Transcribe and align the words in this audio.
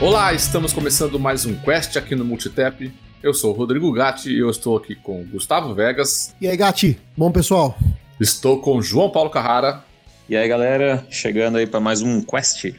Olá, 0.00 0.32
estamos 0.32 0.72
começando 0.72 1.20
mais 1.20 1.44
um 1.44 1.54
Quest 1.56 1.98
aqui 1.98 2.16
no 2.16 2.24
Multitap. 2.24 2.90
Eu 3.22 3.34
sou 3.34 3.52
o 3.52 3.56
Rodrigo 3.56 3.92
Gatti 3.92 4.30
e 4.30 4.38
eu 4.38 4.48
estou 4.48 4.78
aqui 4.78 4.94
com 4.94 5.22
Gustavo 5.24 5.74
Vegas. 5.74 6.34
E 6.40 6.48
aí, 6.48 6.56
Gatti? 6.56 6.98
Bom, 7.14 7.30
pessoal? 7.30 7.76
Estou 8.18 8.58
com 8.62 8.80
João 8.80 9.10
Paulo 9.10 9.28
Carrara. 9.28 9.84
E 10.26 10.34
aí, 10.34 10.48
galera? 10.48 11.06
Chegando 11.10 11.58
aí 11.58 11.66
para 11.66 11.80
mais 11.80 12.00
um 12.00 12.22
Quest. 12.22 12.72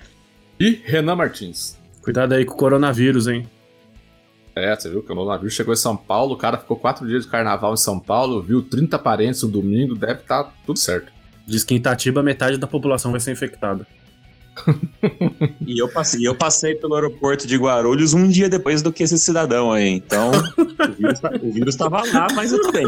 E 0.60 0.82
Renan 0.84 1.16
Martins. 1.16 1.78
Cuidado 2.02 2.34
aí 2.34 2.44
com 2.44 2.56
o 2.56 2.58
coronavírus, 2.58 3.28
hein? 3.28 3.48
É, 4.56 4.76
você 4.76 4.90
viu 4.90 5.02
que 5.02 5.12
o 5.12 5.16
coronavírus 5.16 5.54
chegou 5.54 5.76
em 5.76 5.78
São 5.78 5.96
Paulo, 5.96 6.34
o 6.34 6.38
cara 6.38 6.58
ficou 6.58 6.76
quatro 6.76 7.08
dias 7.08 7.24
de 7.24 7.30
carnaval 7.30 7.76
em 7.76 7.78
São 7.78 8.00
Paulo, 8.00 8.42
viu 8.42 8.64
30 8.64 8.98
parentes 8.98 9.44
no 9.44 9.50
domingo, 9.50 9.94
deve 9.94 10.22
estar 10.22 10.46
tá 10.46 10.54
tudo 10.66 10.80
certo. 10.80 11.12
Diz 11.46 11.64
que 11.64 11.76
em 11.76 11.78
Itatiba 11.78 12.24
metade 12.24 12.58
da 12.58 12.66
população 12.66 13.12
vai 13.12 13.20
ser 13.20 13.32
infectada. 13.32 13.86
e 15.66 15.82
eu 15.82 15.88
passei, 15.90 16.28
eu 16.28 16.36
passei 16.36 16.76
pelo 16.76 16.96
aeroporto 16.96 17.48
de 17.48 17.58
Guarulhos 17.58 18.14
um 18.14 18.28
dia 18.28 18.50
depois 18.50 18.82
do 18.82 18.92
que 18.92 19.04
esse 19.04 19.18
cidadão 19.18 19.72
aí. 19.72 19.90
Então, 19.90 20.32
o 21.42 21.52
vírus 21.52 21.74
estava 21.74 22.02
lá, 22.14 22.28
mas 22.34 22.52
eu 22.52 22.62
tô 22.62 22.72
bem. 22.72 22.86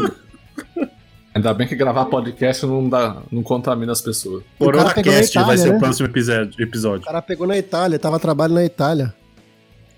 Ainda 1.34 1.52
bem 1.52 1.66
que 1.66 1.74
gravar 1.74 2.04
podcast 2.04 2.64
não, 2.64 2.88
dá, 2.88 3.22
não 3.30 3.42
contamina 3.42 3.90
as 3.90 4.00
pessoas. 4.00 4.44
CoronaCast 4.56 5.36
vai 5.40 5.58
ser 5.58 5.70
né? 5.70 5.76
o 5.76 5.80
próximo 5.80 6.06
episódio. 6.06 7.02
O 7.02 7.04
cara 7.04 7.20
pegou 7.20 7.46
na 7.46 7.58
Itália, 7.58 7.98
tava 7.98 8.20
trabalhando 8.20 8.54
na 8.54 8.64
Itália. 8.64 9.12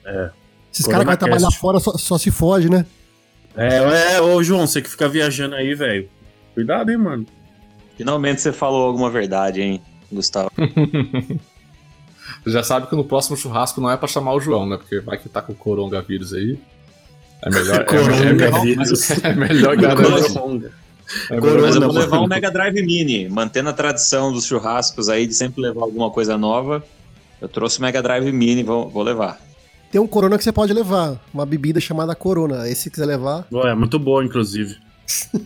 É. 0.04 0.30
Esses 0.72 0.86
caras 0.86 1.00
que 1.00 1.06
vão 1.06 1.16
trabalhar 1.16 1.50
fora 1.50 1.78
só, 1.78 1.92
só, 1.98 2.16
se 2.16 2.30
foge, 2.30 2.70
né? 2.70 2.86
É, 3.54 4.14
é, 4.14 4.20
ô 4.20 4.42
João, 4.42 4.66
você 4.66 4.80
que 4.80 4.88
fica 4.88 5.08
viajando 5.08 5.54
aí, 5.54 5.74
velho. 5.74 6.08
Cuidado, 6.54 6.90
hein, 6.90 6.96
mano. 6.96 7.26
Finalmente 7.96 8.40
você 8.40 8.52
falou 8.52 8.86
alguma 8.86 9.10
verdade, 9.10 9.60
hein, 9.60 9.82
Gustavo. 10.10 10.50
já 12.46 12.62
sabe 12.62 12.86
que 12.86 12.96
no 12.96 13.04
próximo 13.04 13.36
churrasco 13.36 13.80
não 13.80 13.90
é 13.90 13.96
pra 13.96 14.08
chamar 14.08 14.34
o 14.34 14.40
João, 14.40 14.66
né? 14.66 14.76
Porque 14.76 15.00
vai 15.00 15.18
que 15.18 15.28
tá 15.28 15.42
com 15.42 15.52
o 15.52 15.56
coronavírus 15.56 16.32
aí. 16.32 16.58
É 17.42 17.50
melhor. 17.50 17.84
coronavírus. 17.84 19.10
É, 19.10 19.14
é, 19.14 19.30
é 19.30 19.34
melhor 19.34 19.76
garantir. 19.78 20.72
É 21.30 21.40
Mas 21.40 21.76
eu 21.76 21.82
vou 21.82 21.92
levar 21.92 22.20
um 22.20 22.26
Mega 22.26 22.50
Drive 22.50 22.82
Mini, 22.82 23.28
mantendo 23.28 23.68
a 23.68 23.72
tradição 23.72 24.32
dos 24.32 24.44
churrascos 24.44 25.08
aí 25.08 25.26
de 25.26 25.34
sempre 25.34 25.62
levar 25.62 25.82
alguma 25.82 26.10
coisa 26.10 26.36
nova. 26.36 26.84
Eu 27.40 27.48
trouxe 27.48 27.78
o 27.78 27.82
Mega 27.82 28.02
Drive 28.02 28.32
Mini, 28.32 28.62
vou, 28.62 28.88
vou 28.88 29.02
levar. 29.02 29.40
Tem 29.90 30.00
um 30.00 30.06
Corona 30.06 30.36
que 30.36 30.42
você 30.42 30.52
pode 30.52 30.72
levar, 30.72 31.20
uma 31.32 31.46
bebida 31.46 31.80
chamada 31.80 32.14
Corona. 32.14 32.68
Esse 32.68 32.82
se 32.82 32.90
quiser 32.90 33.06
levar. 33.06 33.46
É 33.64 33.74
muito 33.74 33.98
boa, 33.98 34.24
inclusive. 34.24 34.76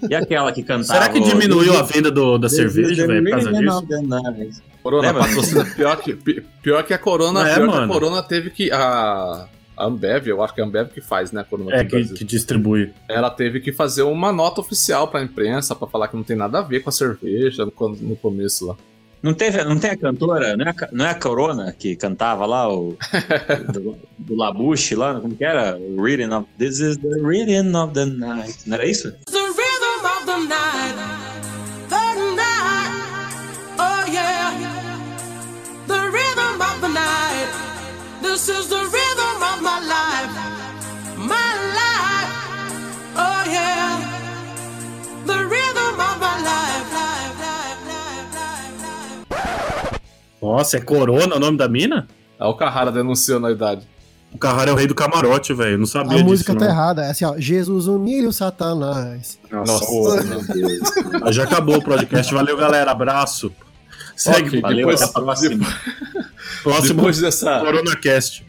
E 0.09 0.15
aquela 0.15 0.53
que 0.53 0.63
cantava? 0.63 1.01
Será 1.01 1.09
que 1.09 1.21
diminuiu 1.21 1.77
a 1.77 1.83
venda 1.83 2.11
do, 2.11 2.39
da 2.39 2.49
cerveja, 2.49 3.07
velho, 3.07 3.25
por 3.25 3.31
causa 3.31 3.53
disso? 3.53 4.63
Corona 4.83 5.13
patrocina 5.13 5.65
pior 5.65 5.97
que, 5.99 6.15
pior 6.63 6.83
que 6.85 6.95
a 6.95 6.99
Corona, 6.99 7.49
é, 7.49 7.55
pior 7.55 7.67
mano. 7.67 7.79
que 7.79 7.85
a 7.85 7.89
Corona 7.89 8.23
teve 8.23 8.51
que. 8.51 8.71
A, 8.73 9.47
a 9.77 9.87
Ambev, 9.87 10.29
eu 10.29 10.43
acho 10.43 10.55
que 10.55 10.61
é 10.61 10.65
a 10.65 10.67
Ambev 10.67 10.89
que 10.89 11.01
faz, 11.01 11.33
né? 11.33 11.45
Corona 11.49 11.75
é, 11.75 11.85
que, 11.85 12.05
que, 12.15 12.25
distribui. 12.25 12.93
Ela 13.09 13.31
teve 13.31 13.61
que 13.61 13.73
fazer 13.73 14.03
uma 14.03 14.33
nota 14.33 14.61
oficial 14.61 15.09
pra 15.09 15.23
imprensa 15.23 15.75
pra 15.75 15.87
falar 15.87 16.09
que 16.09 16.17
não 16.17 16.23
tem 16.23 16.37
nada 16.37 16.59
a 16.59 16.63
ver 16.63 16.81
com 16.81 16.91
a 16.91 16.93
cerveja 16.93 17.65
no, 17.65 17.73
no 18.01 18.17
começo 18.17 18.67
lá. 18.67 18.77
Não, 19.23 19.35
teve, 19.35 19.63
não 19.65 19.79
tem 19.79 19.91
a 19.91 19.97
cantora, 19.97 20.57
não 20.57 20.65
é 20.65 20.71
a, 20.71 20.89
não 20.93 21.05
é 21.05 21.11
a 21.11 21.15
Corona 21.15 21.75
que 21.79 21.95
cantava 21.95 22.47
lá, 22.47 22.73
o 22.73 22.97
do, 23.71 23.99
do 24.19 24.35
Labuche 24.35 24.95
lá, 24.95 25.21
como 25.21 25.37
que 25.37 25.45
era? 25.45 25.77
O 25.77 26.03
Reading 26.03 26.33
of. 26.33 26.49
This 26.59 26.81
is 26.81 26.97
the 26.97 27.21
Reading 27.21 27.75
of 27.77 27.93
the 27.93 28.07
Night. 28.07 28.67
Não 28.67 28.77
era 28.77 28.87
isso? 28.87 29.13
Nossa, 50.41 50.77
é 50.77 50.81
Corona 50.81 51.37
o 51.37 51.41
nome 51.41 51.59
da 51.59 51.69
mina? 51.69 52.09
É 52.39 52.45
o 52.45 52.55
Carrara 52.55 52.91
denunciando 52.91 53.47
a 53.47 53.53
idade. 53.53 53.87
O 54.33 54.39
Carrara 54.39 54.71
é 54.71 54.73
o 54.73 54.77
rei 54.77 54.87
do 54.87 54.95
camarote, 54.95 55.53
velho. 55.53 55.77
Não 55.77 55.87
sabia 55.87 56.13
disso. 56.13 56.25
A 56.25 56.29
música 56.29 56.55
tá 56.55 56.65
não. 56.65 56.71
errada. 56.71 57.03
É 57.03 57.11
assim, 57.11 57.25
ó. 57.25 57.35
Jesus 57.37 57.89
humilha 57.89 58.29
o 58.29 58.33
Satanás. 58.33 59.39
Nossa, 59.51 59.73
Nossa. 59.73 60.23
meu 60.25 60.43
Deus. 60.43 61.35
Já 61.35 61.45
acabou 61.45 61.79
o 61.79 61.85
podcast. 61.85 62.33
Valeu, 62.33 62.57
galera. 62.57 62.93
Abraço. 62.93 63.53
Segue. 64.17 64.49
Okay, 64.49 64.61
Valeu, 64.61 64.87
depois, 64.87 65.03
até 65.03 65.11
a 65.11 65.23
próxima. 65.23 65.67
Próximo 66.63 66.95
depois 66.95 67.21
dessa... 67.21 67.61
CoronaCast. 67.61 68.47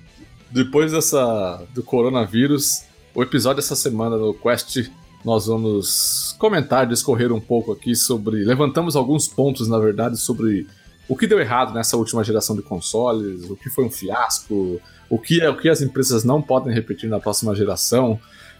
Depois 0.51 0.91
dessa... 0.91 1.63
do 1.73 1.81
coronavírus, 1.81 2.83
o 3.15 3.23
episódio 3.23 3.57
dessa 3.57 3.75
semana 3.75 4.17
do 4.17 4.33
Quest, 4.33 4.89
nós 5.23 5.47
vamos 5.47 6.35
comentar, 6.37 6.85
discorrer 6.85 7.31
um 7.31 7.39
pouco 7.39 7.71
aqui 7.71 7.95
sobre... 7.95 8.43
Levantamos 8.43 8.95
alguns 8.95 9.27
pontos, 9.27 9.67
na 9.67 9.79
verdade, 9.79 10.17
sobre 10.17 10.67
o 11.07 11.15
que 11.15 11.27
deu 11.27 11.39
errado 11.39 11.73
nessa 11.73 11.97
última 11.97 12.23
geração 12.23 12.55
de 12.55 12.61
consoles, 12.61 13.49
o 13.49 13.55
que 13.55 13.69
foi 13.69 13.85
um 13.85 13.91
fiasco, 13.91 14.81
o 15.09 15.19
que, 15.19 15.41
é, 15.41 15.49
o 15.49 15.57
que 15.57 15.69
as 15.69 15.81
empresas 15.81 16.23
não 16.23 16.41
podem 16.41 16.73
repetir 16.73 17.09
na 17.09 17.19
próxima 17.19 17.55
geração. 17.55 18.19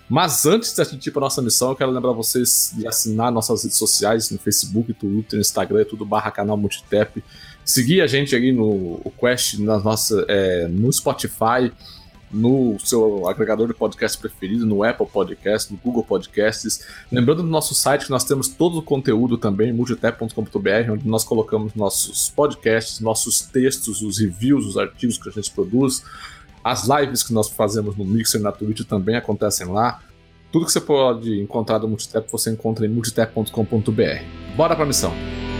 Mas 0.09 0.46
antes 0.46 0.75
da 0.75 0.84
gente 0.84 1.07
ir 1.07 1.12
para 1.12 1.22
nossa 1.22 1.41
missão, 1.41 1.69
eu 1.69 1.75
quero 1.75 1.90
lembrar 1.90 2.12
vocês 2.12 2.74
de 2.75 2.85
assinar 2.85 3.31
nossas 3.31 3.63
redes 3.63 3.78
sociais 3.78 4.29
no 4.29 4.38
Facebook, 4.38 4.94
Twitter, 4.94 5.40
Instagram, 5.40 5.85
tudo 5.85 6.06
barra 6.06 6.29
canal 6.29 6.57
Multitap. 6.57 7.24
Seguir 7.63 8.02
a 8.02 8.07
gente 8.07 8.35
aí 8.35 8.52
no 8.52 9.00
Quest, 9.18 9.58
na 9.59 9.79
nossa, 9.79 10.25
é, 10.28 10.68
no 10.68 10.91
Spotify, 10.91 11.72
no 12.34 12.78
seu 12.80 13.28
agregador 13.28 13.68
de 13.68 13.74
podcast 13.74 14.18
preferido, 14.18 14.66
no 14.66 14.84
Apple 14.84 15.06
Podcast, 15.06 15.72
no 15.72 15.80
Google 15.84 16.03
Podcasts. 16.03 16.86
Lembrando 17.12 17.44
do 17.44 17.50
nosso 17.50 17.74
site 17.75 18.06
que 18.06 18.12
nós 18.12 18.24
temos 18.24 18.47
todo 18.47 18.80
o 18.80 18.81
conteúdo 18.81 19.38
também, 19.38 19.74
multitep.com.br, 19.74 20.91
onde 20.91 21.08
nós 21.08 21.24
colocamos 21.24 21.74
nossos 21.75 22.30
podcasts, 22.30 23.00
nossos 23.00 23.41
textos, 23.41 24.02
os 24.02 24.20
reviews, 24.20 24.66
os 24.66 24.78
artigos 24.78 25.18
que 25.18 25.30
a 25.30 25.31
gente 25.31 25.52
produz. 25.52 26.03
As 26.64 26.88
lives 26.88 27.24
que 27.24 27.34
nós 27.34 27.50
fazemos 27.50 27.96
no 27.96 28.06
Mixer 28.06 28.40
e 28.40 28.44
na 28.44 28.52
Twitch 28.52 28.81
também 28.86 29.16
acontecem 29.16 29.68
lá. 29.68 30.00
Tudo 30.52 30.66
que 30.66 30.72
você 30.72 30.81
pode 30.81 31.41
encontrar 31.41 31.78
do 31.78 31.88
Multitep 31.88 32.30
você 32.31 32.52
encontra 32.52 32.86
em 32.86 32.90
multitep.com.br. 32.90 34.56
Bora 34.56 34.75
para 34.75 34.84
a 34.84 35.51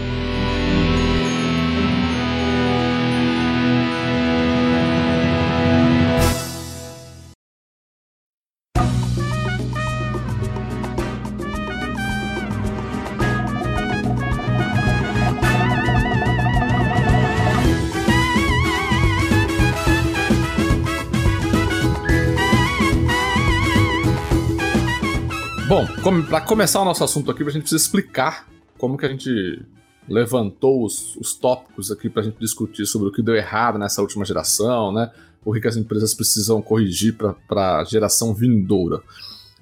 para 26.28 26.40
começar 26.40 26.80
o 26.80 26.84
nosso 26.84 27.04
assunto 27.04 27.30
aqui, 27.30 27.44
a 27.44 27.50
gente 27.50 27.62
precisa 27.62 27.80
explicar 27.80 28.48
como 28.76 28.98
que 28.98 29.06
a 29.06 29.08
gente 29.08 29.64
levantou 30.08 30.84
os, 30.84 31.14
os 31.14 31.32
tópicos 31.32 31.92
aqui 31.92 32.10
para 32.10 32.22
a 32.22 32.24
gente 32.24 32.38
discutir 32.40 32.86
sobre 32.86 33.08
o 33.08 33.12
que 33.12 33.22
deu 33.22 33.36
errado 33.36 33.78
nessa 33.78 34.02
última 34.02 34.24
geração, 34.24 34.92
né? 34.92 35.12
O 35.44 35.52
que 35.52 35.68
as 35.68 35.76
empresas 35.76 36.12
precisam 36.12 36.60
corrigir 36.60 37.16
para 37.46 37.78
a 37.78 37.84
geração 37.84 38.34
vindoura. 38.34 39.00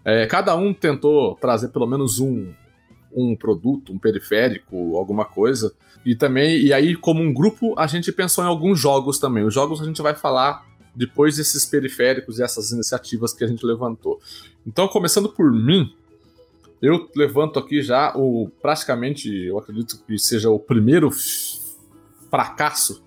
É, 0.03 0.27
cada 0.27 0.57
um 0.57 0.73
tentou 0.73 1.35
trazer 1.35 1.69
pelo 1.69 1.87
menos 1.87 2.19
um, 2.21 2.55
um 3.15 3.37
produto, 3.37 3.93
um 3.93 3.99
periférico, 3.99 4.97
alguma 4.97 5.27
coisa. 5.27 5.75
E 6.07 6.15
também, 6.15 6.59
e 6.59 6.73
aí, 6.73 6.97
como 6.97 7.23
um 7.23 7.35
grupo, 7.35 7.79
a 7.79 7.87
gente 7.87 8.11
pensou 8.11 8.43
em 8.43 8.47
alguns 8.47 8.79
jogos 8.81 9.19
também. 9.19 9.45
Os 9.45 9.53
jogos 9.53 9.83
a 9.83 9.85
gente 9.85 10.01
vai 10.01 10.15
falar 10.15 10.65
depois 10.97 11.37
desses 11.37 11.67
periféricos 11.67 12.39
e 12.39 12.43
essas 12.43 12.71
iniciativas 12.71 13.35
que 13.35 13.45
a 13.45 13.47
gente 13.47 13.65
levantou. 13.65 14.19
Então, 14.67 14.89
começando 14.89 15.29
por 15.29 15.53
mim, 15.53 15.95
eu 16.83 17.09
levanto 17.15 17.59
aqui 17.59 17.83
já 17.83 18.15
o 18.17 18.51
praticamente, 18.63 19.29
eu 19.29 19.59
acredito 19.59 20.03
que 20.07 20.19
seja 20.19 20.51
o 20.51 20.59
primeiro 20.59 21.11
fracasso 22.31 23.03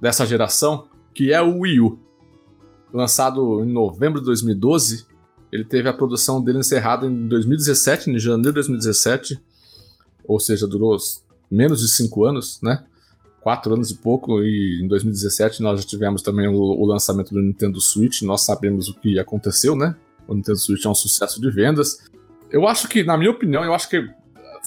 dessa 0.00 0.26
geração, 0.26 0.88
que 1.12 1.32
é 1.32 1.40
o 1.42 1.60
Wii 1.60 1.80
U. 1.80 1.98
Lançado 2.92 3.62
em 3.62 3.70
novembro 3.70 4.20
de 4.20 4.26
2012, 4.26 5.06
ele 5.52 5.64
teve 5.64 5.88
a 5.88 5.92
produção 5.92 6.42
dele 6.42 6.58
encerrada 6.58 7.06
em 7.06 7.28
2017, 7.28 8.10
em 8.10 8.18
janeiro 8.18 8.50
de 8.50 8.54
2017. 8.54 9.40
ou 10.26 10.40
seja, 10.40 10.66
durou 10.66 10.96
menos 11.50 11.80
de 11.80 11.88
cinco 11.88 12.24
anos, 12.24 12.58
né? 12.62 12.84
Quatro 13.42 13.74
anos 13.74 13.90
e 13.90 13.96
pouco, 13.96 14.42
e 14.42 14.80
em 14.82 14.88
2017 14.88 15.62
nós 15.62 15.80
já 15.80 15.86
tivemos 15.86 16.22
também 16.22 16.48
o, 16.48 16.54
o 16.54 16.86
lançamento 16.86 17.34
do 17.34 17.42
Nintendo 17.42 17.78
Switch, 17.78 18.22
nós 18.22 18.40
sabemos 18.40 18.88
o 18.88 18.94
que 18.94 19.18
aconteceu, 19.18 19.76
né? 19.76 19.94
O 20.26 20.34
Nintendo 20.34 20.58
Switch 20.58 20.84
é 20.84 20.88
um 20.88 20.94
sucesso 20.94 21.40
de 21.40 21.50
vendas. 21.50 21.98
Eu 22.54 22.68
acho 22.68 22.88
que, 22.88 23.02
na 23.02 23.18
minha 23.18 23.32
opinião, 23.32 23.64
eu 23.64 23.74
acho 23.74 23.88
que 23.88 24.08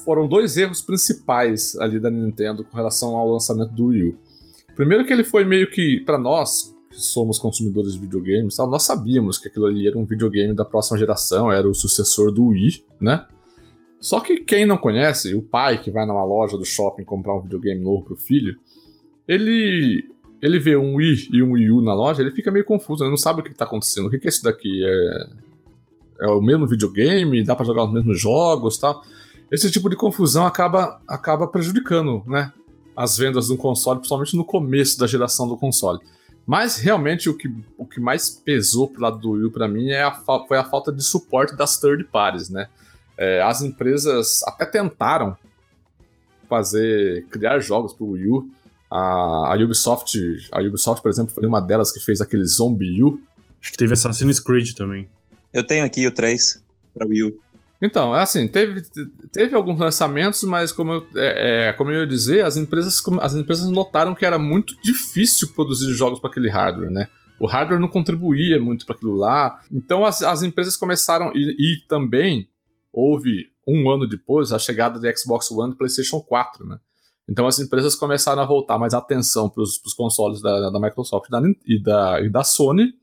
foram 0.04 0.28
dois 0.28 0.58
erros 0.58 0.82
principais 0.82 1.74
ali 1.78 2.02
da 2.02 2.12
Nintendo 2.12 2.66
com 2.66 2.76
relação 2.76 3.16
ao 3.16 3.32
lançamento 3.32 3.72
do 3.72 3.86
Wii 3.86 4.10
U. 4.10 4.18
Primeiro 4.76 5.06
que 5.06 5.14
ele 5.14 5.24
foi 5.24 5.46
meio 5.46 5.72
que, 5.72 6.02
para 6.02 6.18
nós, 6.18 6.76
que 6.90 7.00
somos 7.00 7.40
consumidores 7.40 7.94
de 7.94 8.00
videogames, 8.00 8.58
tal, 8.58 8.70
nós 8.70 8.84
sabíamos 8.84 9.38
que 9.38 9.48
aquilo 9.48 9.68
ali 9.68 9.88
era 9.88 9.98
um 9.98 10.04
videogame 10.04 10.54
da 10.54 10.66
próxima 10.66 10.98
geração, 10.98 11.50
era 11.50 11.66
o 11.66 11.74
sucessor 11.74 12.30
do 12.30 12.48
Wii, 12.48 12.84
né? 13.00 13.26
Só 14.02 14.20
que 14.20 14.42
quem 14.42 14.66
não 14.66 14.78
conhece, 14.78 15.34
o 15.34 15.42
pai 15.42 15.82
que 15.82 15.90
vai 15.90 16.06
numa 16.06 16.26
loja 16.26 16.58
do 16.58 16.66
shopping 16.66 17.06
comprar 17.06 17.38
um 17.38 17.42
videogame 17.42 17.82
novo 17.82 18.04
pro 18.04 18.18
filho, 18.18 18.60
ele 19.26 20.04
ele 20.42 20.60
vê 20.60 20.76
um 20.76 20.96
Wii 20.96 21.30
e 21.32 21.42
um 21.42 21.54
Wii 21.54 21.72
U 21.72 21.82
na 21.82 21.94
loja, 21.94 22.22
ele 22.22 22.32
fica 22.32 22.52
meio 22.52 22.66
confuso, 22.66 23.06
ele 23.06 23.12
não 23.12 23.18
sabe 23.18 23.40
o 23.40 23.44
que 23.44 23.50
está 23.50 23.64
acontecendo. 23.64 24.08
O 24.08 24.10
que 24.10 24.18
é 24.18 24.30
isso 24.30 24.44
daqui? 24.44 24.84
É, 24.86 25.47
é 26.20 26.28
o 26.28 26.42
mesmo 26.42 26.68
videogame? 26.68 27.44
Dá 27.44 27.56
para 27.56 27.66
jogar 27.66 27.86
os 27.86 27.94
mesmos 27.94 28.20
jogos 28.20 28.78
tal? 28.78 29.04
Esse 29.52 29.72
tipo 29.72 29.90
de 29.90 29.96
confusão 29.96 30.46
acaba, 30.46 31.00
acaba 31.08 31.48
prejudicando 31.48 32.24
né, 32.28 32.52
as 32.96 33.18
vendas 33.18 33.48
do 33.48 33.58
console, 33.58 34.00
principalmente 34.00 34.36
no 34.36 34.44
começo 34.44 35.00
da 35.00 35.08
geração 35.08 35.48
do 35.48 35.56
console. 35.56 36.00
Mas 36.46 36.78
realmente 36.78 37.30
o 37.30 37.38
que, 37.38 37.54
o 37.78 37.86
que 37.86 38.00
mais 38.00 38.30
pesou 38.30 38.88
pro 38.88 39.02
lado 39.02 39.18
do 39.20 39.32
Wii 39.32 39.52
para 39.52 39.68
mim 39.68 39.90
é 39.90 40.04
a, 40.04 40.12
foi 40.48 40.58
a 40.58 40.64
falta 40.64 40.92
de 40.92 41.04
suporte 41.04 41.56
das 41.56 41.78
third 41.78 42.06
parties, 42.06 42.50
né? 42.50 42.68
É, 43.18 43.42
as 43.42 43.62
empresas 43.62 44.44
até 44.44 44.66
tentaram 44.66 45.36
fazer 46.48 47.26
criar 47.30 47.60
jogos 47.60 47.94
para 47.94 48.06
o 48.06 48.12
Wii 48.12 48.28
U. 48.30 48.50
A, 48.90 49.54
a, 49.54 49.56
Ubisoft, 49.56 50.18
a 50.52 50.62
Ubisoft, 50.62 51.02
por 51.02 51.10
exemplo, 51.10 51.34
foi 51.34 51.46
uma 51.46 51.60
delas 51.60 51.92
que 51.92 52.00
fez 52.00 52.22
aquele 52.22 52.46
Zombie 52.46 53.04
U. 53.04 53.20
Acho 53.62 53.72
que 53.72 53.78
teve 53.78 53.94
Assassin's 53.94 54.40
Creed 54.40 54.74
também. 54.74 55.10
Eu 55.54 55.64
tenho 55.64 55.86
aqui 55.86 56.06
o 56.06 56.12
3 56.12 56.64
para 56.94 57.08
Wii 57.08 57.24
U. 57.24 57.40
Então, 57.82 58.16
é 58.16 58.22
assim, 58.22 58.48
teve, 58.48 58.82
teve 59.32 59.56
alguns 59.56 59.80
lançamentos, 59.80 60.44
mas 60.44 60.72
como 60.72 60.94
eu, 60.94 61.08
é, 61.16 61.70
é, 61.70 61.74
como 61.74 61.92
eu 61.92 62.02
ia 62.02 62.08
dizer, 62.08 62.44
as 62.44 62.58
empresas, 62.58 63.02
as 63.22 63.36
empresas 63.36 63.70
notaram 63.70 64.16
que 64.16 64.26
era 64.26 64.40
muito 64.40 64.76
difícil 64.82 65.54
produzir 65.54 65.94
jogos 65.94 66.20
para 66.20 66.30
aquele 66.30 66.50
hardware, 66.50 66.90
né? 66.90 67.08
O 67.40 67.46
hardware 67.46 67.80
não 67.80 67.88
contribuía 67.88 68.60
muito 68.60 68.84
para 68.84 68.96
aquilo 68.96 69.16
lá. 69.16 69.62
Então 69.72 70.04
as, 70.04 70.24
as 70.24 70.42
empresas 70.42 70.76
começaram, 70.76 71.32
e, 71.36 71.56
e 71.60 71.88
também 71.88 72.50
houve 72.92 73.46
um 73.68 73.92
ano 73.92 74.08
depois 74.08 74.52
a 74.52 74.58
chegada 74.58 75.00
do 75.00 75.18
Xbox 75.18 75.52
One 75.52 75.74
e 75.74 75.78
PlayStation 75.78 76.20
4, 76.20 76.66
né? 76.66 76.80
Então 77.30 77.46
as 77.46 77.60
empresas 77.60 77.94
começaram 77.94 78.42
a 78.42 78.46
voltar 78.46 78.80
mais 78.80 78.96
atenção 78.96 79.50
para 79.50 79.62
os 79.62 79.94
consoles 79.96 80.42
da, 80.42 80.72
da 80.72 80.80
Microsoft 80.80 81.30
da, 81.30 81.42
e, 81.66 81.80
da, 81.80 82.22
e 82.22 82.30
da 82.30 82.44
Sony 82.44 82.94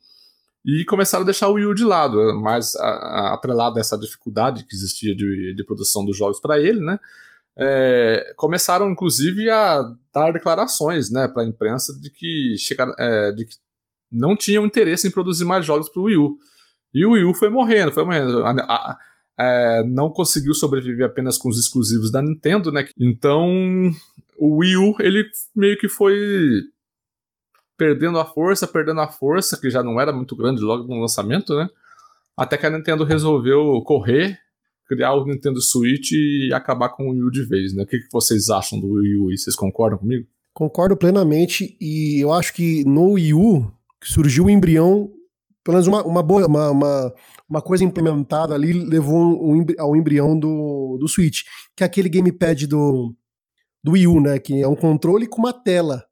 e 0.65 0.85
começaram 0.87 1.23
a 1.23 1.27
deixar 1.27 1.49
o 1.49 1.55
Wii 1.55 1.67
U 1.67 1.75
de 1.75 1.85
lado, 1.85 2.17
mas 2.41 2.75
atrelado 2.77 3.77
a 3.77 3.81
essa 3.81 3.99
dificuldade 3.99 4.65
que 4.65 4.75
existia 4.75 5.15
de, 5.15 5.55
de 5.55 5.65
produção 5.65 6.05
dos 6.05 6.17
jogos 6.17 6.41
para 6.41 6.59
ele, 6.59 6.81
né? 6.81 6.99
É, 7.57 8.33
começaram 8.37 8.91
inclusive 8.91 9.49
a 9.51 9.83
dar 10.13 10.33
declarações, 10.33 11.09
né, 11.09 11.29
para 11.29 11.43
a 11.43 11.47
imprensa 11.47 11.97
de 12.01 12.11
que, 12.11 12.57
é, 12.99 13.31
de 13.31 13.45
que 13.45 13.55
não 14.11 14.35
tinham 14.35 14.67
interesse 14.67 15.07
em 15.07 15.11
produzir 15.11 15.45
mais 15.45 15.65
jogos 15.65 15.89
para 15.89 16.01
o 16.01 16.05
Wii 16.05 16.17
U. 16.17 16.39
E 16.93 17.05
o 17.05 17.13
Wii 17.13 17.25
U 17.25 17.35
foi 17.35 17.51
morrendo, 17.51 17.93
foi 17.93 18.05
morrendo. 18.05 18.45
A, 18.45 18.51
a, 18.51 18.99
é, 19.39 19.85
não 19.85 20.11
conseguiu 20.11 20.55
sobreviver 20.55 21.07
apenas 21.07 21.37
com 21.37 21.49
os 21.49 21.59
exclusivos 21.59 22.11
da 22.11 22.23
Nintendo, 22.23 22.73
né? 22.73 22.89
Então 22.99 23.93
o 24.37 24.59
Wii 24.59 24.77
U 24.77 24.97
ele 25.01 25.25
meio 25.55 25.77
que 25.77 25.89
foi 25.89 26.17
perdendo 27.77 28.19
a 28.19 28.25
força, 28.25 28.67
perdendo 28.67 29.01
a 29.01 29.09
força, 29.09 29.59
que 29.61 29.71
já 29.71 29.83
não 29.83 30.01
era 30.01 30.13
muito 30.13 30.37
grande 30.37 30.61
logo 30.61 30.85
no 30.85 31.01
lançamento, 31.01 31.55
né? 31.57 31.69
Até 32.37 32.57
que 32.57 32.67
a 32.67 32.71
Nintendo 32.71 33.05
resolveu 33.05 33.81
correr, 33.83 34.39
criar 34.87 35.15
o 35.15 35.25
Nintendo 35.25 35.61
Switch 35.61 36.13
e 36.13 36.53
acabar 36.53 36.91
com 36.91 37.09
o 37.09 37.11
Wii 37.11 37.23
U 37.23 37.31
de 37.31 37.45
vez, 37.45 37.75
né? 37.75 37.85
O 37.85 37.87
que, 37.87 37.99
vocês 38.13 38.51
acham 38.51 38.81
do 38.81 38.95
Wii 38.95 39.17
U? 39.17 39.37
Vocês 39.37 39.57
concordam 39.57 39.99
comigo? 39.99 40.27
Concordo 40.53 40.97
plenamente 40.97 41.77
e 41.81 42.21
eu 42.21 42.33
acho 42.33 42.53
que 42.55 42.85
no 42.85 43.13
Wii 43.13 43.35
U 43.35 43.73
surgiu 44.03 44.45
o 44.45 44.51
embrião, 44.51 45.11
pelo 45.65 45.77
menos 45.77 45.87
uma, 45.87 46.03
uma 46.05 46.23
boa, 46.23 46.47
uma, 46.47 46.71
uma, 46.71 47.15
uma 47.49 47.63
coisa 47.63 47.83
implementada 47.83 48.55
ali 48.55 48.73
levou 48.73 49.65
ao 49.79 49.97
embrião 49.97 50.39
do, 50.39 50.97
do 50.99 51.09
Switch, 51.09 51.43
que 51.77 51.83
é 51.83 51.87
aquele 51.87 52.09
gamepad 52.09 52.67
do, 52.67 53.15
do 53.83 53.93
Wii 53.93 54.07
U, 54.07 54.21
né? 54.21 54.39
Que 54.39 54.61
é 54.61 54.69
um 54.69 54.77
controle 54.77 55.27
com 55.27 55.39
uma 55.39 55.53
tela 55.53 56.05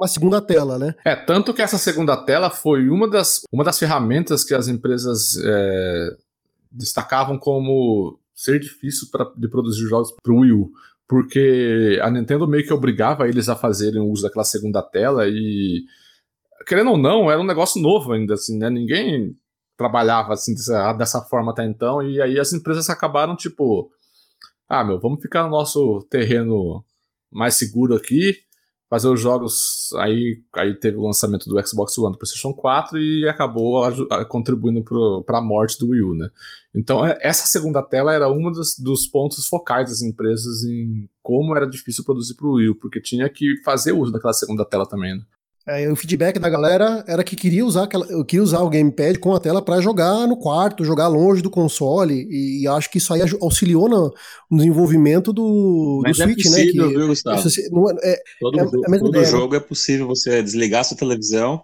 uma 0.00 0.08
segunda 0.08 0.40
tela, 0.40 0.78
né? 0.78 0.94
É, 1.04 1.14
tanto 1.14 1.52
que 1.52 1.60
essa 1.60 1.76
segunda 1.76 2.16
tela 2.16 2.48
foi 2.48 2.88
uma 2.88 3.08
das, 3.08 3.42
uma 3.52 3.62
das 3.62 3.78
ferramentas 3.78 4.42
que 4.42 4.54
as 4.54 4.66
empresas 4.66 5.36
é, 5.44 6.16
destacavam 6.72 7.38
como 7.38 8.18
ser 8.34 8.58
difícil 8.58 9.08
pra, 9.12 9.30
de 9.36 9.46
produzir 9.48 9.86
jogos 9.86 10.10
para 10.22 10.32
o 10.32 10.40
Wii 10.40 10.52
U. 10.52 10.70
Porque 11.06 11.98
a 12.02 12.10
Nintendo 12.10 12.48
meio 12.48 12.64
que 12.64 12.72
obrigava 12.72 13.28
eles 13.28 13.48
a 13.48 13.56
fazerem 13.56 14.00
uso 14.00 14.22
daquela 14.22 14.44
segunda 14.44 14.80
tela 14.80 15.28
e, 15.28 15.84
querendo 16.66 16.92
ou 16.92 16.96
não, 16.96 17.30
era 17.30 17.40
um 17.40 17.46
negócio 17.46 17.82
novo 17.82 18.12
ainda, 18.12 18.34
assim, 18.34 18.56
né? 18.56 18.70
Ninguém 18.70 19.36
trabalhava 19.76 20.32
assim 20.32 20.54
dessa, 20.54 20.92
dessa 20.92 21.20
forma 21.22 21.52
até 21.52 21.64
então, 21.64 22.02
e 22.02 22.20
aí 22.20 22.38
as 22.38 22.52
empresas 22.52 22.88
acabaram, 22.88 23.34
tipo, 23.34 23.90
ah, 24.68 24.84
meu, 24.84 25.00
vamos 25.00 25.20
ficar 25.20 25.42
no 25.42 25.50
nosso 25.50 26.06
terreno 26.10 26.84
mais 27.30 27.54
seguro 27.54 27.94
aqui, 27.94 28.36
fazer 28.90 29.08
os 29.08 29.20
jogos. 29.20 29.90
Aí, 29.98 30.42
aí 30.52 30.74
teve 30.74 30.96
o 30.96 31.02
lançamento 31.02 31.48
do 31.48 31.66
Xbox 31.66 31.96
One 31.96 32.12
do 32.12 32.18
PlayStation 32.18 32.52
4 32.52 32.98
e 32.98 33.28
acabou 33.28 33.84
contribuindo 34.28 34.82
para 35.24 35.38
a 35.38 35.42
morte 35.42 35.78
do 35.78 35.90
Wii 35.90 36.02
U, 36.02 36.14
né? 36.14 36.28
Então, 36.74 37.06
é, 37.06 37.16
essa 37.22 37.46
segunda 37.46 37.82
tela 37.82 38.12
era 38.12 38.28
um 38.28 38.50
dos, 38.50 38.76
dos 38.76 39.06
pontos 39.06 39.46
focais 39.46 39.88
das 39.88 40.02
empresas 40.02 40.64
em 40.64 41.08
como 41.22 41.56
era 41.56 41.66
difícil 41.66 42.04
produzir 42.04 42.34
para 42.34 42.46
o 42.46 42.54
Wii 42.54 42.70
U, 42.70 42.74
porque 42.74 43.00
tinha 43.00 43.28
que 43.28 43.62
fazer 43.64 43.92
uso 43.92 44.10
daquela 44.10 44.32
segunda 44.32 44.64
tela 44.64 44.86
também, 44.86 45.16
né? 45.16 45.22
É, 45.72 45.88
o 45.88 45.94
feedback 45.94 46.36
da 46.40 46.50
galera 46.50 47.04
era 47.06 47.22
que 47.22 47.36
queria 47.36 47.64
usar, 47.64 47.84
aquela, 47.84 48.04
queria 48.24 48.42
usar 48.42 48.60
o 48.60 48.68
gamepad 48.68 49.20
com 49.20 49.32
a 49.32 49.38
tela 49.38 49.62
para 49.62 49.80
jogar 49.80 50.26
no 50.26 50.36
quarto, 50.36 50.84
jogar 50.84 51.06
longe 51.06 51.40
do 51.40 51.48
console, 51.48 52.26
e, 52.28 52.62
e 52.62 52.66
acho 52.66 52.90
que 52.90 52.98
isso 52.98 53.14
aí 53.14 53.20
auxiliou 53.40 53.88
no, 53.88 54.12
no 54.50 54.58
desenvolvimento 54.58 55.32
do, 55.32 56.00
Mas 56.02 56.16
do 56.16 56.24
é 56.24 56.26
Switch, 56.26 56.42
possível, 56.42 56.86
né? 56.86 56.90
Que, 56.90 56.98
viu, 56.98 57.06
Gustavo? 57.06 57.46
Isso, 57.46 57.70
não, 57.70 57.88
é, 57.88 58.18
todo 58.40 58.58
é, 58.58 58.64
todo 58.64 59.08
ideia, 59.10 59.24
né? 59.24 59.30
jogo 59.30 59.52
né? 59.52 59.58
é 59.58 59.60
possível 59.60 60.08
você 60.08 60.42
desligar 60.42 60.84
sua 60.84 60.96
televisão 60.96 61.62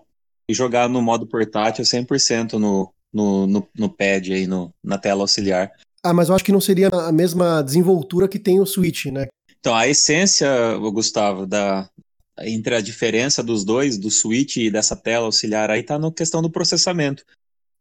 e 0.48 0.54
jogar 0.54 0.88
no 0.88 1.02
modo 1.02 1.26
portátil 1.26 1.84
100% 1.84 2.52
no, 2.52 2.92
no, 3.12 3.48
no, 3.48 3.68
no 3.76 3.88
pad 3.88 4.32
aí, 4.32 4.46
no, 4.46 4.72
na 4.84 4.98
tela 4.98 5.22
auxiliar. 5.22 5.72
Ah, 6.00 6.12
mas 6.12 6.28
eu 6.28 6.36
acho 6.36 6.44
que 6.44 6.52
não 6.52 6.60
seria 6.60 6.88
a 6.88 7.10
mesma 7.10 7.60
desenvoltura 7.60 8.28
que 8.28 8.38
tem 8.38 8.60
o 8.60 8.66
Switch, 8.66 9.06
né? 9.06 9.26
Então, 9.58 9.74
a 9.74 9.88
essência, 9.88 10.48
Gustavo, 10.92 11.44
da, 11.44 11.90
entre 12.40 12.74
a 12.74 12.80
diferença 12.80 13.42
dos 13.42 13.64
dois, 13.64 13.98
do 13.98 14.10
switch 14.10 14.56
e 14.56 14.70
dessa 14.70 14.94
tela 14.96 15.26
auxiliar 15.26 15.70
aí, 15.70 15.82
tá 15.82 15.98
na 15.98 16.10
questão 16.12 16.42
do 16.42 16.50
processamento. 16.50 17.24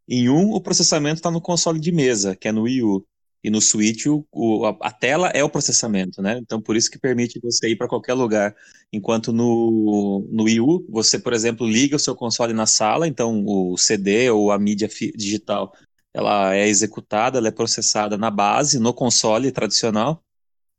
Em 0.08 0.30
um, 0.30 0.52
o 0.52 0.62
processamento 0.62 1.16
está 1.16 1.32
no 1.32 1.42
console 1.42 1.80
de 1.80 1.92
mesa, 1.92 2.36
que 2.36 2.48
é 2.48 2.52
no 2.52 2.64
Wii 2.64 2.84
U. 2.84 3.06
E 3.44 3.50
no 3.50 3.62
Switch, 3.62 4.08
o, 4.08 4.26
o, 4.32 4.66
a, 4.66 4.76
a, 4.82 4.92
tela 4.92 5.28
é 5.30 5.44
o 5.44 5.50
processamento, 5.50 6.20
né? 6.20 6.40
Então, 6.42 6.60
por 6.60 6.76
isso 6.76 6.90
que 6.90 6.98
permite 6.98 7.40
você 7.40 7.70
ir 7.70 7.76
para 7.76 7.88
qualquer 7.88 8.16
lugar. 8.16 8.56
Enquanto 8.92 9.32
no, 9.32 10.28
no 10.32 10.46
Wii 10.46 10.62
U, 10.62 10.86
você, 10.90 11.20
por 11.20 11.32
exemplo, 11.32 11.68
liga 11.68 11.96
o 11.96 12.00
seu 12.00 12.16
console 12.16 12.54
na 12.54 12.66
sala, 12.66 13.08
então 13.08 13.44
o 13.46 13.78
CD 13.78 14.32
ou 14.32 14.52
a 14.52 14.58
mídia 14.58 14.90
digital, 15.16 15.72
ela 16.12 16.56
é 16.56 16.68
executada, 16.68 17.38
ela 17.38 17.50
é 17.50 17.52
processada 17.52 18.18
na 18.18 18.32
base, 18.32 18.80
no 18.80 18.92
console 18.92 19.52
tradicional, 19.52 20.24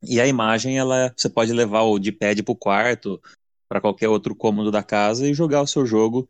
e 0.03 0.19
a 0.19 0.27
imagem, 0.27 0.77
ela 0.77 1.13
você 1.15 1.29
pode 1.29 1.53
levar 1.53 1.83
o 1.83 1.97
de 1.97 2.11
pad 2.11 2.43
para 2.43 2.51
o 2.51 2.55
quarto, 2.55 3.21
para 3.67 3.81
qualquer 3.81 4.09
outro 4.09 4.35
cômodo 4.35 4.71
da 4.71 4.83
casa 4.83 5.27
e 5.27 5.33
jogar 5.33 5.61
o 5.61 5.67
seu 5.67 5.85
jogo 5.85 6.27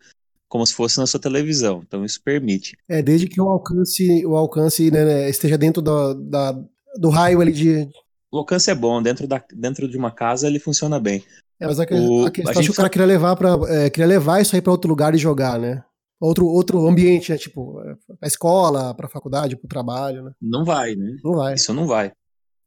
como 0.47 0.65
se 0.65 0.73
fosse 0.73 0.97
na 0.97 1.05
sua 1.05 1.19
televisão. 1.19 1.83
Então 1.85 2.05
isso 2.05 2.21
permite. 2.23 2.77
É, 2.87 3.01
desde 3.01 3.27
que 3.27 3.39
o 3.39 3.49
alcance, 3.49 4.25
o 4.25 4.35
alcance 4.35 4.89
né, 4.89 5.03
né 5.03 5.29
esteja 5.29 5.57
dentro 5.57 5.81
do, 5.81 6.13
da, 6.13 6.57
do 6.97 7.09
raio 7.09 7.41
ali 7.41 7.51
de. 7.51 7.89
O 8.31 8.37
alcance 8.37 8.69
é 8.69 8.75
bom, 8.75 9.01
dentro, 9.01 9.27
da, 9.27 9.43
dentro 9.53 9.87
de 9.87 9.97
uma 9.97 10.11
casa 10.11 10.47
ele 10.47 10.59
funciona 10.59 10.99
bem. 10.99 11.23
É, 11.59 11.65
mas 11.65 11.79
a, 11.79 11.83
o, 11.83 12.25
a 12.25 12.31
questão 12.31 12.53
a 12.55 12.61
é 12.61 12.63
que 12.63 12.71
o 12.71 12.75
cara 12.75 12.89
queria 12.89 13.07
levar, 13.07 13.35
pra, 13.35 13.57
é, 13.67 13.89
queria 13.89 14.07
levar 14.07 14.41
isso 14.41 14.55
aí 14.55 14.61
para 14.61 14.71
outro 14.71 14.89
lugar 14.89 15.13
e 15.15 15.17
jogar, 15.17 15.59
né? 15.59 15.83
Outro, 16.19 16.47
outro 16.47 16.87
ambiente, 16.87 17.31
né? 17.31 17.37
Tipo, 17.37 17.79
é, 17.81 17.95
pra 18.19 18.27
escola, 18.27 18.93
pra 18.93 19.07
faculdade, 19.07 19.55
pro 19.55 19.67
trabalho, 19.67 20.23
né? 20.23 20.31
Não 20.41 20.65
vai, 20.65 20.95
né? 20.95 21.15
Não 21.23 21.35
vai. 21.35 21.53
Isso 21.53 21.73
não 21.73 21.87
vai. 21.87 22.11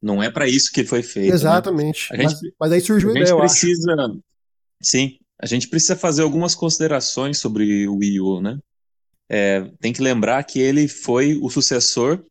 Não 0.01 0.21
é 0.21 0.31
para 0.31 0.47
isso 0.47 0.71
que 0.71 0.83
foi 0.83 1.03
feito. 1.03 1.29
Né? 1.29 1.35
Exatamente. 1.35 2.11
Né? 2.11 2.23
Gente, 2.23 2.33
mas, 2.33 2.51
mas, 2.59 2.71
aí 2.71 2.81
surgiu 2.81 3.09
a 3.09 3.11
ideia, 3.11 3.27
gente 3.27 3.37
precisa, 3.37 3.95
Sim, 4.81 5.17
a 5.39 5.45
gente 5.45 5.67
precisa 5.67 5.95
fazer 5.95 6.21
algumas 6.21 6.55
considerações 6.55 7.37
sobre 7.39 7.87
o 7.87 7.97
Wii 7.97 8.19
U, 8.19 8.41
né? 8.41 8.59
É, 9.29 9.61
tem 9.79 9.93
que 9.93 10.01
lembrar 10.01 10.43
que 10.43 10.59
ele 10.59 10.87
foi 10.87 11.37
o 11.41 11.49
sucessor 11.49 12.23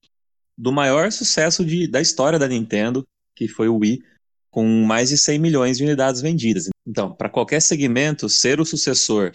do 0.56 0.70
maior 0.70 1.10
sucesso 1.10 1.64
de, 1.64 1.86
da 1.86 2.00
história 2.00 2.38
da 2.38 2.46
Nintendo, 2.46 3.06
que 3.34 3.48
foi 3.48 3.68
o 3.68 3.78
Wii. 3.78 4.02
com 4.50 4.66
mais 4.84 5.08
de 5.08 5.16
100 5.16 5.38
milhões 5.38 5.78
de 5.78 5.84
unidades 5.84 6.20
vendidas. 6.20 6.68
Então, 6.86 7.14
para 7.14 7.28
qualquer 7.30 7.62
segmento, 7.62 8.28
ser 8.28 8.60
o 8.60 8.64
sucessor 8.64 9.32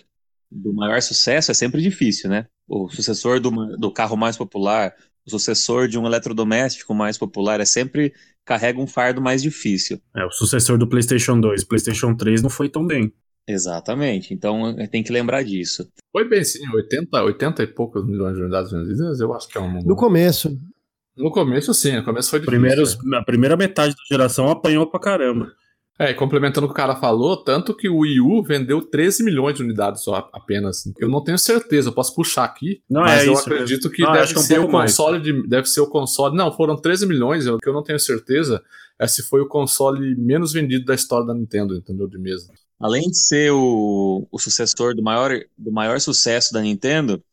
do 0.52 0.74
maior 0.74 1.02
sucesso 1.02 1.52
é 1.52 1.54
sempre 1.54 1.82
difícil, 1.82 2.30
né? 2.30 2.48
O 2.68 2.90
sucessor 2.90 3.40
do, 3.40 3.78
do 3.78 3.92
carro 3.92 4.16
mais 4.16 4.38
popular, 4.38 4.94
o 5.26 5.30
sucessor 5.30 5.88
de 5.88 5.98
um 5.98 6.06
eletrodoméstico 6.06 6.94
mais 6.94 7.18
popular 7.18 7.60
é 7.60 7.66
sempre 7.66 8.14
carrega 8.46 8.80
um 8.80 8.86
fardo 8.86 9.22
mais 9.22 9.42
difícil. 9.42 10.00
É, 10.16 10.24
o 10.26 10.32
sucessor 10.32 10.78
do 10.78 10.88
PlayStation 10.88 11.40
2, 11.40 11.64
PlayStation 11.64 12.16
3 12.16 12.42
não 12.42 12.50
foi 12.50 12.70
tão 12.70 12.86
bem. 12.86 13.12
Exatamente, 13.48 14.34
então 14.34 14.76
tem 14.88 15.04
que 15.04 15.12
lembrar 15.12 15.44
disso. 15.44 15.88
Foi 16.12 16.28
bem 16.28 16.44
sim, 16.44 16.68
80, 16.74 17.24
80 17.24 17.64
e 17.64 17.68
poucos 17.68 18.06
milhões 18.06 18.36
de 18.36 18.42
unidades 18.42 18.72
vendidas, 18.72 19.20
eu 19.20 19.34
acho 19.34 19.48
que 19.48 19.58
é 19.58 19.62
um 19.62 19.84
No 19.84 19.96
começo. 19.96 20.58
No 21.16 21.32
começo 21.32 21.74
sim, 21.74 21.96
no 21.96 22.04
começo 22.04 22.30
foi 22.30 22.40
difícil. 22.40 22.60
Primeiros, 22.60 22.98
A 23.14 23.24
primeira 23.24 23.56
metade 23.56 23.94
da 23.96 24.02
geração 24.10 24.50
apanhou 24.50 24.88
pra 24.88 25.00
caramba. 25.00 25.52
É, 25.98 26.14
complementando 26.14 26.66
o 26.66 26.70
que 26.70 26.74
o 26.74 26.76
cara 26.76 26.98
falou, 26.98 27.38
tanto 27.38 27.74
que 27.74 27.88
o 27.88 28.00
Wii 28.00 28.20
U 28.20 28.44
vendeu 28.44 28.82
13 28.82 29.24
milhões 29.24 29.56
de 29.56 29.64
unidades 29.64 30.04
só 30.04 30.30
apenas. 30.34 30.84
Eu 31.00 31.08
não 31.08 31.24
tenho 31.24 31.40
certeza, 31.40 31.88
eu 31.88 31.94
posso 31.94 32.14
puxar 32.14 32.44
aqui, 32.44 32.82
não, 32.90 33.02
mas 33.02 33.24
é 33.24 33.28
eu 33.30 33.34
isso 33.34 33.42
acredito 33.44 33.90
que 33.90 34.02
Não, 34.02 34.12
deve 34.12 34.34
que 34.34 34.38
é 34.38 34.40
um 34.40 34.44
ser 34.44 34.60
o 34.60 34.70
console 34.70 35.22
de, 35.22 35.48
deve 35.48 35.70
ser 35.70 35.80
o 35.80 35.88
console. 35.88 36.36
Não, 36.36 36.52
foram 36.52 36.76
13 36.76 37.08
milhões, 37.08 37.48
o 37.48 37.58
que 37.58 37.70
eu 37.70 37.74
não 37.74 37.82
tenho 37.82 38.00
certeza 38.00 38.62
é 39.00 39.08
se 39.08 39.24
foi 39.24 39.40
o 39.40 39.48
console 39.48 40.16
menos 40.18 40.52
vendido 40.52 40.84
da 40.84 40.96
história 40.96 41.26
da 41.26 41.34
Nintendo, 41.34 41.76
entendeu? 41.76 42.08
De 42.08 42.18
mesa. 42.18 42.52
Além 42.78 43.04
de 43.04 43.18
ser 43.18 43.52
o, 43.52 44.28
o 44.30 44.38
sucessor 44.38 44.94
do 44.96 45.02
maior, 45.02 45.32
do 45.58 45.72
maior 45.72 46.00
sucesso 46.02 46.52
da 46.52 46.62
Nintendo, 46.62 47.24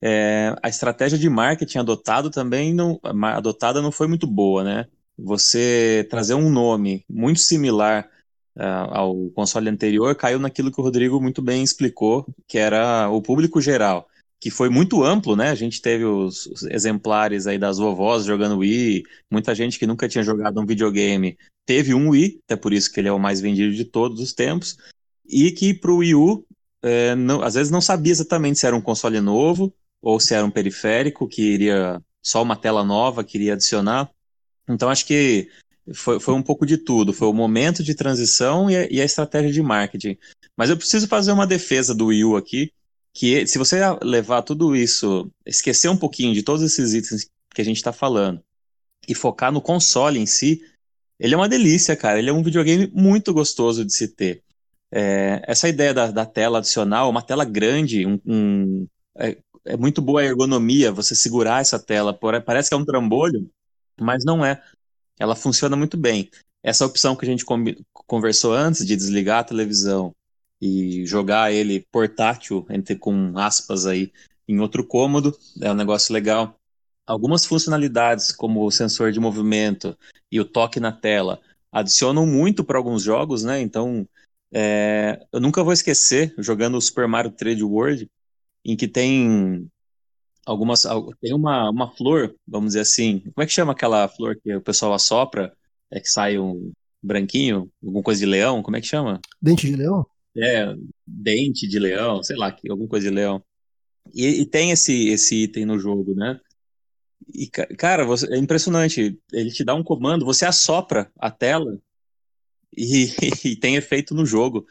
é, 0.00 0.54
a 0.62 0.68
estratégia 0.68 1.18
de 1.18 1.28
marketing 1.28 1.78
adotado 1.78 2.30
também 2.30 2.72
não, 2.72 2.98
adotada 3.02 3.82
não 3.82 3.92
foi 3.92 4.06
muito 4.06 4.26
boa, 4.26 4.64
né? 4.64 4.86
Você 5.18 6.06
trazer 6.10 6.34
um 6.34 6.50
nome 6.50 7.04
muito 7.08 7.40
similar 7.40 8.08
ah, 8.56 8.98
ao 8.98 9.30
console 9.30 9.68
anterior 9.68 10.14
caiu 10.14 10.38
naquilo 10.38 10.70
que 10.70 10.80
o 10.80 10.84
Rodrigo 10.84 11.20
muito 11.20 11.42
bem 11.42 11.62
explicou, 11.62 12.26
que 12.46 12.58
era 12.58 13.08
o 13.10 13.20
público 13.22 13.60
geral, 13.60 14.08
que 14.40 14.50
foi 14.50 14.68
muito 14.68 15.02
amplo, 15.02 15.34
né? 15.36 15.50
A 15.50 15.54
gente 15.54 15.80
teve 15.80 16.04
os, 16.04 16.46
os 16.46 16.62
exemplares 16.64 17.46
aí 17.46 17.58
das 17.58 17.78
vovós 17.78 18.24
jogando 18.24 18.58
Wii, 18.58 19.02
muita 19.30 19.54
gente 19.54 19.78
que 19.78 19.86
nunca 19.86 20.08
tinha 20.08 20.24
jogado 20.24 20.60
um 20.60 20.66
videogame 20.66 21.36
teve 21.66 21.92
um 21.92 22.10
Wii, 22.10 22.40
até 22.44 22.54
por 22.56 22.72
isso 22.72 22.92
que 22.92 23.00
ele 23.00 23.08
é 23.08 23.12
o 23.12 23.18
mais 23.18 23.40
vendido 23.40 23.74
de 23.74 23.84
todos 23.84 24.20
os 24.20 24.32
tempos, 24.32 24.76
e 25.28 25.50
que 25.50 25.74
para 25.74 25.90
o 25.90 25.96
Wii 25.96 26.14
U, 26.14 26.46
é, 26.82 27.14
não- 27.16 27.42
às 27.42 27.54
vezes 27.54 27.70
não 27.72 27.80
sabia 27.80 28.12
exatamente 28.12 28.58
se 28.60 28.66
era 28.66 28.76
um 28.76 28.80
console 28.80 29.20
novo 29.20 29.74
ou 30.00 30.20
se 30.20 30.34
era 30.34 30.44
um 30.46 30.50
periférico 30.50 31.26
que 31.26 31.42
iria 31.42 32.00
só 32.22 32.42
uma 32.42 32.56
tela 32.56 32.84
nova 32.84 33.24
que 33.24 33.36
iria 33.36 33.54
adicionar. 33.54 34.08
Então 34.68 34.88
acho 34.88 35.06
que 35.06 35.48
foi, 35.94 36.18
foi 36.18 36.34
um 36.34 36.42
pouco 36.42 36.66
de 36.66 36.76
tudo, 36.76 37.12
foi 37.12 37.28
o 37.28 37.32
momento 37.32 37.82
de 37.82 37.94
transição 37.94 38.68
e 38.70 38.76
a, 38.76 38.86
e 38.90 39.00
a 39.00 39.04
estratégia 39.04 39.52
de 39.52 39.62
marketing. 39.62 40.16
Mas 40.56 40.70
eu 40.70 40.76
preciso 40.76 41.06
fazer 41.06 41.32
uma 41.32 41.46
defesa 41.46 41.94
do 41.94 42.06
Wii 42.06 42.24
U 42.24 42.36
aqui, 42.36 42.72
que 43.14 43.46
se 43.46 43.58
você 43.58 43.80
levar 44.02 44.42
tudo 44.42 44.74
isso, 44.74 45.30
esquecer 45.46 45.88
um 45.88 45.96
pouquinho 45.96 46.34
de 46.34 46.42
todos 46.42 46.62
esses 46.62 46.92
itens 46.94 47.28
que 47.54 47.60
a 47.62 47.64
gente 47.64 47.76
está 47.76 47.92
falando 47.92 48.42
e 49.08 49.14
focar 49.14 49.52
no 49.52 49.60
console 49.60 50.18
em 50.18 50.26
si, 50.26 50.60
ele 51.18 51.34
é 51.34 51.36
uma 51.36 51.48
delícia, 51.48 51.96
cara. 51.96 52.18
Ele 52.18 52.30
é 52.30 52.32
um 52.32 52.42
videogame 52.42 52.90
muito 52.94 53.32
gostoso 53.32 53.84
de 53.84 53.92
se 53.94 54.08
ter. 54.08 54.42
É, 54.92 55.42
essa 55.46 55.68
ideia 55.68 55.94
da, 55.94 56.10
da 56.10 56.26
tela 56.26 56.58
adicional, 56.58 57.10
uma 57.10 57.22
tela 57.22 57.44
grande, 57.44 58.06
um, 58.06 58.20
um- 58.26 58.86
é, 59.18 59.36
é 59.64 59.76
muito 59.76 60.00
boa 60.02 60.20
a 60.20 60.24
ergonomia, 60.24 60.92
você 60.92 61.14
segurar 61.14 61.60
essa 61.60 61.78
tela. 61.78 62.14
por- 62.14 62.40
Parece 62.42 62.68
que 62.70 62.74
é 62.74 62.78
um 62.78 62.84
trambolho, 62.84 63.48
mas 64.00 64.24
não 64.24 64.44
é. 64.44 64.62
Ela 65.18 65.34
funciona 65.34 65.76
muito 65.76 65.96
bem. 65.96 66.30
Essa 66.62 66.84
opção 66.84 67.14
que 67.14 67.24
a 67.24 67.28
gente 67.28 67.44
conversou 67.92 68.52
antes 68.52 68.84
de 68.84 68.96
desligar 68.96 69.40
a 69.40 69.44
televisão 69.44 70.14
e 70.60 71.06
jogar 71.06 71.52
ele 71.52 71.86
portátil, 71.92 72.66
entre 72.70 72.96
com 72.96 73.38
aspas 73.38 73.86
aí, 73.86 74.12
em 74.48 74.60
outro 74.60 74.84
cômodo, 74.84 75.36
é 75.60 75.70
um 75.70 75.74
negócio 75.74 76.12
legal. 76.12 76.58
Algumas 77.06 77.44
funcionalidades, 77.44 78.32
como 78.32 78.64
o 78.64 78.70
sensor 78.70 79.12
de 79.12 79.20
movimento 79.20 79.96
e 80.30 80.40
o 80.40 80.44
toque 80.44 80.80
na 80.80 80.92
tela, 80.92 81.40
adicionam 81.70 82.26
muito 82.26 82.64
para 82.64 82.78
alguns 82.78 83.02
jogos, 83.02 83.44
né? 83.44 83.60
Então, 83.60 84.06
é, 84.52 85.24
eu 85.32 85.40
nunca 85.40 85.62
vou 85.62 85.72
esquecer 85.72 86.34
jogando 86.38 86.76
o 86.76 86.80
Super 86.80 87.06
Mario 87.06 87.30
3D 87.30 87.62
World, 87.62 88.10
em 88.64 88.76
que 88.76 88.88
tem 88.88 89.70
algumas 90.46 90.86
al- 90.86 91.12
tem 91.20 91.34
uma, 91.34 91.68
uma 91.70 91.90
flor, 91.96 92.34
vamos 92.46 92.68
dizer 92.68 92.80
assim. 92.80 93.20
Como 93.20 93.42
é 93.42 93.46
que 93.46 93.52
chama 93.52 93.72
aquela 93.72 94.08
flor 94.08 94.36
que 94.42 94.54
o 94.54 94.60
pessoal 94.62 94.94
assopra, 94.94 95.52
é 95.90 96.00
que 96.00 96.08
sai 96.08 96.38
um 96.38 96.72
branquinho, 97.02 97.70
alguma 97.84 98.02
coisa 98.02 98.20
de 98.20 98.26
leão? 98.26 98.62
Como 98.62 98.76
é 98.76 98.80
que 98.80 98.86
chama? 98.86 99.20
Dente 99.42 99.66
de 99.66 99.76
leão? 99.76 100.06
É, 100.36 100.74
dente 101.06 101.66
de 101.66 101.78
leão, 101.78 102.22
sei 102.22 102.36
lá, 102.36 102.52
que- 102.52 102.70
alguma 102.70 102.88
coisa 102.88 103.08
de 103.08 103.14
leão. 103.14 103.42
E, 104.14 104.26
e 104.42 104.46
tem 104.46 104.70
esse, 104.70 105.08
esse 105.08 105.34
item 105.44 105.64
no 105.66 105.78
jogo, 105.78 106.14
né? 106.14 106.38
E, 107.34 107.48
ca- 107.48 107.66
cara, 107.76 108.04
você- 108.04 108.32
é 108.32 108.38
impressionante. 108.38 109.18
Ele 109.32 109.50
te 109.50 109.64
dá 109.64 109.74
um 109.74 109.82
comando, 109.82 110.24
você 110.24 110.46
assopra 110.46 111.10
a 111.18 111.30
tela 111.30 111.78
e, 112.76 113.06
e 113.44 113.56
tem 113.56 113.76
efeito 113.76 114.14
no 114.14 114.24
jogo. 114.24 114.66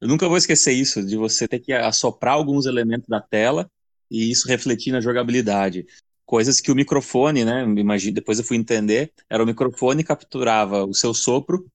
Eu 0.00 0.08
nunca 0.08 0.26
vou 0.28 0.36
esquecer 0.36 0.72
isso, 0.72 1.04
de 1.04 1.16
você 1.16 1.46
ter 1.46 1.60
que 1.60 1.72
assoprar 1.72 2.34
alguns 2.34 2.66
elementos 2.66 3.08
da 3.08 3.20
tela 3.20 3.70
e 4.12 4.30
isso 4.30 4.46
refletir 4.46 4.92
na 4.92 5.00
jogabilidade. 5.00 5.86
Coisas 6.26 6.60
que 6.60 6.70
o 6.70 6.74
microfone, 6.74 7.44
né? 7.46 7.62
Imagina, 7.64 8.14
depois 8.14 8.38
eu 8.38 8.44
fui 8.44 8.58
entender, 8.58 9.10
era 9.28 9.42
o 9.42 9.46
microfone 9.46 10.04
capturava 10.04 10.84
o 10.84 10.92
seu 10.92 11.14
sopro 11.14 11.66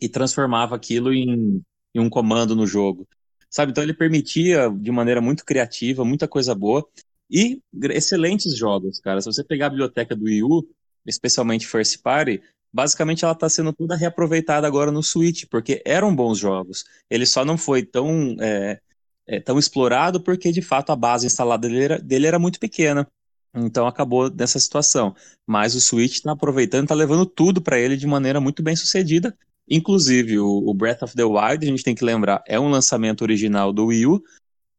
e 0.00 0.08
transformava 0.08 0.74
aquilo 0.74 1.12
em, 1.12 1.62
em 1.94 2.00
um 2.00 2.08
comando 2.08 2.56
no 2.56 2.66
jogo. 2.66 3.06
Sabe? 3.50 3.70
Então 3.70 3.84
ele 3.84 3.92
permitia, 3.92 4.68
de 4.70 4.90
maneira 4.90 5.20
muito 5.20 5.44
criativa, 5.44 6.04
muita 6.04 6.26
coisa 6.26 6.54
boa. 6.54 6.84
E 7.30 7.60
excelentes 7.90 8.56
jogos, 8.56 8.98
cara. 8.98 9.20
Se 9.20 9.26
você 9.26 9.44
pegar 9.44 9.66
a 9.66 9.70
biblioteca 9.70 10.16
do 10.16 10.24
Wii 10.24 10.42
U, 10.42 10.66
especialmente 11.06 11.66
First 11.66 12.02
Party, 12.02 12.42
basicamente 12.72 13.24
ela 13.24 13.34
está 13.34 13.48
sendo 13.48 13.72
toda 13.72 13.94
reaproveitada 13.94 14.66
agora 14.66 14.90
no 14.90 15.02
Switch, 15.02 15.44
porque 15.50 15.82
eram 15.84 16.14
bons 16.14 16.38
jogos. 16.38 16.84
Ele 17.08 17.26
só 17.26 17.44
não 17.44 17.56
foi 17.56 17.84
tão, 17.84 18.36
é, 18.40 18.80
é, 19.26 19.40
tão 19.40 19.58
explorado 19.58 20.20
porque, 20.20 20.52
de 20.52 20.62
fato, 20.62 20.90
a 20.90 20.96
base 20.96 21.26
instalada 21.26 21.68
dele 21.68 21.84
era, 21.84 21.98
dele 21.98 22.26
era 22.26 22.38
muito 22.38 22.60
pequena. 22.60 23.06
Então 23.54 23.86
acabou 23.86 24.30
nessa 24.30 24.58
situação. 24.58 25.14
Mas 25.46 25.74
o 25.74 25.80
Switch 25.80 26.14
está 26.14 26.32
aproveitando, 26.32 26.84
está 26.84 26.94
levando 26.94 27.24
tudo 27.24 27.62
para 27.62 27.78
ele 27.78 27.96
de 27.96 28.06
maneira 28.06 28.40
muito 28.40 28.62
bem 28.62 28.74
sucedida. 28.74 29.36
Inclusive, 29.68 30.38
o, 30.38 30.68
o 30.68 30.74
Breath 30.74 31.02
of 31.02 31.14
the 31.14 31.24
Wild, 31.24 31.64
a 31.64 31.70
gente 31.70 31.84
tem 31.84 31.94
que 31.94 32.04
lembrar, 32.04 32.42
é 32.46 32.58
um 32.58 32.68
lançamento 32.68 33.22
original 33.22 33.72
do 33.72 33.86
Wii 33.86 34.06
U. 34.06 34.22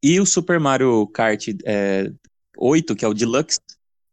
E 0.02 0.20
o 0.20 0.26
Super 0.26 0.60
Mario 0.60 1.06
Kart 1.08 1.48
é, 1.64 2.12
8, 2.56 2.94
que 2.94 3.04
é 3.04 3.08
o 3.08 3.14
Deluxe, 3.14 3.58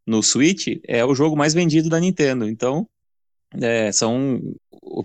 no 0.07 0.23
Switch, 0.23 0.79
é 0.87 1.05
o 1.05 1.13
jogo 1.13 1.35
mais 1.35 1.53
vendido 1.53 1.89
da 1.89 1.99
Nintendo. 1.99 2.47
Então, 2.47 2.87
é, 3.61 3.91
são 3.91 4.41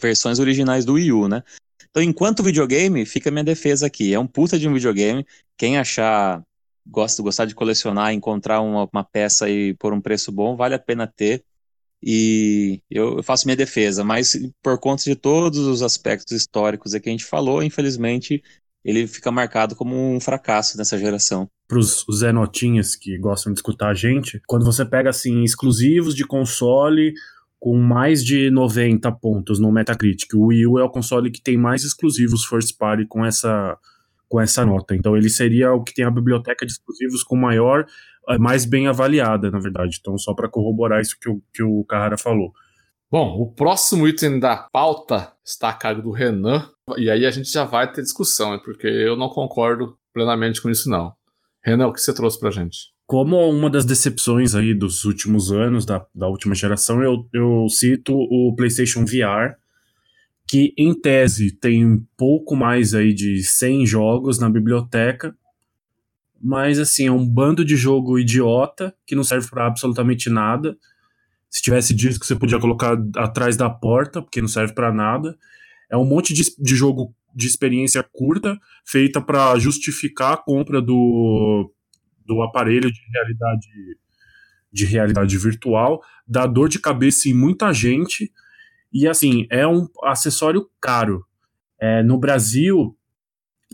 versões 0.00 0.38
originais 0.38 0.84
do 0.84 0.94
Wii 0.94 1.12
U, 1.12 1.28
né? 1.28 1.42
Então, 1.90 2.02
enquanto 2.02 2.42
videogame, 2.42 3.04
fica 3.06 3.30
minha 3.30 3.44
defesa 3.44 3.86
aqui. 3.86 4.12
É 4.12 4.18
um 4.18 4.26
puta 4.26 4.58
de 4.58 4.68
um 4.68 4.74
videogame. 4.74 5.26
Quem 5.56 5.78
achar, 5.78 6.42
gosta, 6.86 7.22
gostar 7.22 7.44
de 7.44 7.54
colecionar, 7.54 8.12
encontrar 8.12 8.60
uma, 8.60 8.88
uma 8.92 9.04
peça 9.04 9.46
aí 9.46 9.74
por 9.74 9.92
um 9.92 10.00
preço 10.00 10.30
bom, 10.30 10.56
vale 10.56 10.74
a 10.74 10.78
pena 10.78 11.06
ter. 11.06 11.42
E 12.02 12.80
eu, 12.90 13.22
faço 13.22 13.46
minha 13.46 13.56
defesa, 13.56 14.04
mas 14.04 14.38
por 14.62 14.78
conta 14.78 15.02
de 15.04 15.16
todos 15.16 15.58
os 15.58 15.82
aspectos 15.82 16.32
históricos 16.32 16.92
que 16.92 17.08
a 17.08 17.12
gente 17.12 17.24
falou, 17.24 17.62
infelizmente, 17.62 18.42
ele 18.84 19.06
fica 19.06 19.32
marcado 19.32 19.74
como 19.74 19.96
um 19.96 20.20
fracasso 20.20 20.78
nessa 20.78 20.96
geração. 20.96 21.48
Pros 21.66 22.06
Zé 22.14 22.32
Notinhas 22.32 22.94
que 22.94 23.18
gostam 23.18 23.52
de 23.52 23.58
escutar 23.58 23.88
a 23.88 23.94
gente, 23.94 24.40
quando 24.46 24.64
você 24.64 24.84
pega 24.84 25.10
assim 25.10 25.42
exclusivos 25.42 26.14
de 26.14 26.24
console 26.24 27.12
com 27.58 27.76
mais 27.76 28.24
de 28.24 28.50
90 28.50 29.10
pontos 29.12 29.58
no 29.58 29.72
Metacritic, 29.72 30.32
o 30.34 30.46
Wii 30.46 30.66
U 30.66 30.78
é 30.78 30.84
o 30.84 30.90
console 30.90 31.30
que 31.30 31.42
tem 31.42 31.56
mais 31.56 31.82
exclusivos 31.84 32.44
first 32.44 32.76
party 32.78 33.06
com 33.06 33.24
essa 33.24 33.76
com 34.28 34.38
essa 34.38 34.64
nota. 34.64 34.94
Então 34.94 35.16
ele 35.16 35.30
seria 35.30 35.72
o 35.72 35.82
que 35.82 35.94
tem 35.94 36.04
a 36.04 36.10
biblioteca 36.10 36.66
de 36.66 36.72
exclusivos 36.72 37.22
com 37.24 37.34
maior, 37.34 37.86
eh, 38.28 38.38
mais 38.38 38.66
bem 38.66 38.86
avaliada, 38.86 39.50
na 39.50 39.58
verdade. 39.58 39.96
Então 39.98 40.18
só 40.18 40.34
para 40.34 40.50
corroborar 40.50 41.00
isso 41.00 41.18
que 41.18 41.30
o, 41.30 41.42
que 41.52 41.62
o 41.62 41.82
Carrara 41.84 42.18
falou. 42.18 42.52
Bom, 43.10 43.40
o 43.40 43.50
próximo 43.50 44.06
item 44.06 44.38
da 44.38 44.68
pauta 44.70 45.32
está 45.42 45.70
a 45.70 45.72
cargo 45.72 46.02
do 46.02 46.10
Renan, 46.10 46.70
e 46.98 47.10
aí 47.10 47.24
a 47.24 47.30
gente 47.30 47.50
já 47.50 47.64
vai 47.64 47.90
ter 47.90 48.02
discussão, 48.02 48.58
porque 48.58 48.86
eu 48.86 49.16
não 49.16 49.30
concordo 49.30 49.98
plenamente 50.12 50.60
com 50.60 50.68
isso, 50.68 50.90
não. 50.90 51.14
Renan, 51.64 51.86
o 51.86 51.92
que 51.92 52.02
você 52.02 52.12
trouxe 52.12 52.38
pra 52.38 52.50
gente? 52.50 52.92
Como 53.08 53.38
uma 53.48 53.70
das 53.70 53.86
decepções 53.86 54.54
aí 54.54 54.74
dos 54.74 55.06
últimos 55.06 55.50
anos, 55.50 55.86
da, 55.86 56.04
da 56.14 56.28
última 56.28 56.54
geração, 56.54 57.02
eu, 57.02 57.26
eu 57.32 57.66
cito 57.70 58.12
o 58.14 58.54
PlayStation 58.54 59.06
VR, 59.06 59.56
que 60.46 60.74
em 60.76 60.92
tese 60.92 61.50
tem 61.50 62.06
pouco 62.18 62.54
mais 62.54 62.92
aí 62.92 63.14
de 63.14 63.42
100 63.42 63.86
jogos 63.86 64.38
na 64.38 64.50
biblioteca, 64.50 65.34
mas 66.38 66.78
assim, 66.78 67.06
é 67.06 67.10
um 67.10 67.26
bando 67.26 67.64
de 67.64 67.76
jogo 67.76 68.18
idiota 68.18 68.94
que 69.06 69.16
não 69.16 69.24
serve 69.24 69.48
para 69.48 69.66
absolutamente 69.66 70.28
nada. 70.28 70.76
Se 71.48 71.62
tivesse 71.62 71.94
disco, 71.94 72.26
você 72.26 72.36
podia 72.36 72.60
colocar 72.60 72.94
atrás 73.16 73.56
da 73.56 73.70
porta, 73.70 74.20
porque 74.20 74.42
não 74.42 74.48
serve 74.48 74.74
para 74.74 74.92
nada. 74.92 75.34
é 75.90 75.96
um 75.96 76.04
monte 76.04 76.34
de, 76.34 76.42
de 76.58 76.76
jogo 76.76 77.14
de 77.34 77.46
experiência 77.46 78.02
curta 78.02 78.58
feita 78.84 79.18
para 79.18 79.58
justificar 79.58 80.34
a 80.34 80.36
compra 80.36 80.82
do, 80.82 81.72
do 82.28 82.42
aparelho 82.42 82.92
de 82.92 83.00
realidade 83.12 83.66
de 84.70 84.84
realidade 84.84 85.38
virtual, 85.38 86.02
dá 86.26 86.46
dor 86.46 86.68
de 86.68 86.78
cabeça 86.78 87.26
em 87.26 87.32
muita 87.32 87.72
gente 87.72 88.30
e 88.92 89.08
assim 89.08 89.46
é 89.50 89.66
um 89.66 89.88
acessório 90.04 90.68
caro. 90.78 91.24
É, 91.80 92.02
no 92.02 92.18
Brasil, 92.18 92.94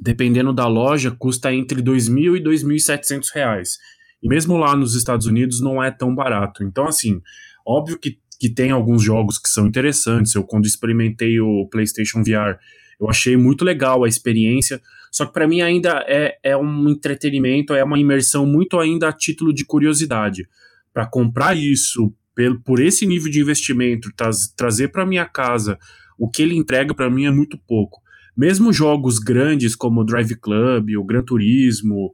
dependendo 0.00 0.52
da 0.52 0.68
loja, 0.68 1.10
custa 1.10 1.52
entre 1.52 1.80
R$ 1.80 1.86
2.000 1.86 2.36
e 2.36 2.40
2.700 2.40 3.26
reais. 3.34 3.78
E 4.22 4.28
mesmo 4.28 4.56
lá 4.56 4.76
nos 4.76 4.94
Estados 4.94 5.26
Unidos 5.26 5.60
não 5.60 5.82
é 5.82 5.90
tão 5.90 6.14
barato. 6.14 6.62
Então, 6.62 6.86
assim, 6.86 7.20
óbvio 7.66 7.98
que, 7.98 8.18
que 8.38 8.48
tem 8.48 8.70
alguns 8.70 9.02
jogos 9.02 9.36
que 9.36 9.48
são 9.48 9.66
interessantes. 9.66 10.34
Eu, 10.34 10.44
quando 10.44 10.66
experimentei 10.66 11.40
o 11.40 11.66
PlayStation 11.68 12.22
VR, 12.22 12.56
eu 13.00 13.10
achei 13.10 13.36
muito 13.36 13.64
legal 13.64 14.04
a 14.04 14.08
experiência, 14.08 14.80
só 15.14 15.24
que 15.24 15.32
para 15.32 15.46
mim 15.46 15.60
ainda 15.60 16.04
é, 16.08 16.36
é 16.42 16.56
um 16.56 16.88
entretenimento, 16.88 17.72
é 17.72 17.84
uma 17.84 17.96
imersão 17.96 18.44
muito 18.44 18.80
ainda 18.80 19.08
a 19.08 19.12
título 19.12 19.54
de 19.54 19.64
curiosidade. 19.64 20.48
Para 20.92 21.06
comprar 21.06 21.56
isso 21.56 22.12
por, 22.34 22.60
por 22.64 22.80
esse 22.80 23.06
nível 23.06 23.30
de 23.30 23.40
investimento, 23.40 24.10
traz, 24.16 24.48
trazer 24.56 24.88
para 24.88 25.06
minha 25.06 25.24
casa 25.24 25.78
o 26.18 26.28
que 26.28 26.42
ele 26.42 26.56
entrega 26.56 26.92
para 26.92 27.08
mim 27.08 27.26
é 27.26 27.30
muito 27.30 27.56
pouco. 27.56 28.02
Mesmo 28.36 28.72
jogos 28.72 29.20
grandes 29.20 29.76
como 29.76 30.00
o 30.00 30.04
Drive 30.04 30.34
Club, 30.34 30.96
o 30.98 31.04
Gran 31.04 31.22
Turismo, 31.22 32.12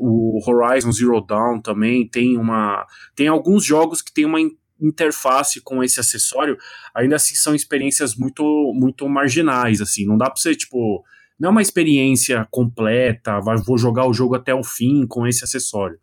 o 0.00 0.40
Horizon 0.46 0.90
Zero 0.90 1.20
Dawn 1.20 1.60
também 1.60 2.08
tem 2.08 2.38
uma 2.38 2.86
tem 3.14 3.28
alguns 3.28 3.62
jogos 3.62 4.00
que 4.00 4.10
tem 4.12 4.24
uma 4.24 4.38
interface 4.80 5.60
com 5.60 5.84
esse 5.84 6.00
acessório, 6.00 6.56
ainda 6.94 7.16
assim 7.16 7.34
são 7.34 7.54
experiências 7.54 8.16
muito 8.16 8.72
muito 8.74 9.06
marginais, 9.06 9.82
assim, 9.82 10.06
não 10.06 10.16
dá 10.16 10.30
para 10.30 10.40
você 10.40 10.54
tipo, 10.54 11.04
não 11.42 11.48
é 11.48 11.50
uma 11.50 11.62
experiência 11.62 12.46
completa, 12.52 13.40
vou 13.66 13.76
jogar 13.76 14.06
o 14.06 14.14
jogo 14.14 14.36
até 14.36 14.54
o 14.54 14.62
fim 14.62 15.04
com 15.08 15.26
esse 15.26 15.42
acessório. 15.42 15.98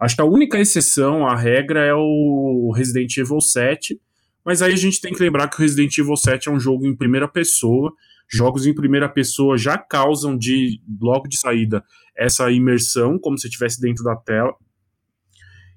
Acho 0.00 0.16
que 0.16 0.22
a 0.22 0.24
única 0.24 0.58
exceção 0.58 1.26
à 1.26 1.36
regra 1.36 1.84
é 1.84 1.92
o 1.92 2.72
Resident 2.74 3.14
Evil 3.18 3.42
7, 3.42 4.00
mas 4.42 4.62
aí 4.62 4.72
a 4.72 4.76
gente 4.76 5.02
tem 5.02 5.12
que 5.12 5.22
lembrar 5.22 5.48
que 5.48 5.56
o 5.56 5.60
Resident 5.60 5.98
Evil 5.98 6.16
7 6.16 6.48
é 6.48 6.52
um 6.52 6.58
jogo 6.58 6.86
em 6.86 6.96
primeira 6.96 7.28
pessoa. 7.28 7.92
Jogos 8.26 8.64
em 8.64 8.74
primeira 8.74 9.06
pessoa 9.06 9.58
já 9.58 9.76
causam 9.76 10.34
de 10.34 10.80
logo 10.98 11.28
de 11.28 11.38
saída 11.38 11.84
essa 12.16 12.50
imersão, 12.50 13.18
como 13.18 13.36
se 13.36 13.48
estivesse 13.48 13.78
dentro 13.82 14.02
da 14.02 14.16
tela. 14.16 14.54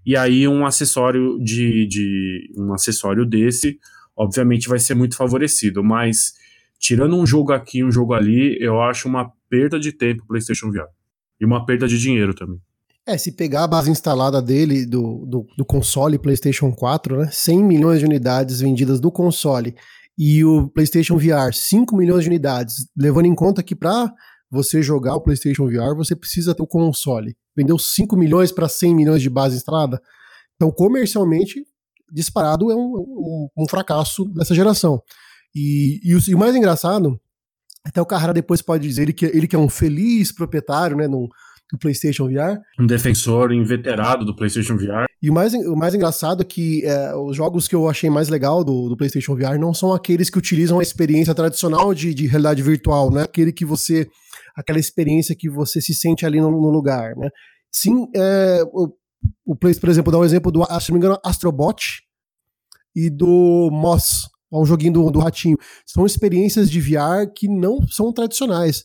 E 0.06 0.16
aí 0.16 0.48
um 0.48 0.66
acessório 0.66 1.38
de, 1.44 1.86
de 1.88 2.54
um 2.58 2.74
acessório 2.74 3.26
desse, 3.26 3.78
obviamente 4.16 4.70
vai 4.70 4.80
ser 4.80 4.96
muito 4.96 5.18
favorecido, 5.18 5.84
mas 5.84 6.42
tirando 6.84 7.16
um 7.16 7.26
jogo 7.26 7.54
aqui, 7.54 7.84
um 7.84 7.92
jogo 7.92 8.14
ali, 8.14 8.58
eu 8.60 8.82
acho 8.82 9.08
uma 9.08 9.32
perda 9.50 9.80
de 9.80 9.92
tempo 9.92 10.24
o 10.24 10.28
PlayStation 10.28 10.70
VR. 10.70 10.90
E 11.40 11.46
uma 11.46 11.66
perda 11.66 11.88
de 11.88 11.98
dinheiro 11.98 12.34
também. 12.34 12.60
É, 13.06 13.18
se 13.18 13.32
pegar 13.32 13.64
a 13.64 13.68
base 13.68 13.90
instalada 13.90 14.42
dele, 14.42 14.86
do, 14.86 15.26
do, 15.26 15.48
do, 15.58 15.66
console 15.66 16.20
PlayStation 16.20 16.72
4, 16.72 17.18
né? 17.18 17.30
100 17.32 17.64
milhões 17.64 18.00
de 18.00 18.06
unidades 18.06 18.60
vendidas 18.60 19.00
do 19.00 19.12
console 19.12 19.76
e 20.18 20.44
o 20.44 20.68
PlayStation 20.70 21.18
VR, 21.18 21.54
5 21.54 21.96
milhões 21.96 22.24
de 22.24 22.30
unidades, 22.30 22.88
levando 22.96 23.26
em 23.26 23.36
conta 23.36 23.64
que 23.64 23.76
para 23.76 24.14
você 24.50 24.82
jogar 24.82 25.16
o 25.16 25.22
PlayStation 25.22 25.68
VR, 25.68 25.96
você 25.96 26.16
precisa 26.16 26.54
ter 26.54 26.64
o 26.64 26.68
console 26.68 27.36
vendeu 27.56 27.78
5 27.78 28.16
milhões 28.16 28.52
para 28.52 28.68
100 28.68 28.96
milhões 28.96 29.22
de 29.22 29.30
base 29.30 29.56
instalada. 29.56 30.02
Então, 30.56 30.72
comercialmente, 30.72 31.64
disparado 32.12 32.72
é 32.72 32.76
um, 32.76 32.96
um, 32.98 33.50
um 33.58 33.68
fracasso 33.68 34.26
dessa 34.26 34.54
geração. 34.54 35.02
E, 35.56 36.00
e, 36.04 36.16
o, 36.16 36.20
e, 36.28 36.36
o, 36.36 36.38
mais 36.38 36.56
engraçado, 36.56 37.20
até 37.86 38.02
o 38.02 38.06
Carrara 38.06 38.34
depois 38.34 38.62
pode 38.62 38.88
dizer 38.88 39.04
ele 39.04 39.14
que, 39.14 39.26
ele 39.26 39.48
que 39.48 39.56
é 39.56 39.60
um 39.60 39.70
feliz 39.70 40.32
proprietário 40.32 40.98
né, 40.98 41.08
no, 41.08 41.30
do 41.72 41.78
PlayStation 41.80 42.28
VR. 42.28 42.60
Um 42.80 42.86
defensor 42.88 43.52
inveterado 43.52 44.26
do 44.26 44.36
PlayStation 44.36 44.78
VR. 44.78 45.06
E 45.22 45.30
o 45.30 45.34
mais, 45.34 45.54
o 45.54 45.76
mais 45.76 45.96
engraçado 45.96 46.42
é 46.42 46.46
que 46.46 46.86
é, 46.86 47.16
os 47.16 47.36
jogos 47.36 47.68
que 47.68 47.76
eu 47.76 47.90
achei 47.90 48.10
mais 48.10 48.30
legal 48.30 48.64
do, 48.64 48.90
do 48.90 48.98
PlayStation 48.98 49.36
VR 49.36 49.58
não 49.60 49.74
são 49.74 49.94
aqueles 49.94 50.30
que 50.30 50.38
utilizam 50.38 50.80
a 50.80 50.84
experiência 50.84 51.34
tradicional 51.34 51.94
de, 51.94 52.14
de 52.14 52.28
realidade 52.28 52.62
virtual, 52.62 53.12
né? 53.12 53.24
Aquele 53.24 53.52
que 53.52 53.66
você 53.66 54.08
aquela 54.56 54.80
experiência 54.80 55.36
que 55.36 55.50
você 55.50 55.82
se 55.82 55.94
sente 55.94 56.26
ali 56.26 56.40
no, 56.40 56.52
no 56.52 56.70
lugar, 56.70 57.16
né? 57.16 57.30
Sim, 57.72 58.08
é, 58.16 58.62
o, 58.72 58.94
o 59.46 59.56
Play, 59.56 59.74
por 59.76 59.90
exemplo, 59.90 60.12
dá 60.12 60.20
um 60.20 60.26
exemplo 60.26 60.52
do, 60.52 60.64
se 60.80 60.92
não 60.92 61.00
me 61.00 61.00
engano, 61.00 61.20
Astrobot 61.24 62.04
e 62.96 63.10
do 63.10 63.70
Moss, 63.72 64.30
um 64.60 64.66
joguinho 64.66 64.94
do, 64.94 65.12
do 65.12 65.20
ratinho. 65.20 65.58
São 65.86 66.06
experiências 66.06 66.70
de 66.70 66.80
VR 66.80 67.32
que 67.36 67.48
não 67.48 67.86
são 67.88 68.12
tradicionais. 68.12 68.84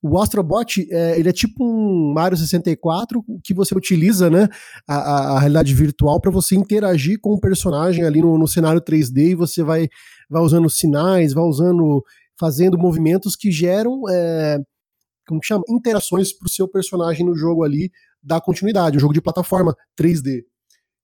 O 0.00 0.16
Astrobot, 0.18 0.86
é, 0.92 1.18
ele 1.18 1.28
é 1.28 1.32
tipo 1.32 1.64
um 1.64 2.12
Mario 2.12 2.38
64 2.38 3.24
que 3.42 3.52
você 3.52 3.76
utiliza, 3.76 4.30
né, 4.30 4.48
a, 4.86 5.34
a, 5.34 5.40
realidade 5.40 5.74
virtual 5.74 6.20
para 6.20 6.30
você 6.30 6.54
interagir 6.54 7.18
com 7.20 7.32
o 7.32 7.40
personagem 7.40 8.04
ali 8.04 8.20
no, 8.20 8.38
no, 8.38 8.46
cenário 8.46 8.80
3D 8.80 9.30
e 9.30 9.34
você 9.34 9.60
vai, 9.60 9.88
vai 10.30 10.40
usando 10.40 10.70
sinais, 10.70 11.32
vai 11.32 11.42
usando, 11.42 12.04
fazendo 12.38 12.78
movimentos 12.78 13.34
que 13.34 13.50
geram 13.50 14.02
é, 14.08 14.60
como 15.28 15.40
que 15.40 15.46
chama? 15.46 15.62
Interações 15.68 16.32
pro 16.32 16.48
seu 16.48 16.66
personagem 16.66 17.24
no 17.24 17.36
jogo 17.36 17.62
ali 17.62 17.90
dar 18.22 18.40
continuidade, 18.40 18.96
um 18.96 19.00
jogo 19.00 19.12
de 19.12 19.20
plataforma 19.20 19.76
3D. 19.96 20.42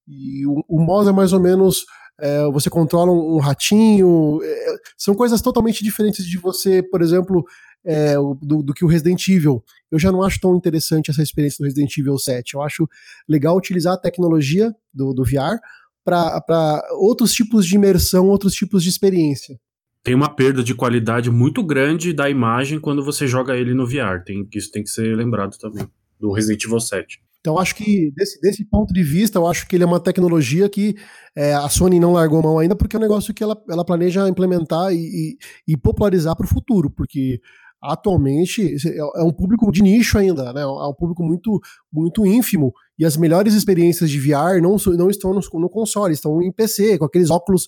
E 0.08 0.46
o, 0.46 0.64
o 0.68 1.08
é 1.08 1.12
mais 1.12 1.32
ou 1.32 1.40
menos. 1.40 1.84
É, 2.20 2.44
você 2.50 2.70
controla 2.70 3.10
um, 3.10 3.36
um 3.36 3.38
ratinho. 3.38 4.40
É, 4.42 4.76
são 4.96 5.14
coisas 5.14 5.40
totalmente 5.40 5.82
diferentes 5.82 6.24
de 6.24 6.38
você, 6.38 6.82
por 6.82 7.02
exemplo, 7.02 7.44
é, 7.84 8.14
do, 8.14 8.62
do, 8.62 8.74
que 8.74 8.84
o 8.84 8.88
Resident 8.88 9.28
Evil. 9.28 9.62
Eu 9.90 9.98
já 9.98 10.10
não 10.10 10.22
acho 10.22 10.40
tão 10.40 10.56
interessante 10.56 11.10
essa 11.10 11.22
experiência 11.22 11.58
do 11.58 11.66
Resident 11.66 11.96
Evil 11.96 12.18
7. 12.18 12.54
Eu 12.54 12.62
acho 12.62 12.88
legal 13.28 13.56
utilizar 13.56 13.94
a 13.94 14.00
tecnologia 14.00 14.74
do, 14.92 15.12
do 15.12 15.24
VR 15.24 15.58
para 16.04 16.82
outros 16.92 17.32
tipos 17.32 17.66
de 17.66 17.76
imersão, 17.76 18.28
outros 18.28 18.54
tipos 18.54 18.82
de 18.82 18.88
experiência 18.88 19.58
tem 20.04 20.14
uma 20.14 20.28
perda 20.28 20.62
de 20.62 20.74
qualidade 20.74 21.30
muito 21.30 21.64
grande 21.64 22.12
da 22.12 22.28
imagem 22.28 22.78
quando 22.78 23.02
você 23.02 23.26
joga 23.26 23.56
ele 23.56 23.72
no 23.72 23.86
VR. 23.86 24.22
Tem, 24.22 24.46
isso 24.54 24.70
tem 24.70 24.82
que 24.82 24.90
ser 24.90 25.16
lembrado 25.16 25.56
também, 25.56 25.88
do 26.20 26.30
Resident 26.30 26.62
Evil 26.62 26.78
7. 26.78 27.23
Então, 27.44 27.58
acho 27.58 27.74
que 27.74 28.10
desse, 28.16 28.40
desse 28.40 28.64
ponto 28.64 28.94
de 28.94 29.02
vista, 29.02 29.38
eu 29.38 29.46
acho 29.46 29.68
que 29.68 29.76
ele 29.76 29.84
é 29.84 29.86
uma 29.86 30.00
tecnologia 30.00 30.66
que 30.66 30.96
é, 31.36 31.52
a 31.52 31.68
Sony 31.68 32.00
não 32.00 32.14
largou 32.14 32.42
mão 32.42 32.58
ainda, 32.58 32.74
porque 32.74 32.96
é 32.96 32.98
um 32.98 33.02
negócio 33.02 33.34
que 33.34 33.44
ela, 33.44 33.54
ela 33.68 33.84
planeja 33.84 34.26
implementar 34.26 34.94
e, 34.94 34.96
e, 34.96 35.38
e 35.68 35.76
popularizar 35.76 36.34
para 36.34 36.46
o 36.46 36.48
futuro, 36.48 36.90
porque 36.90 37.42
atualmente 37.82 38.74
é, 38.88 38.98
é 38.98 39.22
um 39.22 39.30
público 39.30 39.70
de 39.70 39.82
nicho 39.82 40.16
ainda, 40.16 40.54
né? 40.54 40.62
É 40.62 40.66
um 40.66 40.94
público 40.98 41.22
muito, 41.22 41.60
muito 41.92 42.24
ínfimo. 42.24 42.72
E 42.98 43.04
as 43.04 43.14
melhores 43.14 43.52
experiências 43.52 44.08
de 44.08 44.18
VR 44.18 44.62
não, 44.62 44.76
não 44.96 45.10
estão 45.10 45.34
no, 45.34 45.40
no 45.60 45.68
console, 45.68 46.14
estão 46.14 46.40
em 46.40 46.50
PC, 46.50 46.96
com 46.96 47.04
aqueles 47.04 47.28
óculos 47.28 47.66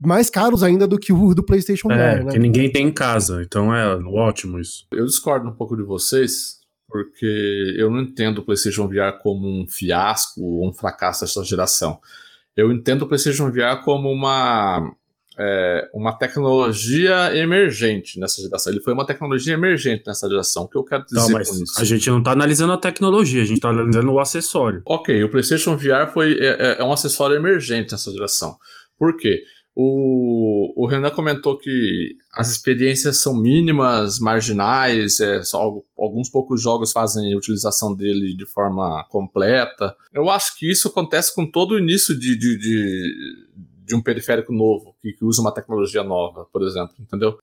mais 0.00 0.30
caros 0.30 0.62
ainda 0.62 0.86
do 0.86 0.98
que 0.98 1.12
o 1.12 1.34
do 1.34 1.44
PlayStation 1.44 1.92
é, 1.92 2.20
VR, 2.20 2.24
né? 2.24 2.32
que 2.32 2.38
ninguém 2.38 2.72
tem 2.72 2.86
em 2.86 2.92
casa, 2.92 3.42
então 3.42 3.74
é 3.74 3.96
ótimo 3.96 4.58
isso. 4.58 4.86
Eu 4.90 5.04
discordo 5.04 5.46
um 5.46 5.54
pouco 5.54 5.76
de 5.76 5.82
vocês, 5.82 6.63
porque 6.88 7.74
eu 7.76 7.90
não 7.90 8.02
entendo 8.02 8.38
o 8.38 8.44
PlayStation 8.44 8.86
VR 8.88 9.18
como 9.22 9.48
um 9.48 9.66
fiasco 9.66 10.40
ou 10.42 10.68
um 10.68 10.72
fracasso 10.72 11.22
dessa 11.22 11.42
geração. 11.44 12.00
Eu 12.56 12.72
entendo 12.72 13.02
o 13.02 13.08
PlayStation 13.08 13.50
VR 13.50 13.82
como 13.84 14.10
uma 14.10 14.94
é, 15.38 15.88
uma 15.92 16.12
tecnologia 16.12 17.36
emergente 17.36 18.18
nessa 18.18 18.40
geração. 18.40 18.72
Ele 18.72 18.80
foi 18.80 18.92
uma 18.92 19.04
tecnologia 19.04 19.54
emergente 19.54 20.04
nessa 20.06 20.28
geração. 20.28 20.64
O 20.64 20.68
que 20.68 20.78
eu 20.78 20.84
quero 20.84 21.04
dizer 21.04 21.16
não, 21.16 21.32
com 21.32 21.40
isso? 21.40 21.80
A 21.80 21.84
gente 21.84 22.08
não 22.08 22.18
está 22.18 22.32
analisando 22.32 22.72
a 22.72 22.78
tecnologia, 22.78 23.42
a 23.42 23.44
gente 23.44 23.56
está 23.56 23.70
analisando 23.70 24.12
o 24.12 24.20
acessório. 24.20 24.82
Ok, 24.86 25.22
o 25.24 25.28
PlayStation 25.28 25.76
VR 25.76 26.12
foi, 26.12 26.38
é, 26.38 26.46
é, 26.46 26.76
é 26.80 26.84
um 26.84 26.92
acessório 26.92 27.36
emergente 27.36 27.92
nessa 27.92 28.12
geração. 28.12 28.56
Por 28.96 29.16
quê? 29.16 29.42
O, 29.76 30.72
o 30.76 30.86
Renan 30.86 31.10
comentou 31.10 31.58
que 31.58 32.16
as 32.32 32.50
experiências 32.50 33.16
são 33.16 33.36
mínimas, 33.36 34.20
marginais, 34.20 35.18
é, 35.18 35.42
só 35.42 35.82
alguns 35.98 36.30
poucos 36.30 36.62
jogos 36.62 36.92
fazem 36.92 37.34
a 37.34 37.36
utilização 37.36 37.94
dele 37.94 38.36
de 38.36 38.46
forma 38.46 39.04
completa. 39.08 39.96
Eu 40.12 40.30
acho 40.30 40.56
que 40.56 40.70
isso 40.70 40.88
acontece 40.88 41.34
com 41.34 41.44
todo 41.44 41.72
o 41.72 41.78
início 41.78 42.16
de, 42.16 42.36
de, 42.36 42.56
de, 42.56 43.48
de 43.84 43.94
um 43.96 44.02
periférico 44.02 44.52
novo, 44.52 44.94
que, 45.02 45.12
que 45.12 45.24
usa 45.24 45.40
uma 45.40 45.52
tecnologia 45.52 46.04
nova, 46.04 46.46
por 46.52 46.62
exemplo, 46.62 46.94
entendeu? 47.00 47.36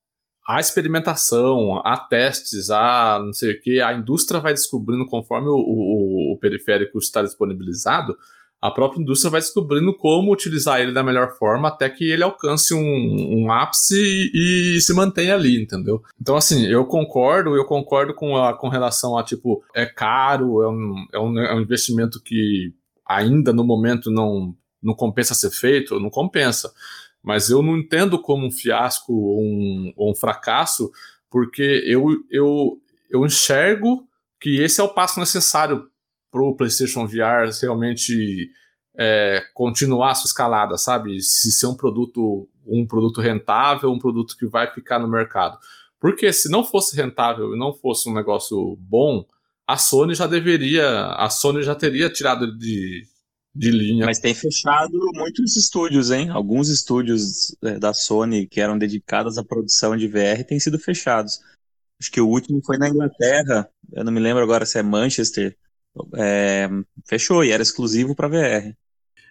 há 0.48 0.60
experimentação, 0.60 1.82
há 1.86 1.98
testes, 1.98 2.70
há 2.70 3.22
não 3.24 3.34
sei 3.34 3.54
o 3.54 3.62
que, 3.62 3.80
a 3.80 3.94
indústria 3.94 4.39
vai 4.39 4.54
descobrindo 4.54 5.06
conforme 5.06 5.48
o, 5.48 5.56
o, 5.56 6.34
o 6.34 6.38
periférico 6.38 6.98
está 6.98 7.22
disponibilizado, 7.22 8.17
a 8.62 8.69
própria 8.69 9.02
indústria 9.02 9.32
vai 9.32 9.41
descobrindo 9.41 9.91
como 9.91 10.32
utilizar 10.32 10.80
ele 10.80 10.91
da 10.91 11.02
melhor 11.02 11.36
forma 11.36 11.67
até 11.67 11.89
que 11.89 12.08
ele 12.08 12.21
alcance 12.21 12.76
um, 12.76 12.80
um 12.80 13.52
ápice 13.52 13.95
e, 13.95 14.76
e, 14.78 14.82
se 14.82 14.93
mantenha 14.93 15.34
ali, 15.34 15.60
entendeu? 15.60 16.04
Então, 16.21 16.36
assim, 16.36 16.67
eu 16.67 16.86
concordo, 16.86 17.56
eu 17.56 17.65
concordo 17.65 18.13
com, 18.13 18.38
a, 18.38 18.54
com 18.54 18.69
relação 18.69 19.17
a, 19.17 19.24
tipo, 19.24 19.63
é 19.74 19.88
caro, 19.88 20.62
é 20.62 20.69
um, 20.69 21.06
é 21.12 21.19
um, 21.19 21.39
é 21.39 21.56
um 21.56 21.62
investimento 21.62 22.21
que 22.21 22.71
ainda 23.04 23.52
no 23.52 23.63
momento 23.63 24.12
não, 24.12 24.56
não 24.82 24.93
compensa 24.93 25.34
ser 25.34 25.50
feito, 25.50 26.00
não 26.00 26.12
compensa. 26.12 26.71
mas 27.24 27.50
eu 27.50 27.63
não 27.63 27.76
entendo 27.76 28.21
como 28.21 28.45
um 28.45 28.52
fiasco 28.52 29.12
ou 29.12 29.41
um, 29.41 29.93
um 29.97 30.13
fracasso, 30.13 30.91
porque 31.32 31.84
eu, 31.86 32.06
eu, 32.30 32.80
eu 33.10 33.26
enxergo 33.26 34.08
que 34.39 34.62
esse 34.62 34.80
é 34.82 34.84
o 34.84 34.93
passo 34.93 35.19
necessário 35.19 35.88
para 36.32 36.41
o 36.41 36.56
PlayStation 36.56 37.06
VR 37.06 37.52
realmente 37.62 38.50
é, 38.98 39.44
continuar 39.54 40.12
a 40.12 40.15
sua 40.15 40.28
escalada, 40.28 40.78
sabe? 40.78 41.22
Se 41.22 41.52
ser 41.52 41.67
um 41.67 41.76
produto, 41.76 42.50
um 42.65 42.86
produto 42.86 43.22
rentável, 43.22 43.91
um 43.91 44.00
produto 44.00 44.36
que 44.38 44.48
vai 44.48 44.72
ficar 44.72 45.00
no 45.00 45.08
mercado. 45.08 45.58
Porque 46.00 46.32
se 46.34 46.50
não 46.50 46.63
fosse 46.63 46.96
rentável 46.96 47.54
e 47.54 47.60
não 47.60 47.74
fosse 47.74 48.10
um 48.10 48.13
negócio 48.13 48.76
bom, 48.80 49.26
a 49.67 49.78
Sony 49.78 50.15
já 50.15 50.26
deveria, 50.26 51.08
a 51.13 51.30
Sony 51.30 51.63
já 51.63 51.76
teria 51.76 52.10
tirado 52.10 52.58
de, 52.58 53.06
de 53.54 53.72
linha. 53.72 54.06
Mas 54.06 54.20
tem 54.20 54.34
fechado 54.34 54.98
muitos 55.13 55.56
estúdios, 55.56 56.10
hein? 56.12 56.30
Alguns 56.30 56.70
estúdios 56.70 57.56
é, 57.63 57.78
da 57.78 57.94
Sony 57.94 58.48
que 58.48 58.60
eram 58.60 58.78
dedicados 58.78 59.38
à 59.38 59.44
produção 59.44 59.96
de 59.96 60.08
VR 60.08 60.44
têm 60.48 60.60
sido 60.60 60.80
fechados. 60.80 61.39
Acho 62.00 62.12
que 62.12 62.20
o 62.20 62.28
último 62.28 62.62
foi 62.65 62.78
na 62.78 62.89
Inglaterra, 62.89 63.70
eu 63.94 64.04
não 64.04 64.12
me 64.12 64.20
lembro 64.20 64.41
agora 64.41 64.65
se 64.65 64.80
é 64.80 64.84
Manchester. 64.84 65.56
É, 66.15 66.69
fechou 67.08 67.43
e 67.43 67.51
era 67.51 67.63
exclusivo 67.63 68.15
para 68.15 68.27
VR. 68.27 68.75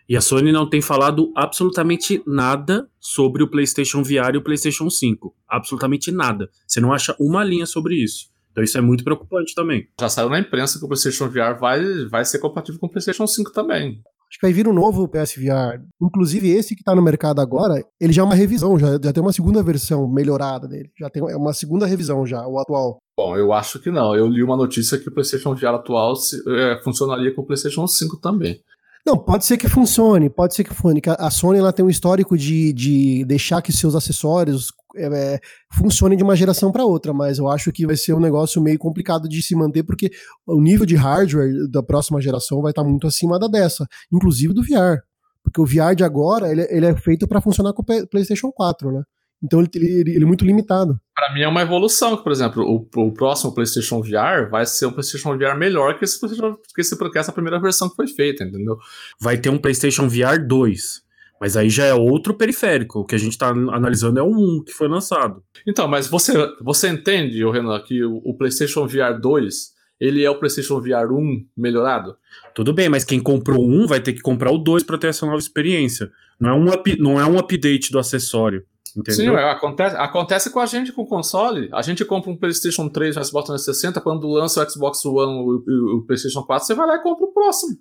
E 0.08 0.16
a 0.16 0.20
Sony 0.20 0.50
não 0.50 0.68
tem 0.68 0.82
falado 0.82 1.32
absolutamente 1.36 2.20
nada 2.26 2.88
sobre 2.98 3.44
o 3.44 3.48
PlayStation 3.48 4.02
VR 4.02 4.34
e 4.34 4.38
o 4.38 4.42
PlayStation 4.42 4.90
5. 4.90 5.34
Absolutamente 5.48 6.10
nada. 6.10 6.50
Você 6.66 6.80
não 6.80 6.92
acha 6.92 7.14
uma 7.20 7.44
linha 7.44 7.64
sobre 7.64 7.94
isso. 7.94 8.28
Então 8.50 8.64
isso 8.64 8.76
é 8.76 8.80
muito 8.80 9.04
preocupante 9.04 9.54
também. 9.54 9.86
Já 10.00 10.08
saiu 10.08 10.28
na 10.28 10.40
imprensa 10.40 10.78
que 10.78 10.84
o 10.84 10.88
PlayStation 10.88 11.28
VR 11.28 11.56
vai, 11.58 11.80
vai 12.06 12.24
ser 12.24 12.40
compatível 12.40 12.80
com 12.80 12.86
o 12.86 12.90
PlayStation 12.90 13.26
5 13.26 13.52
também. 13.52 14.02
Acho 14.30 14.38
que 14.38 14.46
vai 14.46 14.52
vir 14.52 14.68
um 14.68 14.72
novo 14.72 15.08
PSVR. 15.08 15.82
Inclusive, 16.00 16.50
esse 16.50 16.76
que 16.76 16.82
está 16.82 16.94
no 16.94 17.02
mercado 17.02 17.40
agora, 17.40 17.84
ele 18.00 18.12
já 18.12 18.22
é 18.22 18.24
uma 18.24 18.34
revisão, 18.34 18.78
já, 18.78 18.92
já 18.92 19.12
tem 19.12 19.20
uma 19.20 19.32
segunda 19.32 19.60
versão 19.60 20.08
melhorada 20.08 20.68
dele. 20.68 20.88
Já 20.98 21.10
tem 21.10 21.20
uma 21.20 21.52
segunda 21.52 21.84
revisão 21.84 22.24
já, 22.24 22.46
o 22.46 22.58
atual. 22.60 22.98
Bom, 23.20 23.36
eu 23.36 23.52
acho 23.52 23.78
que 23.78 23.90
não. 23.90 24.16
Eu 24.16 24.26
li 24.26 24.42
uma 24.42 24.56
notícia 24.56 24.96
que 24.96 25.06
o 25.06 25.12
PlayStation 25.12 25.54
VR 25.54 25.74
atual 25.74 26.16
se, 26.16 26.42
é, 26.48 26.80
funcionaria 26.82 27.34
com 27.34 27.42
o 27.42 27.44
PlayStation 27.44 27.86
5 27.86 28.16
também. 28.16 28.58
Não, 29.06 29.18
pode 29.18 29.44
ser 29.44 29.58
que 29.58 29.68
funcione, 29.68 30.30
pode 30.30 30.54
ser 30.54 30.64
que 30.64 30.72
funcione. 30.72 31.02
A 31.18 31.30
Sony 31.30 31.58
ela 31.58 31.70
tem 31.70 31.84
um 31.84 31.90
histórico 31.90 32.34
de, 32.38 32.72
de 32.72 33.22
deixar 33.26 33.60
que 33.60 33.74
seus 33.74 33.94
acessórios 33.94 34.68
é, 34.96 35.34
é, 35.34 35.40
funcionem 35.70 36.16
de 36.16 36.24
uma 36.24 36.34
geração 36.34 36.72
para 36.72 36.82
outra, 36.82 37.12
mas 37.12 37.36
eu 37.36 37.46
acho 37.46 37.70
que 37.70 37.86
vai 37.86 37.94
ser 37.94 38.14
um 38.14 38.20
negócio 38.20 38.62
meio 38.62 38.78
complicado 38.78 39.28
de 39.28 39.42
se 39.42 39.54
manter, 39.54 39.82
porque 39.82 40.10
o 40.46 40.58
nível 40.58 40.86
de 40.86 40.96
hardware 40.96 41.68
da 41.70 41.82
próxima 41.82 42.22
geração 42.22 42.62
vai 42.62 42.70
estar 42.70 42.82
tá 42.82 42.88
muito 42.88 43.06
acima 43.06 43.38
da 43.38 43.48
dessa, 43.48 43.86
inclusive 44.10 44.54
do 44.54 44.62
VR. 44.62 44.98
Porque 45.44 45.60
o 45.60 45.66
VR 45.66 45.94
de 45.94 46.04
agora 46.04 46.50
ele, 46.50 46.66
ele 46.70 46.86
é 46.86 46.96
feito 46.96 47.28
para 47.28 47.42
funcionar 47.42 47.74
com 47.74 47.82
o 47.82 48.06
PlayStation 48.08 48.50
4, 48.50 48.90
né? 48.90 49.02
Então 49.42 49.60
ele, 49.60 49.70
ele, 49.74 50.10
ele 50.16 50.24
é 50.24 50.26
muito 50.26 50.44
limitado. 50.44 51.00
Para 51.14 51.32
mim 51.32 51.42
é 51.42 51.48
uma 51.48 51.62
evolução, 51.62 52.16
por 52.16 52.30
exemplo, 52.30 52.62
o, 52.62 52.86
o, 53.00 53.12
próximo 53.12 53.54
PlayStation 53.54 54.00
VR 54.02 54.50
vai 54.50 54.66
ser 54.66 54.86
um 54.86 54.92
PlayStation 54.92 55.36
VR 55.36 55.56
melhor 55.56 55.98
que, 55.98 56.04
esse, 56.04 56.18
que, 56.20 56.80
esse, 56.80 56.96
que 56.96 57.18
essa 57.18 57.32
primeira 57.32 57.60
versão 57.60 57.88
que 57.88 57.96
foi 57.96 58.06
feita, 58.06 58.44
entendeu? 58.44 58.78
Vai 59.20 59.38
ter 59.38 59.50
um 59.50 59.58
PlayStation 59.58 60.08
VR 60.08 60.38
2. 60.46 61.02
Mas 61.40 61.56
aí 61.56 61.70
já 61.70 61.86
é 61.86 61.94
outro 61.94 62.34
periférico. 62.34 63.00
O 63.00 63.04
que 63.04 63.14
a 63.14 63.18
gente 63.18 63.32
está 63.32 63.48
analisando 63.48 64.20
é 64.20 64.22
o 64.22 64.58
1 64.58 64.64
que 64.64 64.72
foi 64.72 64.88
lançado. 64.88 65.42
Então, 65.66 65.88
mas 65.88 66.06
você, 66.06 66.34
você 66.60 66.88
entende, 66.88 67.42
Renan, 67.50 67.80
que 67.80 68.04
o, 68.04 68.20
o 68.24 68.36
PlayStation 68.36 68.86
VR 68.86 69.18
2 69.18 69.80
ele 69.98 70.22
é 70.22 70.30
o 70.30 70.38
PlayStation 70.38 70.80
VR 70.80 71.10
1 71.10 71.46
melhorado? 71.56 72.16
Tudo 72.54 72.74
bem, 72.74 72.88
mas 72.88 73.04
quem 73.04 73.20
comprou 73.20 73.66
um 73.66 73.86
vai 73.86 74.00
ter 74.00 74.12
que 74.12 74.20
comprar 74.20 74.50
o 74.50 74.58
2 74.58 74.82
para 74.82 74.98
ter 74.98 75.08
essa 75.08 75.24
nova 75.24 75.38
experiência. 75.38 76.10
Não 76.38 76.50
é 76.50 76.54
um, 76.54 76.68
up, 76.72 76.98
não 76.98 77.20
é 77.20 77.26
um 77.26 77.38
update 77.38 77.90
do 77.90 77.98
acessório. 77.98 78.64
Entendeu? 79.00 79.34
Sim, 79.34 79.38
é, 79.38 79.50
acontece, 79.50 79.96
acontece 79.96 80.50
com 80.50 80.60
a 80.60 80.66
gente 80.66 80.92
com 80.92 81.02
o 81.02 81.06
console. 81.06 81.68
A 81.72 81.82
gente 81.82 82.04
compra 82.04 82.30
um 82.30 82.36
PlayStation 82.36 82.88
3 82.88 83.16
no 83.16 83.24
Xbox 83.24 83.46
360, 83.48 84.00
quando 84.00 84.28
lança 84.28 84.62
o 84.62 84.70
Xbox 84.70 85.04
One 85.04 85.62
o, 85.66 85.98
o 85.98 86.06
PlayStation 86.06 86.42
4, 86.42 86.66
você 86.66 86.74
vai 86.74 86.86
lá 86.86 86.96
e 86.96 87.02
compra 87.02 87.24
o 87.24 87.32
próximo. 87.32 87.76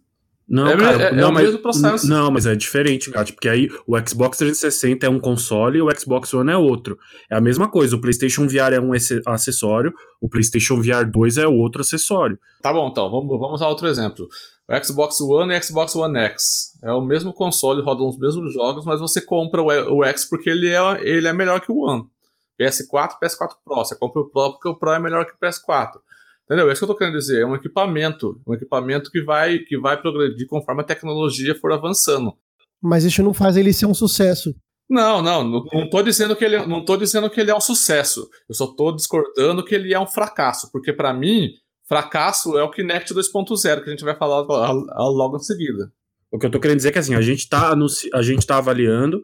Não, 0.49 0.67
é, 0.67 0.75
cara, 0.75 1.03
é, 1.03 1.13
não, 1.13 1.23
é 1.23 1.27
o 1.27 1.33
mas, 1.33 1.43
mesmo 1.43 1.59
processo. 1.59 2.09
Não, 2.09 2.31
mas 2.31 2.47
é 2.47 2.55
diferente, 2.55 3.11
porque 3.11 3.47
aí 3.47 3.69
o 3.85 3.95
Xbox 3.99 4.39
360 4.39 5.05
é 5.05 5.09
um 5.09 5.19
console 5.19 5.77
e 5.77 5.81
o 5.81 5.95
Xbox 5.95 6.33
One 6.33 6.51
é 6.51 6.57
outro. 6.57 6.97
É 7.29 7.37
a 7.37 7.41
mesma 7.41 7.69
coisa, 7.69 7.95
o 7.95 8.01
PlayStation 8.01 8.47
VR 8.47 8.73
é 8.73 8.81
um 8.81 8.91
acessório, 9.27 9.93
o 10.19 10.27
PlayStation 10.27 10.81
VR 10.81 11.05
2 11.05 11.37
é 11.37 11.47
outro 11.47 11.81
acessório. 11.81 12.39
Tá 12.63 12.73
bom, 12.73 12.87
então, 12.87 13.11
vamos, 13.11 13.39
vamos 13.39 13.61
a 13.61 13.69
outro 13.69 13.87
exemplo. 13.87 14.27
O 14.69 14.85
Xbox 14.85 15.19
One 15.19 15.51
e 15.51 15.63
Xbox 15.63 15.95
One 15.95 16.19
X. 16.19 16.77
É 16.83 16.91
o 16.91 17.01
mesmo 17.01 17.33
console, 17.33 17.81
rodam 17.81 18.07
os 18.07 18.19
mesmos 18.19 18.53
jogos, 18.53 18.85
mas 18.85 18.99
você 18.99 19.19
compra 19.19 19.63
o, 19.63 20.03
X 20.03 20.29
porque 20.29 20.47
ele 20.47 20.69
é, 20.69 20.79
ele 21.01 21.27
é 21.27 21.33
melhor 21.33 21.59
que 21.59 21.71
o 21.71 21.79
One. 21.79 22.03
PS4, 22.61 23.13
PS4 23.19 23.55
Pro. 23.65 23.75
Você 23.77 23.95
compra 23.95 24.21
o 24.21 24.29
Pro 24.29 24.51
porque 24.51 24.69
o 24.69 24.75
Pro 24.75 24.91
é 24.91 24.99
melhor 24.99 25.25
que 25.25 25.31
o 25.31 25.37
PS4. 25.37 25.93
Entendeu? 26.45 26.69
É 26.69 26.73
isso 26.73 26.81
que 26.81 26.83
eu 26.83 26.93
tô 26.93 26.95
querendo 26.95 27.17
dizer. 27.17 27.41
É 27.41 27.45
um 27.45 27.55
equipamento. 27.55 28.39
Um 28.45 28.53
equipamento 28.53 29.09
que 29.09 29.23
vai, 29.23 29.57
que 29.59 29.75
vai 29.75 29.99
progredir 29.99 30.45
conforme 30.47 30.81
a 30.81 30.85
tecnologia 30.85 31.55
for 31.55 31.71
avançando. 31.71 32.35
Mas 32.79 33.03
isso 33.03 33.23
não 33.23 33.33
faz 33.33 33.57
ele 33.57 33.73
ser 33.73 33.87
um 33.87 33.93
sucesso. 33.95 34.53
Não, 34.87 35.21
não, 35.21 35.43
não, 35.43 35.65
não 35.71 35.89
tô 35.89 36.01
dizendo 36.01 36.35
que 36.35 36.45
ele, 36.45 36.65
não 36.65 36.83
tô 36.83 36.97
dizendo 36.97 37.29
que 37.29 37.39
ele 37.39 37.51
é 37.51 37.55
um 37.55 37.61
sucesso. 37.61 38.27
Eu 38.47 38.55
só 38.55 38.67
tô 38.67 38.91
discordando 38.91 39.63
que 39.63 39.73
ele 39.73 39.93
é 39.93 39.99
um 39.99 40.07
fracasso, 40.07 40.71
porque 40.71 40.91
para 40.91 41.13
mim 41.13 41.53
Fracasso 41.89 42.55
é 42.55 42.61
o 42.61 42.69
Kinect 42.69 43.15
2.0, 43.15 43.83
que 43.83 43.89
a 43.89 43.91
gente 43.91 44.05
vai 44.05 44.15
falar 44.15 44.41
logo 44.43 45.37
em 45.37 45.39
seguida. 45.39 45.91
O 46.31 46.37
que 46.37 46.45
eu 46.45 46.51
tô 46.51 46.59
querendo 46.59 46.77
dizer 46.77 46.89
é 46.89 46.91
que 46.91 46.99
assim, 46.99 47.15
a 47.15 47.21
gente 47.21 47.49
tá, 47.49 47.73
a 48.13 48.21
gente 48.21 48.45
tá 48.45 48.57
avaliando, 48.57 49.19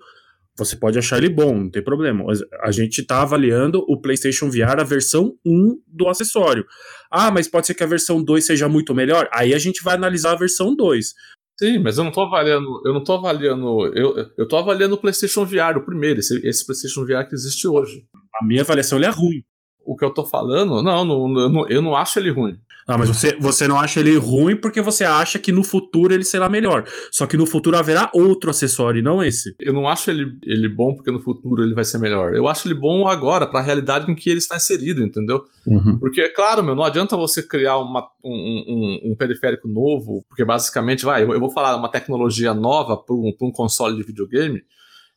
você 0.58 0.75
pode 0.75 0.97
achar 0.97 1.19
ele 1.19 1.30
bom, 1.30 1.56
não 1.56 1.69
tem 1.69 1.84
problema. 1.84 2.25
A 2.63 2.71
gente 2.71 3.06
tá 3.06 3.21
avaliando 3.21 3.86
o 3.88 4.01
PlayStation 4.01 4.49
VR, 4.49 4.80
a 4.80 4.84
versão 4.84 5.38
1 5.45 5.80
do 5.86 6.08
acessório. 6.08 6.65
Ah, 7.12 7.30
mas 7.30 7.47
pode 7.47 7.67
ser 7.67 7.75
que 7.75 7.84
a 7.84 7.88
versão 7.88 8.23
2 8.23 8.43
seja 8.43 8.67
muito 8.67 8.95
melhor? 8.95 9.30
Aí 9.32 9.54
a 9.54 9.60
gente 9.60 9.84
vai 9.84 9.93
analisar 9.93 10.32
a 10.32 10.38
versão 10.38 10.75
2. 10.75 11.13
Sim, 11.60 11.78
mas 11.78 11.99
eu 11.99 12.04
não 12.04 12.12
tô 12.12 12.21
avaliando, 12.21 12.82
eu 12.84 12.93
não 12.93 13.04
tô 13.04 13.13
avaliando, 13.13 13.86
eu, 13.95 14.15
eu 14.36 14.47
tô 14.47 14.58
avaliando 14.58 14.95
o 14.95 14.97
PlayStation 14.97 15.45
VR, 15.45 15.78
o 15.78 15.86
primeiro, 15.86 16.19
esse, 16.19 16.45
esse 16.45 16.65
PlayStation 16.65 17.06
VR 17.06 17.30
que 17.30 17.36
existe 17.36 17.67
hoje. 17.67 18.04
A 18.41 18.43
minha 18.43 18.63
avaliação 18.63 18.99
é 18.99 19.08
ruim 19.08 19.43
o 19.85 19.95
que 19.95 20.03
eu 20.03 20.09
tô 20.09 20.25
falando, 20.25 20.81
não, 20.81 21.05
não, 21.05 21.39
eu, 21.39 21.49
não, 21.49 21.67
eu 21.67 21.81
não 21.81 21.95
acho 21.95 22.19
ele 22.19 22.31
ruim. 22.31 22.57
Ah, 22.87 22.99
mas 22.99 23.09
você, 23.09 23.35
você 23.39 23.67
não 23.67 23.79
acha 23.79 23.99
ele 23.99 24.15
ruim 24.15 24.55
porque 24.55 24.79
você 24.79 25.03
acha 25.03 25.39
que 25.39 25.51
no 25.51 25.63
futuro 25.63 26.13
ele 26.13 26.23
será 26.23 26.47
melhor. 26.47 26.83
Só 27.11 27.25
que 27.25 27.35
no 27.35 27.47
futuro 27.47 27.75
haverá 27.75 28.11
outro 28.13 28.51
acessório 28.51 28.99
e 28.99 29.01
não 29.01 29.23
esse. 29.23 29.55
Eu 29.59 29.73
não 29.73 29.87
acho 29.87 30.11
ele, 30.11 30.37
ele 30.43 30.69
bom 30.69 30.93
porque 30.93 31.09
no 31.09 31.19
futuro 31.19 31.63
ele 31.63 31.73
vai 31.73 31.83
ser 31.83 31.97
melhor. 31.97 32.35
Eu 32.35 32.47
acho 32.47 32.67
ele 32.67 32.75
bom 32.75 33.07
agora, 33.07 33.47
para 33.47 33.59
a 33.59 33.63
realidade 33.63 34.11
em 34.11 34.13
que 34.13 34.29
ele 34.29 34.37
está 34.37 34.57
inserido, 34.57 35.03
entendeu? 35.03 35.43
Uhum. 35.65 35.97
Porque, 35.97 36.21
é 36.21 36.29
claro, 36.29 36.63
meu, 36.63 36.75
não 36.75 36.83
adianta 36.83 37.17
você 37.17 37.41
criar 37.41 37.79
uma, 37.79 38.07
um, 38.23 38.31
um, 38.31 39.11
um, 39.11 39.15
periférico 39.15 39.67
novo, 39.67 40.23
porque 40.29 40.45
basicamente, 40.45 41.03
vai, 41.05 41.23
eu, 41.23 41.33
eu 41.33 41.39
vou 41.39 41.49
falar 41.49 41.75
uma 41.75 41.89
tecnologia 41.89 42.53
nova 42.53 42.95
para 42.95 43.15
um, 43.15 43.33
um 43.41 43.51
console 43.51 43.95
de 43.95 44.03
videogame 44.03 44.61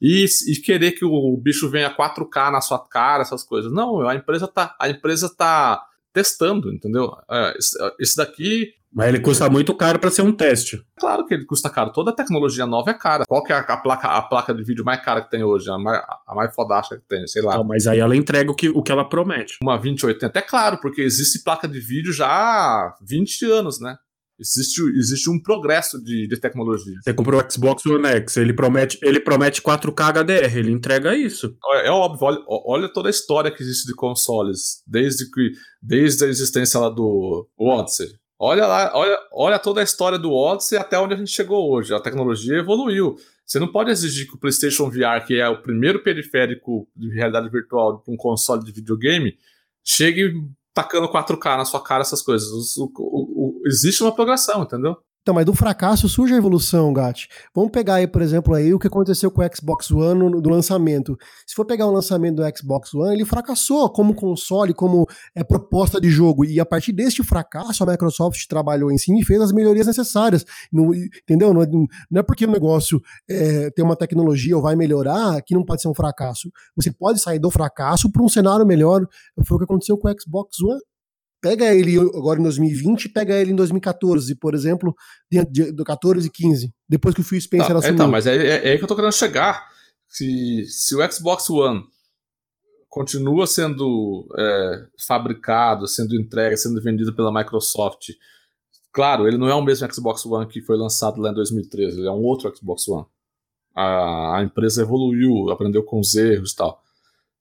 e, 0.01 0.25
e, 0.47 0.57
querer 0.57 0.93
que 0.93 1.05
o 1.05 1.37
bicho 1.37 1.69
venha 1.69 1.95
4K 1.95 2.53
na 2.53 2.61
sua 2.61 2.79
cara, 2.79 3.23
essas 3.23 3.43
coisas. 3.43 3.73
Não, 3.73 4.07
a 4.07 4.15
empresa 4.15 4.47
tá, 4.47 4.77
a 4.81 4.89
empresa 4.89 5.29
tá 5.35 5.83
testando, 6.13 6.73
entendeu? 6.73 7.13
É, 7.31 7.55
esse 8.01 8.17
daqui. 8.17 8.73
Mas 8.91 9.09
ele 9.09 9.21
custa 9.21 9.51
muito 9.51 9.75
caro 9.75 9.99
para 9.99 10.11
ser 10.11 10.23
um 10.23 10.33
teste. 10.33 10.83
Claro 10.99 11.27
que 11.27 11.35
ele 11.35 11.45
custa 11.45 11.69
caro. 11.69 11.93
Toda 11.93 12.15
tecnologia 12.15 12.65
nova 12.65 12.91
é 12.91 12.95
cara. 12.95 13.25
Qual 13.29 13.43
que 13.45 13.53
é 13.53 13.57
a, 13.57 13.77
placa, 13.77 14.09
a 14.09 14.23
placa 14.23 14.55
de 14.55 14.65
vídeo 14.65 14.85
mais 14.85 15.05
cara 15.05 15.21
que 15.21 15.31
tem 15.31 15.45
hoje? 15.45 15.71
A 15.71 15.77
mais, 15.77 16.03
a 16.27 16.35
mais 16.35 16.55
fodástica 16.55 16.99
que 16.99 17.07
tem, 17.07 17.27
sei 17.27 17.43
lá. 17.43 17.57
Não, 17.57 17.65
mas 17.65 17.87
aí 17.87 17.99
ela 17.99 18.17
entrega 18.17 18.51
o 18.51 18.55
que, 18.55 18.71
o 18.71 18.83
que 18.83 18.91
ela 18.91 19.07
promete. 19.07 19.59
Uma 19.63 19.77
2080. 19.77 20.39
É 20.39 20.43
claro, 20.43 20.79
porque 20.81 21.03
existe 21.03 21.45
placa 21.45 21.69
de 21.69 21.79
vídeo 21.81 22.13
já 22.13 22.27
há 22.27 22.97
20 23.03 23.45
anos, 23.45 23.79
né? 23.79 23.99
Existe, 24.41 24.83
existe 24.97 25.29
um 25.29 25.41
progresso 25.41 26.03
de, 26.03 26.29
de 26.29 26.37
tecnologia. 26.37 26.95
Você 27.03 27.13
comprou 27.13 27.41
o 27.41 27.53
Xbox 27.53 27.85
One 27.85 28.07
X, 28.07 28.37
ele 28.37 28.53
promete, 28.53 28.97
ele 29.03 29.19
promete 29.19 29.61
4K 29.61 30.13
HDR, 30.13 30.59
ele 30.59 30.71
entrega 30.71 31.17
isso. 31.17 31.57
É, 31.73 31.89
é 31.89 31.91
óbvio, 31.91 32.25
olha, 32.25 32.45
olha, 32.49 32.89
toda 32.89 33.09
a 33.09 33.11
história 33.11 33.51
que 33.51 33.63
existe 33.63 33.87
de 33.87 33.95
consoles, 33.95 34.83
desde, 34.87 35.29
que, 35.29 35.51
desde 35.83 36.25
a 36.25 36.29
existência 36.29 36.79
lá 36.79 36.89
do 36.89 37.49
Odyssey. 37.59 38.09
Olha 38.39 38.65
lá, 38.67 38.93
olha, 38.95 39.19
olha 39.33 39.59
toda 39.59 39.81
a 39.81 39.85
história 39.85 40.17
do 40.17 40.33
Odyssey 40.33 40.79
até 40.79 40.97
onde 40.97 41.15
a 41.15 41.17
gente 41.17 41.33
chegou 41.33 41.73
hoje. 41.73 41.93
A 41.93 42.01
tecnologia 42.01 42.59
evoluiu. 42.59 43.17
Você 43.45 43.59
não 43.59 43.67
pode 43.67 43.91
exigir 43.91 44.29
que 44.29 44.37
o 44.37 44.39
PlayStation 44.39 44.89
VR, 44.89 45.27
que 45.27 45.41
é 45.41 45.49
o 45.49 45.61
primeiro 45.61 46.03
periférico 46.05 46.87
de 46.95 47.09
realidade 47.13 47.51
virtual 47.51 48.01
de 48.07 48.13
um 48.13 48.17
console 48.17 48.63
de 48.63 48.71
videogame, 48.71 49.37
chegue 49.83 50.33
tacando 50.73 51.09
4K 51.09 51.57
na 51.57 51.65
sua 51.65 51.83
cara, 51.83 52.03
essas 52.03 52.23
coisas. 52.23 52.77
O, 52.77 52.93
o, 52.97 53.38
existe 53.67 54.03
uma 54.03 54.15
progressão, 54.15 54.63
entendeu? 54.63 54.97
Então, 55.29 55.35
mas 55.35 55.45
do 55.45 55.55
fracasso 55.55 56.09
surge 56.09 56.33
a 56.33 56.39
evolução, 56.39 56.91
Gatti. 56.91 57.29
Vamos 57.55 57.71
pegar 57.71 57.97
aí, 57.97 58.07
por 58.07 58.23
exemplo, 58.23 58.55
aí 58.55 58.73
o 58.73 58.79
que 58.79 58.87
aconteceu 58.87 59.31
com 59.31 59.43
o 59.43 59.49
Xbox 59.55 59.91
One 59.91 60.41
do 60.41 60.49
lançamento. 60.49 61.19
Se 61.47 61.55
for 61.55 61.67
pegar 61.67 61.85
o 61.85 61.91
lançamento 61.91 62.37
do 62.37 62.57
Xbox 62.57 62.95
One, 62.95 63.13
ele 63.13 63.27
fracassou 63.27 63.91
como 63.91 64.15
console, 64.15 64.73
como 64.73 65.07
é, 65.35 65.45
proposta 65.45 66.01
de 66.01 66.09
jogo. 66.09 66.47
E 66.47 66.59
a 66.59 66.65
partir 66.65 66.93
deste 66.93 67.23
fracasso, 67.23 67.85
a 67.85 67.87
Microsoft 67.87 68.43
trabalhou 68.49 68.91
em 68.91 68.97
cima 68.97 69.21
e 69.21 69.23
fez 69.23 69.39
as 69.43 69.53
melhorias 69.53 69.87
necessárias. 69.87 70.47
Entendeu? 70.73 71.53
Não 71.53 71.63
é, 71.63 71.67
não 72.11 72.21
é, 72.21 72.23
porque 72.23 72.47
o 72.47 72.51
negócio 72.51 72.99
é, 73.29 73.69
tem 73.73 73.85
uma 73.85 73.97
tecnologia 73.97 74.57
ou 74.57 74.63
vai 74.63 74.77
melhorar 74.77 75.43
que 75.43 75.55
não 75.55 75.63
pode 75.63 75.83
ser 75.83 75.89
um 75.89 75.95
fracasso. 75.95 76.51
Você 76.75 76.91
pode 76.91 77.21
sair 77.21 77.39
do 77.39 77.51
fracasso 77.51 78.11
para 78.11 78.23
um 78.23 78.31
cenário 78.31 78.65
melhor. 78.65 79.07
Foi 79.45 79.57
o 79.57 79.59
que 79.59 79.65
aconteceu 79.65 79.99
com 79.99 80.09
o 80.09 80.15
Xbox 80.19 80.59
One 80.63 80.81
pega 81.41 81.75
ele 81.75 81.99
agora 81.99 82.41
em 82.41 82.43
2020 82.43 83.05
e 83.05 83.09
pega 83.09 83.35
ele 83.35 83.53
em 83.53 83.57
2014, 83.57 84.35
por 84.37 84.55
exemplo, 84.55 84.95
de, 85.51 85.73
do 85.73 85.85
14 85.85 86.27
e 86.27 86.31
15, 86.31 86.73
depois 86.89 87.15
que 87.15 87.21
o 87.21 87.25
Phil 87.25 87.41
Spencer 87.41 87.69
tá, 87.69 87.79
assumiu. 87.79 87.95
Então, 87.95 88.09
mas 88.09 88.27
é, 88.27 88.37
é, 88.37 88.69
é, 88.69 88.73
aí 88.73 88.79
que 88.79 88.85
eu 88.85 88.89
tô 88.89 88.97
querendo 88.97 89.13
chegar. 89.13 89.67
Se, 90.09 90.65
se 90.67 90.97
o 90.97 91.13
Xbox 91.13 91.51
One 91.51 91.85
continua 92.89 93.47
sendo 93.47 94.27
é, 94.37 94.87
fabricado, 95.07 95.87
sendo 95.87 96.17
entregue, 96.17 96.57
sendo 96.57 96.81
vendido 96.83 97.15
pela 97.15 97.33
Microsoft, 97.33 98.09
claro, 98.91 99.29
ele 99.29 99.37
não 99.37 99.49
é 99.49 99.55
o 99.55 99.63
mesmo 99.63 99.93
Xbox 99.93 100.25
One 100.25 100.47
que 100.47 100.63
foi 100.63 100.77
lançado 100.77 101.21
lá 101.21 101.31
em 101.31 101.35
2013, 101.35 101.99
ele 101.99 102.09
é 102.09 102.13
um 102.13 102.23
outro 102.23 102.55
Xbox 102.57 102.89
One. 102.89 103.07
A, 103.75 104.39
a 104.39 104.43
empresa 104.43 104.83
evoluiu, 104.83 105.51
aprendeu 105.51 105.85
com 105.85 106.01
os 106.01 106.15
erros 106.15 106.53
e 106.53 106.57
tal 106.57 106.83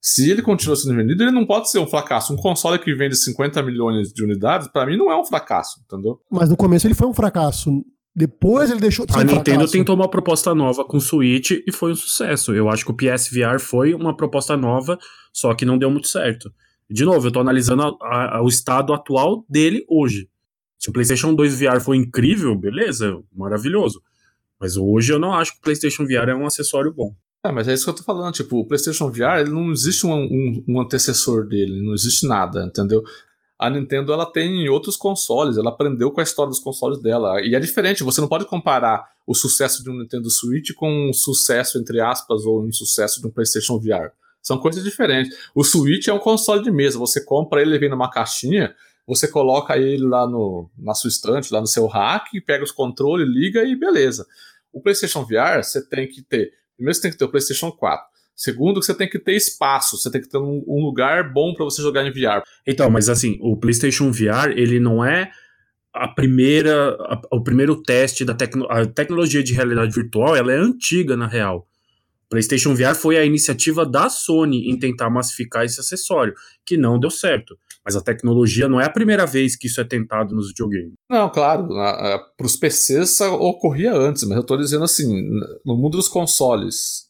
se 0.00 0.30
ele 0.30 0.42
continua 0.42 0.76
sendo 0.76 0.94
vendido, 0.94 1.22
ele 1.22 1.32
não 1.32 1.44
pode 1.46 1.70
ser 1.70 1.78
um 1.78 1.86
fracasso. 1.86 2.32
Um 2.32 2.36
console 2.36 2.78
que 2.78 2.94
vende 2.94 3.16
50 3.16 3.62
milhões 3.62 4.12
de 4.12 4.22
unidades, 4.22 4.68
para 4.68 4.86
mim, 4.86 4.96
não 4.96 5.10
é 5.10 5.20
um 5.20 5.24
fracasso, 5.24 5.80
entendeu? 5.84 6.20
Mas 6.30 6.48
no 6.48 6.56
começo 6.56 6.86
ele 6.86 6.94
foi 6.94 7.08
um 7.08 7.14
fracasso. 7.14 7.84
Depois 8.14 8.70
ele 8.70 8.80
deixou 8.80 9.06
de 9.06 9.12
ser 9.12 9.20
A 9.20 9.24
Nintendo 9.24 9.44
fracasso. 9.44 9.72
tentou 9.72 9.94
uma 9.94 10.08
proposta 10.08 10.54
nova 10.54 10.84
com 10.84 10.96
o 10.96 11.00
Switch 11.00 11.50
e 11.50 11.72
foi 11.72 11.92
um 11.92 11.96
sucesso. 11.96 12.54
Eu 12.54 12.68
acho 12.68 12.84
que 12.84 12.90
o 12.90 12.94
PSVR 12.94 13.60
foi 13.60 13.94
uma 13.94 14.16
proposta 14.16 14.56
nova, 14.56 14.98
só 15.32 15.54
que 15.54 15.64
não 15.64 15.78
deu 15.78 15.90
muito 15.90 16.08
certo. 16.08 16.52
De 16.90 17.04
novo, 17.04 17.26
eu 17.26 17.30
tô 17.30 17.40
analisando 17.40 17.82
a, 18.00 18.38
a, 18.38 18.42
o 18.42 18.48
estado 18.48 18.92
atual 18.92 19.44
dele 19.48 19.84
hoje. 19.88 20.28
Se 20.78 20.90
o 20.90 20.92
PlayStation 20.92 21.34
2 21.34 21.60
VR 21.60 21.80
foi 21.80 21.96
incrível, 21.96 22.56
beleza, 22.56 23.20
maravilhoso. 23.34 24.00
Mas 24.60 24.76
hoje 24.76 25.12
eu 25.12 25.18
não 25.18 25.34
acho 25.34 25.52
que 25.52 25.58
o 25.58 25.62
PlayStation 25.62 26.04
VR 26.04 26.30
é 26.30 26.34
um 26.34 26.46
acessório 26.46 26.92
bom. 26.92 27.14
É, 27.44 27.52
mas 27.52 27.68
é 27.68 27.72
isso 27.72 27.84
que 27.84 27.90
eu 27.90 27.94
tô 27.94 28.02
falando. 28.02 28.32
Tipo, 28.34 28.58
o 28.58 28.66
PlayStation 28.66 29.10
VR, 29.10 29.40
ele 29.40 29.50
não 29.50 29.70
existe 29.70 30.06
um, 30.06 30.12
um, 30.12 30.64
um, 30.68 30.80
antecessor 30.80 31.46
dele, 31.46 31.80
não 31.84 31.94
existe 31.94 32.26
nada, 32.26 32.64
entendeu? 32.64 33.02
A 33.58 33.70
Nintendo, 33.70 34.12
ela 34.12 34.26
tem 34.26 34.68
outros 34.68 34.96
consoles, 34.96 35.56
ela 35.56 35.70
aprendeu 35.70 36.10
com 36.10 36.20
a 36.20 36.22
história 36.22 36.50
dos 36.50 36.60
consoles 36.60 37.00
dela. 37.00 37.40
E 37.40 37.54
é 37.54 37.60
diferente, 37.60 38.04
você 38.04 38.20
não 38.20 38.28
pode 38.28 38.44
comparar 38.44 39.08
o 39.26 39.34
sucesso 39.34 39.82
de 39.82 39.90
um 39.90 39.98
Nintendo 39.98 40.30
Switch 40.30 40.72
com 40.74 41.10
o 41.10 41.14
sucesso, 41.14 41.78
entre 41.78 42.00
aspas, 42.00 42.44
ou 42.44 42.64
um 42.64 42.72
sucesso 42.72 43.20
de 43.20 43.26
um 43.26 43.30
PlayStation 43.30 43.78
VR. 43.78 44.12
São 44.40 44.58
coisas 44.58 44.82
diferentes. 44.82 45.36
O 45.54 45.64
Switch 45.64 46.08
é 46.08 46.12
um 46.12 46.18
console 46.18 46.62
de 46.62 46.70
mesa, 46.70 46.98
você 46.98 47.24
compra 47.24 47.60
ele, 47.60 47.72
ele 47.72 47.78
vem 47.78 47.90
numa 47.90 48.10
caixinha, 48.10 48.74
você 49.06 49.26
coloca 49.26 49.76
ele 49.76 50.06
lá 50.06 50.26
no, 50.26 50.70
na 50.78 50.94
sua 50.94 51.08
estante, 51.08 51.52
lá 51.52 51.60
no 51.60 51.66
seu 51.66 51.86
rack, 51.86 52.40
pega 52.42 52.62
os 52.62 52.72
controles, 52.72 53.28
liga 53.28 53.64
e 53.64 53.74
beleza. 53.74 54.26
O 54.72 54.80
PlayStation 54.80 55.24
VR, 55.24 55.62
você 55.62 55.86
tem 55.86 56.06
que 56.06 56.22
ter 56.22 56.52
Primeiro 56.78 56.94
você 56.94 57.02
tem 57.02 57.10
que 57.10 57.18
ter 57.18 57.24
o 57.24 57.28
PlayStation 57.28 57.70
4. 57.70 58.06
Segundo, 58.34 58.80
você 58.80 58.94
tem 58.94 59.10
que 59.10 59.18
ter 59.18 59.34
espaço, 59.34 59.98
você 59.98 60.08
tem 60.10 60.20
que 60.20 60.28
ter 60.28 60.38
um, 60.38 60.64
um 60.66 60.80
lugar 60.80 61.32
bom 61.32 61.52
para 61.52 61.64
você 61.64 61.82
jogar 61.82 62.06
em 62.06 62.12
VR. 62.12 62.42
Então, 62.64 62.88
mas 62.88 63.08
assim, 63.08 63.36
o 63.42 63.56
PlayStation 63.56 64.12
VR, 64.12 64.52
ele 64.54 64.78
não 64.78 65.04
é 65.04 65.28
a 65.92 66.06
primeira, 66.06 66.96
a, 67.00 67.20
o 67.32 67.42
primeiro 67.42 67.82
teste 67.82 68.24
da 68.24 68.34
tecno, 68.34 68.64
a 68.70 68.86
tecnologia 68.86 69.42
de 69.42 69.52
realidade 69.52 69.92
virtual, 69.92 70.36
ela 70.36 70.52
é 70.52 70.56
antiga 70.56 71.16
na 71.16 71.26
real. 71.26 71.67
O 72.28 72.30
PlayStation 72.30 72.74
VR 72.74 72.94
foi 72.94 73.16
a 73.16 73.24
iniciativa 73.24 73.86
da 73.86 74.10
Sony 74.10 74.70
em 74.70 74.78
tentar 74.78 75.08
massificar 75.08 75.64
esse 75.64 75.80
acessório, 75.80 76.34
que 76.66 76.76
não 76.76 77.00
deu 77.00 77.10
certo. 77.10 77.58
Mas 77.82 77.96
a 77.96 78.02
tecnologia 78.02 78.68
não 78.68 78.78
é 78.78 78.84
a 78.84 78.90
primeira 78.90 79.24
vez 79.24 79.56
que 79.56 79.66
isso 79.66 79.80
é 79.80 79.84
tentado 79.84 80.34
nos 80.34 80.48
videogames. 80.48 80.92
Não, 81.10 81.30
claro, 81.30 81.66
para 81.66 82.46
os 82.46 82.54
PCs 82.54 83.18
ocorria 83.22 83.94
antes, 83.94 84.24
mas 84.24 84.36
eu 84.36 84.42
estou 84.42 84.58
dizendo 84.58 84.84
assim, 84.84 85.08
no 85.64 85.74
mundo 85.74 85.96
dos 85.96 86.06
consoles, 86.06 87.08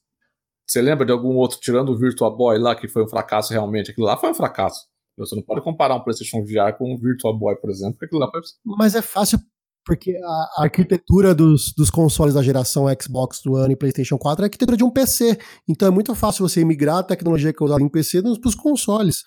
você 0.64 0.80
lembra 0.80 1.04
de 1.04 1.10
algum 1.10 1.34
outro, 1.34 1.58
tirando 1.58 1.88
o 1.88 1.98
Virtual 1.98 2.36
Boy 2.36 2.58
lá, 2.58 2.76
que 2.76 2.86
foi 2.86 3.02
um 3.02 3.08
fracasso 3.08 3.52
realmente? 3.52 3.90
Aquilo 3.90 4.06
lá 4.06 4.16
foi 4.16 4.30
um 4.30 4.34
fracasso. 4.34 4.86
Você 5.16 5.34
não 5.34 5.42
pode 5.42 5.62
comparar 5.62 5.96
um 5.96 6.00
PlayStation 6.00 6.44
VR 6.44 6.78
com 6.78 6.94
um 6.94 6.96
Virtual 6.96 7.36
Boy, 7.36 7.56
por 7.56 7.70
exemplo, 7.70 7.94
porque 7.94 8.04
aquilo 8.04 8.20
lá 8.20 8.30
foi. 8.30 8.40
Mas 8.64 8.94
é 8.94 9.02
fácil 9.02 9.40
porque 9.88 10.14
a 10.22 10.64
arquitetura 10.64 11.34
dos, 11.34 11.72
dos 11.72 11.88
consoles 11.88 12.34
da 12.34 12.42
geração 12.42 12.84
Xbox 13.00 13.44
One 13.46 13.72
e 13.72 13.76
PlayStation 13.76 14.18
4 14.18 14.42
é 14.42 14.44
a 14.44 14.46
arquitetura 14.46 14.76
de 14.76 14.84
um 14.84 14.90
PC. 14.90 15.38
Então 15.66 15.88
é 15.88 15.90
muito 15.90 16.14
fácil 16.14 16.46
você 16.46 16.62
migrar 16.62 16.98
a 16.98 17.02
tecnologia 17.02 17.54
que 17.54 17.62
é 17.62 17.64
usada 17.64 17.82
em 17.82 17.88
PC 17.88 18.20
para 18.20 18.48
os 18.48 18.54
consoles. 18.54 19.24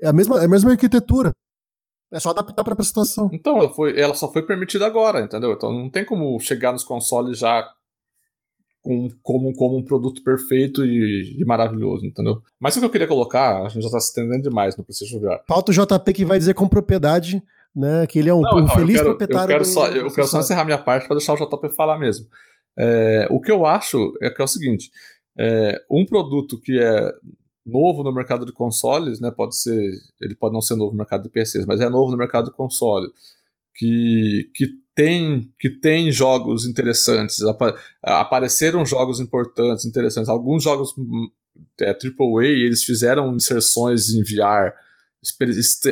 É 0.00 0.06
a 0.06 0.12
mesma, 0.12 0.40
é 0.40 0.44
a 0.44 0.48
mesma 0.48 0.70
arquitetura. 0.70 1.32
É 2.12 2.20
só 2.20 2.30
adaptar 2.30 2.62
para 2.62 2.76
a 2.78 2.84
situação. 2.84 3.28
Então, 3.32 3.58
ela, 3.58 3.74
foi, 3.74 3.98
ela 3.98 4.14
só 4.14 4.32
foi 4.32 4.46
permitida 4.46 4.86
agora, 4.86 5.20
entendeu? 5.20 5.52
Então 5.52 5.72
não 5.72 5.90
tem 5.90 6.04
como 6.04 6.38
chegar 6.38 6.70
nos 6.70 6.84
consoles 6.84 7.40
já 7.40 7.68
com, 8.80 9.08
como, 9.20 9.52
como 9.54 9.78
um 9.78 9.84
produto 9.84 10.22
perfeito 10.22 10.84
e, 10.84 11.40
e, 11.40 11.44
maravilhoso, 11.44 12.06
entendeu? 12.06 12.40
Mas 12.60 12.76
o 12.76 12.78
que 12.78 12.86
eu 12.86 12.90
queria 12.90 13.08
colocar, 13.08 13.64
a 13.64 13.68
gente 13.68 13.82
já 13.82 13.88
está 13.88 13.98
se 13.98 14.10
estendendo 14.10 14.48
demais 14.48 14.76
no 14.76 14.84
PlayStation 14.84 15.18
VR. 15.18 15.42
Falta 15.48 15.72
o 15.72 15.74
JP 15.74 16.12
que 16.12 16.24
vai 16.24 16.38
dizer 16.38 16.54
com 16.54 16.68
propriedade, 16.68 17.42
né? 17.74 18.06
Que 18.06 18.18
ele 18.18 18.28
é 18.28 18.34
um, 18.34 18.40
não, 18.40 18.60
não, 18.60 18.68
feliz 18.68 18.96
eu 18.96 19.04
quero, 19.04 19.16
proprietário. 19.16 19.52
Eu 19.52 19.58
quero, 19.58 19.64
só, 19.64 19.88
eu 19.88 20.10
quero 20.10 20.26
só 20.28 20.40
encerrar 20.40 20.64
minha 20.64 20.78
parte 20.78 21.06
para 21.06 21.16
deixar 21.16 21.34
o 21.34 21.36
JP 21.36 21.70
falar 21.70 21.98
mesmo. 21.98 22.26
É, 22.76 23.26
o 23.30 23.40
que 23.40 23.50
eu 23.50 23.66
acho 23.66 24.16
é 24.20 24.30
que 24.30 24.40
é 24.40 24.44
o 24.44 24.48
seguinte: 24.48 24.90
é, 25.38 25.80
um 25.90 26.04
produto 26.04 26.60
que 26.60 26.78
é 26.78 27.12
novo 27.66 28.02
no 28.02 28.12
mercado 28.12 28.44
de 28.44 28.52
consoles, 28.52 29.20
né? 29.20 29.30
Pode 29.30 29.56
ser, 29.56 29.92
ele 30.20 30.34
pode 30.34 30.52
não 30.52 30.60
ser 30.60 30.76
novo 30.76 30.92
no 30.92 30.98
mercado 30.98 31.22
de 31.22 31.30
PCs, 31.30 31.66
mas 31.66 31.80
é 31.80 31.88
novo 31.88 32.10
no 32.10 32.18
mercado 32.18 32.46
de 32.46 32.56
console, 32.56 33.08
que, 33.74 34.50
que 34.54 34.68
tem 34.94 35.52
que 35.58 35.70
tem 35.70 36.12
jogos 36.12 36.66
interessantes, 36.66 37.40
apareceram 38.02 38.86
jogos 38.86 39.18
importantes, 39.18 39.84
interessantes. 39.84 40.28
Alguns 40.28 40.62
jogos 40.62 40.96
hum, 40.96 41.28
é, 41.80 41.90
AAA, 41.90 42.44
eles 42.44 42.84
fizeram 42.84 43.34
inserções 43.34 44.10
em 44.10 44.22
VR. 44.22 44.72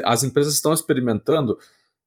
As 0.05 0.25
empresas 0.25 0.55
estão 0.55 0.73
experimentando. 0.73 1.59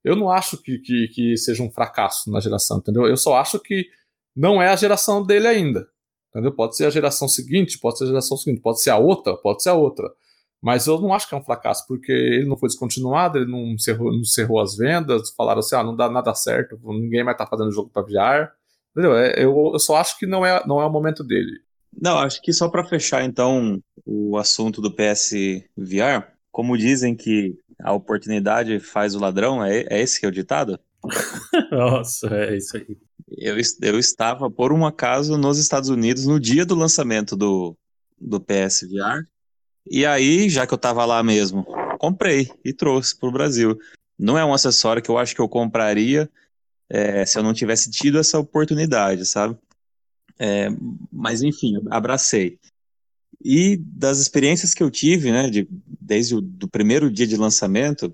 Eu 0.03 0.15
não 0.15 0.29
acho 0.29 0.57
que, 0.57 0.77
que, 0.79 1.07
que 1.07 1.37
seja 1.37 1.63
um 1.63 1.71
fracasso 1.71 2.31
na 2.31 2.39
geração, 2.39 2.77
entendeu? 2.77 3.07
Eu 3.07 3.17
só 3.17 3.35
acho 3.37 3.59
que 3.59 3.87
não 4.35 4.61
é 4.61 4.69
a 4.69 4.75
geração 4.75 5.25
dele 5.25 5.47
ainda. 5.47 5.87
Entendeu? 6.29 6.51
Pode 6.51 6.75
ser 6.75 6.85
a 6.85 6.89
geração 6.89 7.27
seguinte, 7.29 7.79
pode 7.79 7.97
ser 7.97 8.03
a 8.03 8.07
geração 8.07 8.35
seguinte, 8.35 8.61
pode 8.61 8.81
ser 8.81 8.89
a 8.89 8.97
outra, 8.97 9.37
pode 9.37 9.63
ser 9.63 9.69
a 9.69 9.73
outra. 9.73 10.11
Mas 10.61 10.85
eu 10.85 10.99
não 10.99 11.13
acho 11.13 11.29
que 11.29 11.35
é 11.35 11.37
um 11.37 11.43
fracasso, 11.43 11.87
porque 11.87 12.11
ele 12.11 12.45
não 12.45 12.57
foi 12.57 12.67
descontinuado, 12.67 13.37
ele 13.37 13.49
não 13.49 13.67
encerrou, 13.67 14.11
não 14.11 14.19
encerrou 14.19 14.59
as 14.59 14.75
vendas, 14.75 15.29
falaram 15.29 15.59
assim, 15.59 15.75
ah, 15.75 15.83
não 15.83 15.95
dá 15.95 16.09
nada 16.09 16.33
certo, 16.33 16.77
ninguém 16.83 17.23
mais 17.23 17.37
tá 17.37 17.47
fazendo 17.47 17.71
jogo 17.71 17.89
para 17.89 18.01
VR. 18.01 18.51
Entendeu? 18.91 19.15
É, 19.15 19.33
eu, 19.37 19.71
eu 19.73 19.79
só 19.79 19.95
acho 19.95 20.17
que 20.19 20.25
não 20.25 20.45
é, 20.45 20.65
não 20.67 20.81
é 20.81 20.85
o 20.85 20.89
momento 20.89 21.23
dele. 21.23 21.61
Não, 21.97 22.17
acho 22.17 22.41
que 22.41 22.51
só 22.51 22.67
para 22.67 22.83
fechar 22.83 23.23
então 23.23 23.81
o 24.05 24.37
assunto 24.37 24.81
do 24.81 24.91
PS 24.91 25.31
VR, 25.77 26.27
como 26.55 26.77
dizem 26.77 27.13
que 27.13 27.59
a 27.77 27.91
oportunidade 27.91 28.79
faz 28.79 29.13
o 29.13 29.19
ladrão, 29.19 29.61
é, 29.61 29.85
é 29.89 30.01
esse 30.01 30.17
que 30.17 30.25
é 30.25 30.29
o 30.29 30.31
ditado? 30.31 30.79
Nossa, 31.69 32.33
é 32.33 32.55
isso 32.55 32.77
aí. 32.77 32.97
Eu, 33.27 33.57
eu 33.81 33.99
estava, 33.99 34.49
por 34.49 34.71
um 34.71 34.85
acaso, 34.85 35.37
nos 35.37 35.59
Estados 35.59 35.89
Unidos 35.89 36.25
no 36.25 36.39
dia 36.39 36.65
do 36.65 36.73
lançamento 36.73 37.35
do, 37.35 37.75
do 38.17 38.39
PSVR. 38.39 39.27
E 39.85 40.05
aí, 40.05 40.49
já 40.49 40.65
que 40.65 40.73
eu 40.73 40.77
estava 40.77 41.03
lá 41.03 41.21
mesmo, 41.21 41.65
comprei 41.99 42.49
e 42.63 42.71
trouxe 42.71 43.19
para 43.19 43.27
o 43.27 43.33
Brasil. 43.33 43.77
Não 44.17 44.37
é 44.37 44.45
um 44.45 44.53
acessório 44.53 45.03
que 45.03 45.11
eu 45.11 45.17
acho 45.17 45.35
que 45.35 45.41
eu 45.41 45.49
compraria 45.49 46.29
é, 46.89 47.25
se 47.25 47.37
eu 47.37 47.43
não 47.43 47.53
tivesse 47.53 47.91
tido 47.91 48.17
essa 48.17 48.39
oportunidade, 48.39 49.25
sabe? 49.25 49.57
É, 50.39 50.69
mas 51.11 51.41
enfim, 51.41 51.73
abracei. 51.91 52.57
E 53.47 53.77
das 53.77 54.17
experiências 54.17 54.73
que 54.73 54.81
eu 54.81 54.89
tive, 54.89 55.31
né, 55.31 55.51
de, 55.51 55.67
desde 56.01 56.33
o 56.33 56.41
do 56.41 56.67
primeiro 56.67 57.11
dia 57.11 57.27
de 57.27 57.37
lançamento, 57.37 58.11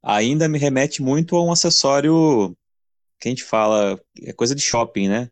ainda 0.00 0.48
me 0.48 0.60
remete 0.60 1.02
muito 1.02 1.34
a 1.34 1.42
um 1.44 1.50
acessório 1.50 2.56
que 3.18 3.26
a 3.26 3.30
gente 3.32 3.42
fala, 3.42 4.00
é 4.22 4.32
coisa 4.32 4.54
de 4.54 4.62
shopping, 4.62 5.08
né? 5.08 5.28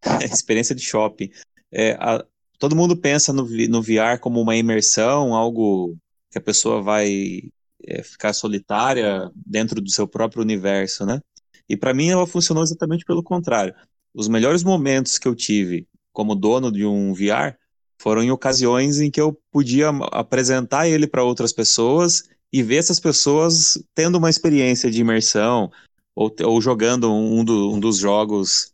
É 0.22 0.24
experiência 0.24 0.74
de 0.74 0.80
shopping. 0.80 1.30
É, 1.70 1.98
a, 2.00 2.24
todo 2.58 2.74
mundo 2.74 2.96
pensa 2.96 3.30
no, 3.30 3.46
no 3.68 3.82
VR 3.82 4.18
como 4.22 4.40
uma 4.40 4.56
imersão, 4.56 5.34
algo 5.34 5.94
que 6.30 6.38
a 6.38 6.40
pessoa 6.40 6.80
vai 6.80 7.42
é, 7.84 8.02
ficar 8.02 8.32
solitária 8.32 9.30
dentro 9.34 9.82
do 9.82 9.90
seu 9.90 10.08
próprio 10.08 10.40
universo, 10.40 11.04
né? 11.04 11.20
E 11.68 11.76
para 11.76 11.92
mim 11.92 12.08
ela 12.08 12.26
funcionou 12.26 12.62
exatamente 12.62 13.04
pelo 13.04 13.22
contrário. 13.22 13.74
Os 14.14 14.28
melhores 14.28 14.62
momentos 14.62 15.18
que 15.18 15.28
eu 15.28 15.34
tive 15.34 15.86
como 16.10 16.34
dono 16.34 16.72
de 16.72 16.86
um 16.86 17.12
VR 17.12 17.54
foram 18.00 18.22
em 18.22 18.30
ocasiões 18.30 19.00
em 19.00 19.10
que 19.10 19.20
eu 19.20 19.38
podia 19.50 19.88
apresentar 20.12 20.88
ele 20.88 21.06
para 21.06 21.24
outras 21.24 21.52
pessoas 21.52 22.24
e 22.52 22.62
ver 22.62 22.76
essas 22.76 23.00
pessoas 23.00 23.78
tendo 23.94 24.16
uma 24.16 24.30
experiência 24.30 24.90
de 24.90 25.00
imersão, 25.00 25.70
ou, 26.14 26.34
ou 26.44 26.60
jogando 26.60 27.12
um, 27.12 27.44
do, 27.44 27.72
um 27.72 27.78
dos 27.78 27.98
jogos 27.98 28.72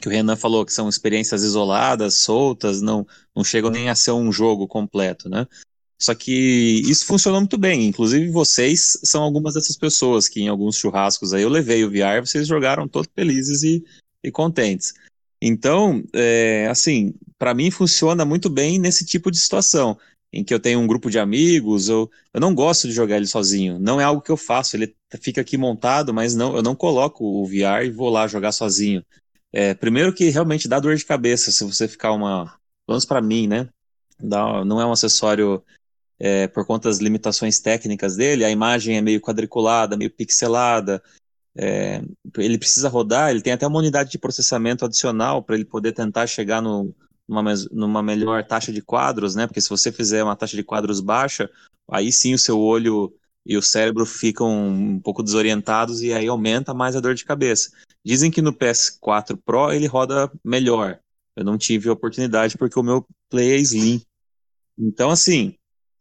que 0.00 0.08
o 0.08 0.10
Renan 0.10 0.36
falou 0.36 0.64
que 0.64 0.72
são 0.72 0.88
experiências 0.88 1.42
isoladas, 1.42 2.16
soltas, 2.16 2.82
não, 2.82 3.06
não 3.34 3.42
chegam 3.42 3.70
nem 3.70 3.88
a 3.88 3.94
ser 3.94 4.12
um 4.12 4.30
jogo 4.30 4.68
completo, 4.68 5.28
né? 5.28 5.46
Só 5.98 6.14
que 6.14 6.82
isso 6.84 7.06
funcionou 7.06 7.40
muito 7.40 7.56
bem. 7.56 7.86
Inclusive, 7.86 8.28
vocês 8.28 8.98
são 9.02 9.22
algumas 9.22 9.54
dessas 9.54 9.76
pessoas 9.76 10.28
que 10.28 10.42
em 10.42 10.48
alguns 10.48 10.76
churrascos 10.76 11.32
aí 11.32 11.42
eu 11.42 11.48
levei 11.48 11.82
o 11.84 11.90
VR, 11.90 12.20
vocês 12.20 12.46
jogaram 12.46 12.86
todos 12.86 13.10
felizes 13.14 13.62
e, 13.62 13.82
e 14.22 14.30
contentes. 14.30 14.92
Então, 15.40 16.02
é, 16.12 16.66
assim, 16.70 17.14
para 17.38 17.54
mim 17.54 17.70
funciona 17.70 18.24
muito 18.24 18.48
bem 18.48 18.78
nesse 18.78 19.04
tipo 19.04 19.30
de 19.30 19.38
situação, 19.38 19.98
em 20.32 20.42
que 20.42 20.52
eu 20.52 20.60
tenho 20.60 20.80
um 20.80 20.86
grupo 20.86 21.10
de 21.10 21.18
amigos, 21.18 21.88
eu, 21.88 22.10
eu 22.32 22.40
não 22.40 22.54
gosto 22.54 22.88
de 22.88 22.94
jogar 22.94 23.16
ele 23.16 23.26
sozinho, 23.26 23.78
não 23.78 24.00
é 24.00 24.04
algo 24.04 24.22
que 24.22 24.30
eu 24.30 24.36
faço, 24.36 24.76
ele 24.76 24.94
fica 25.20 25.40
aqui 25.40 25.56
montado, 25.56 26.12
mas 26.12 26.34
não, 26.34 26.56
eu 26.56 26.62
não 26.62 26.74
coloco 26.74 27.24
o 27.24 27.46
VR 27.46 27.84
e 27.84 27.90
vou 27.90 28.10
lá 28.10 28.26
jogar 28.26 28.52
sozinho. 28.52 29.04
É, 29.52 29.74
primeiro 29.74 30.12
que 30.12 30.28
realmente 30.28 30.68
dá 30.68 30.78
dor 30.78 30.96
de 30.96 31.04
cabeça 31.04 31.50
se 31.50 31.64
você 31.64 31.88
ficar 31.88 32.12
uma. 32.12 32.44
Pelo 32.84 32.94
menos 32.94 33.04
para 33.04 33.22
mim, 33.22 33.46
né? 33.46 33.68
Dá, 34.18 34.64
não 34.64 34.80
é 34.80 34.86
um 34.86 34.92
acessório 34.92 35.62
é, 36.18 36.46
por 36.48 36.66
conta 36.66 36.88
das 36.88 36.98
limitações 36.98 37.60
técnicas 37.60 38.16
dele, 38.16 38.44
a 38.44 38.50
imagem 38.50 38.96
é 38.96 39.00
meio 39.00 39.20
quadriculada, 39.20 39.96
meio 39.96 40.10
pixelada. 40.10 41.02
É, 41.56 42.02
ele 42.36 42.58
precisa 42.58 42.88
rodar, 42.88 43.30
ele 43.30 43.40
tem 43.40 43.52
até 43.52 43.66
uma 43.66 43.78
unidade 43.78 44.10
de 44.10 44.18
processamento 44.18 44.84
adicional 44.84 45.42
para 45.42 45.54
ele 45.54 45.64
poder 45.64 45.92
tentar 45.92 46.26
chegar 46.26 46.60
no, 46.60 46.94
numa, 47.26 47.54
numa 47.72 48.02
melhor 48.02 48.44
taxa 48.44 48.72
de 48.72 48.82
quadros, 48.82 49.34
né? 49.34 49.46
Porque 49.46 49.60
se 49.60 49.68
você 49.68 49.90
fizer 49.90 50.22
uma 50.22 50.36
taxa 50.36 50.56
de 50.56 50.62
quadros 50.62 51.00
baixa, 51.00 51.50
aí 51.90 52.12
sim 52.12 52.34
o 52.34 52.38
seu 52.38 52.58
olho 52.58 53.12
e 53.44 53.56
o 53.56 53.62
cérebro 53.62 54.04
ficam 54.04 54.50
um 54.68 55.00
pouco 55.00 55.22
desorientados 55.22 56.02
e 56.02 56.12
aí 56.12 56.26
aumenta 56.26 56.74
mais 56.74 56.96
a 56.96 57.00
dor 57.00 57.14
de 57.14 57.24
cabeça. 57.24 57.70
Dizem 58.04 58.30
que 58.30 58.42
no 58.42 58.52
PS4 58.52 59.38
Pro 59.44 59.72
ele 59.72 59.86
roda 59.86 60.30
melhor. 60.44 60.98
Eu 61.34 61.44
não 61.44 61.56
tive 61.56 61.88
a 61.88 61.92
oportunidade 61.92 62.58
porque 62.58 62.78
o 62.78 62.82
meu 62.82 63.06
Play 63.30 63.52
é 63.52 63.56
Slim. 63.58 64.02
Então, 64.78 65.10
assim, 65.10 65.54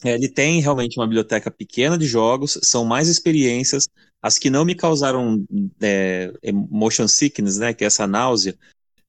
ele 0.03 0.27
tem 0.27 0.61
realmente 0.61 0.99
uma 0.99 1.05
biblioteca 1.05 1.49
pequena 1.49 1.97
de 1.97 2.05
jogos, 2.05 2.59
são 2.63 2.83
mais 2.83 3.07
experiências. 3.07 3.87
As 4.21 4.37
que 4.37 4.49
não 4.49 4.65
me 4.65 4.75
causaram 4.75 5.45
é, 5.81 6.31
motion 6.51 7.07
sickness, 7.07 7.57
né, 7.57 7.73
que 7.73 7.83
é 7.83 7.87
essa 7.87 8.07
náusea, 8.07 8.57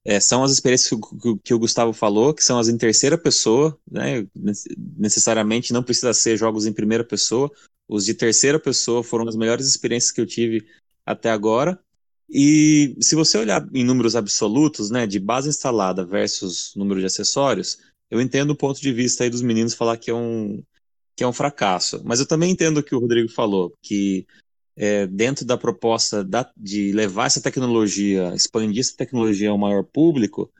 é, 0.05 0.19
são 0.19 0.43
as 0.43 0.51
experiências 0.51 0.89
que, 0.89 1.37
que, 1.43 1.53
o 1.53 1.59
Gustavo 1.59 1.91
falou, 1.91 2.33
que 2.33 2.43
são 2.43 2.57
as 2.57 2.69
em 2.69 2.77
terceira 2.77 3.17
pessoa, 3.17 3.77
né, 3.91 4.25
necessariamente 4.97 5.73
não 5.73 5.83
precisa 5.83 6.13
ser 6.13 6.37
jogos 6.37 6.65
em 6.65 6.71
primeira 6.71 7.03
pessoa. 7.03 7.51
Os 7.89 8.05
de 8.05 8.13
terceira 8.13 8.59
pessoa 8.59 9.03
foram 9.03 9.27
as 9.27 9.35
melhores 9.35 9.67
experiências 9.67 10.11
que 10.11 10.21
eu 10.21 10.25
tive 10.25 10.65
até 11.05 11.29
agora. 11.29 11.77
E 12.29 12.95
se 13.01 13.15
você 13.15 13.37
olhar 13.37 13.67
em 13.73 13.83
números 13.83 14.15
absolutos, 14.15 14.89
né, 14.89 15.05
de 15.07 15.19
base 15.19 15.49
instalada 15.49 16.05
versus 16.05 16.73
número 16.75 16.99
de 16.99 17.05
acessórios, 17.05 17.79
eu 18.09 18.21
entendo 18.21 18.51
o 18.51 18.55
ponto 18.55 18.79
de 18.79 18.93
vista 18.93 19.23
aí 19.23 19.29
dos 19.29 19.41
meninos 19.41 19.73
falar 19.73 19.97
que 19.97 20.11
é 20.11 20.13
um, 20.13 20.63
que 21.17 21.23
é 21.23 21.27
um 21.27 21.33
fracasso. 21.33 21.99
Mas 22.05 22.19
eu 22.19 22.27
também 22.27 22.51
entendo 22.51 22.77
o 22.77 22.83
que 22.83 22.93
o 22.93 22.99
Rodrigo 22.99 23.27
falou, 23.27 23.73
que 23.81 24.27
é, 24.75 25.07
dentro 25.07 25.43
da 25.43 25.57
proposta 25.57 26.23
da, 26.23 26.49
de 26.55 26.91
levar 26.91 27.25
essa 27.25 27.41
tecnologia, 27.41 28.31
expandir 28.35 28.81
essa 28.81 28.95
tecnologia 28.95 29.49
ao 29.49 29.57
maior 29.57 29.83
público, 29.83 30.51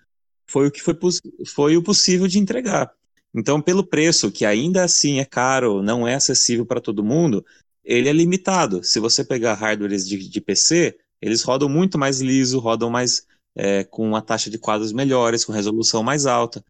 foi 0.48 0.68
o 0.68 0.72
que 0.72 0.82
foi, 0.82 0.98
foi 1.46 1.78
o 1.78 1.84
possível 1.84 2.28
de 2.28 2.40
entregar. 2.40 2.92
Então, 3.36 3.62
pelo 3.62 3.86
preço, 3.86 4.32
que 4.32 4.46
ainda 4.46 4.84
assim 4.84 5.20
é 5.20 5.26
caro, 5.26 5.84
não 5.84 6.08
é 6.08 6.16
acessível 6.16 6.66
para 6.66 6.82
todo 6.82 7.04
mundo, 7.04 7.46
ele 7.84 8.10
é 8.10 8.14
limitado. 8.14 8.84
Se 8.84 9.00
você 9.00 9.24
pegar 9.24 9.54
hardwares 9.54 10.08
de, 10.08 10.18
de 10.18 10.42
PC, 10.42 10.98
eles 11.22 11.44
rodam 11.44 11.70
muito 11.70 12.00
mais 12.00 12.20
liso, 12.20 12.58
rodam 12.58 12.90
mais 12.90 13.28
é, 13.56 13.84
com 13.84 14.08
uma 14.08 14.24
taxa 14.24 14.50
de 14.50 14.58
quadros 14.58 14.92
melhores, 14.92 15.46
com 15.46 15.52
resolução 15.52 16.02
mais 16.02 16.26
alta. 16.26 16.66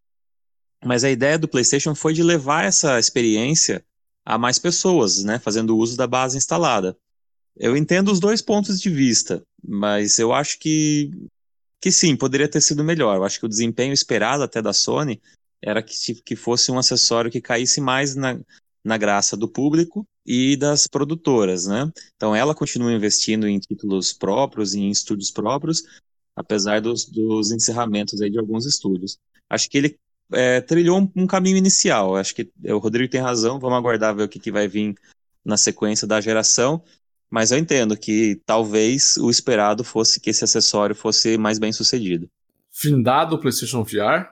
Mas 0.84 1.04
a 1.04 1.10
ideia 1.10 1.38
do 1.38 1.48
PlayStation 1.48 1.94
foi 1.94 2.12
de 2.12 2.22
levar 2.22 2.64
essa 2.64 2.98
experiência 2.98 3.84
a 4.24 4.38
mais 4.38 4.58
pessoas, 4.58 5.24
né, 5.24 5.38
fazendo 5.38 5.76
uso 5.76 5.96
da 5.96 6.06
base 6.06 6.36
instalada. 6.36 6.96
Eu 7.56 7.76
entendo 7.76 8.12
os 8.12 8.20
dois 8.20 8.40
pontos 8.40 8.80
de 8.80 8.90
vista, 8.90 9.42
mas 9.66 10.18
eu 10.18 10.32
acho 10.32 10.58
que, 10.58 11.10
que 11.80 11.90
sim, 11.90 12.14
poderia 12.14 12.48
ter 12.48 12.60
sido 12.60 12.84
melhor. 12.84 13.16
Eu 13.16 13.24
acho 13.24 13.40
que 13.40 13.46
o 13.46 13.48
desempenho 13.48 13.92
esperado 13.92 14.42
até 14.42 14.62
da 14.62 14.72
Sony 14.72 15.20
era 15.60 15.82
que, 15.82 16.14
que 16.22 16.36
fosse 16.36 16.70
um 16.70 16.78
acessório 16.78 17.30
que 17.30 17.40
caísse 17.40 17.80
mais 17.80 18.14
na, 18.14 18.38
na 18.84 18.96
graça 18.96 19.36
do 19.36 19.48
público 19.48 20.06
e 20.24 20.56
das 20.56 20.86
produtoras, 20.86 21.66
né? 21.66 21.90
Então 22.16 22.36
ela 22.36 22.54
continua 22.54 22.92
investindo 22.92 23.48
em 23.48 23.58
títulos 23.58 24.12
próprios, 24.12 24.74
em 24.74 24.90
estúdios 24.90 25.30
próprios, 25.30 25.82
apesar 26.36 26.80
dos, 26.80 27.06
dos 27.06 27.50
encerramentos 27.50 28.20
aí 28.20 28.30
de 28.30 28.38
alguns 28.38 28.66
estúdios. 28.66 29.18
Acho 29.50 29.68
que 29.68 29.78
ele 29.78 29.98
é, 30.32 30.60
trilhou 30.60 31.00
um, 31.00 31.10
um, 31.16 31.26
caminho 31.26 31.56
inicial. 31.56 32.16
Acho 32.16 32.34
que 32.34 32.50
o 32.64 32.78
Rodrigo 32.78 33.10
tem 33.10 33.20
razão. 33.20 33.58
Vamos 33.58 33.78
aguardar 33.78 34.14
ver 34.14 34.24
o 34.24 34.28
que, 34.28 34.38
que 34.38 34.52
vai 34.52 34.68
vir 34.68 34.94
na 35.44 35.56
sequência 35.56 36.06
da 36.06 36.20
geração. 36.20 36.82
Mas 37.30 37.50
eu 37.50 37.58
entendo 37.58 37.96
que 37.96 38.40
talvez 38.46 39.16
o 39.18 39.30
esperado 39.30 39.84
fosse 39.84 40.20
que 40.20 40.30
esse 40.30 40.44
acessório 40.44 40.94
fosse 40.94 41.36
mais 41.36 41.58
bem 41.58 41.72
sucedido. 41.72 42.28
Findado 42.70 43.36
o 43.36 43.38
PlayStation 43.38 43.82
VR, 43.82 44.28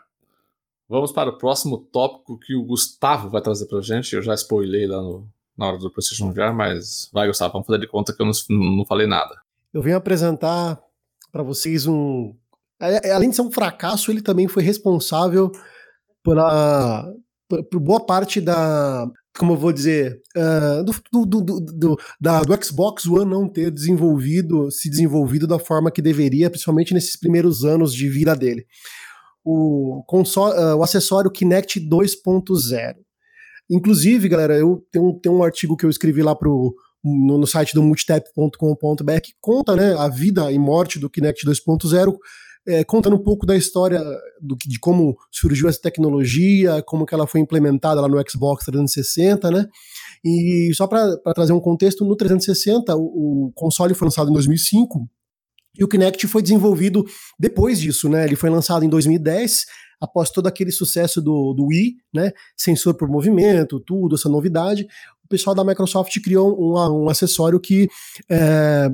vamos 0.88 1.12
para 1.12 1.30
o 1.30 1.36
próximo 1.36 1.78
tópico 1.78 2.38
que 2.38 2.54
o 2.54 2.62
Gustavo 2.62 3.28
vai 3.28 3.42
trazer 3.42 3.66
para 3.66 3.80
gente. 3.80 4.14
Eu 4.14 4.22
já 4.22 4.34
spoilei 4.34 4.86
lá 4.86 5.02
no, 5.02 5.28
na 5.56 5.66
hora 5.66 5.78
do 5.78 5.90
PlayStation 5.90 6.32
VR, 6.32 6.54
mas 6.54 7.10
vai, 7.12 7.26
Gustavo, 7.26 7.52
vamos 7.52 7.66
fazer 7.66 7.80
de 7.80 7.88
conta 7.88 8.14
que 8.14 8.22
eu 8.22 8.26
não, 8.26 8.32
não 8.76 8.84
falei 8.86 9.06
nada. 9.06 9.34
Eu 9.74 9.82
venho 9.82 9.96
apresentar 9.96 10.80
para 11.30 11.42
vocês 11.42 11.86
um. 11.86 12.34
Além 12.78 13.30
de 13.30 13.36
ser 13.36 13.42
um 13.42 13.50
fracasso, 13.50 14.10
ele 14.10 14.22
também 14.22 14.48
foi 14.48 14.62
responsável 14.62 15.50
pela, 16.26 17.08
por 17.70 17.78
boa 17.78 18.04
parte 18.04 18.40
da, 18.40 19.06
como 19.38 19.52
eu 19.52 19.56
vou 19.56 19.72
dizer, 19.72 20.20
uh, 20.36 20.82
do, 20.82 21.24
do, 21.24 21.40
do, 21.40 21.60
do, 21.60 21.96
da, 22.20 22.42
do 22.42 22.64
Xbox 22.64 23.06
One 23.06 23.30
não 23.30 23.48
ter 23.48 23.70
desenvolvido, 23.70 24.68
se 24.72 24.90
desenvolvido 24.90 25.46
da 25.46 25.60
forma 25.60 25.90
que 25.90 26.02
deveria, 26.02 26.50
principalmente 26.50 26.92
nesses 26.92 27.16
primeiros 27.16 27.64
anos 27.64 27.94
de 27.94 28.08
vida 28.08 28.34
dele. 28.34 28.66
O, 29.44 30.02
console, 30.08 30.58
uh, 30.58 30.76
o 30.76 30.82
acessório 30.82 31.30
Kinect 31.30 31.78
2.0. 31.80 32.94
Inclusive, 33.70 34.28
galera, 34.28 34.56
eu 34.56 34.84
tenho, 34.90 35.20
tenho 35.22 35.36
um 35.36 35.44
artigo 35.44 35.76
que 35.76 35.86
eu 35.86 35.90
escrevi 35.90 36.22
lá 36.22 36.34
pro, 36.34 36.74
no, 37.04 37.38
no 37.38 37.46
site 37.46 37.72
do 37.72 37.82
multitap.com.br 37.82 39.20
que 39.22 39.32
conta 39.40 39.76
né, 39.76 39.94
a 39.96 40.08
vida 40.08 40.50
e 40.50 40.58
morte 40.58 40.98
do 40.98 41.08
Kinect 41.08 41.46
2.0 41.46 42.16
é, 42.66 42.84
contando 42.84 43.16
um 43.16 43.22
pouco 43.22 43.46
da 43.46 43.56
história 43.56 44.02
do, 44.40 44.56
de 44.56 44.78
como 44.78 45.16
surgiu 45.30 45.68
essa 45.68 45.80
tecnologia, 45.80 46.82
como 46.82 47.06
que 47.06 47.14
ela 47.14 47.26
foi 47.26 47.40
implementada 47.40 48.00
lá 48.00 48.08
no 48.08 48.22
Xbox 48.28 48.64
360, 48.64 49.50
né? 49.50 49.66
E 50.24 50.72
só 50.74 50.86
para 50.86 51.16
trazer 51.34 51.52
um 51.52 51.60
contexto, 51.60 52.04
no 52.04 52.16
360 52.16 52.96
o, 52.96 53.46
o 53.46 53.52
console 53.54 53.94
foi 53.94 54.06
lançado 54.06 54.30
em 54.30 54.32
2005 54.32 55.08
e 55.78 55.84
o 55.84 55.88
Kinect 55.88 56.26
foi 56.26 56.42
desenvolvido 56.42 57.04
depois 57.38 57.78
disso, 57.78 58.08
né? 58.08 58.24
Ele 58.24 58.36
foi 58.36 58.50
lançado 58.50 58.84
em 58.84 58.88
2010 58.88 59.66
após 60.00 60.30
todo 60.30 60.46
aquele 60.46 60.70
sucesso 60.70 61.22
do, 61.22 61.54
do 61.54 61.66
Wii, 61.66 61.96
né? 62.12 62.32
Sensor 62.56 62.94
por 62.94 63.08
movimento, 63.08 63.80
tudo, 63.80 64.16
essa 64.16 64.28
novidade. 64.28 64.86
O 65.24 65.28
pessoal 65.28 65.54
da 65.54 65.64
Microsoft 65.64 66.18
criou 66.20 66.56
um, 66.58 67.04
um 67.04 67.08
acessório 67.08 67.60
que 67.60 67.88
é, 68.30 68.90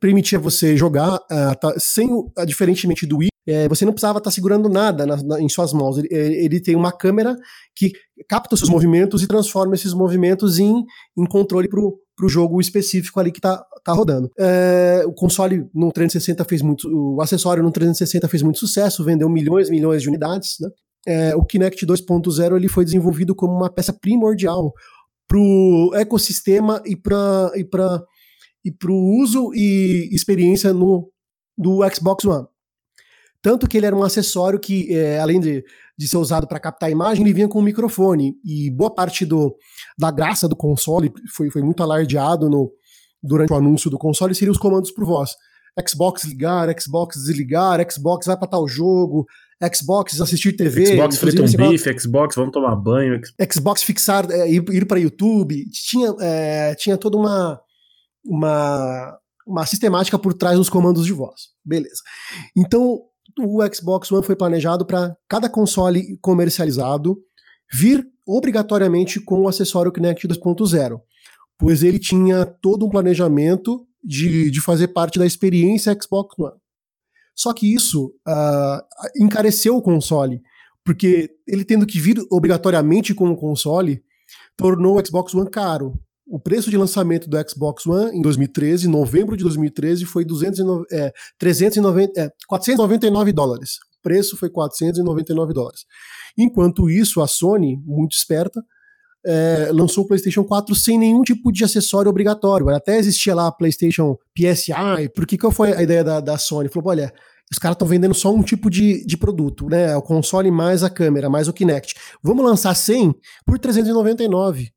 permitia 0.00 0.38
você 0.38 0.76
jogar 0.76 1.14
uh, 1.16 1.58
tá, 1.60 1.74
sem, 1.78 2.10
uh, 2.12 2.46
diferentemente 2.46 3.06
do 3.06 3.18
Wii, 3.18 3.28
é, 3.46 3.68
você 3.68 3.84
não 3.84 3.92
precisava 3.92 4.18
estar 4.18 4.30
tá 4.30 4.34
segurando 4.34 4.68
nada 4.68 5.04
na, 5.04 5.16
na, 5.22 5.40
em 5.40 5.48
suas 5.48 5.72
mãos. 5.72 5.98
Ele, 5.98 6.08
ele, 6.10 6.60
tem 6.60 6.74
uma 6.74 6.90
câmera 6.90 7.36
que 7.76 7.92
capta 8.26 8.54
os 8.54 8.60
seus 8.60 8.70
movimentos 8.70 9.22
e 9.22 9.26
transforma 9.26 9.74
esses 9.74 9.92
movimentos 9.92 10.58
em, 10.58 10.82
em 11.16 11.26
controle 11.26 11.68
para 11.68 11.80
o 11.80 12.28
jogo 12.28 12.60
específico 12.60 13.20
ali 13.20 13.30
que 13.30 13.38
está 13.38 13.62
tá 13.84 13.92
rodando. 13.92 14.30
É, 14.38 15.02
o 15.06 15.12
console 15.12 15.66
no 15.74 15.92
360 15.92 16.42
fez 16.44 16.62
muito, 16.62 16.88
o 16.88 17.20
acessório 17.20 17.62
no 17.62 17.70
360 17.70 18.26
fez 18.28 18.42
muito 18.42 18.58
sucesso, 18.58 19.04
vendeu 19.04 19.28
milhões 19.28 19.68
e 19.68 19.72
milhões 19.72 20.02
de 20.02 20.08
unidades. 20.08 20.56
Né? 20.58 20.68
É, 21.06 21.36
o 21.36 21.44
Kinect 21.44 21.84
2.0 21.84 22.56
ele 22.56 22.68
foi 22.68 22.84
desenvolvido 22.84 23.34
como 23.34 23.52
uma 23.52 23.70
peça 23.70 23.92
primordial 23.92 24.72
para 25.28 25.38
o 25.38 25.90
ecossistema 25.94 26.82
e 26.86 26.96
para 26.96 28.02
e 28.64 28.72
para 28.72 28.90
o 28.90 29.20
uso 29.20 29.52
e 29.54 30.08
experiência 30.12 30.72
no 30.72 31.10
do 31.56 31.80
Xbox 31.90 32.24
One. 32.24 32.46
Tanto 33.40 33.68
que 33.68 33.76
ele 33.76 33.86
era 33.86 33.94
um 33.94 34.02
acessório 34.02 34.58
que, 34.58 34.92
é, 34.94 35.20
além 35.20 35.38
de, 35.38 35.62
de 35.98 36.08
ser 36.08 36.16
usado 36.16 36.48
para 36.48 36.58
captar 36.58 36.88
a 36.88 36.92
imagem, 36.92 37.22
ele 37.22 37.34
vinha 37.34 37.46
com 37.46 37.58
um 37.58 37.62
microfone. 37.62 38.34
E 38.42 38.70
boa 38.70 38.92
parte 38.92 39.26
do, 39.26 39.54
da 39.98 40.10
graça 40.10 40.48
do 40.48 40.56
console 40.56 41.12
foi, 41.30 41.50
foi 41.50 41.62
muito 41.62 41.82
alardeado 41.82 42.48
no, 42.48 42.72
durante 43.22 43.52
o 43.52 43.56
anúncio 43.56 43.90
do 43.90 43.98
console, 43.98 44.34
seriam 44.34 44.52
os 44.52 44.58
comandos 44.58 44.90
por 44.90 45.04
voz. 45.04 45.32
Xbox 45.86 46.24
ligar, 46.24 46.68
Xbox 46.80 47.16
desligar, 47.16 47.84
Xbox 47.90 48.26
vai 48.26 48.36
para 48.36 48.48
tal 48.48 48.66
jogo, 48.66 49.26
Xbox 49.74 50.20
assistir 50.20 50.52
TV. 50.52 50.86
Xbox 50.86 51.18
frita 51.18 51.42
um 51.42 51.70
bife, 51.70 51.98
Xbox 51.98 52.36
vamos 52.36 52.52
tomar 52.52 52.76
banho. 52.76 53.20
Xbox 53.52 53.82
fixar, 53.82 54.30
é, 54.30 54.50
ir, 54.50 54.64
ir 54.70 54.86
para 54.86 55.00
YouTube. 55.00 55.68
Tinha, 55.70 56.14
é, 56.20 56.74
tinha 56.76 56.96
toda 56.96 57.16
uma, 57.16 57.60
uma 58.24 59.18
uma 59.46 59.66
sistemática 59.66 60.18
por 60.18 60.32
trás 60.32 60.56
dos 60.56 60.70
comandos 60.70 61.04
de 61.04 61.12
voz. 61.12 61.48
Beleza. 61.64 62.00
Então, 62.56 63.00
o 63.38 63.60
Xbox 63.72 64.10
One 64.10 64.24
foi 64.24 64.36
planejado 64.36 64.86
para 64.86 65.16
cada 65.28 65.48
console 65.48 66.16
comercializado 66.20 67.18
vir 67.72 68.06
obrigatoriamente 68.26 69.20
com 69.20 69.42
o 69.42 69.48
acessório 69.48 69.92
Kinect 69.92 70.26
2.0, 70.26 71.00
pois 71.58 71.82
ele 71.82 71.98
tinha 71.98 72.46
todo 72.46 72.86
um 72.86 72.90
planejamento 72.90 73.86
de, 74.02 74.50
de 74.50 74.60
fazer 74.60 74.88
parte 74.88 75.18
da 75.18 75.26
experiência 75.26 75.96
Xbox 76.00 76.38
One. 76.38 76.56
Só 77.34 77.52
que 77.52 77.72
isso 77.74 78.14
uh, 78.26 79.22
encareceu 79.22 79.76
o 79.76 79.82
console, 79.82 80.40
porque 80.84 81.30
ele 81.46 81.64
tendo 81.64 81.86
que 81.86 81.98
vir 81.98 82.24
obrigatoriamente 82.30 83.12
com 83.14 83.28
o 83.28 83.36
console, 83.36 84.02
tornou 84.56 84.98
o 84.98 85.04
Xbox 85.04 85.34
One 85.34 85.50
caro. 85.50 85.98
O 86.26 86.40
preço 86.40 86.70
de 86.70 86.76
lançamento 86.76 87.28
do 87.28 87.36
Xbox 87.48 87.86
One 87.86 88.16
em 88.16 88.22
2013, 88.22 88.88
novembro 88.88 89.36
de 89.36 89.44
2013, 89.44 90.06
foi 90.06 90.24
209, 90.24 90.86
é, 90.90 91.12
390, 91.38 92.20
é, 92.20 92.30
499 92.48 93.32
dólares. 93.32 93.76
O 93.98 94.02
preço 94.02 94.36
foi 94.36 94.48
499 94.48 95.52
dólares. 95.52 95.84
Enquanto 96.36 96.88
isso, 96.88 97.20
a 97.20 97.26
Sony, 97.26 97.78
muito 97.84 98.12
esperta, 98.12 98.62
é, 99.26 99.70
lançou 99.72 100.04
o 100.04 100.06
PlayStation 100.06 100.44
4 100.44 100.74
sem 100.74 100.98
nenhum 100.98 101.22
tipo 101.22 101.50
de 101.50 101.64
acessório 101.64 102.10
obrigatório. 102.10 102.68
Até 102.70 102.98
existia 102.98 103.34
lá 103.34 103.46
a 103.48 103.52
PlayStation 103.52 104.16
PSI. 104.34 105.08
Por 105.14 105.26
que, 105.26 105.38
que 105.38 105.50
foi 105.50 105.72
a 105.72 105.82
ideia 105.82 106.04
da, 106.04 106.20
da 106.20 106.38
Sony? 106.38 106.68
Falou: 106.68 106.90
olha, 106.90 107.12
os 107.50 107.58
caras 107.58 107.74
estão 107.74 107.88
vendendo 107.88 108.14
só 108.14 108.32
um 108.32 108.42
tipo 108.42 108.68
de, 108.68 109.04
de 109.06 109.16
produto, 109.16 109.68
né? 109.68 109.96
O 109.96 110.02
console 110.02 110.50
mais 110.50 110.82
a 110.82 110.90
câmera, 110.90 111.30
mais 111.30 111.48
o 111.48 111.52
Kinect. 111.52 111.94
Vamos 112.22 112.44
lançar 112.44 112.74
100 112.74 113.14
por 113.46 113.58
399. 113.58 114.73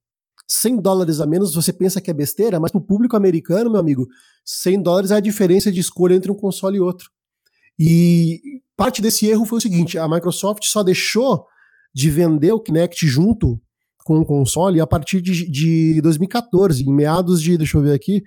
100 0.47 0.77
dólares 0.81 1.19
a 1.19 1.25
menos, 1.25 1.53
você 1.53 1.73
pensa 1.73 1.99
que 1.99 2.09
é 2.09 2.13
besteira, 2.13 2.59
mas 2.59 2.71
para 2.71 2.79
o 2.79 2.85
público 2.85 3.17
americano, 3.17 3.69
meu 3.69 3.79
amigo, 3.79 4.07
100 4.45 4.81
dólares 4.81 5.11
é 5.11 5.15
a 5.15 5.19
diferença 5.19 5.71
de 5.71 5.79
escolha 5.79 6.15
entre 6.15 6.31
um 6.31 6.35
console 6.35 6.77
e 6.77 6.81
outro. 6.81 7.09
E 7.77 8.39
parte 8.75 9.01
desse 9.01 9.27
erro 9.27 9.45
foi 9.45 9.57
o 9.57 9.61
seguinte: 9.61 9.97
a 9.97 10.07
Microsoft 10.07 10.63
só 10.65 10.83
deixou 10.83 11.45
de 11.93 12.09
vender 12.09 12.51
o 12.53 12.59
Kinect 12.59 13.05
junto 13.07 13.59
com 14.05 14.19
o 14.19 14.25
console 14.25 14.79
a 14.79 14.87
partir 14.87 15.21
de, 15.21 15.49
de 15.51 16.01
2014, 16.01 16.83
em 16.83 16.93
meados 16.93 17.41
de, 17.41 17.57
deixa 17.57 17.77
eu 17.77 17.81
ver 17.81 17.93
aqui, 17.93 18.23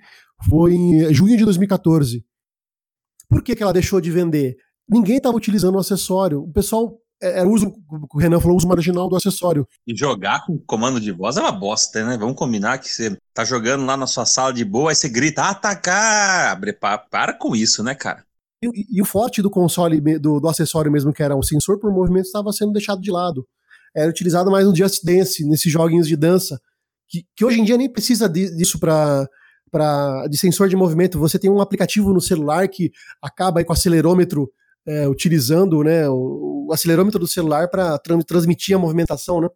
foi 0.47 0.75
em 0.75 1.11
junho 1.13 1.35
de 1.35 1.43
2014. 1.43 2.23
Por 3.27 3.41
que, 3.41 3.55
que 3.55 3.63
ela 3.63 3.73
deixou 3.73 3.99
de 3.99 4.11
vender? 4.11 4.55
Ninguém 4.87 5.17
estava 5.17 5.35
utilizando 5.35 5.75
o 5.75 5.79
acessório. 5.79 6.43
O 6.43 6.51
pessoal 6.51 6.99
era 7.21 7.39
é, 7.39 7.41
é 7.41 7.45
uso, 7.45 7.73
o 8.13 8.19
Renan 8.19 8.39
falou, 8.39 8.57
uso 8.57 8.67
marginal 8.67 9.07
do 9.07 9.15
acessório. 9.15 9.67
E 9.85 9.95
jogar 9.95 10.45
com 10.45 10.57
comando 10.57 10.99
de 10.99 11.11
voz 11.11 11.37
é 11.37 11.41
uma 11.41 11.51
bosta, 11.51 12.05
né? 12.05 12.17
Vamos 12.17 12.35
combinar 12.35 12.79
que 12.79 12.89
você 12.89 13.17
tá 13.33 13.45
jogando 13.45 13.85
lá 13.85 13.95
na 13.95 14.07
sua 14.07 14.25
sala 14.25 14.53
de 14.53 14.65
boa, 14.65 14.91
aí 14.91 14.95
você 14.95 15.07
grita, 15.07 15.43
atacar! 15.43 16.51
Abre, 16.51 16.73
para, 16.73 16.97
para 16.97 17.33
com 17.33 17.55
isso, 17.55 17.83
né, 17.83 17.93
cara? 17.95 18.23
E, 18.63 18.97
e, 18.97 19.01
o 19.01 19.05
forte 19.05 19.41
do 19.41 19.49
console, 19.49 19.99
do, 20.19 20.39
do 20.39 20.47
acessório 20.47 20.91
mesmo, 20.91 21.13
que 21.13 21.23
era 21.23 21.35
um 21.35 21.41
sensor 21.41 21.79
por 21.79 21.91
movimento, 21.91 22.25
estava 22.25 22.51
sendo 22.51 22.73
deixado 22.73 23.01
de 23.01 23.11
lado 23.11 23.45
era 23.95 24.09
utilizado 24.09 24.49
mais 24.49 24.65
no 24.65 24.75
Just 24.75 25.03
Dance, 25.03 25.45
nesses 25.45 25.71
joguinhos 25.71 26.07
de 26.07 26.15
dança, 26.15 26.59
que, 27.07 27.25
que 27.35 27.45
hoje 27.45 27.59
em 27.59 27.63
dia 27.63 27.77
nem 27.77 27.91
precisa 27.91 28.27
disso 28.27 28.79
para 28.79 29.27
para 29.69 30.27
de 30.27 30.37
sensor 30.37 30.67
de 30.67 30.75
movimento. 30.75 31.17
Você 31.17 31.39
tem 31.39 31.49
um 31.49 31.61
aplicativo 31.61 32.11
no 32.11 32.19
celular 32.19 32.67
que 32.67 32.91
acaba 33.21 33.63
com 33.63 33.71
o 33.71 33.73
acelerômetro 33.73 34.51
é, 34.85 35.07
utilizando 35.07 35.81
né, 35.81 36.09
o, 36.09 36.13
acelerômetro 36.71 37.19
do 37.19 37.27
celular 37.27 37.69
para 37.69 37.97
transmitir 38.25 38.75
a 38.75 38.79
movimentação, 38.79 39.41
né? 39.41 39.49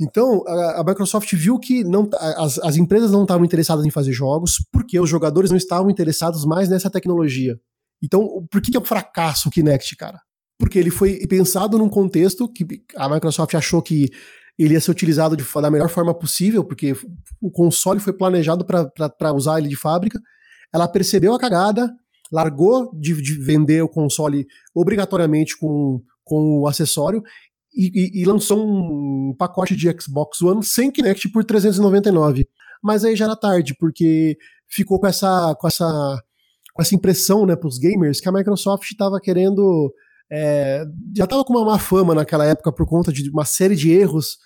Então, 0.00 0.42
a, 0.46 0.80
a, 0.80 0.84
Microsoft 0.84 1.32
viu 1.34 1.58
que 1.58 1.84
não, 1.84 2.10
as, 2.36 2.58
as 2.58 2.76
empresas 2.76 3.12
não 3.12 3.22
estavam 3.22 3.44
interessadas 3.44 3.84
em 3.84 3.90
fazer 3.90 4.12
jogos 4.12 4.56
porque 4.72 4.98
os 4.98 5.08
jogadores 5.08 5.50
não 5.50 5.56
estavam 5.56 5.88
interessados 5.88 6.44
mais 6.44 6.68
nessa 6.68 6.90
tecnologia. 6.90 7.56
Então, 8.02 8.44
por 8.50 8.60
que, 8.60 8.72
que 8.72 8.76
é 8.76 8.80
um 8.80 8.84
fracasso 8.84 9.48
o 9.48 9.52
Kinect, 9.52 9.94
cara? 9.96 10.20
porque 10.58 10.78
ele 10.78 10.90
foi 10.90 11.26
pensado 11.26 11.78
num 11.78 11.88
contexto 11.88 12.48
que 12.48 12.66
a 12.96 13.08
Microsoft 13.08 13.54
achou 13.54 13.82
que 13.82 14.10
ele 14.58 14.74
ia 14.74 14.80
ser 14.80 14.90
utilizado 14.90 15.36
de, 15.36 15.44
da 15.60 15.70
melhor 15.70 15.88
forma 15.88 16.14
possível, 16.14 16.64
porque 16.64 16.96
o 17.40 17.50
console 17.50 17.98
foi 17.98 18.12
planejado 18.12 18.64
para 18.64 19.32
usar 19.32 19.58
ele 19.58 19.68
de 19.68 19.76
fábrica. 19.76 20.20
Ela 20.72 20.86
percebeu 20.86 21.34
a 21.34 21.38
cagada, 21.38 21.92
largou 22.32 22.90
de, 22.94 23.20
de 23.20 23.34
vender 23.34 23.82
o 23.82 23.88
console 23.88 24.46
obrigatoriamente 24.74 25.56
com, 25.58 26.00
com 26.24 26.60
o 26.60 26.66
acessório 26.66 27.22
e, 27.74 27.90
e, 27.94 28.22
e, 28.22 28.24
lançou 28.24 28.58
um 28.58 29.34
pacote 29.36 29.74
de 29.74 29.90
Xbox 30.00 30.40
One 30.40 30.62
sem 30.64 30.90
Kinect 30.90 31.28
por 31.30 31.44
399. 31.44 32.48
Mas 32.82 33.04
aí 33.04 33.16
já 33.16 33.24
era 33.24 33.36
tarde, 33.36 33.74
porque 33.78 34.36
ficou 34.68 35.00
com 35.00 35.06
essa, 35.06 35.54
com 35.58 35.66
essa, 35.66 36.22
com 36.72 36.82
essa 36.82 36.94
impressão 36.94 37.44
né, 37.44 37.56
para 37.56 37.68
os 37.68 37.78
gamers 37.78 38.20
que 38.20 38.28
a 38.28 38.32
Microsoft 38.32 38.90
estava 38.90 39.20
querendo 39.20 39.92
é, 40.30 40.84
já 41.16 41.24
estava 41.24 41.44
com 41.44 41.52
uma 41.52 41.64
má 41.64 41.78
fama 41.78 42.14
naquela 42.14 42.44
época 42.44 42.72
por 42.72 42.86
conta 42.86 43.12
de 43.12 43.28
uma 43.30 43.44
série 43.44 43.76
de 43.76 43.92
erros 43.92 44.38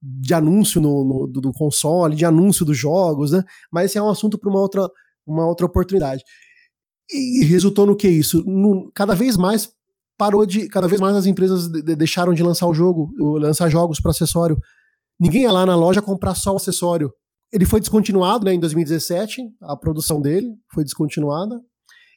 de 0.00 0.34
anúncio 0.34 0.80
no, 0.80 1.04
no 1.04 1.26
do, 1.26 1.40
do, 1.40 1.52
console, 1.52 2.16
de 2.16 2.24
anúncio 2.24 2.64
dos 2.64 2.76
jogos, 2.76 3.30
né? 3.32 3.42
Mas 3.70 3.86
esse 3.86 3.98
é 3.98 4.02
um 4.02 4.10
assunto 4.10 4.38
para 4.38 4.50
uma 4.50 4.60
outra, 4.60 4.88
uma 5.26 5.46
outra 5.46 5.64
oportunidade. 5.66 6.22
E 7.12 7.44
resultou 7.44 7.86
no 7.86 7.96
que 7.96 8.08
isso? 8.08 8.42
No, 8.46 8.90
cada 8.94 9.14
vez 9.14 9.36
mais 9.36 9.70
parou 10.16 10.46
de. 10.46 10.68
Cada 10.68 10.88
vez 10.88 11.00
mais 11.00 11.16
as 11.16 11.26
empresas 11.26 11.68
de, 11.68 11.82
de, 11.82 11.96
deixaram 11.96 12.32
de 12.32 12.42
lançar 12.42 12.66
o 12.66 12.74
jogo, 12.74 13.12
lançar 13.38 13.68
jogos 13.68 14.00
para 14.00 14.10
acessório. 14.10 14.58
Ninguém 15.20 15.42
ia 15.42 15.52
lá 15.52 15.66
na 15.66 15.76
loja 15.76 16.00
comprar 16.00 16.34
só 16.34 16.52
o 16.52 16.56
acessório. 16.56 17.12
Ele 17.52 17.66
foi 17.66 17.80
descontinuado 17.80 18.46
né, 18.46 18.54
em 18.54 18.60
2017, 18.60 19.42
a 19.60 19.76
produção 19.76 20.20
dele 20.20 20.54
foi 20.72 20.84
descontinuada. 20.84 21.60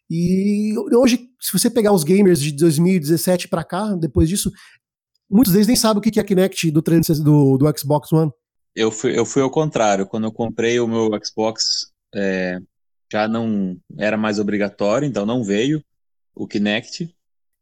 E 0.09 0.73
hoje, 0.93 1.27
se 1.41 1.51
você 1.51 1.69
pegar 1.69 1.91
os 1.91 2.03
gamers 2.03 2.39
de 2.39 2.51
2017 2.53 3.47
para 3.47 3.63
cá, 3.63 3.95
depois 3.95 4.29
disso, 4.29 4.51
muitos 5.29 5.51
deles 5.51 5.67
nem 5.67 5.75
sabem 5.75 5.97
o 5.97 6.01
que 6.01 6.19
é 6.19 6.23
Kinect 6.23 6.71
do, 6.71 6.81
do, 6.81 7.57
do 7.57 7.77
Xbox 7.77 8.13
One. 8.13 8.31
Eu 8.75 8.91
fui, 8.91 9.17
eu 9.17 9.25
fui 9.25 9.41
ao 9.41 9.49
contrário. 9.49 10.05
Quando 10.05 10.25
eu 10.25 10.31
comprei 10.31 10.79
o 10.79 10.87
meu 10.87 11.09
Xbox, 11.23 11.87
é, 12.13 12.59
já 13.11 13.27
não 13.27 13.77
era 13.97 14.17
mais 14.17 14.39
obrigatório, 14.39 15.07
então 15.07 15.25
não 15.25 15.43
veio 15.43 15.83
o 16.35 16.47
Kinect. 16.47 17.13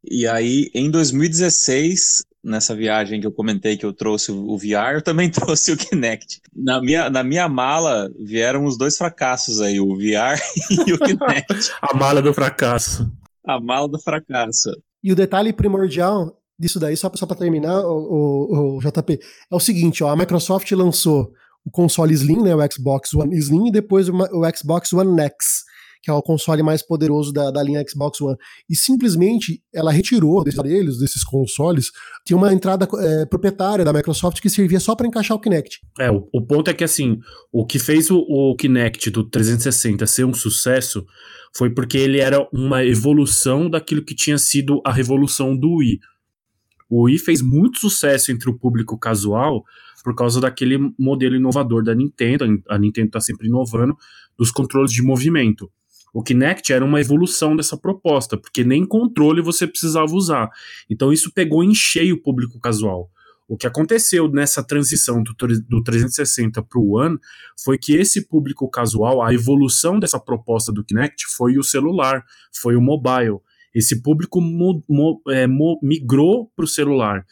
E 0.04 0.28
aí, 0.28 0.70
em 0.74 0.92
2016, 0.92 2.24
nessa 2.44 2.76
viagem 2.76 3.22
que 3.22 3.28
eu 3.28 3.32
comentei 3.32 3.78
que 3.78 3.86
eu 3.86 3.94
trouxe 3.94 4.32
o 4.32 4.58
VR, 4.58 4.96
eu 4.96 5.02
também 5.02 5.30
trouxe 5.32 5.72
o 5.72 5.78
Kinect. 5.78 6.42
Na 6.54 6.82
minha, 6.82 7.10
na 7.10 7.24
minha 7.24 7.48
mala 7.48 8.12
vieram 8.20 8.66
os 8.66 8.78
dois 8.78 8.98
fracassos 8.98 9.62
aí, 9.62 9.80
o 9.80 9.96
VR 9.96 10.40
e 10.88 10.94
o 10.94 11.00
Kinect. 11.00 11.72
A 11.82 11.96
mala 11.96 12.22
do 12.22 12.34
fracasso. 12.34 13.10
A 13.46 13.60
mala 13.60 13.88
do 13.88 14.00
fracasso. 14.00 14.72
E 15.04 15.12
o 15.12 15.16
detalhe 15.16 15.54
primordial 15.54 16.38
disso 16.58 16.80
daí, 16.80 16.96
só, 16.96 17.12
só 17.14 17.26
para 17.26 17.36
terminar, 17.36 17.82
o, 17.86 17.92
o, 17.92 18.78
o, 18.78 18.80
JP, 18.80 19.20
é 19.52 19.56
o 19.56 19.60
seguinte, 19.60 20.04
ó, 20.04 20.10
a 20.10 20.16
Microsoft 20.16 20.72
lançou 20.72 21.34
o 21.66 21.72
console 21.72 22.14
Slim, 22.14 22.42
né, 22.42 22.56
o 22.56 22.72
Xbox 22.72 23.14
One 23.14 23.36
Slim, 23.38 23.68
e 23.68 23.72
depois 23.72 24.10
o, 24.10 24.14
Xbox 24.56 24.94
One 24.94 25.20
X 25.22 25.64
que 26.04 26.12
é 26.12 26.14
o 26.14 26.22
console 26.22 26.62
mais 26.62 26.82
poderoso 26.82 27.32
da, 27.32 27.50
da 27.50 27.64
linha 27.64 27.84
Xbox 27.88 28.20
One. 28.20 28.36
E 28.70 28.76
simplesmente 28.76 29.64
ela 29.74 29.90
retirou 29.90 30.44
desses 30.44 30.60
aparelhos, 30.60 31.00
desses 31.00 31.24
consoles, 31.24 31.92
tinha 32.26 32.36
uma 32.36 32.54
entrada 32.54 32.86
é, 33.00 33.26
proprietária 33.26 33.86
da 33.86 33.94
Microsoft 33.94 34.42
que 34.42 34.50
servia 34.50 34.82
só 34.82 34.96
para 34.96 35.08
encaixar 35.08 35.38
o 35.38 35.40
Kinect. 35.40 35.80
É, 35.98 36.12
o, 36.12 36.28
o, 36.34 36.46
ponto 36.46 36.70
é 36.70 36.74
que 36.74 36.84
assim, 36.84 37.20
o 37.54 37.66
que 37.66 37.80
fez 37.80 38.12
o, 38.12 38.18
o 38.18 38.54
Kinect 38.58 39.10
do 39.12 39.24
360 39.24 40.06
ser 40.06 40.26
um 40.26 40.34
sucesso 40.34 41.06
foi 41.56 41.70
porque 41.70 41.98
ele 41.98 42.20
era 42.20 42.46
uma 42.52 42.84
evolução 42.84 43.70
daquilo 43.70 44.04
que 44.04 44.14
tinha 44.14 44.38
sido 44.38 44.82
a 44.86 44.92
revolução 44.92 45.56
do 45.56 45.76
Wii. 45.76 46.00
O 46.96 47.06
Wii 47.06 47.18
fez 47.18 47.42
muito 47.42 47.80
sucesso 47.80 48.32
entre 48.32 48.48
o 48.48 48.54
público 48.54 48.96
casual 49.00 49.66
por 50.04 50.14
causa 50.14 50.40
daquele 50.40 50.78
modelo 50.96 51.36
inovador 51.36 51.84
da 51.84 51.96
Nintendo. 51.96 52.46
A 52.70 52.78
Nintendo 52.78 53.08
está 53.08 53.20
sempre 53.20 53.48
inovando 53.48 53.98
dos 54.38 54.52
controles 54.52 54.92
de 54.92 55.02
movimento. 55.02 55.72
O 56.14 56.22
Kinect 56.22 56.72
era 56.72 56.86
uma 56.86 57.02
evolução 57.02 57.56
dessa 57.56 57.76
proposta, 57.76 58.38
porque 58.38 58.64
nem 58.64 58.86
controle 58.86 59.42
você 59.42 59.66
precisava 59.66 60.14
usar. 60.14 60.52
Então 60.88 61.12
isso 61.12 61.34
pegou 61.34 61.64
em 61.64 61.74
cheio 61.74 62.14
o 62.14 62.22
público 62.22 62.60
casual. 62.60 63.10
O 63.48 63.58
que 63.58 63.66
aconteceu 63.66 64.30
nessa 64.30 64.64
transição 64.64 65.24
do, 65.24 65.34
do 65.68 65.82
360 65.82 66.62
para 66.62 66.80
o 66.80 67.00
One 67.00 67.18
foi 67.64 67.80
que 67.80 67.96
esse 67.96 68.28
público 68.28 68.70
casual, 68.70 69.24
a 69.24 69.34
evolução 69.34 70.00
dessa 70.00 70.20
proposta 70.20 70.72
do 70.72 70.84
Kinect 70.84 71.26
foi 71.36 71.58
o 71.58 71.64
celular, 71.64 72.24
foi 72.52 72.76
o 72.76 72.82
mobile. 72.82 73.40
Esse 73.74 74.02
público 74.02 74.40
mo, 74.40 74.84
mo, 74.88 75.22
é, 75.30 75.48
mo, 75.48 75.80
migrou 75.82 76.52
para 76.56 76.66
o 76.66 76.68
celular. 76.68 77.26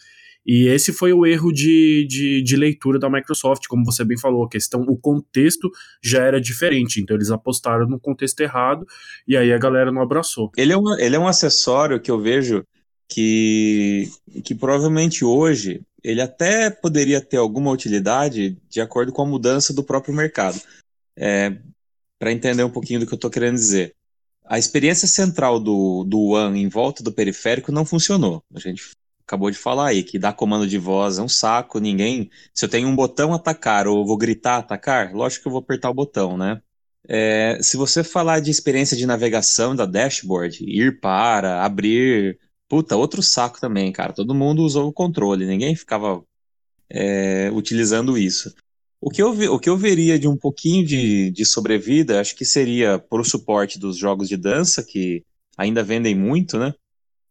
E 0.46 0.68
esse 0.68 0.92
foi 0.92 1.14
o 1.14 1.26
erro 1.26 1.52
de, 1.52 2.06
de, 2.10 2.42
de, 2.42 2.56
leitura 2.56 2.98
da 2.98 3.10
Microsoft, 3.10 3.68
como 3.68 3.86
você 3.86 4.04
bem 4.04 4.18
falou, 4.18 4.44
a 4.44 4.50
questão, 4.50 4.82
o 4.82 4.98
contexto 4.98 5.70
já 6.04 6.24
era 6.24 6.42
diferente, 6.42 7.00
então 7.00 7.16
eles 7.16 7.30
apostaram 7.30 7.88
no 7.88 8.00
contexto 8.00 8.40
errado 8.40 8.86
e 9.28 9.38
aí 9.38 9.54
a 9.54 9.58
galera 9.60 9.92
não 9.92 10.02
abraçou. 10.02 10.52
Ele 10.58 10.74
é 10.74 10.78
um, 10.78 11.00
ele 11.00 11.16
é 11.16 11.20
um 11.20 11.28
acessório 11.28 12.02
que 12.02 12.10
eu 12.10 12.20
vejo 12.20 12.66
que, 13.08 14.10
que 14.44 14.56
provavelmente 14.56 15.24
hoje 15.24 15.82
ele 16.04 16.22
até 16.22 16.72
poderia 16.72 17.22
ter 17.22 17.38
alguma 17.38 17.70
utilidade 17.70 18.58
de 18.68 18.82
acordo 18.82 19.12
com 19.12 19.22
a 19.22 19.28
mudança 19.28 19.72
do 19.72 19.84
próprio 19.84 20.16
mercado. 20.16 20.60
É, 21.16 21.56
para 22.18 22.32
entender 22.32 22.64
um 22.64 22.70
pouquinho 22.70 23.00
do 23.00 23.08
que 23.08 23.14
eu 23.14 23.18
estou 23.18 23.30
querendo 23.30 23.56
dizer. 23.56 23.96
A 24.52 24.60
experiência 24.60 25.08
central 25.08 25.62
do, 25.62 26.04
do 26.04 26.32
One 26.32 26.62
em 26.62 26.68
volta 26.68 27.02
do 27.02 27.10
periférico 27.10 27.72
não 27.72 27.86
funcionou. 27.86 28.44
A 28.54 28.60
gente 28.60 28.84
acabou 29.26 29.50
de 29.50 29.58
falar 29.58 29.88
aí 29.88 30.04
que 30.04 30.20
dar 30.20 30.34
comando 30.34 30.68
de 30.68 30.78
voz 30.78 31.18
é 31.18 31.22
um 31.22 31.30
saco, 31.30 31.80
ninguém. 31.80 32.30
Se 32.54 32.66
eu 32.66 32.70
tenho 32.70 32.90
um 32.90 32.94
botão 32.94 33.34
atacar 33.34 33.88
ou 33.88 34.06
vou 34.06 34.18
gritar 34.18 34.58
atacar, 34.58 35.14
lógico 35.14 35.44
que 35.44 35.48
eu 35.48 35.54
vou 35.54 35.62
apertar 35.62 35.90
o 35.90 35.94
botão, 35.94 36.38
né? 36.38 36.62
É, 37.08 37.60
se 37.62 37.78
você 37.78 38.04
falar 38.04 38.42
de 38.42 38.52
experiência 38.52 38.98
de 38.98 39.06
navegação 39.06 39.74
da 39.74 39.86
dashboard, 39.86 40.66
ir 40.66 41.00
para, 41.00 41.64
abrir, 41.64 42.38
puta, 42.68 42.98
outro 42.98 43.24
saco 43.24 43.58
também, 43.58 43.90
cara. 43.94 44.12
Todo 44.12 44.36
mundo 44.36 44.64
usou 44.64 44.90
o 44.90 44.94
controle, 44.94 45.46
ninguém 45.46 45.78
ficava 45.78 46.22
é, 46.90 47.50
utilizando 47.54 48.18
isso. 48.18 48.54
O 49.02 49.10
que, 49.10 49.22
eu, 49.22 49.32
o 49.52 49.60
que 49.60 49.68
eu 49.68 49.76
veria 49.76 50.20
de 50.20 50.28
um 50.28 50.38
pouquinho 50.38 50.86
de, 50.86 51.32
de 51.32 51.44
sobrevida, 51.44 52.22
acho 52.22 52.36
que 52.36 52.46
seria 52.46 53.00
por 53.00 53.26
suporte 53.26 53.80
dos 53.80 53.98
jogos 53.98 54.30
de 54.30 54.38
dança, 54.38 54.84
que 54.84 55.24
ainda 55.58 55.84
vendem 55.84 56.14
muito, 56.14 56.60
né? 56.60 56.72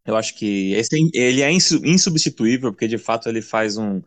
Eu 0.05 0.17
acho 0.17 0.35
que 0.37 0.73
esse, 0.73 0.97
ele 1.15 1.43
é 1.43 1.53
insubstituível, 1.53 2.73
porque 2.73 2.89
de 2.89 2.99
fato 2.99 3.29
ele 3.29 3.41
faz 3.41 3.77
um, 3.77 4.03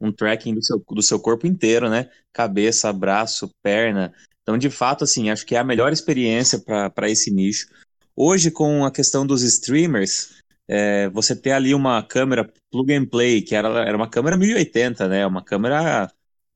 um 0.00 0.12
tracking 0.12 0.54
do 0.54 0.62
seu, 0.62 0.78
do 0.90 1.02
seu 1.02 1.18
corpo 1.18 1.44
inteiro, 1.44 1.90
né? 1.90 2.08
Cabeça, 2.32 2.92
braço, 2.92 3.50
perna. 3.64 4.14
Então, 4.42 4.56
de 4.56 4.70
fato, 4.70 5.02
assim, 5.02 5.28
acho 5.28 5.44
que 5.44 5.56
é 5.56 5.58
a 5.58 5.64
melhor 5.64 5.92
experiência 5.92 6.60
para 6.60 7.10
esse 7.10 7.32
nicho. 7.32 7.66
Hoje, 8.14 8.50
com 8.50 8.84
a 8.84 8.92
questão 8.92 9.26
dos 9.26 9.42
streamers, 9.42 10.38
é, 10.68 11.08
você 11.08 11.34
ter 11.34 11.50
ali 11.50 11.74
uma 11.74 12.00
câmera 12.02 12.48
plug 12.70 12.94
and 12.94 13.06
play, 13.06 13.42
que 13.42 13.56
era, 13.56 13.68
era 13.80 13.96
uma 13.96 14.08
câmera 14.08 14.36
1080, 14.36 15.08
né? 15.08 15.26
Uma 15.26 15.42
câmera 15.42 16.08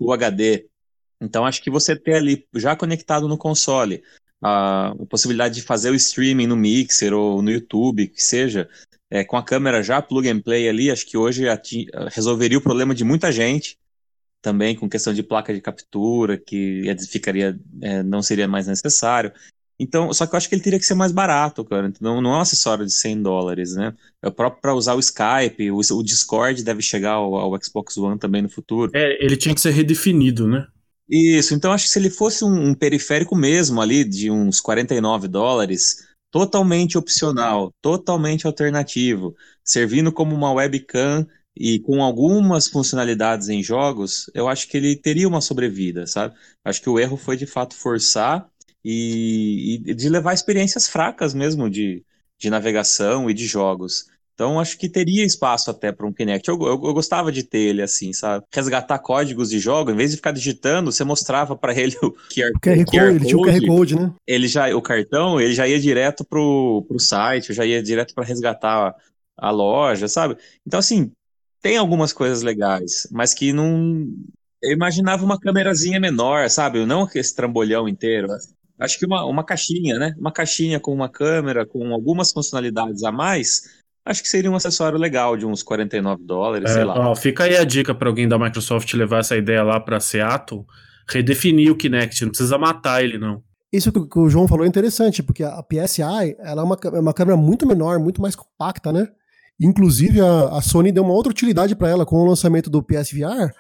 Full 0.03 0.13
HD. 0.13 0.67
Então, 1.21 1.47
acho 1.47 1.63
que 1.63 1.71
você 1.71 1.95
ter 1.95 2.15
ali 2.15 2.45
já 2.55 2.75
conectado 2.75 3.29
no 3.29 3.39
console 3.39 4.03
a, 4.43 4.95
possibilidade 5.09 5.55
de 5.55 5.63
fazer 5.63 5.91
o 5.91 5.95
streaming 5.95 6.49
no 6.49 6.57
Mixer 6.57 7.15
ou 7.15 7.41
no 7.41 7.51
YouTube, 7.51 8.09
que 8.09 8.21
seja, 8.23 8.69
é, 9.09 9.23
com 9.25 9.37
a 9.37 9.43
câmera 9.43 9.83
já 9.83 10.03
plug 10.03 10.29
and 10.29 10.41
play 10.41 10.69
ali, 10.69 10.91
acho 10.91 11.07
que 11.07 11.17
hoje 11.17 11.45
resolveria 12.11 12.59
o 12.59 12.63
problema 12.63 12.95
de 12.95 13.05
muita 13.05 13.31
gente, 13.31 13.79
também 14.41 14.75
com 14.75 14.89
questão 14.89 15.15
de 15.15 15.23
placa 15.23 15.55
de 15.55 15.61
captura, 15.61 16.37
que 16.37 16.83
ficaria, 17.09 17.57
é, 17.81 18.03
não 18.03 18.21
seria 18.21 18.49
mais 18.49 18.67
necessário. 18.67 19.33
Então, 19.83 20.13
só 20.13 20.25
que 20.25 20.33
eu 20.33 20.37
acho 20.37 20.49
que 20.49 20.55
ele 20.55 20.63
teria 20.63 20.79
que 20.79 20.87
ser 20.87 20.95
mais 20.95 21.11
barato, 21.11 21.65
cara. 21.65 21.93
Não, 22.01 22.21
não 22.21 22.35
é 22.35 22.37
um 22.37 22.41
acessório 22.41 22.87
de 22.87 22.93
100 22.93 23.21
dólares, 23.21 23.75
né? 23.75 23.93
É 24.23 24.29
o 24.29 24.33
próprio 24.33 24.63
para 24.63 24.75
usar 24.75 24.95
o 24.95 25.01
Skype, 25.01 25.73
o, 25.73 25.79
o 25.79 26.03
Discord 26.05 26.63
deve 26.63 26.81
chegar 26.81 27.15
ao, 27.15 27.35
ao, 27.35 27.61
Xbox 27.61 27.99
One 27.99 28.17
também 28.17 28.43
no 28.43 28.49
futuro. 28.49 28.93
É, 28.95 29.23
ele 29.23 29.37
tinha 29.37 29.53
que 29.53 29.61
ser 29.61 29.73
redefinido, 29.73 30.47
né? 30.47 30.69
Isso, 31.11 31.53
então 31.53 31.73
acho 31.73 31.87
que 31.87 31.91
se 31.91 31.99
ele 31.99 32.11
fosse 32.11 32.45
um, 32.45 32.69
um 32.69 32.75
periférico 32.75 33.35
mesmo 33.35 33.81
ali, 33.81 34.05
de 34.05 34.31
uns 34.31 34.61
49 34.61 35.27
dólares, 35.27 35.97
totalmente 36.31 36.97
opcional, 36.97 37.75
totalmente 37.83 38.47
alternativo, 38.47 39.35
servindo 39.65 40.13
como 40.13 40.33
uma 40.33 40.53
webcam 40.53 41.27
e 41.57 41.81
com 41.81 42.05
algumas 42.05 42.69
funcionalidades 42.69 43.49
em 43.49 43.65
jogos, 43.65 44.31
eu 44.33 44.49
acho 44.49 44.69
que 44.69 44.77
ele 44.77 44.95
teria 44.95 45.27
uma 45.27 45.41
sobrevida, 45.41 46.07
sabe? 46.07 46.35
Acho 46.65 46.81
que 46.81 46.89
o 46.89 47.01
erro 47.01 47.17
foi 47.17 47.37
de 47.37 47.47
fato 47.47 47.75
forçar 47.75 48.49
e, 48.85 49.83
e 49.87 49.95
de 49.95 50.09
levar 50.09 50.35
experiências 50.35 50.89
fracas 50.89 51.35
mesmo 51.35 51.71
de, 51.71 52.05
de 52.39 52.51
navegação 52.51 53.31
e 53.31 53.35
de 53.35 53.47
jogos. 53.47 54.07
Então 54.35 54.59
acho 54.59 54.79
que 54.79 54.89
teria 54.89 55.25
espaço 55.25 55.71
até 55.71 55.93
para 55.93 56.07
um 56.07 56.13
Kinect. 56.13 56.49
Eu, 56.49 56.61
eu, 56.63 56.69
eu, 56.69 56.95
gostava 56.95 57.31
de 57.31 57.43
ter 57.43 57.59
ele 57.59 57.83
assim, 57.83 58.13
sabe? 58.13 58.45
Resgatar 58.53 58.99
códigos 58.99 59.51
de 59.51 59.59
jogo, 59.59 59.91
em 59.91 59.97
vez 59.97 60.11
de 60.11 60.17
ficar 60.17 60.33
digitando, 60.33 60.91
você 60.91 61.05
mostrava 61.05 61.55
para 61.55 61.75
ele 61.79 61.97
o 62.03 62.11
QR, 62.11 62.51
o 62.55 62.61
QR, 62.61 62.85
code, 62.85 62.99
Ele 62.99 63.25
tinha 63.25 63.37
o 63.37 63.43
QR 63.43 63.67
Code, 63.67 63.95
né? 63.97 64.13
Ele 64.27 64.49
já, 64.49 64.75
o 64.75 64.83
cartão, 64.83 65.41
ele 65.41 65.55
já 65.55 65.69
ia 65.69 65.79
direto 65.79 66.25
pro, 66.25 66.85
pro 66.89 66.99
site, 66.99 67.53
já 67.53 67.65
ia 67.65 67.83
direto 67.83 68.15
para 68.15 68.25
resgatar 68.25 68.89
a, 68.89 69.49
a 69.49 69.51
loja, 69.51 70.09
sabe? 70.09 70.37
Então 70.67 70.81
assim, 70.81 71.13
tem 71.61 71.77
algumas 71.77 72.13
coisas 72.13 72.43
legais, 72.43 73.07
mas 73.11 73.33
que 73.33 73.53
não. 73.53 74.09
Eu 74.61 74.73
imaginava 74.73 75.25
uma 75.25 75.39
câmerazinha 75.39 76.01
menor, 76.01 76.49
sabe? 76.49 76.85
Não 76.87 77.09
esse 77.15 77.35
trambolhão 77.35 77.89
inteiro. 77.89 78.29
Acho 78.83 78.99
que 78.99 79.07
uma, 79.07 79.25
uma 79.25 79.45
caixinha, 79.45 79.99
né? 79.99 80.15
Uma 80.19 80.33
caixinha 80.33 80.81
com 80.81 80.93
uma 80.93 81.09
câmera, 81.09 81.65
com 81.65 81.93
algumas 81.93 82.33
funcionalidades 82.33 83.05
a 83.05 83.13
mais, 83.13 83.63
acho 84.05 84.23
que 84.23 84.29
seria 84.29 84.51
um 84.51 84.57
acessório 84.57 84.99
legal 84.99 85.37
de 85.37 85.47
uns 85.47 85.63
49 85.63 86.25
dólares, 86.25 86.71
é, 86.71 86.75
sei 86.75 86.85
lá. 86.85 86.99
Ó, 86.99 87.15
fica 87.15 87.45
aí 87.45 87.57
a 87.57 87.65
dica 87.65 87.95
para 87.95 88.09
alguém 88.09 88.29
da 88.29 88.39
Microsoft 88.39 88.93
levar 88.95 89.21
essa 89.21 89.37
ideia 89.37 89.63
lá 89.63 89.79
para 89.79 90.01
Seattle, 90.01 90.65
redefinir 91.09 91.71
o 91.71 91.77
Kinect, 91.77 92.23
não 92.23 92.31
precisa 92.31 92.59
matar 92.59 93.05
ele 93.05 93.19
não. 93.19 93.43
Isso 93.73 93.91
que 93.91 94.19
o 94.19 94.29
João 94.29 94.47
falou 94.47 94.65
é 94.67 94.69
interessante, 94.69 95.23
porque 95.23 95.43
a 95.43 95.63
PSI 95.63 96.37
ela 96.41 96.61
é 96.61 96.65
uma, 96.65 96.77
é 96.85 97.01
uma 97.01 97.15
câmera 97.15 97.37
muito 97.37 97.67
menor, 97.67 97.99
muito 97.99 98.21
mais 98.21 98.37
compacta, 98.37 98.93
né? 98.93 99.09
Inclusive 99.59 100.21
a, 100.21 100.59
a 100.59 100.61
Sony 100.61 100.93
deu 100.93 101.05
uma 101.05 101.15
outra 101.15 101.31
utilidade 101.31 101.75
para 101.75 101.89
ela 101.89 102.05
com 102.05 102.17
o 102.17 102.27
lançamento 102.27 102.69
do 102.69 102.83
PSVR, 102.83 103.51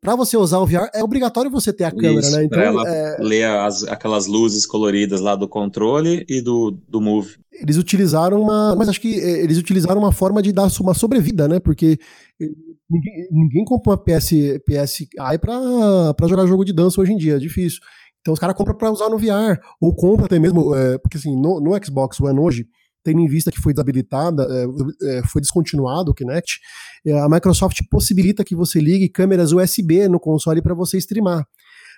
para 0.00 0.16
você 0.16 0.36
usar 0.36 0.58
o 0.58 0.66
VR, 0.66 0.88
é 0.94 1.02
obrigatório 1.02 1.50
você 1.50 1.72
ter 1.72 1.84
a 1.84 1.90
câmera, 1.90 2.20
Isso, 2.20 2.36
né? 2.36 2.44
Então, 2.44 2.60
ela 2.60 2.88
é... 2.88 3.16
ler 3.20 3.44
as, 3.44 3.82
aquelas 3.84 4.26
luzes 4.26 4.66
coloridas 4.66 5.20
lá 5.20 5.34
do 5.34 5.48
controle 5.48 6.24
e 6.28 6.40
do, 6.40 6.70
do 6.88 7.00
Move. 7.00 7.36
Eles 7.52 7.76
utilizaram 7.76 8.40
uma. 8.40 8.74
Mas 8.76 8.88
acho 8.88 9.00
que 9.00 9.18
eh, 9.18 9.42
eles 9.42 9.58
utilizaram 9.58 10.00
uma 10.00 10.12
forma 10.12 10.42
de 10.42 10.52
dar 10.52 10.68
uma 10.80 10.94
sobrevida, 10.94 11.48
né? 11.48 11.58
Porque 11.58 11.98
ninguém, 12.88 13.28
ninguém 13.30 13.64
compra 13.64 13.92
uma 13.92 13.98
PS, 13.98 14.30
PSI 14.64 15.08
para 15.40 16.28
jogar 16.28 16.46
jogo 16.46 16.64
de 16.64 16.72
dança 16.72 17.00
hoje 17.00 17.12
em 17.12 17.16
dia, 17.16 17.36
é 17.36 17.38
difícil. 17.38 17.80
Então 18.20 18.34
os 18.34 18.40
caras 18.40 18.56
compram 18.56 18.76
para 18.76 18.90
usar 18.90 19.08
no 19.08 19.18
VR, 19.18 19.58
ou 19.80 19.94
compra 19.94 20.26
até 20.26 20.38
mesmo, 20.38 20.74
é, 20.74 20.98
porque 20.98 21.16
assim, 21.16 21.34
no, 21.34 21.60
no 21.60 21.84
Xbox 21.84 22.20
One 22.20 22.38
hoje, 22.38 22.66
tendo 23.04 23.20
em 23.20 23.26
vista 23.26 23.50
que 23.50 23.60
foi 23.60 23.72
desabilitada, 23.72 24.46
é, 24.50 25.18
é, 25.18 25.22
foi 25.26 25.40
descontinuado 25.40 26.10
o 26.10 26.14
Kinect, 26.14 26.60
é, 27.06 27.18
a 27.18 27.28
Microsoft 27.28 27.80
possibilita 27.90 28.44
que 28.44 28.54
você 28.54 28.80
ligue 28.80 29.08
câmeras 29.08 29.52
USB 29.52 30.08
no 30.08 30.20
console 30.20 30.62
para 30.62 30.74
você 30.74 30.98
streamar. 30.98 31.46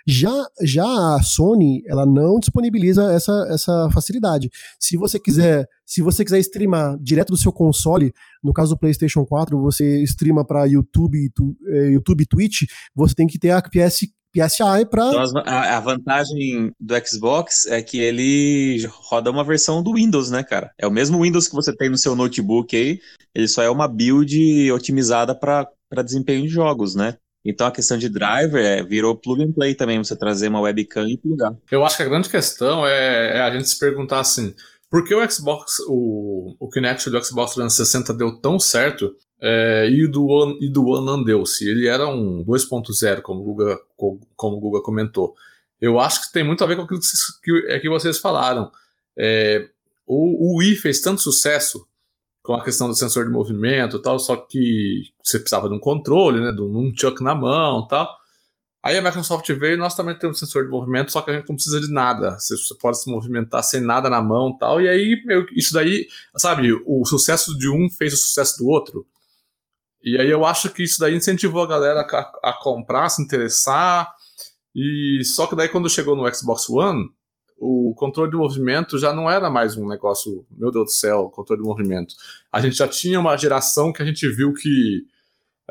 Já, 0.07 0.33
já 0.63 0.87
a 0.87 1.21
Sony, 1.23 1.83
ela 1.87 2.07
não 2.07 2.39
disponibiliza 2.39 3.13
essa, 3.13 3.47
essa 3.51 3.91
facilidade. 3.93 4.49
Se 4.79 4.97
você 4.97 5.19
quiser, 5.19 5.67
se 5.85 6.01
você 6.01 6.25
quiser 6.25 6.39
streamar 6.39 6.97
direto 6.99 7.31
do 7.31 7.37
seu 7.37 7.53
console, 7.53 8.11
no 8.43 8.53
caso 8.55 8.75
do 8.75 8.79
PlayStation 8.79 9.27
4, 9.27 9.61
você 9.61 10.03
streama 10.05 10.43
para 10.43 10.65
YouTube, 10.65 11.31
tu, 11.35 11.55
YouTube, 11.93 12.25
Twitch, 12.25 12.63
você 12.95 13.15
tem 13.15 13.27
que 13.27 13.39
ter 13.39 13.51
a 13.51 13.61
PS 13.61 14.07
PSI 14.33 14.87
para. 14.89 15.09
Então, 15.09 15.43
a, 15.45 15.81
vantagem 15.81 16.73
do 16.79 16.95
Xbox 17.05 17.67
é 17.67 17.83
que 17.83 18.01
ele 18.01 18.87
roda 18.89 19.31
uma 19.31 19.45
versão 19.45 19.83
do 19.83 19.95
Windows, 19.95 20.31
né, 20.31 20.43
cara? 20.43 20.71
É 20.79 20.87
o 20.87 20.91
mesmo 20.91 21.23
Windows 21.23 21.49
que 21.49 21.55
você 21.55 21.75
tem 21.75 21.89
no 21.89 21.99
seu 21.99 22.15
notebook 22.15 22.77
aí, 22.77 23.01
ele 23.35 23.49
só 23.49 23.63
é 23.63 23.71
uma 23.71 23.89
build 23.89 24.71
otimizada 24.73 25.35
para 25.35 25.69
desempenho 26.05 26.43
de 26.43 26.49
jogos, 26.49 26.95
né? 26.95 27.17
Então 27.45 27.67
a 27.67 27.73
questão 27.73 27.97
de 27.97 28.09
driver 28.09 28.65
é, 28.65 28.83
virou 28.83 29.17
plug 29.17 29.43
and 29.43 29.53
play 29.53 29.75
também, 29.75 29.99
você 29.99 30.15
trazer 30.15 30.49
uma 30.49 30.61
webcam 30.61 31.09
e 31.09 31.17
plugar. 31.17 31.55
Eu 31.71 31.85
acho 31.85 31.97
que 31.97 32.03
a 32.03 32.09
grande 32.09 32.29
questão 32.29 32.87
é, 32.87 33.39
é 33.39 33.41
a 33.41 33.51
gente 33.51 33.69
se 33.69 33.79
perguntar 33.79 34.21
assim, 34.21 34.55
por 34.91 35.05
que 35.05 35.15
o 35.15 35.31
Xbox, 35.31 35.79
o, 35.89 36.55
o 36.59 36.69
Kinect 36.69 37.09
do 37.09 37.25
Xbox 37.25 37.55
360 37.55 38.13
deu 38.13 38.39
tão 38.41 38.59
certo 38.59 39.15
é, 39.41 39.89
e, 39.91 40.07
do 40.07 40.27
One, 40.27 40.59
e 40.61 40.69
do 40.69 40.87
One 40.87 41.25
ele 41.63 41.87
era 41.87 42.07
um 42.07 42.45
2.0, 42.45 43.23
como, 43.23 43.41
o 43.41 43.45
Guga, 43.45 43.81
como 44.37 44.57
o 44.57 44.61
Guga 44.61 44.83
comentou. 44.83 45.35
Eu 45.81 45.99
acho 45.99 46.27
que 46.27 46.33
tem 46.33 46.45
muito 46.45 46.63
a 46.63 46.67
ver 46.67 46.77
com 46.77 46.83
aquilo 46.83 47.01
que, 47.01 47.07
vocês, 47.07 47.41
que, 47.43 47.73
é 47.73 47.81
que 47.81 47.89
vocês 47.89 48.19
falaram. 48.19 48.71
É, 49.17 49.69
o, 50.07 50.55
o 50.55 50.59
Wii 50.59 50.77
fez 50.77 51.01
tanto 51.01 51.23
sucesso 51.23 51.87
com 52.43 52.55
a 52.55 52.65
questão 52.65 52.89
do 52.89 52.95
sensor 52.95 53.25
de 53.25 53.31
movimento 53.31 53.99
tal, 54.01 54.19
só 54.19 54.37
que 54.37 55.05
você 55.23 55.39
precisava 55.39 55.69
de 55.69 55.75
um 55.75 55.81
controle, 55.81 56.41
né, 56.41 56.53
de 56.53 56.61
um 56.61 56.93
chuck 56.95 57.23
na 57.23 57.35
mão 57.35 57.87
tal. 57.87 58.21
Aí 58.83 58.97
a 58.97 59.03
Microsoft 59.03 59.47
veio 59.53 59.75
e 59.75 59.77
nós 59.77 59.95
também 59.95 60.19
temos 60.19 60.39
sensor 60.39 60.65
de 60.65 60.71
movimento, 60.71 61.13
só 61.13 61.21
que 61.21 61.31
a 61.31 61.35
gente 61.35 61.49
não 61.49 61.55
precisa 61.55 61.81
de 61.81 61.93
nada. 61.93 62.39
Você 62.39 62.75
pode 62.81 63.01
se 63.01 63.11
movimentar 63.11 63.63
sem 63.63 63.81
nada 63.81 64.09
na 64.09 64.23
mão 64.23 64.57
tal. 64.57 64.81
E 64.81 64.89
aí, 64.89 65.23
isso 65.55 65.75
daí, 65.75 66.09
sabe, 66.37 66.73
o 66.87 67.05
sucesso 67.05 67.57
de 67.59 67.69
um 67.69 67.91
fez 67.91 68.15
o 68.15 68.17
sucesso 68.17 68.57
do 68.59 68.69
outro. 68.69 69.07
E 70.03 70.19
aí 70.19 70.31
eu 70.31 70.45
acho 70.45 70.71
que 70.71 70.83
isso 70.83 70.99
daí 70.99 71.15
incentivou 71.15 71.63
a 71.63 71.67
galera 71.67 72.01
a, 72.01 72.51
a 72.51 72.53
comprar, 72.53 73.09
se 73.09 73.23
interessar. 73.23 74.13
E 74.75 75.23
só 75.25 75.47
que 75.47 75.57
daí 75.57 75.69
quando 75.69 75.91
chegou 75.91 76.17
no 76.17 76.35
Xbox 76.35 76.69
One, 76.71 77.11
o 77.59 77.95
controle 77.95 78.31
de 78.31 78.37
movimento 78.37 78.99
já 78.99 79.13
não 79.13 79.31
era 79.31 79.51
mais 79.51 79.77
um 79.77 79.87
negócio, 79.87 80.47
meu 80.51 80.71
Deus 80.71 80.87
do 80.87 80.91
céu, 80.91 81.29
controle 81.29 81.63
de 81.63 81.69
movimento. 81.69 82.15
A 82.51 82.61
gente 82.61 82.77
já 82.77 82.89
tinha 82.89 83.21
uma 83.21 83.37
geração 83.37 83.93
que 83.93 84.03
a 84.03 84.07
gente 84.07 84.27
viu 84.29 84.55
que 84.55 85.05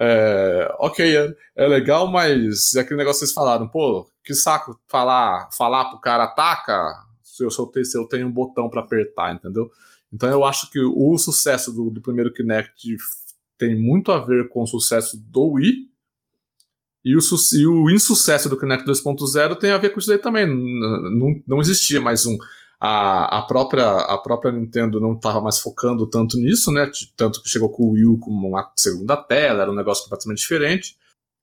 é, 0.02 0.74
ok, 0.80 1.18
é, 1.18 1.36
é, 1.56 1.68
legal, 1.68 2.08
mas 2.08 2.74
é 2.76 2.82
aquele 2.82 3.00
negócio 3.00 3.20
que 3.20 3.26
vocês 3.26 3.34
falaram, 3.34 3.68
pô, 3.68 4.08
que 4.24 4.34
saco 4.34 4.80
falar, 4.88 5.50
falar 5.52 5.90
pro 5.90 6.00
cara 6.00 6.24
ataca 6.24 7.10
se 7.22 7.44
eu, 7.44 7.52
soltei, 7.52 7.84
se 7.84 7.98
eu 7.98 8.06
tenho 8.06 8.28
um 8.28 8.32
botão 8.32 8.70
para 8.70 8.82
apertar, 8.82 9.34
entendeu? 9.34 9.70
Então 10.12 10.30
eu 10.30 10.46
acho 10.46 10.70
que 10.70 10.80
o 10.80 11.18
sucesso 11.18 11.72
do, 11.74 11.90
do, 11.90 12.02
primeiro 12.02 12.34
Kinect 12.34 12.98
tem 13.60 13.76
muito 13.78 14.12
a 14.12 14.20
ver 14.20 14.47
com 14.47 14.64
o 14.64 14.68
sucesso 14.68 15.22
do 15.30 15.51
Wii 15.51 15.89
E 17.03 17.16
o, 17.16 17.20
e 17.20 17.68
o 17.68 17.89
insucesso 17.89 18.49
do 18.49 18.57
Kinect 18.57 18.86
2.0 18.86 19.57
tem 19.57 19.72
a 19.72 19.78
ver 19.78 19.89
com 19.89 19.99
isso 19.99 20.07
daí 20.07 20.18
também. 20.18 20.47
Não, 20.47 21.41
não 21.45 21.60
existia 21.60 22.01
mais 22.01 22.26
um. 22.26 22.38
A, 22.80 23.39
a, 23.39 23.41
própria, 23.41 23.86
a 23.86 24.18
própria 24.18 24.53
Nintendo 24.53 25.01
não 25.01 25.14
estava 25.14 25.41
mais 25.41 25.60
focando 25.60 26.07
tanto 26.07 26.38
nisso, 26.38 26.72
né? 26.72 26.89
Tanto 27.18 27.43
que 27.43 27.49
chegou 27.49 27.70
com 27.70 27.84
o 27.84 27.91
Wii 27.91 28.20
como 28.22 28.47
uma 28.47 28.72
segunda 28.78 29.18
tela, 29.18 29.64
era 29.64 29.72
um 29.72 29.76
negócio 29.76 30.05
completamente 30.05 30.39
diferente. 30.39 30.97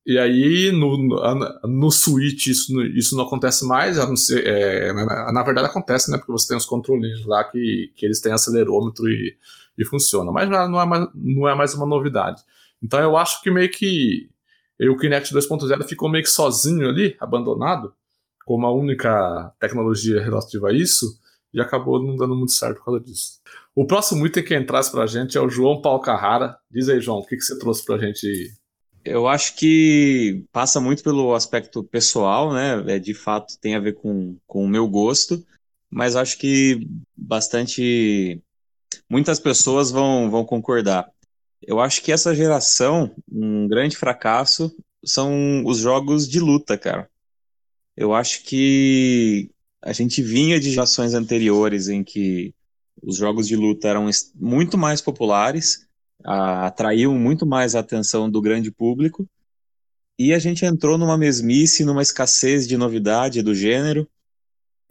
E 0.06 0.18
aí, 0.18 0.72
no, 0.72 0.96
no, 0.96 1.60
no 1.64 1.90
Switch, 1.90 2.46
isso, 2.46 2.80
isso 2.86 3.16
não 3.16 3.24
acontece 3.24 3.66
mais, 3.66 3.96
ser, 4.20 4.46
é, 4.46 4.92
na 5.32 5.42
verdade 5.42 5.66
acontece, 5.66 6.10
né? 6.10 6.16
Porque 6.16 6.32
você 6.32 6.48
tem 6.48 6.56
os 6.56 6.64
controlinhos 6.64 7.26
lá 7.26 7.44
que, 7.44 7.92
que 7.94 8.06
eles 8.06 8.20
têm 8.20 8.32
acelerômetro 8.32 9.06
e, 9.08 9.36
e 9.78 9.84
funciona. 9.84 10.30
Mas 10.32 10.48
não 10.48 10.80
é, 10.80 10.86
mais, 10.86 11.08
não 11.14 11.48
é 11.48 11.54
mais 11.54 11.74
uma 11.74 11.86
novidade. 11.86 12.42
Então 12.82 13.00
eu 13.00 13.16
acho 13.16 13.42
que 13.42 13.50
meio 13.50 13.70
que 13.70 14.28
o 14.80 14.96
Kinect 14.96 15.34
2.0 15.34 15.84
ficou 15.84 16.08
meio 16.08 16.24
que 16.24 16.30
sozinho 16.30 16.88
ali, 16.88 17.16
abandonado, 17.20 17.94
como 18.44 18.66
a 18.66 18.72
única 18.72 19.52
tecnologia 19.58 20.22
relativa 20.22 20.68
a 20.68 20.72
isso, 20.72 21.18
e 21.52 21.60
acabou 21.60 22.02
não 22.02 22.16
dando 22.16 22.36
muito 22.36 22.52
certo 22.52 22.78
por 22.78 22.86
causa 22.86 23.00
disso. 23.00 23.40
O 23.74 23.86
próximo 23.86 24.26
item 24.26 24.44
que 24.44 24.54
entrasse 24.56 24.90
pra 24.92 25.06
gente 25.06 25.36
é 25.38 25.40
o 25.40 25.48
João 25.48 25.80
Paulo 25.80 26.00
Carrara. 26.00 26.58
Diz 26.70 26.88
aí, 26.88 27.00
João, 27.00 27.18
o 27.18 27.26
que, 27.26 27.36
que 27.36 27.42
você 27.42 27.58
trouxe 27.58 27.84
pra 27.84 27.98
gente 27.98 28.26
eu 29.06 29.28
acho 29.28 29.54
que 29.54 30.44
passa 30.52 30.80
muito 30.80 31.02
pelo 31.02 31.32
aspecto 31.32 31.84
pessoal, 31.84 32.52
né? 32.52 32.96
É, 32.96 32.98
de 32.98 33.14
fato 33.14 33.56
tem 33.60 33.76
a 33.76 33.80
ver 33.80 33.94
com, 33.94 34.36
com 34.48 34.64
o 34.64 34.68
meu 34.68 34.88
gosto, 34.88 35.46
mas 35.88 36.16
acho 36.16 36.36
que 36.38 36.86
bastante. 37.16 38.42
Muitas 39.08 39.38
pessoas 39.38 39.90
vão, 39.90 40.30
vão 40.30 40.44
concordar. 40.44 41.10
Eu 41.62 41.80
acho 41.80 42.02
que 42.02 42.12
essa 42.12 42.34
geração, 42.34 43.14
um 43.30 43.66
grande 43.66 43.96
fracasso, 43.96 44.74
são 45.04 45.64
os 45.64 45.78
jogos 45.78 46.28
de 46.28 46.40
luta, 46.40 46.76
cara. 46.76 47.08
Eu 47.96 48.14
acho 48.14 48.42
que 48.42 49.50
a 49.82 49.92
gente 49.92 50.22
vinha 50.22 50.60
de 50.60 50.70
gerações 50.70 51.14
anteriores 51.14 51.88
em 51.88 52.04
que 52.04 52.54
os 53.02 53.16
jogos 53.16 53.46
de 53.46 53.56
luta 53.56 53.88
eram 53.88 54.08
muito 54.34 54.76
mais 54.76 55.00
populares 55.00 55.86
atraiu 56.24 57.14
muito 57.14 57.46
mais 57.46 57.74
a 57.74 57.80
atenção 57.80 58.30
do 58.30 58.40
grande 58.40 58.70
público. 58.70 59.28
E 60.18 60.32
a 60.32 60.38
gente 60.38 60.64
entrou 60.64 60.96
numa 60.96 61.16
mesmice, 61.16 61.84
numa 61.84 62.02
escassez 62.02 62.66
de 62.66 62.76
novidade 62.76 63.42
do 63.42 63.54
gênero, 63.54 64.08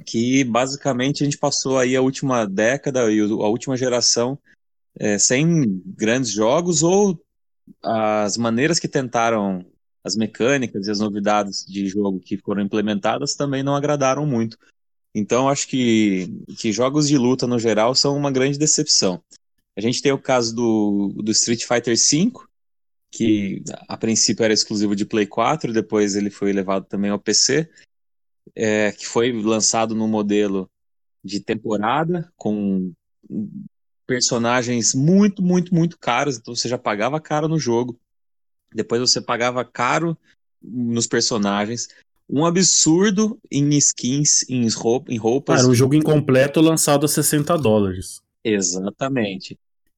que 0.03 0.43
basicamente 0.43 1.23
a 1.23 1.25
gente 1.25 1.37
passou 1.37 1.77
aí 1.77 1.95
a 1.95 2.01
última 2.01 2.45
década 2.45 3.11
e 3.11 3.19
a 3.19 3.47
última 3.47 3.77
geração 3.77 4.37
é, 4.97 5.17
sem 5.17 5.81
grandes 5.85 6.31
jogos 6.31 6.83
ou 6.83 7.19
as 7.83 8.37
maneiras 8.37 8.79
que 8.79 8.87
tentaram, 8.87 9.65
as 10.03 10.15
mecânicas 10.15 10.87
e 10.87 10.91
as 10.91 10.99
novidades 10.99 11.65
de 11.65 11.87
jogo 11.87 12.19
que 12.19 12.37
foram 12.37 12.61
implementadas 12.61 13.35
também 13.35 13.63
não 13.63 13.75
agradaram 13.75 14.25
muito. 14.25 14.57
Então 15.13 15.49
acho 15.49 15.67
que, 15.67 16.27
que 16.57 16.71
jogos 16.71 17.07
de 17.07 17.17
luta 17.17 17.47
no 17.47 17.57
geral 17.57 17.95
são 17.95 18.15
uma 18.17 18.31
grande 18.31 18.59
decepção. 18.59 19.21
A 19.75 19.81
gente 19.81 20.01
tem 20.01 20.11
o 20.11 20.21
caso 20.21 20.55
do, 20.55 21.13
do 21.15 21.31
Street 21.31 21.65
Fighter 21.65 21.95
V, 21.95 22.31
que 23.11 23.63
a 23.87 23.97
princípio 23.97 24.43
era 24.43 24.53
exclusivo 24.53 24.95
de 24.95 25.05
Play 25.05 25.25
4, 25.25 25.73
depois 25.73 26.15
ele 26.15 26.29
foi 26.29 26.51
levado 26.51 26.85
também 26.85 27.11
ao 27.11 27.19
PC, 27.19 27.69
é, 28.55 28.91
que 28.91 29.07
foi 29.07 29.31
lançado 29.31 29.95
no 29.95 30.07
modelo 30.07 30.69
de 31.23 31.39
temporada, 31.39 32.31
com 32.35 32.93
personagens 34.05 34.93
muito, 34.93 35.41
muito, 35.41 35.73
muito 35.73 35.97
caros, 35.97 36.37
então 36.37 36.55
você 36.55 36.69
já 36.69 36.77
pagava 36.77 37.19
caro 37.19 37.47
no 37.47 37.57
jogo, 37.57 37.99
depois 38.73 39.01
você 39.01 39.21
pagava 39.21 39.65
caro 39.65 40.17
nos 40.61 41.07
personagens, 41.07 41.87
um 42.29 42.45
absurdo 42.45 43.39
em 43.51 43.69
skins, 43.77 44.47
em, 44.49 44.67
roupa, 44.69 45.11
em 45.11 45.17
roupas. 45.17 45.61
Era 45.61 45.69
um 45.69 45.75
jogo 45.75 45.93
incompleto 45.93 46.59
lançado 46.59 47.05
a 47.05 47.09
60 47.09 47.57
dólares. 47.57 48.21
Exatamente. 48.43 49.57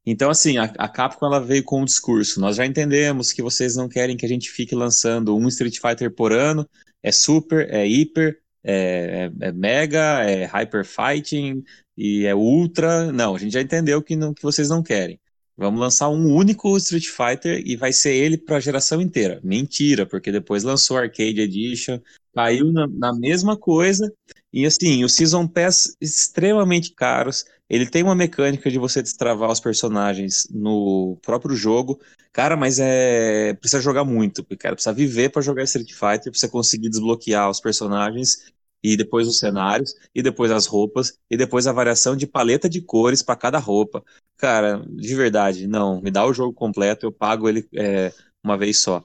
Então, 0.09 0.29
assim, 0.29 0.57
a, 0.57 0.63
a, 0.77 0.87
Capcom 0.87 1.25
ela 1.25 1.41
veio 1.41 1.61
com 1.65 1.81
um 1.81 1.85
discurso. 1.85 2.39
Nós 2.39 2.55
já 2.55 2.65
entendemos 2.65 3.33
que 3.33 3.41
vocês 3.41 3.75
não 3.75 3.89
querem 3.89 4.15
que 4.15 4.25
a 4.25 4.29
gente 4.29 4.49
fique 4.49 4.73
lançando 4.73 5.35
um 5.35 5.49
Street 5.49 5.79
Fighter 5.81 6.09
por 6.09 6.31
ano. 6.31 6.65
É 7.03 7.11
super, 7.11 7.69
é 7.69 7.85
hiper, 7.85 8.39
é, 8.63 9.29
é, 9.41 9.47
é 9.47 9.51
mega, 9.51 10.23
é 10.23 10.45
hyper 10.45 10.85
fighting 10.85 11.61
e 11.97 12.25
é 12.25 12.33
ultra. 12.33 13.11
Não, 13.11 13.35
a 13.35 13.37
gente 13.37 13.51
já 13.51 13.61
entendeu 13.61 14.01
que, 14.01 14.15
não, 14.15 14.33
que 14.33 14.41
vocês 14.43 14.69
não 14.69 14.81
querem. 14.81 15.19
Vamos 15.57 15.81
lançar 15.81 16.07
um 16.07 16.33
único 16.33 16.77
Street 16.77 17.07
Fighter 17.07 17.61
e 17.65 17.75
vai 17.75 17.91
ser 17.91 18.13
ele 18.13 18.37
para 18.37 18.57
a 18.57 18.61
geração 18.61 19.01
inteira. 19.01 19.41
Mentira, 19.43 20.05
porque 20.05 20.31
depois 20.31 20.63
lançou 20.63 20.95
Arcade 20.95 21.41
Edition, 21.41 21.99
caiu 22.33 22.71
na, 22.71 22.87
na 22.87 23.13
mesma 23.13 23.57
coisa. 23.57 24.09
E 24.53 24.65
assim, 24.65 25.03
os 25.03 25.15
Season 25.15 25.45
Pass 25.45 25.97
extremamente 25.99 26.93
caros 26.93 27.43
ele 27.69 27.85
tem 27.85 28.03
uma 28.03 28.15
mecânica 28.15 28.71
de 28.71 28.77
você 28.77 29.01
destravar 29.01 29.51
os 29.51 29.59
personagens 29.59 30.47
no 30.49 31.17
próprio 31.21 31.55
jogo. 31.55 31.99
Cara, 32.31 32.55
mas 32.55 32.79
é. 32.79 33.53
Precisa 33.55 33.81
jogar 33.81 34.05
muito, 34.05 34.45
cara. 34.57 34.75
Precisa 34.75 34.93
viver 34.93 35.29
para 35.29 35.41
jogar 35.41 35.63
Street 35.63 35.91
Fighter, 35.91 36.33
você 36.33 36.47
conseguir 36.47 36.89
desbloquear 36.89 37.49
os 37.49 37.59
personagens 37.59 38.51
e 38.83 38.95
depois 38.95 39.27
os 39.27 39.39
cenários, 39.39 39.95
e 40.13 40.21
depois 40.21 40.51
as 40.51 40.65
roupas, 40.65 41.17
e 41.29 41.35
depois 41.35 41.67
a 41.67 41.73
variação 41.73 42.15
de 42.15 42.27
paleta 42.27 42.69
de 42.69 42.79
cores 42.79 43.21
para 43.21 43.35
cada 43.35 43.57
roupa. 43.57 44.03
Cara, 44.37 44.85
de 44.87 45.15
verdade, 45.15 45.67
não. 45.67 45.99
Me 46.01 46.11
dá 46.11 46.25
o 46.25 46.33
jogo 46.33 46.53
completo, 46.53 47.05
eu 47.05 47.11
pago 47.11 47.49
ele 47.49 47.67
é, 47.75 48.13
uma 48.43 48.57
vez 48.57 48.79
só. 48.79 49.03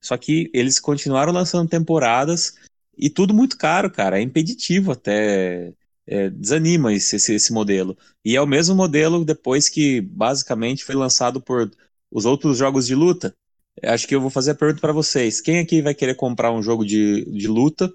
Só 0.00 0.16
que 0.16 0.50
eles 0.52 0.78
continuaram 0.78 1.32
lançando 1.32 1.68
temporadas 1.68 2.54
e 2.96 3.08
tudo 3.08 3.34
muito 3.34 3.56
caro, 3.56 3.90
cara. 3.90 4.18
É 4.18 4.22
impeditivo 4.22 4.92
até 4.92 5.72
é, 6.06 6.28
desanima 6.30 6.92
esse, 6.92 7.16
esse, 7.16 7.34
esse, 7.34 7.52
modelo. 7.52 7.96
E 8.24 8.36
é 8.36 8.40
o 8.40 8.46
mesmo 8.46 8.74
modelo 8.74 9.24
depois 9.24 9.68
que 9.68 10.00
basicamente 10.00 10.84
foi 10.84 10.94
lançado 10.94 11.40
por 11.40 11.70
os 12.10 12.24
outros 12.24 12.58
jogos 12.58 12.86
de 12.86 12.94
luta. 12.94 13.34
Acho 13.82 14.06
que 14.06 14.14
eu 14.14 14.20
vou 14.20 14.30
fazer 14.30 14.52
a 14.52 14.54
pergunta 14.54 14.80
para 14.80 14.92
vocês: 14.92 15.40
quem 15.40 15.58
aqui 15.58 15.82
vai 15.82 15.94
querer 15.94 16.14
comprar 16.14 16.52
um 16.52 16.62
jogo 16.62 16.84
de, 16.84 17.24
de 17.24 17.48
luta 17.48 17.92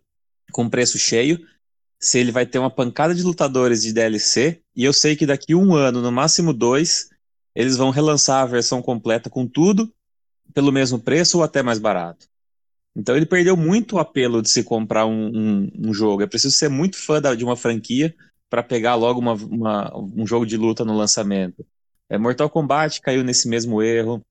com 0.51 0.70
preço 0.70 0.97
cheio? 0.97 1.39
Se 1.99 2.18
ele 2.18 2.32
vai 2.32 2.45
ter 2.45 2.60
uma 2.60 2.70
pancada 2.70 3.14
de 3.14 3.24
lutadores 3.24 3.82
de 3.82 3.91
DLC, 3.91 4.62
e 4.76 4.86
eu 4.86 4.93
sei 4.93 5.16
que 5.16 5.26
daqui 5.26 5.53
um 5.53 5.76
ano, 5.76 6.01
no 6.01 6.12
máximo 6.12 6.53
dois, 6.53 7.10
eles 7.53 7.76
vão 7.76 7.89
relançar 7.89 8.41
a 8.41 8.45
versão 8.45 8.82
completa 8.82 9.30
com 9.30 9.45
tudo 9.45 9.91
pelo 10.53 10.72
mesmo 10.72 10.99
preço 10.99 11.38
ou 11.38 11.43
até 11.43 11.62
mais 11.62 11.78
barato. 11.78 12.28
Então 13.00 13.16
ele 13.16 13.26
perdeu 13.26 13.56
muito 13.56 13.95
o 13.95 14.00
apelo 14.00 14.41
de 14.41 14.50
se 14.50 14.62
comprar 14.62 15.06
um, 15.06 15.32
um, 15.34 15.72
um 15.88 15.93
jogo. 15.93 16.22
É 16.22 16.28
preciso 16.28 16.54
ser 16.54 16.68
muito 16.68 16.97
fã 16.97 17.22
da, 17.22 17.34
de 17.34 17.45
uma 17.45 17.56
franquia 17.56 18.14
para 18.50 18.62
pegar 18.62 18.95
logo 18.95 19.22
uma, 19.22 19.34
uma, 19.34 19.97
um 19.97 20.28
jogo 20.28 20.45
de 20.45 20.58
luta 20.58 20.84
no 20.84 20.97
lançamento. 20.97 21.66
É, 22.10 22.18
Mortal 22.18 22.50
Kombat 22.50 23.00
caiu 23.00 23.24
nesse 23.24 23.47
mesmo 23.47 23.82
erro, 23.82 24.22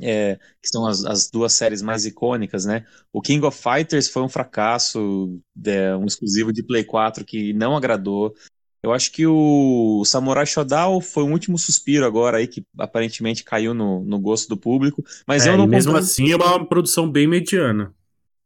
é, 0.00 0.36
que 0.62 0.68
são 0.68 0.86
as, 0.86 1.04
as, 1.04 1.28
duas 1.28 1.52
séries 1.52 1.82
mais 1.82 2.06
icônicas, 2.06 2.64
né? 2.64 2.86
O 3.12 3.20
King 3.20 3.44
of 3.44 3.60
Fighters 3.60 4.08
foi 4.08 4.22
um 4.22 4.28
fracasso, 4.28 5.38
é, 5.66 5.94
um 5.94 6.06
exclusivo 6.06 6.50
de 6.50 6.62
Play 6.62 6.84
4 6.84 7.26
que 7.26 7.52
não 7.52 7.76
agradou. 7.76 8.34
Eu 8.82 8.92
acho 8.92 9.12
que 9.12 9.26
o 9.26 10.02
Samurai 10.06 10.46
Shodown 10.46 11.00
foi 11.02 11.24
um 11.24 11.32
último 11.32 11.58
suspiro 11.58 12.06
agora 12.06 12.38
aí, 12.38 12.46
que 12.46 12.64
aparentemente 12.78 13.44
caiu 13.44 13.74
no, 13.74 14.02
no 14.02 14.18
gosto 14.18 14.48
do 14.48 14.56
público. 14.56 15.04
Mas 15.26 15.46
é, 15.46 15.50
eu 15.50 15.58
não 15.58 15.66
mesmo 15.66 15.94
assim 15.94 16.30
é 16.32 16.36
uma 16.36 16.66
produção 16.66 17.10
bem 17.10 17.26
mediana. 17.26 17.92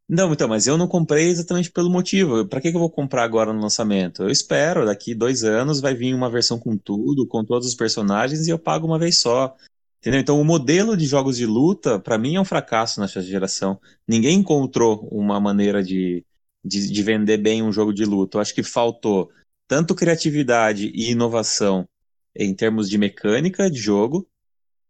Não, 0.09 0.32
então, 0.32 0.48
mas 0.48 0.66
eu 0.66 0.78
não 0.78 0.88
comprei 0.88 1.28
exatamente 1.28 1.70
pelo 1.70 1.90
motivo. 1.90 2.46
Para 2.46 2.61
que, 2.62 2.70
que 2.70 2.76
eu 2.76 2.80
vou 2.80 2.90
comprar 2.90 3.24
agora 3.24 3.52
no 3.52 3.61
lançamento? 3.61 4.22
Eu 4.22 4.30
espero, 4.30 4.86
daqui 4.86 5.14
dois 5.14 5.44
anos 5.44 5.80
vai 5.80 5.94
vir 5.94 6.14
uma 6.14 6.30
versão 6.30 6.59
com 6.59 6.78
tudo, 6.78 7.26
com 7.26 7.44
todos 7.44 7.68
os 7.68 7.74
personagens, 7.74 8.46
e 8.46 8.50
eu 8.50 8.59
pago 8.59 8.86
uma 8.86 8.98
vez 8.98 9.18
só. 9.18 9.54
Entendeu? 10.00 10.20
Então, 10.20 10.40
o 10.40 10.44
modelo 10.44 10.96
de 10.96 11.04
jogos 11.04 11.36
de 11.36 11.44
luta, 11.44 11.98
para 11.98 12.16
mim, 12.16 12.36
é 12.36 12.40
um 12.40 12.44
fracasso 12.44 13.00
nessa 13.00 13.20
geração. 13.20 13.78
Ninguém 14.06 14.38
encontrou 14.38 15.06
uma 15.12 15.38
maneira 15.38 15.82
de, 15.82 16.24
de, 16.64 16.90
de, 16.90 17.02
vender 17.02 17.36
bem 17.36 17.62
um 17.62 17.72
jogo 17.72 17.92
de 17.92 18.04
luta. 18.06 18.38
Eu 18.38 18.40
acho 18.42 18.54
que 18.54 18.62
faltou 18.62 19.30
tanto 19.66 19.94
criatividade 19.94 20.90
e 20.94 21.11
inovação 21.11 21.86
em 22.34 22.54
termos 22.54 22.88
de 22.88 22.96
mecânica 22.96 23.70
de 23.70 23.78
jogo, 23.78 24.26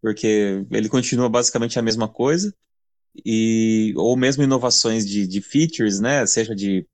porque 0.01 0.65
ele 0.71 0.89
continua 0.89 1.29
basicamente 1.29 1.79
a 1.79 1.83
mesma 1.83 2.09
coisa 2.09 2.55
e 3.25 3.93
ou 3.97 4.17
mesmo 4.17 4.43
inovações 4.43 5.07
de, 5.07 5.27
de 5.27 5.41
features, 5.41 6.01
né? 6.01 6.27
Seja 6.27 6.55
de 6.55 6.87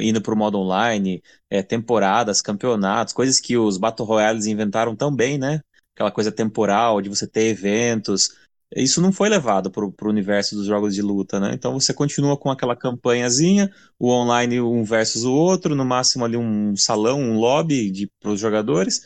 indo 0.00 0.20
para 0.22 0.34
o 0.34 0.36
modo 0.36 0.58
online, 0.58 1.22
é, 1.50 1.62
temporadas, 1.62 2.40
campeonatos, 2.40 3.12
coisas 3.12 3.40
que 3.40 3.56
os 3.56 3.76
Battle 3.78 4.06
Royales 4.06 4.46
inventaram 4.46 4.94
tão 4.94 5.14
bem, 5.14 5.38
né? 5.38 5.60
Aquela 5.94 6.10
coisa 6.10 6.30
temporal, 6.32 7.00
de 7.02 7.08
você 7.08 7.26
ter 7.26 7.48
eventos. 7.48 8.36
Isso 8.74 9.02
não 9.02 9.12
foi 9.12 9.28
levado 9.28 9.70
para 9.70 9.84
o 9.84 9.94
universo 10.08 10.54
dos 10.54 10.66
jogos 10.66 10.94
de 10.94 11.02
luta, 11.02 11.38
né? 11.38 11.52
Então 11.52 11.78
você 11.78 11.92
continua 11.92 12.36
com 12.36 12.50
aquela 12.50 12.76
campanhazinha, 12.76 13.70
o 13.98 14.10
online 14.10 14.60
um 14.60 14.84
versus 14.84 15.24
o 15.24 15.32
outro, 15.32 15.74
no 15.74 15.84
máximo 15.84 16.24
ali 16.24 16.36
um 16.36 16.74
salão, 16.76 17.20
um 17.20 17.38
lobby 17.38 18.08
para 18.20 18.30
os 18.30 18.40
jogadores. 18.40 19.02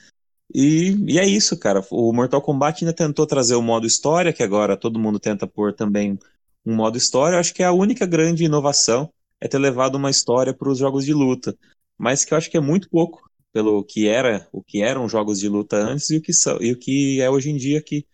E, 0.54 0.96
e, 1.09 1.18
é 1.18 1.26
isso, 1.26 1.59
cara. 1.59 1.82
O 1.90 2.12
Mortal 2.12 2.40
Kombat 2.40 2.84
ainda 2.84 2.94
tentou 2.94 3.26
trazer 3.26 3.57
o 3.57 3.62
modo 3.62 3.86
história, 3.86 4.32
que 4.32 4.42
agora 4.42 4.76
todo 4.76 4.98
mundo 4.98 5.18
tenta 5.18 5.46
pôr 5.46 5.72
também 5.72 6.18
um 6.67 6.75
modo 6.75 6.99
história. 6.99 7.37
Eu 7.37 7.41
acho 7.41 7.55
que 7.55 7.62
é 7.62 7.67
a 7.67 7.73
única 7.73 8.05
grande 8.05 8.45
inovação 8.45 9.11
é 9.41 9.47
ter 9.47 9.59
levado 9.59 9.95
uma 9.95 10.11
história 10.11 10.53
para 10.53 10.69
os 10.69 10.79
jogos 10.79 11.05
de 11.05 11.12
luta, 11.12 11.57
mas 11.97 12.25
que 12.25 12.35
eu 12.35 12.39
acho 12.39 12.51
que 12.51 12.57
é 12.57 12.61
muito 12.61 12.89
pouco 12.91 13.31
pelo 13.53 13.85
que 13.85 14.09
era, 14.09 14.47
o 14.53 14.62
que 14.62 14.83
eram 14.83 15.09
jogos 15.09 15.39
de 15.39 15.49
luta 15.49 15.77
antes 15.77 16.11
e 16.11 16.17
o 16.17 16.23
que 16.23 16.33
são 16.33 16.59
e 16.61 16.73
o 16.73 16.79
que 16.79 17.21
é 17.21 17.31
hoje 17.31 17.51
em 17.51 17.57
dia 17.57 17.81
que 17.81 18.05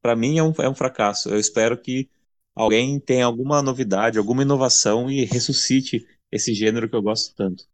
para 0.00 0.14
mim 0.14 0.38
é 0.38 0.42
um, 0.42 0.52
é 0.58 0.68
um 0.68 0.74
fracasso. 0.74 1.28
Eu 1.28 1.38
espero 1.38 1.76
que 1.76 2.08
alguém 2.54 2.98
tenha 3.00 3.24
alguma 3.24 3.62
novidade, 3.62 4.18
alguma 4.18 4.42
inovação 4.42 5.10
e 5.10 5.24
ressuscite 5.24 6.06
esse 6.30 6.52
gênero 6.52 6.88
que 6.88 6.96
eu 6.96 7.02
gosto 7.02 7.34
tanto. 7.34 7.64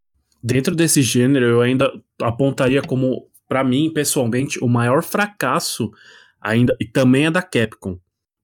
Dentro 0.42 0.76
desse 0.76 1.02
gênero, 1.02 1.46
eu 1.46 1.60
ainda 1.60 1.90
apontaria 2.20 2.82
como, 2.82 3.28
para 3.48 3.64
mim, 3.64 3.92
pessoalmente, 3.92 4.62
o 4.62 4.68
maior 4.68 5.02
fracasso 5.02 5.90
ainda, 6.40 6.76
e 6.78 6.86
também 6.86 7.26
é 7.26 7.30
da 7.30 7.42
Capcom. 7.42 7.98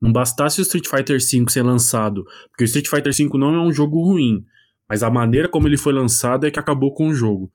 Não 0.05 0.13
bastasse 0.13 0.61
o 0.61 0.63
Street 0.63 0.87
Fighter 0.87 1.19
V 1.19 1.51
ser 1.51 1.63
lançado, 1.63 2.27
porque 2.51 2.63
o 2.63 2.67
Street 2.67 2.89
Fighter 2.89 3.11
V 3.11 3.39
não 3.39 3.55
é 3.55 3.61
um 3.61 3.73
jogo 3.73 4.05
ruim, 4.05 4.45
mas 4.87 5.03
a 5.03 5.09
maneira 5.09 5.49
como 5.49 5.67
ele 5.67 5.79
foi 5.79 5.95
lançado 5.95 6.47
é 6.47 6.51
que 6.51 6.59
acabou 6.59 6.93
com 6.93 7.09
o 7.09 7.15
jogo. 7.15 7.51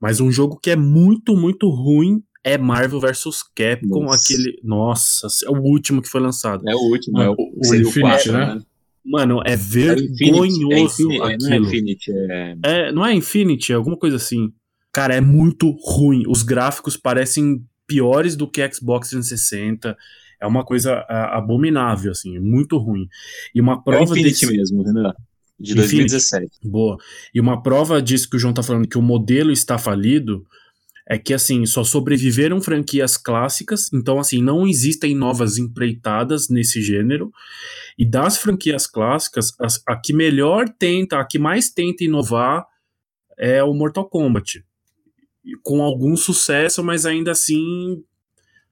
Mas 0.00 0.18
um 0.18 0.32
jogo 0.32 0.58
que 0.58 0.70
é 0.70 0.76
muito, 0.76 1.36
muito 1.36 1.68
ruim 1.68 2.22
é 2.42 2.56
Marvel 2.56 2.98
vs 2.98 3.42
Capcom, 3.54 4.04
nossa. 4.04 4.24
aquele. 4.24 4.58
Nossa, 4.64 5.28
é 5.44 5.50
o 5.50 5.60
último 5.60 6.00
que 6.00 6.08
foi 6.08 6.22
lançado. 6.22 6.66
É 6.66 6.74
o 6.74 6.78
último, 6.78 7.20
é 7.20 7.28
o, 7.28 7.34
o 7.36 7.74
Infinite, 7.74 8.00
4, 8.00 8.32
né? 8.32 8.54
né? 8.54 8.62
Mano, 9.04 9.42
é 9.44 9.54
vergonhoso 9.54 10.72
é 10.72 10.80
Infinity, 10.80 11.20
é 11.20 11.24
aquilo. 11.24 11.38
Não 11.38 11.52
é 11.52 11.56
Infinity, 11.58 12.10
é... 12.10 12.56
é... 12.62 12.92
Não 12.92 13.06
é 13.06 13.14
Infinity, 13.14 13.72
é 13.72 13.76
alguma 13.76 13.98
coisa 13.98 14.16
assim. 14.16 14.50
Cara, 14.90 15.14
é 15.14 15.20
muito 15.20 15.70
ruim. 15.70 16.24
Os 16.26 16.42
gráficos 16.42 16.96
parecem 16.96 17.62
piores 17.86 18.34
do 18.34 18.48
que 18.48 18.66
Xbox 18.72 19.10
360. 19.10 19.94
É 20.42 20.46
uma 20.46 20.64
coisa 20.64 21.06
abominável, 21.08 22.10
assim, 22.10 22.36
muito 22.40 22.76
ruim. 22.76 23.08
E 23.54 23.60
uma 23.60 23.74
é 23.74 23.80
prova 23.84 24.00
é 24.00 24.02
Infinity 24.02 24.46
desse... 24.46 24.56
mesmo, 24.56 24.82
entendeu? 24.82 25.12
De 25.58 25.74
2017. 25.76 26.44
Infinity. 26.44 26.68
Boa. 26.68 26.98
E 27.32 27.40
uma 27.40 27.62
prova 27.62 28.02
disso 28.02 28.28
que 28.28 28.34
o 28.34 28.38
João 28.40 28.52
tá 28.52 28.60
falando, 28.60 28.88
que 28.88 28.98
o 28.98 29.02
modelo 29.02 29.52
está 29.52 29.78
falido, 29.78 30.44
é 31.08 31.16
que 31.16 31.32
assim, 31.32 31.64
só 31.64 31.84
sobreviveram 31.84 32.60
franquias 32.60 33.16
clássicas, 33.16 33.88
então 33.92 34.18
assim, 34.18 34.42
não 34.42 34.66
existem 34.66 35.14
novas 35.14 35.58
empreitadas 35.58 36.48
nesse 36.48 36.82
gênero. 36.82 37.30
E 37.96 38.04
das 38.04 38.36
franquias 38.36 38.88
clássicas, 38.88 39.52
a, 39.60 39.92
a 39.92 39.96
que 39.96 40.12
melhor 40.12 40.68
tenta, 40.68 41.20
a 41.20 41.24
que 41.24 41.38
mais 41.38 41.70
tenta 41.70 42.02
inovar 42.02 42.66
é 43.38 43.62
o 43.62 43.72
Mortal 43.72 44.08
Kombat. 44.08 44.64
Com 45.62 45.82
algum 45.82 46.16
sucesso, 46.16 46.82
mas 46.82 47.06
ainda 47.06 47.30
assim 47.30 48.02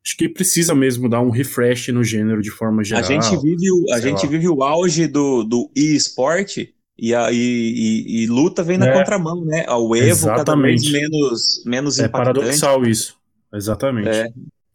acho 0.04 0.16
que 0.16 0.28
precisa 0.28 0.74
mesmo 0.74 1.08
dar 1.08 1.20
um 1.20 1.30
refresh 1.30 1.88
no 1.88 2.02
gênero 2.02 2.40
de 2.40 2.50
forma 2.50 2.82
geral. 2.82 3.04
A 3.04 3.06
gente 3.06 3.36
vive 3.36 3.70
o, 3.70 3.92
a 3.92 4.00
gente 4.00 4.26
vive 4.26 4.48
o 4.48 4.62
auge 4.62 5.06
do, 5.06 5.44
do 5.44 5.70
e-sport 5.76 6.58
e, 6.98 7.14
a, 7.14 7.30
e, 7.32 7.36
e, 7.36 8.22
e, 8.22 8.26
luta 8.26 8.62
vem 8.62 8.76
na 8.76 8.88
é, 8.88 8.92
contramão, 8.92 9.44
né? 9.44 9.64
O 9.70 9.96
Evo 9.96 10.06
exatamente. 10.06 10.44
cada 10.44 10.62
vez 10.62 10.90
menos, 10.90 11.64
menos 11.64 11.98
é 11.98 12.06
impactante. 12.06 12.38
É 12.38 12.42
paradoxal 12.42 12.84
isso. 12.84 13.16
Exatamente. 13.52 14.08
É, 14.08 14.28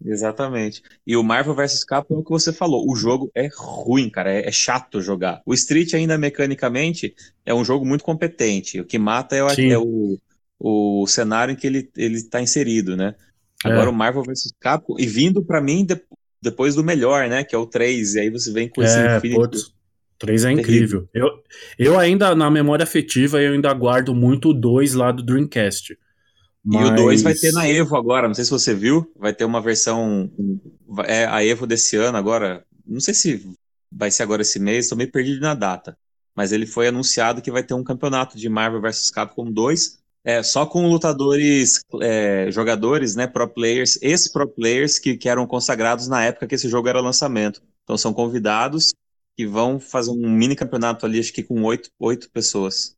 exatamente. 0.03 0.81
E 1.05 1.15
o 1.15 1.23
Marvel 1.23 1.53
vs 1.53 1.83
Capcom 1.83 2.15
é 2.15 2.17
o 2.17 2.23
que 2.23 2.31
você 2.31 2.51
falou. 2.51 2.83
O 2.89 2.95
jogo 2.95 3.29
é 3.35 3.47
ruim, 3.55 4.09
cara. 4.09 4.31
É, 4.31 4.47
é, 4.47 4.51
chato 4.51 5.01
jogar. 5.01 5.41
O 5.45 5.53
Street, 5.53 5.93
ainda 5.93 6.17
mecanicamente, 6.17 7.13
é 7.45 7.53
um 7.53 7.63
jogo 7.63 7.85
muito 7.85 8.03
competente. 8.03 8.79
O 8.81 8.85
que 8.85 8.97
mata 8.97 9.35
é, 9.35 9.43
o, 9.43 9.49
é 9.49 9.77
o, 9.77 10.19
o 10.59 11.07
cenário 11.07 11.53
em 11.53 11.55
que 11.55 11.67
ele, 11.67 11.89
ele 11.95 12.23
tá 12.23 12.41
inserido, 12.41 12.97
né? 12.97 13.13
Agora 13.65 13.87
é. 13.87 13.89
o 13.89 13.93
Marvel 13.93 14.23
vs 14.23 14.53
Capcom, 14.59 14.95
e 14.99 15.07
vindo 15.07 15.43
para 15.43 15.59
mim 15.59 15.83
de, 15.83 15.99
depois 16.41 16.75
do 16.75 16.83
melhor, 16.83 17.27
né? 17.27 17.43
Que 17.43 17.55
é 17.55 17.57
o 17.57 17.65
3, 17.65 18.15
e 18.15 18.19
aí 18.19 18.29
você 18.29 18.51
vem 18.51 18.69
com 18.69 18.83
esse 18.83 18.97
é, 18.97 19.17
Infinity. 19.17 19.39
Putz. 19.39 19.75
3 20.17 20.45
é 20.45 20.51
incrível. 20.51 21.09
Eu, 21.13 21.29
eu 21.77 21.99
ainda, 21.99 22.33
na 22.35 22.49
memória 22.49 22.83
afetiva, 22.83 23.41
eu 23.41 23.53
ainda 23.53 23.73
guardo 23.73 24.15
muito 24.15 24.49
o 24.49 24.53
2 24.53 24.93
lá 24.93 25.11
do 25.11 25.23
Dreamcast. 25.23 25.97
Mas... 26.63 26.89
E 26.89 26.91
o 26.91 26.95
2 26.95 27.21
vai 27.21 27.33
ter 27.33 27.51
na 27.51 27.67
Evo 27.67 27.95
agora, 27.95 28.27
não 28.27 28.33
sei 28.33 28.45
se 28.45 28.51
você 28.51 28.73
viu, 28.73 29.11
vai 29.17 29.33
ter 29.33 29.45
uma 29.45 29.61
versão, 29.61 30.31
é 31.05 31.25
a 31.25 31.43
Evo 31.43 31.67
desse 31.67 31.95
ano 31.95 32.17
agora, 32.17 32.65
não 32.87 32.99
sei 32.99 33.13
se 33.13 33.45
vai 33.91 34.09
ser 34.09 34.23
agora 34.23 34.41
esse 34.41 34.59
mês, 34.59 34.89
tô 34.89 34.95
meio 34.95 35.11
perdido 35.11 35.41
na 35.41 35.53
data, 35.53 35.97
mas 36.35 36.51
ele 36.51 36.65
foi 36.65 36.87
anunciado 36.87 37.41
que 37.41 37.51
vai 37.51 37.63
ter 37.63 37.73
um 37.73 37.83
campeonato 37.83 38.37
de 38.37 38.49
Marvel 38.49 38.81
vs 38.81 39.11
Capcom 39.11 39.51
2, 39.51 39.99
é, 40.25 40.41
só 40.41 40.65
com 40.65 40.89
lutadores, 40.89 41.81
é, 42.01 42.49
jogadores, 42.49 43.15
né, 43.15 43.27
pro 43.27 43.47
players, 43.47 43.99
ex-pro 44.01 44.47
players 44.47 44.97
que, 44.97 45.15
que 45.15 45.29
eram 45.29 45.45
consagrados 45.45 46.07
na 46.07 46.25
época 46.25 46.47
que 46.47 46.55
esse 46.55 46.67
jogo 46.67 46.89
era 46.89 46.99
lançamento. 46.99 47.61
Então 47.83 47.95
são 47.95 48.11
convidados 48.11 48.95
que 49.37 49.45
vão 49.45 49.79
fazer 49.79 50.09
um 50.09 50.29
mini 50.29 50.55
campeonato 50.55 51.05
ali, 51.05 51.19
acho 51.19 51.31
que 51.31 51.43
com 51.43 51.61
oito, 51.63 51.91
oito 51.99 52.29
pessoas. 52.31 52.95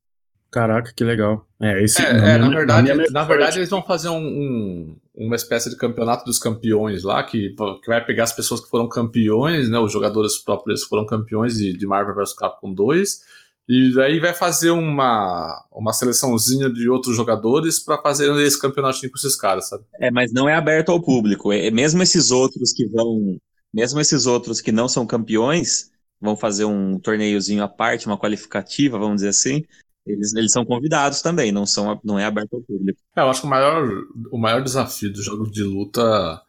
Caraca, 0.49 0.93
que 0.95 1.03
legal. 1.03 1.45
É, 1.61 1.84
esse, 1.84 2.01
é, 2.01 2.13
na, 2.13 2.30
é, 2.30 2.38
minha, 2.38 2.49
na, 2.49 2.55
verdade, 2.55 2.93
na, 2.93 3.03
na 3.11 3.23
verdade 3.25 3.59
eles 3.59 3.69
vão 3.69 3.84
fazer 3.84 4.07
um, 4.07 4.25
um, 4.25 4.97
uma 5.13 5.36
espécie 5.36 5.69
de 5.69 5.75
campeonato 5.75 6.23
dos 6.23 6.39
campeões 6.39 7.03
lá, 7.03 7.21
que, 7.23 7.49
que 7.49 7.88
vai 7.88 8.05
pegar 8.05 8.23
as 8.23 8.32
pessoas 8.32 8.61
que 8.61 8.69
foram 8.69 8.88
campeões, 8.88 9.69
né, 9.69 9.78
os 9.78 9.91
jogadores 9.91 10.38
próprios 10.38 10.84
que 10.84 10.89
foram 10.89 11.05
campeões 11.05 11.57
de, 11.57 11.73
de 11.73 11.86
Marvel 11.86 12.15
vs 12.15 12.34
Capcom 12.34 12.73
2, 12.73 13.19
e 13.68 13.93
daí 13.93 14.20
vai 14.20 14.34
fazer 14.34 14.72
uma, 14.72 15.65
uma 15.72 15.91
seleçãozinha 15.91 16.70
de 16.70 16.89
outros 16.89 17.18
jogadores 17.18 17.80
para 17.80 18.01
fazer 18.01 18.34
esse 18.38 18.59
campeonatinho 18.59 19.11
com 19.11 19.18
esses 19.18 19.36
caras, 19.36 19.68
sabe? 19.68 19.84
É, 19.99 20.09
mas 20.09 20.32
não 20.32 20.47
é 20.47 20.55
aberto 20.55 20.89
ao 20.89 21.01
público. 21.01 21.51
É, 21.51 21.70
mesmo 21.70 22.01
esses 22.01 22.32
outros 22.32 22.72
que 22.72 22.88
vão. 22.88 23.38
Mesmo 23.74 23.99
esses 23.99 24.26
outros 24.26 24.61
que 24.61 24.72
não 24.72 24.88
são 24.88 25.05
campeões, 25.05 25.91
vão 26.22 26.38
fazer 26.38 26.63
um 26.63 26.97
torneiozinho 26.97 27.61
à 27.61 27.68
parte, 27.68 28.07
uma 28.07 28.18
qualificativa, 28.18 28.97
vamos 28.97 29.18
dizer 29.18 29.30
assim, 29.30 29.63
eles, 30.05 30.34
eles 30.34 30.51
são 30.53 30.65
convidados 30.65 31.22
também, 31.22 31.51
não, 31.51 31.65
são, 31.65 31.99
não 32.03 32.18
é 32.18 32.26
aberto 32.26 32.55
ao 32.55 32.61
público. 32.61 32.99
É, 33.15 33.22
eu 33.22 33.30
acho 33.30 33.41
que 33.41 33.47
o 33.47 33.49
maior, 33.49 33.88
o 34.32 34.38
maior 34.38 34.63
desafio 34.63 35.11
dos 35.11 35.26
jogos 35.26 35.51
de 35.51 35.63
luta 35.63 36.41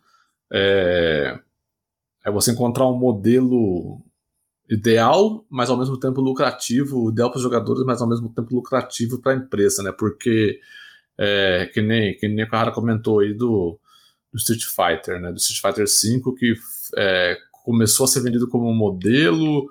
é, 0.53 1.39
é 2.25 2.31
você 2.31 2.53
encontrar 2.53 2.87
um 2.87 2.97
modelo 2.97 4.01
ideal, 4.69 5.45
mas 5.49 5.71
ao 5.71 5.77
mesmo 5.77 5.99
tempo 5.99 6.21
lucrativo, 6.21 7.11
ideal 7.11 7.31
para 7.31 7.39
os 7.39 7.43
jogadores, 7.43 7.85
mas 7.85 8.03
ao 8.03 8.09
mesmo 8.09 8.29
tempo 8.29 8.55
lucrativo 8.55 9.19
para 9.21 9.33
a 9.33 9.37
empresa, 9.37 9.83
né? 9.83 9.93
Porque, 9.93 10.61
é, 11.17 11.71
que, 11.73 11.81
nem, 11.81 12.17
que 12.17 12.29
nem 12.29 12.45
o 12.45 12.51
cara 12.51 12.71
comentou 12.71 13.21
aí 13.21 13.33
do, 13.33 13.79
do 14.33 14.39
Street 14.39 14.65
Fighter, 14.65 15.21
né? 15.21 15.33
Do 15.33 15.39
Street 15.39 15.61
Fighter 15.61 15.87
V, 15.87 16.35
que 16.39 16.55
é, 16.97 17.39
começou 17.65 18.05
a 18.05 18.09
ser 18.09 18.21
vendido 18.21 18.49
como 18.49 18.73
modelo, 18.75 19.71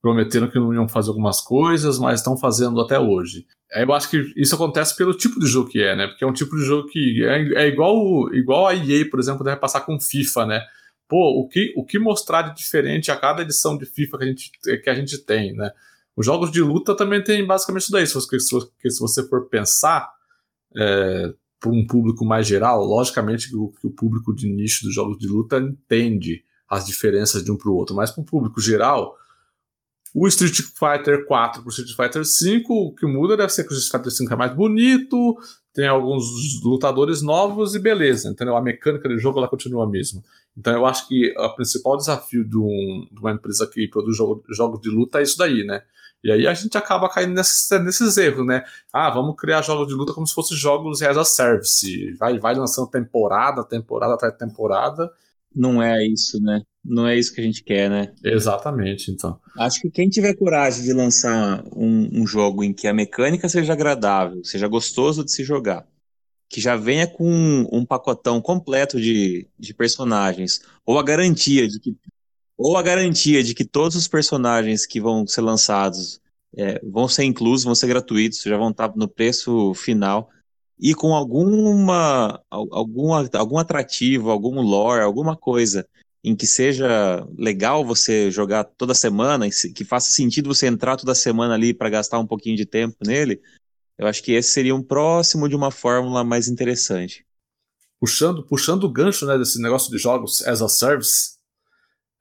prometeram 0.00 0.48
que 0.48 0.58
não 0.58 0.72
iam 0.72 0.88
fazer 0.88 1.08
algumas 1.08 1.40
coisas, 1.40 1.98
mas 1.98 2.20
estão 2.20 2.36
fazendo 2.36 2.80
até 2.80 2.98
hoje. 2.98 3.46
Aí 3.72 3.82
eu 3.82 3.92
acho 3.92 4.08
que 4.08 4.32
isso 4.36 4.54
acontece 4.54 4.96
pelo 4.96 5.12
tipo 5.12 5.38
de 5.38 5.46
jogo 5.46 5.68
que 5.68 5.82
é, 5.82 5.94
né? 5.94 6.06
Porque 6.06 6.24
é 6.24 6.26
um 6.26 6.32
tipo 6.32 6.56
de 6.56 6.64
jogo 6.64 6.88
que 6.88 7.24
é, 7.24 7.64
é 7.64 7.68
igual, 7.68 8.32
igual 8.32 8.66
a 8.66 8.74
EA, 8.74 9.08
por 9.10 9.18
exemplo, 9.18 9.44
deve 9.44 9.56
passar 9.56 9.80
com 9.80 10.00
FIFA, 10.00 10.46
né? 10.46 10.66
Pô, 11.08 11.40
o 11.40 11.48
que, 11.48 11.72
o 11.76 11.84
que 11.84 11.98
mostrar 11.98 12.42
de 12.42 12.56
diferente 12.56 13.10
a 13.10 13.16
cada 13.16 13.42
edição 13.42 13.78
de 13.78 13.86
FIFA 13.86 14.18
que 14.18 14.24
a 14.24 14.26
gente, 14.26 14.50
que 14.82 14.90
a 14.90 14.94
gente 14.94 15.18
tem, 15.24 15.54
né? 15.54 15.72
Os 16.14 16.26
jogos 16.26 16.50
de 16.50 16.60
luta 16.60 16.96
também 16.96 17.22
tem 17.22 17.46
basicamente 17.46 17.82
isso 17.82 17.92
daí. 17.92 18.06
Se 18.06 18.14
você, 18.14 18.38
se 18.40 19.00
você 19.00 19.26
for 19.28 19.48
pensar 19.48 20.12
é, 20.76 21.32
para 21.60 21.70
um 21.70 21.86
público 21.86 22.24
mais 22.24 22.46
geral, 22.46 22.84
logicamente 22.84 23.54
o, 23.54 23.68
que 23.68 23.86
o 23.86 23.90
público 23.90 24.34
de 24.34 24.48
nicho 24.48 24.84
dos 24.84 24.94
jogos 24.94 25.16
de 25.18 25.28
luta 25.28 25.58
entende 25.58 26.44
as 26.68 26.84
diferenças 26.84 27.42
de 27.42 27.50
um 27.50 27.56
para 27.56 27.70
o 27.70 27.74
outro, 27.74 27.96
mas 27.96 28.10
para 28.10 28.20
o 28.20 28.26
público 28.26 28.60
geral, 28.60 29.16
o 30.14 30.26
Street 30.28 30.56
Fighter 30.56 31.24
4 31.26 31.62
para 31.62 31.68
o 31.68 31.70
Street 31.70 31.94
Fighter 31.96 32.24
5, 32.24 32.72
o 32.72 32.94
que 32.94 33.06
muda 33.06 33.36
deve 33.36 33.52
ser 33.52 33.64
que 33.64 33.72
o 33.72 33.76
Street 33.76 33.92
Fighter 33.92 34.12
5 34.12 34.32
é 34.32 34.36
mais 34.36 34.54
bonito, 34.54 35.36
tem 35.78 35.86
alguns 35.86 36.60
lutadores 36.64 37.22
novos 37.22 37.76
e 37.76 37.78
beleza, 37.78 38.28
entendeu? 38.28 38.56
A 38.56 38.60
mecânica 38.60 39.08
do 39.08 39.16
jogo 39.16 39.38
ela 39.38 39.46
continua 39.46 39.84
a 39.84 39.86
mesma. 39.86 40.20
Então 40.56 40.72
eu 40.72 40.84
acho 40.84 41.06
que 41.06 41.32
o 41.38 41.54
principal 41.54 41.96
desafio 41.96 42.44
de, 42.44 42.58
um, 42.58 43.06
de 43.12 43.20
uma 43.20 43.30
empresa 43.30 43.64
que 43.64 43.86
produz 43.86 44.16
jogo, 44.16 44.42
jogos 44.50 44.80
de 44.80 44.90
luta 44.90 45.20
é 45.20 45.22
isso 45.22 45.38
daí, 45.38 45.62
né? 45.62 45.80
E 46.24 46.32
aí 46.32 46.48
a 46.48 46.52
gente 46.52 46.76
acaba 46.76 47.08
caindo 47.08 47.32
nesses, 47.32 47.70
nesses 47.80 48.16
erros, 48.16 48.44
né? 48.44 48.64
Ah, 48.92 49.08
vamos 49.08 49.36
criar 49.36 49.62
jogos 49.62 49.86
de 49.86 49.94
luta 49.94 50.12
como 50.12 50.26
se 50.26 50.34
fossem 50.34 50.56
jogos 50.56 51.00
as 51.00 51.16
a 51.16 51.24
service. 51.24 52.12
Vai, 52.14 52.40
vai 52.40 52.56
lançando 52.56 52.90
temporada, 52.90 53.62
temporada 53.62 54.14
atrás 54.14 54.34
temporada, 54.36 55.08
não 55.54 55.82
é 55.82 56.06
isso, 56.06 56.40
né? 56.40 56.62
Não 56.84 57.06
é 57.06 57.18
isso 57.18 57.34
que 57.34 57.40
a 57.40 57.44
gente 57.44 57.62
quer, 57.62 57.90
né? 57.90 58.12
Exatamente, 58.24 59.10
então. 59.10 59.38
Acho 59.58 59.80
que 59.80 59.90
quem 59.90 60.08
tiver 60.08 60.34
coragem 60.34 60.84
de 60.84 60.92
lançar 60.92 61.62
um, 61.74 62.22
um 62.22 62.26
jogo 62.26 62.64
em 62.64 62.72
que 62.72 62.86
a 62.86 62.94
mecânica 62.94 63.48
seja 63.48 63.72
agradável, 63.72 64.42
seja 64.44 64.68
gostoso 64.68 65.24
de 65.24 65.32
se 65.32 65.44
jogar, 65.44 65.86
que 66.48 66.60
já 66.60 66.76
venha 66.76 67.06
com 67.06 67.28
um, 67.30 67.68
um 67.72 67.84
pacotão 67.84 68.40
completo 68.40 69.00
de, 69.00 69.46
de 69.58 69.74
personagens, 69.74 70.62
ou 70.86 70.98
a 70.98 71.02
garantia 71.02 71.68
de 71.68 71.78
que 71.78 71.96
ou 72.56 72.76
a 72.76 72.82
garantia 72.82 73.40
de 73.40 73.54
que 73.54 73.64
todos 73.64 73.96
os 73.96 74.08
personagens 74.08 74.84
que 74.84 75.00
vão 75.00 75.24
ser 75.24 75.42
lançados 75.42 76.20
é, 76.56 76.80
vão 76.84 77.06
ser 77.06 77.22
inclusos, 77.22 77.64
vão 77.64 77.74
ser 77.74 77.86
gratuitos, 77.86 78.42
já 78.42 78.56
vão 78.56 78.70
estar 78.70 78.92
no 78.96 79.06
preço 79.06 79.72
final 79.74 80.28
e 80.80 80.94
com 80.94 81.14
alguma 81.14 82.42
algum, 82.50 83.12
algum 83.12 83.58
atrativo, 83.58 84.30
algum 84.30 84.60
lore, 84.60 85.02
alguma 85.02 85.36
coisa 85.36 85.86
em 86.22 86.34
que 86.34 86.46
seja 86.46 87.26
legal 87.36 87.84
você 87.84 88.30
jogar 88.30 88.64
toda 88.64 88.94
semana, 88.94 89.46
que 89.74 89.84
faça 89.84 90.10
sentido 90.10 90.52
você 90.52 90.66
entrar 90.66 90.96
toda 90.96 91.14
semana 91.14 91.54
ali 91.54 91.72
para 91.72 91.88
gastar 91.88 92.18
um 92.18 92.26
pouquinho 92.26 92.56
de 92.56 92.66
tempo 92.66 92.96
nele, 93.06 93.40
eu 93.96 94.06
acho 94.06 94.22
que 94.22 94.32
esse 94.32 94.50
seria 94.50 94.74
um 94.74 94.82
próximo 94.82 95.48
de 95.48 95.56
uma 95.56 95.70
fórmula 95.70 96.22
mais 96.22 96.48
interessante. 96.48 97.26
Puxando, 98.00 98.44
puxando 98.44 98.84
o 98.84 98.92
gancho 98.92 99.26
né, 99.26 99.36
desse 99.36 99.60
negócio 99.60 99.90
de 99.90 99.98
jogos 99.98 100.46
as 100.46 100.62
a 100.62 100.68
service, 100.68 101.36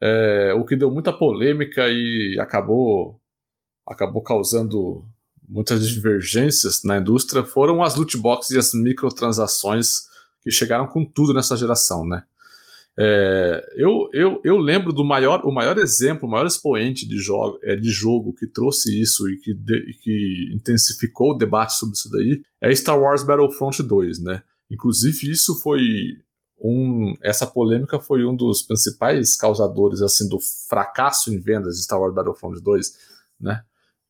é, 0.02 0.54
o 0.56 0.66
que 0.66 0.76
deu 0.76 0.90
muita 0.90 1.14
polêmica 1.14 1.88
e 1.88 2.38
acabou, 2.40 3.20
acabou 3.86 4.22
causando 4.22 5.06
muitas 5.48 5.88
divergências 5.88 6.84
na 6.84 6.98
indústria 6.98 7.44
foram 7.44 7.82
as 7.82 7.96
loot 7.96 8.18
boxes 8.18 8.52
e 8.52 8.58
as 8.58 8.74
microtransações 8.74 10.08
que 10.42 10.52
chegaram 10.52 10.88
com 10.88 11.06
tudo 11.06 11.34
nessa 11.34 11.56
geração, 11.56 12.06
né? 12.06 12.24
É, 13.00 13.74
eu, 13.76 14.10
eu, 14.12 14.42
eu 14.44 14.58
lembro 14.58 14.92
do 14.92 15.06
maior, 15.06 15.46
o 15.46 15.52
maior 15.52 15.78
exemplo, 15.78 16.28
o 16.28 16.32
maior 16.32 16.48
expoente 16.48 17.08
de 17.08 17.20
jogo, 17.20 17.60
é, 17.62 17.76
de 17.76 17.92
jogo 17.92 18.34
que 18.34 18.48
trouxe 18.48 19.00
isso 19.00 19.30
e 19.30 19.38
que, 19.38 19.54
de, 19.54 19.94
que 20.02 20.50
intensificou 20.52 21.32
o 21.32 21.38
debate 21.38 21.74
sobre 21.74 21.94
isso 21.94 22.10
daí 22.10 22.42
é 22.60 22.74
Star 22.74 23.00
Wars 23.00 23.24
Battlefront 23.24 23.84
2, 23.84 24.24
né? 24.24 24.42
Inclusive, 24.70 25.30
isso 25.30 25.62
foi 25.62 26.18
um. 26.60 27.14
Essa 27.22 27.46
polêmica 27.46 28.00
foi 28.00 28.26
um 28.26 28.36
dos 28.36 28.64
principais 28.64 29.36
causadores 29.36 30.02
assim 30.02 30.28
do 30.28 30.40
fracasso 30.68 31.32
em 31.32 31.40
vendas 31.40 31.76
de 31.76 31.84
Star 31.84 32.02
Wars 32.02 32.16
Battlefront 32.16 32.60
2, 32.60 32.98
né? 33.40 33.62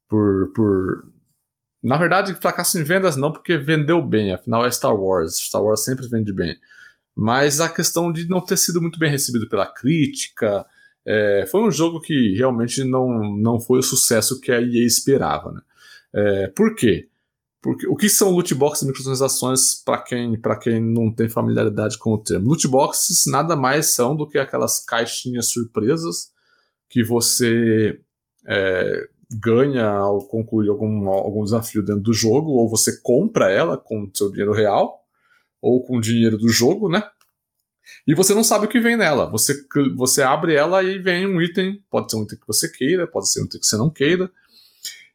Por, 0.08 0.54
por 0.56 1.04
na 1.88 1.98
verdade, 1.98 2.34
fracasso 2.36 2.80
em 2.80 2.84
vendas 2.84 3.16
não, 3.16 3.32
porque 3.32 3.58
vendeu 3.58 4.02
bem, 4.02 4.34
afinal 4.34 4.66
é 4.66 4.72
Star 4.72 4.96
Wars. 4.96 5.38
Star 5.38 5.64
Wars 5.64 5.84
sempre 5.84 6.08
vende 6.08 6.34
bem 6.34 6.58
mas 7.18 7.60
a 7.60 7.68
questão 7.68 8.12
de 8.12 8.30
não 8.30 8.40
ter 8.40 8.58
sido 8.58 8.80
muito 8.80 9.00
bem 9.00 9.10
recebido 9.10 9.50
pela 9.50 9.66
crítica. 9.66 10.64
É, 11.04 11.48
foi 11.50 11.62
um 11.62 11.72
jogo 11.72 12.00
que 12.00 12.36
realmente 12.38 12.84
não, 12.84 13.36
não 13.36 13.60
foi 13.60 13.80
o 13.80 13.84
sucesso 13.84 14.40
que 14.40 14.52
a 14.52 14.62
EA 14.62 14.86
esperava. 14.86 15.52
Né? 15.52 15.62
É, 16.14 16.48
por 16.50 16.76
quê? 16.76 17.10
Porque, 17.60 17.88
o 17.88 17.96
que 17.96 18.08
são 18.08 18.30
loot 18.30 18.54
boxes 18.54 18.84
e 18.84 18.86
microtransações 18.86 19.82
para 19.84 20.00
quem, 20.04 20.40
quem 20.62 20.80
não 20.80 21.12
tem 21.12 21.28
familiaridade 21.28 21.98
com 21.98 22.14
o 22.14 22.20
termo? 22.20 22.50
Loot 22.50 22.68
boxes 22.68 23.24
nada 23.26 23.56
mais 23.56 23.96
são 23.96 24.16
do 24.16 24.28
que 24.28 24.38
aquelas 24.38 24.86
caixinhas 24.86 25.50
surpresas 25.50 26.32
que 26.88 27.04
você 27.04 28.00
é, 28.48 29.10
ganha 29.32 29.88
ao 29.88 30.26
concluir 30.28 30.70
algum, 30.70 31.10
algum 31.10 31.44
desafio 31.44 31.84
dentro 31.84 32.02
do 32.02 32.14
jogo, 32.14 32.52
ou 32.52 32.70
você 32.70 33.02
compra 33.02 33.52
ela 33.52 33.78
com 33.78 34.10
seu 34.14 34.30
dinheiro 34.30 34.54
real, 34.54 35.02
ou 35.62 35.84
com 35.84 36.00
dinheiro 36.00 36.38
do 36.38 36.50
jogo, 36.50 36.90
né? 36.90 37.04
E 38.06 38.14
você 38.14 38.34
não 38.34 38.44
sabe 38.44 38.66
o 38.66 38.70
que 38.70 38.80
vem 38.80 38.98
nela. 38.98 39.30
Você, 39.30 39.54
você 39.96 40.22
abre 40.22 40.56
ela 40.56 40.84
e 40.84 41.00
vem 41.00 41.26
um 41.26 41.42
item. 41.42 41.84
Pode 41.90 42.12
ser 42.12 42.18
um 42.18 42.24
item 42.24 42.40
que 42.40 42.48
você 42.48 42.70
queira, 42.70 43.08
pode 43.08 43.30
ser 43.30 43.42
um 43.42 43.46
item 43.46 43.60
que 43.60 43.66
você 43.66 43.78
não 43.78 43.90
queira. 43.90 44.32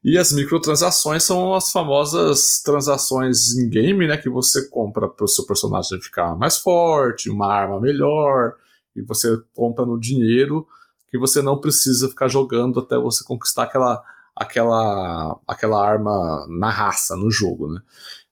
E 0.05 0.19
as 0.19 0.33
microtransações 0.33 1.23
são 1.23 1.55
as 1.55 1.71
famosas 1.71 2.61
transações 2.63 3.55
em 3.57 3.69
game, 3.69 4.07
né? 4.07 4.17
Que 4.17 4.29
você 4.29 4.69
compra 4.69 5.09
para 5.09 5.25
o 5.25 5.29
seu 5.29 5.47
personagem 5.47 6.01
ficar 6.01 6.35
mais 6.37 6.59
forte, 6.59 7.31
uma 7.31 7.47
arma 7.47 7.81
melhor, 7.81 8.55
e 8.97 9.03
você 9.03 9.29
compra 9.55 9.87
no 9.87 9.99
dinheiro 9.99 10.67
que 11.13 11.19
você 11.19 11.43
não 11.43 11.61
precisa 11.61 12.09
ficar 12.09 12.27
jogando 12.27 12.81
até 12.81 12.97
você 12.97 13.23
conquistar 13.23 13.65
aquela, 13.65 14.03
aquela, 14.35 15.39
aquela 15.47 15.87
arma 15.87 16.47
na 16.49 16.71
raça, 16.71 17.15
no 17.15 17.31
jogo, 17.31 17.71
né? 17.71 17.83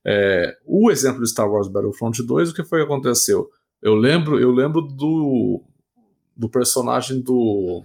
É, 0.03 0.57
o 0.65 0.91
exemplo 0.91 1.21
de 1.21 1.29
Star 1.29 1.47
Wars 1.47 1.69
Battlefront 1.69 2.23
2, 2.23 2.49
o 2.49 2.55
que 2.55 2.65
foi 2.65 2.79
que 2.79 2.87
aconteceu? 2.87 3.51
Eu 3.83 3.95
lembro, 3.95 4.41
eu 4.41 4.51
lembro 4.51 4.81
do, 4.81 5.63
do 6.35 6.49
personagem 6.49 7.21
do, 7.21 7.85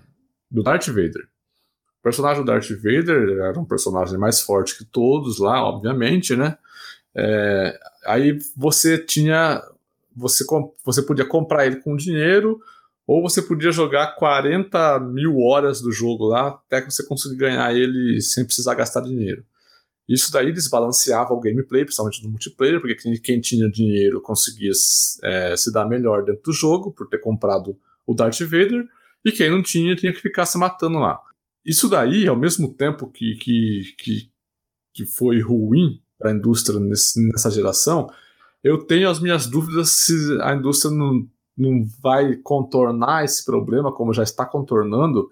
do 0.50 0.64
Darth 0.64 0.88
Vader. 0.88 1.28
O 2.00 2.02
personagem 2.02 2.42
do 2.42 2.48
Darth 2.48 2.70
Vader 2.70 3.38
era 3.42 3.60
um 3.60 3.66
personagem 3.66 4.18
mais 4.18 4.40
forte 4.40 4.78
que 4.78 4.86
todos 4.86 5.40
lá, 5.40 5.62
obviamente, 5.62 6.38
né? 6.38 6.58
É, 7.14 7.78
aí 8.06 8.40
você 8.56 8.98
tinha. 8.98 9.62
Você, 10.16 10.46
você 10.86 11.02
podia 11.02 11.26
comprar 11.26 11.66
ele 11.66 11.82
com 11.82 11.98
dinheiro, 11.98 12.62
ou 13.08 13.22
você 13.22 13.42
podia 13.42 13.72
jogar 13.72 14.16
40 14.16 15.00
mil 15.00 15.40
horas 15.40 15.80
do 15.82 15.92
jogo 15.92 16.26
lá, 16.26 16.48
até 16.48 16.82
que 16.82 16.92
você 16.92 17.06
conseguir 17.06 17.36
ganhar 17.36 17.76
ele 17.76 18.20
sem 18.22 18.44
precisar 18.44 18.76
gastar 18.76 19.02
dinheiro. 19.02 19.46
Isso 20.08 20.32
daí 20.32 20.52
desbalanceava 20.52 21.34
o 21.34 21.40
gameplay, 21.40 21.84
principalmente 21.84 22.24
no 22.24 22.30
multiplayer, 22.30 22.80
porque 22.80 23.20
quem 23.20 23.42
tinha 23.42 23.70
dinheiro 23.70 24.22
conseguia 24.22 24.72
é, 25.24 25.58
se 25.58 25.72
dar 25.72 25.88
melhor 25.88 26.24
dentro 26.24 26.44
do 26.44 26.54
jogo 26.54 26.92
por 26.92 27.08
ter 27.08 27.20
comprado 27.20 27.78
o 28.06 28.14
Darth 28.14 28.40
Vader, 28.42 28.86
e 29.24 29.32
quem 29.32 29.50
não 29.50 29.64
tinha 29.64 29.96
tinha 29.96 30.14
que 30.14 30.22
ficar 30.22 30.46
se 30.46 30.58
matando 30.58 31.00
lá. 31.00 31.20
Isso 31.66 31.90
daí, 31.90 32.28
ao 32.28 32.36
mesmo 32.36 32.72
tempo 32.72 33.08
que, 33.08 33.36
que, 33.36 33.96
que, 33.98 34.30
que 34.94 35.06
foi 35.06 35.42
ruim 35.42 36.00
para 36.20 36.30
a 36.30 36.34
indústria 36.34 36.80
nesse, 36.80 37.20
nessa 37.28 37.50
geração, 37.50 38.08
eu 38.64 38.78
tenho 38.78 39.10
as 39.10 39.20
minhas 39.20 39.48
dúvidas 39.48 39.90
se 39.90 40.14
a 40.42 40.54
indústria 40.54 40.94
não, 40.94 41.28
não 41.58 41.86
vai 42.02 42.36
contornar 42.38 43.24
esse 43.24 43.46
problema, 43.46 43.92
como 43.92 44.14
já 44.14 44.24
está 44.24 44.46
contornando, 44.46 45.30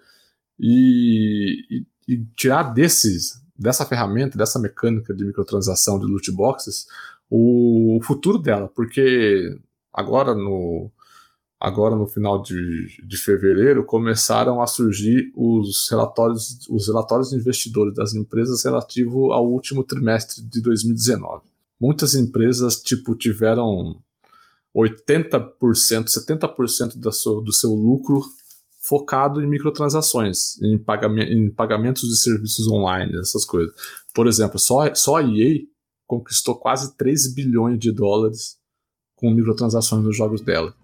e, 0.60 1.66
e, 1.70 2.14
e 2.14 2.26
tirar 2.36 2.74
desses 2.74 3.44
dessa 3.56 3.86
ferramenta, 3.86 4.38
dessa 4.38 4.60
mecânica 4.60 5.14
de 5.14 5.24
microtransação 5.24 6.00
de 6.00 6.06
loot 6.06 6.32
boxes, 6.32 6.88
o 7.30 8.00
futuro 8.04 8.38
dela, 8.38 8.68
porque 8.68 9.58
agora 9.92 10.34
no 10.34 10.92
agora 11.60 11.96
no 11.96 12.06
final 12.06 12.42
de, 12.42 13.02
de 13.08 13.18
fevereiro 13.18 13.86
começaram 13.86 14.62
a 14.62 14.68
surgir 14.68 15.32
os 15.34 15.88
relatórios 15.90 16.68
os 16.70 16.88
relatórios 16.88 17.30
de 17.30 17.38
investidores 17.38 17.94
das 17.94 18.14
empresas 18.14 18.64
relativo 18.64 19.32
ao 19.32 19.50
último 19.50 19.84
trimestre 19.84 20.44
de 20.44 20.62
2019. 20.62 21.44
Muitas 21.80 22.16
empresas 22.16 22.82
tipo 22.82 23.16
tiveram 23.16 23.98
80%, 24.76 25.54
70% 25.62 26.98
da 26.98 27.12
sua, 27.12 27.42
do 27.44 27.54
seu 27.54 27.72
lucro 27.72 28.22
focado 28.82 29.42
em 29.42 29.48
microtransações, 29.48 30.62
em, 30.62 30.78
pagam 30.78 31.18
em 31.18 31.50
pagamentos 31.50 32.10
de 32.10 32.18
serviços 32.18 32.68
online, 32.68 33.18
essas 33.18 33.46
coisas. 33.46 33.74
Por 34.14 34.28
exemplo, 34.28 34.60
só, 34.60 34.94
só 34.94 35.18
a 35.18 35.24
EA 35.24 35.62
conquistou 36.06 36.56
quase 36.56 36.96
3 36.98 37.34
bilhões 37.34 37.80
de 37.80 37.92
dólares 37.92 38.58
com 39.16 39.32
microtransações 39.32 40.04
nos 40.04 40.18
jogos 40.18 40.42
dela. 40.42 40.76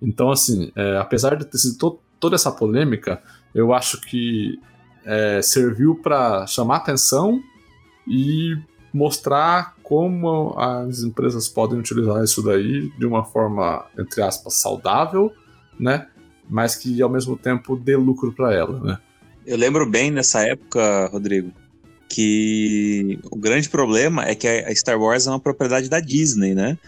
Então, 0.00 0.30
assim, 0.30 0.70
é, 0.76 0.96
apesar 0.98 1.34
de 1.36 1.44
ter 1.44 1.58
sido 1.58 1.76
to 1.76 1.98
toda 2.20 2.36
essa 2.36 2.52
polêmica, 2.52 3.22
eu 3.54 3.72
acho 3.72 4.00
que 4.02 4.60
é, 5.04 5.40
serviu 5.40 5.96
para 5.96 6.46
chamar 6.46 6.76
atenção 6.76 7.40
e 8.06 8.54
mostrar 8.92 9.74
como 9.90 10.54
as 10.56 11.02
empresas 11.02 11.48
podem 11.48 11.80
utilizar 11.80 12.22
isso 12.22 12.40
daí 12.42 12.88
de 12.96 13.04
uma 13.04 13.24
forma, 13.24 13.84
entre 13.98 14.22
aspas, 14.22 14.54
saudável, 14.54 15.32
né? 15.78 16.06
mas 16.48 16.76
que 16.76 17.02
ao 17.02 17.08
mesmo 17.08 17.36
tempo 17.36 17.76
dê 17.76 17.96
lucro 17.96 18.32
para 18.32 18.54
ela, 18.54 18.78
né? 18.80 18.98
Eu 19.44 19.56
lembro 19.56 19.84
bem 19.88 20.12
nessa 20.12 20.42
época, 20.42 21.08
Rodrigo, 21.10 21.50
que 22.08 23.18
o 23.32 23.36
grande 23.36 23.68
problema 23.68 24.24
é 24.24 24.34
que 24.36 24.46
a 24.46 24.72
Star 24.74 25.00
Wars 25.00 25.26
é 25.26 25.30
uma 25.30 25.40
propriedade 25.40 25.88
da 25.88 25.98
Disney, 25.98 26.54
né? 26.54 26.78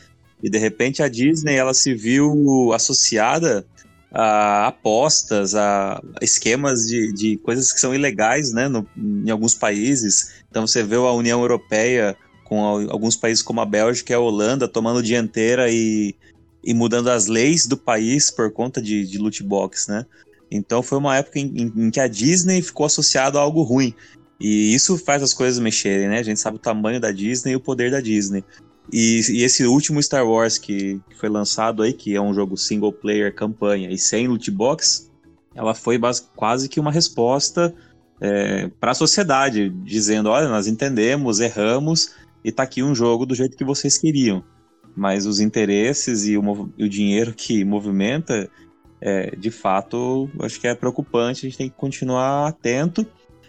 E 0.40 0.48
de 0.48 0.58
repente 0.58 1.02
a 1.02 1.08
Disney 1.08 1.56
ela 1.56 1.74
se 1.74 1.92
viu 1.92 2.72
associada 2.72 3.66
a 4.12 4.68
apostas, 4.68 5.56
a 5.56 6.00
esquemas 6.20 6.86
de, 6.86 7.12
de 7.12 7.36
coisas 7.38 7.72
que 7.72 7.80
são 7.80 7.92
ilegais, 7.92 8.52
né, 8.52 8.68
no, 8.68 8.86
em 8.96 9.30
alguns 9.30 9.54
países. 9.54 10.44
Então 10.48 10.66
você 10.66 10.84
vê 10.84 10.96
a 10.96 11.12
União 11.12 11.40
Europeia 11.40 12.16
com 12.52 12.90
alguns 12.90 13.16
países 13.16 13.42
como 13.42 13.62
a 13.62 13.64
Bélgica 13.64 14.12
e 14.12 14.14
a 14.14 14.20
Holanda 14.20 14.68
tomando 14.68 15.02
dianteira 15.02 15.70
e 15.70 16.14
e 16.62 16.74
mudando 16.74 17.08
as 17.08 17.26
leis 17.26 17.66
do 17.66 17.78
país 17.78 18.30
por 18.30 18.52
conta 18.52 18.80
de, 18.80 19.06
de 19.06 19.18
loot 19.18 19.42
box, 19.42 19.88
né? 19.90 20.06
Então 20.50 20.82
foi 20.82 20.98
uma 20.98 21.16
época 21.16 21.38
em, 21.40 21.72
em, 21.74 21.90
que 21.90 21.98
a 21.98 22.06
Disney 22.06 22.60
ficou 22.60 22.84
associada 22.86 23.38
a 23.38 23.42
algo 23.42 23.62
ruim. 23.62 23.94
E 24.38 24.72
isso 24.74 24.98
faz 24.98 25.22
as 25.22 25.32
coisas 25.32 25.58
mexerem, 25.58 26.08
né? 26.08 26.18
A 26.18 26.22
gente 26.22 26.38
sabe 26.38 26.58
o 26.58 26.60
tamanho 26.60 27.00
da 27.00 27.10
Disney 27.10 27.52
e 27.52 27.56
o 27.56 27.60
poder 27.60 27.90
da 27.90 28.00
Disney. 28.00 28.44
E, 28.92 29.22
e 29.30 29.42
esse 29.42 29.64
último 29.64 30.00
Star 30.00 30.24
Wars 30.24 30.58
que, 30.58 31.00
que, 31.08 31.16
foi 31.16 31.30
lançado 31.30 31.82
aí, 31.82 31.92
que 31.92 32.14
é 32.14 32.20
um 32.20 32.34
jogo 32.34 32.56
single 32.56 32.92
player 32.92 33.34
campanha 33.34 33.90
e 33.90 33.98
sem 33.98 34.28
loot 34.28 34.50
box, 34.50 35.10
ela 35.54 35.74
foi 35.74 35.98
quase 36.36 36.68
que 36.68 36.78
uma 36.78 36.92
resposta 36.92 37.74
é, 38.20 38.70
para 38.78 38.92
a 38.92 38.94
sociedade, 38.94 39.68
dizendo: 39.68 40.28
olha, 40.28 40.48
nós 40.48 40.68
entendemos, 40.68 41.40
erramos 41.40 42.21
e 42.44 42.50
tá 42.52 42.62
aqui 42.62 42.82
um 42.82 42.94
jogo 42.94 43.26
do 43.26 43.34
jeito 43.34 43.56
que 43.56 43.64
vocês 43.64 43.98
queriam 43.98 44.44
mas 44.94 45.26
os 45.26 45.40
interesses 45.40 46.26
e 46.26 46.36
o, 46.36 46.72
e 46.76 46.84
o 46.84 46.88
dinheiro 46.88 47.32
que 47.34 47.64
movimenta, 47.64 48.48
é, 49.00 49.34
de 49.36 49.50
fato, 49.50 50.30
acho 50.40 50.60
que 50.60 50.66
é 50.66 50.74
preocupante, 50.74 51.46
a 51.46 51.48
gente 51.48 51.58
tem 51.58 51.68
que 51.68 51.76
continuar 51.76 52.48
atento. 52.48 53.06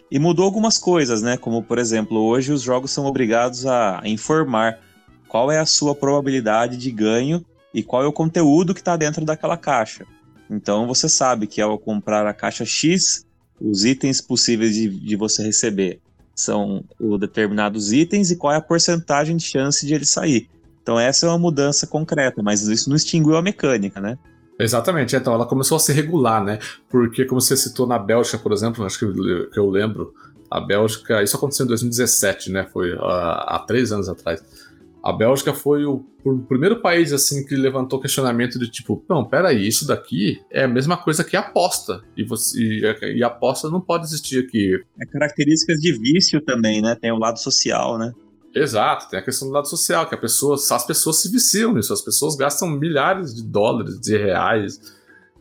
E 0.09 0.19
mudou 0.19 0.45
algumas 0.45 0.77
coisas, 0.77 1.23
né? 1.23 1.37
Como, 1.37 1.63
por 1.63 1.79
exemplo, 1.79 2.19
hoje 2.19 2.51
os 2.51 2.61
jogos 2.61 2.91
são 2.91 3.05
obrigados 3.05 3.65
a 3.65 4.01
informar 4.05 4.79
qual 5.27 5.51
é 5.51 5.57
a 5.57 5.65
sua 5.65 5.95
probabilidade 5.95 6.77
de 6.77 6.91
ganho 6.91 7.43
e 7.73 7.81
qual 7.81 8.03
é 8.03 8.07
o 8.07 8.13
conteúdo 8.13 8.75
que 8.75 8.81
está 8.81 8.95
dentro 8.95 9.25
daquela 9.25 9.57
caixa. 9.57 10.05
Então 10.49 10.85
você 10.85 11.09
sabe 11.09 11.47
que 11.47 11.59
ao 11.59 11.79
comprar 11.79 12.27
a 12.27 12.33
caixa 12.33 12.63
X, 12.63 13.25
os 13.59 13.85
itens 13.85 14.21
possíveis 14.21 14.75
de, 14.75 14.87
de 14.87 15.15
você 15.15 15.41
receber 15.41 15.99
são 16.35 16.83
os 16.99 17.19
determinados 17.19 17.91
itens 17.91 18.31
e 18.31 18.35
qual 18.35 18.53
é 18.53 18.57
a 18.57 18.61
porcentagem 18.61 19.37
de 19.37 19.43
chance 19.43 19.85
de 19.85 19.93
ele 19.93 20.05
sair. 20.05 20.49
Então 20.81 20.99
essa 20.99 21.25
é 21.25 21.29
uma 21.29 21.39
mudança 21.39 21.87
concreta, 21.87 22.41
mas 22.43 22.67
isso 22.67 22.89
não 22.89 22.95
extinguiu 22.95 23.37
a 23.37 23.41
mecânica, 23.41 24.01
né? 24.01 24.17
Exatamente, 24.59 25.15
então 25.15 25.33
ela 25.33 25.45
começou 25.45 25.77
a 25.77 25.79
se 25.79 25.91
regular, 25.91 26.43
né? 26.43 26.59
Porque, 26.89 27.25
como 27.25 27.41
você 27.41 27.57
citou 27.57 27.87
na 27.87 27.97
Bélgica, 27.97 28.37
por 28.37 28.51
exemplo, 28.51 28.85
acho 28.85 28.99
que 28.99 29.59
eu, 29.59 29.69
lembro, 29.69 30.13
a 30.49 30.59
Bélgica, 30.59 31.23
isso 31.23 31.35
aconteceu 31.35 31.65
em 31.65 31.69
2017, 31.69 32.51
né? 32.51 32.67
Foi 32.71 32.93
uh, 32.93 33.01
há 33.01 33.63
três 33.67 33.91
anos 33.91 34.07
atrás. 34.07 34.43
A 35.03 35.11
Bélgica 35.11 35.53
foi 35.53 35.83
o, 35.83 36.05
o, 36.23 36.39
primeiro 36.39 36.81
país 36.81 37.11
assim 37.11 37.45
que 37.45 37.57
levantou 37.57 37.99
questionamento 37.99 38.57
de 38.57 38.71
tipo, 38.71 39.03
não, 39.09 39.25
peraí, 39.25 39.67
isso 39.67 39.85
daqui 39.85 40.41
é 40.49 40.63
a 40.63 40.67
mesma 40.67 40.95
coisa 40.95 41.25
que 41.25 41.35
aposta. 41.35 42.01
E, 42.15 42.23
você, 42.23 42.57
e, 42.57 43.17
e 43.17 43.23
aposta 43.23 43.69
não 43.69 43.81
pode 43.81 44.05
existir 44.05 44.39
aqui. 44.39 44.81
É 45.01 45.05
características 45.05 45.81
de 45.81 45.91
vício 45.91 46.39
também, 46.39 46.81
né? 46.81 46.95
Tem 46.95 47.11
o 47.11 47.17
lado 47.17 47.37
social, 47.37 47.97
né? 47.97 48.13
Exato, 48.55 49.09
tem 49.09 49.19
a 49.19 49.23
questão 49.23 49.49
do 49.49 49.53
lado 49.53 49.67
social, 49.67 50.07
que 50.07 50.15
a 50.15 50.17
pessoa, 50.17 50.55
as 50.55 50.85
pessoas 50.85 51.17
se 51.17 51.29
viciam 51.29 51.73
nisso, 51.73 51.91
as 51.91 52.01
pessoas 52.01 52.35
gastam 52.35 52.69
milhares 52.69 53.33
de 53.33 53.43
dólares, 53.43 53.99
de 53.99 54.15
reais 54.15 54.79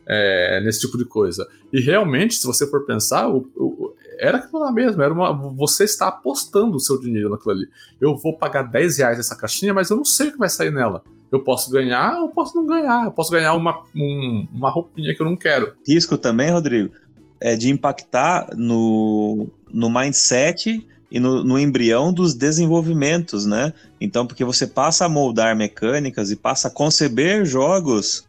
é, 0.07 0.61
nesse 0.65 0.81
tipo 0.81 0.99
de 0.99 1.05
coisa. 1.05 1.47
E 1.73 1.81
realmente, 1.81 2.35
se 2.35 2.47
você 2.47 2.67
for 2.67 2.85
pensar, 2.85 3.29
o, 3.29 3.49
o, 3.55 3.92
era 4.23 4.39
aquilo 4.39 4.61
lá 4.61 4.71
mesmo, 4.71 5.03
era 5.03 5.13
uma, 5.13 5.33
você 5.33 5.83
está 5.83 6.07
apostando 6.07 6.77
o 6.77 6.81
seu 6.81 6.99
dinheiro 7.01 7.29
naquilo 7.29 7.51
ali. 7.51 7.69
Eu 8.01 8.17
vou 8.17 8.39
pagar 8.39 8.63
10 8.63 8.99
reais 8.99 9.17
nessa 9.17 9.35
caixinha, 9.35 9.75
mas 9.75 9.91
eu 9.91 9.97
não 9.97 10.05
sei 10.05 10.29
o 10.29 10.33
que 10.33 10.39
vai 10.39 10.49
sair 10.49 10.71
nela. 10.71 11.03
Eu 11.31 11.41
posso 11.41 11.69
ganhar 11.73 12.21
ou 12.21 12.29
posso 12.29 12.57
não 12.57 12.65
ganhar. 12.65 13.05
Eu 13.05 13.11
posso 13.11 13.33
ganhar 13.33 13.55
uma, 13.55 13.83
um, 13.97 14.47
uma 14.53 14.71
roupinha 14.71 15.13
que 15.13 15.21
eu 15.21 15.27
não 15.27 15.37
quero. 15.37 15.75
Risco 15.85 16.17
também, 16.17 16.53
Rodrigo, 16.53 16.95
é 17.41 17.57
de 17.57 17.69
impactar 17.69 18.51
no, 18.57 19.49
no 19.69 19.91
mindset 19.91 20.87
e 21.11 21.19
no, 21.19 21.43
no, 21.43 21.59
embrião 21.59 22.13
dos 22.13 22.33
desenvolvimentos, 22.33 23.45
né? 23.45 23.73
Então, 24.01 24.25
porque 24.25 24.45
você 24.45 24.69
passa 24.69 25.07
a 25.07 25.09
moldar 25.09 25.57
mecânicas 25.57 26.31
e 26.31 26.37
passa 26.37 26.69
a 26.69 26.71
conceber 26.71 27.45
jogos 27.45 28.25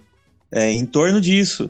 é, 0.52 0.72
em 0.72 0.88
torno 0.88 1.22
disso. 1.22 1.70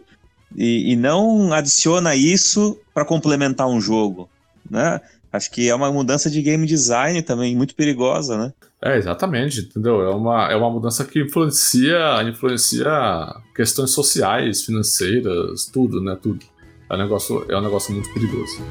E, 0.56 0.94
e 0.94 0.96
não 0.96 1.52
adiciona 1.52 2.16
isso 2.16 2.80
para 2.94 3.06
complementar 3.06 3.68
um 3.68 3.82
jogo, 3.82 4.30
né? 4.70 5.02
Acho 5.32 5.50
que 5.50 5.68
é 5.68 5.74
uma 5.74 5.92
mudança 5.92 6.30
de 6.30 6.42
game 6.44 6.66
design 6.68 7.22
também 7.24 7.56
muito 7.56 7.74
perigosa, 7.74 8.38
né? 8.38 8.54
É, 8.80 8.98
exatamente, 8.98 9.62
entendeu? 9.62 10.02
É 10.02 10.14
uma, 10.14 10.52
é 10.52 10.56
uma 10.56 10.70
mudança 10.70 11.06
que 11.06 11.22
influencia, 11.22 12.22
influencia 12.24 13.34
questões 13.56 13.92
sociais, 13.92 14.64
financeiras, 14.64 15.66
tudo, 15.66 16.02
né? 16.02 16.18
Tudo. 16.22 16.46
É 16.90 16.96
um 16.96 16.98
negócio, 16.98 17.46
é 17.50 17.58
um 17.58 17.62
negócio 17.62 17.94
muito 17.94 18.14
perigoso. 18.14 18.62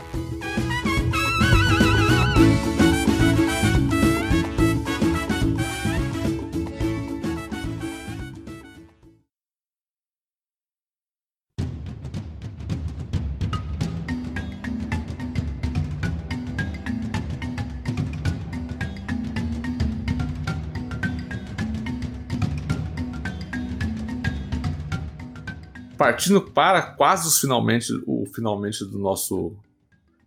Partindo 26.03 26.40
para 26.40 26.82
quase 26.82 27.28
os 27.28 27.38
finalmente, 27.38 27.92
o 28.09 28.26
finalmente 28.26 28.84
do 28.84 28.98
nosso 28.98 29.55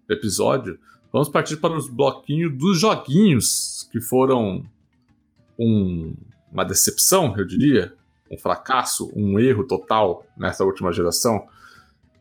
episódio, 0.09 0.79
vamos 1.11 1.27
partir 1.27 1.57
para 1.57 1.75
os 1.75 1.89
bloquinhos 1.89 2.57
dos 2.57 2.79
joguinhos 2.79 3.85
que 3.91 3.99
foram 3.99 4.65
um, 5.59 6.15
uma 6.49 6.63
decepção, 6.63 7.35
eu 7.37 7.45
diria, 7.45 7.93
um 8.31 8.37
fracasso, 8.37 9.11
um 9.13 9.37
erro 9.37 9.65
total 9.65 10.25
nessa 10.37 10.63
última 10.63 10.93
geração. 10.93 11.45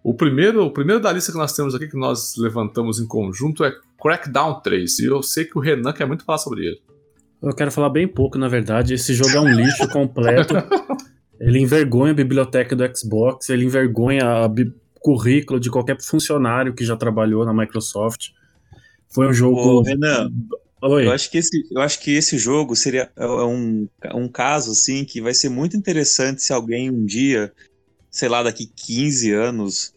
O 0.02 0.12
primeiro, 0.12 0.64
o 0.64 0.72
primeiro 0.72 1.00
da 1.00 1.12
lista 1.12 1.30
que 1.30 1.38
nós 1.38 1.52
temos 1.52 1.76
aqui, 1.76 1.86
que 1.86 1.96
nós 1.96 2.34
levantamos 2.36 2.98
em 2.98 3.06
conjunto, 3.06 3.62
é 3.62 3.72
Crackdown 4.02 4.62
3. 4.62 4.98
E 4.98 5.04
eu 5.04 5.22
sei 5.22 5.44
que 5.44 5.56
o 5.56 5.60
Renan 5.60 5.92
quer 5.92 6.08
muito 6.08 6.24
falar 6.24 6.38
sobre 6.38 6.66
ele. 6.66 6.82
Eu 7.40 7.54
quero 7.54 7.70
falar 7.70 7.88
bem 7.88 8.08
pouco, 8.08 8.36
na 8.36 8.48
verdade. 8.48 8.94
Esse 8.94 9.14
jogo 9.14 9.30
é 9.30 9.40
um 9.40 9.54
lixo 9.54 9.88
completo. 9.90 10.54
Ele 11.46 11.60
envergonha 11.60 12.12
a 12.12 12.16
biblioteca 12.16 12.74
do 12.74 12.96
Xbox, 12.96 13.50
ele 13.50 13.64
envergonha 13.64 14.46
o 14.46 15.00
currículo 15.00 15.60
de 15.60 15.70
qualquer 15.70 16.00
funcionário 16.00 16.74
que 16.74 16.84
já 16.84 16.96
trabalhou 16.96 17.44
na 17.44 17.52
Microsoft. 17.52 18.30
Foi 19.08 19.28
um 19.28 19.32
jogo. 19.32 19.60
Ô, 19.60 19.82
Renan, 19.82 20.30
Oi. 20.86 21.06
Eu 21.06 21.12
acho 21.12 21.30
que 21.30 21.38
esse, 21.38 21.66
eu 21.70 21.80
acho 21.80 21.98
que 21.98 22.10
esse 22.10 22.36
jogo 22.36 22.76
seria 22.76 23.10
é, 23.16 23.24
é 23.24 23.44
um, 23.44 23.88
um 24.14 24.28
caso 24.28 24.72
assim 24.72 25.02
que 25.02 25.18
vai 25.18 25.32
ser 25.32 25.48
muito 25.48 25.76
interessante 25.78 26.42
se 26.42 26.52
alguém 26.52 26.90
um 26.90 27.06
dia, 27.06 27.50
sei 28.10 28.28
lá, 28.28 28.42
daqui 28.42 28.66
15 28.66 29.32
anos, 29.32 29.94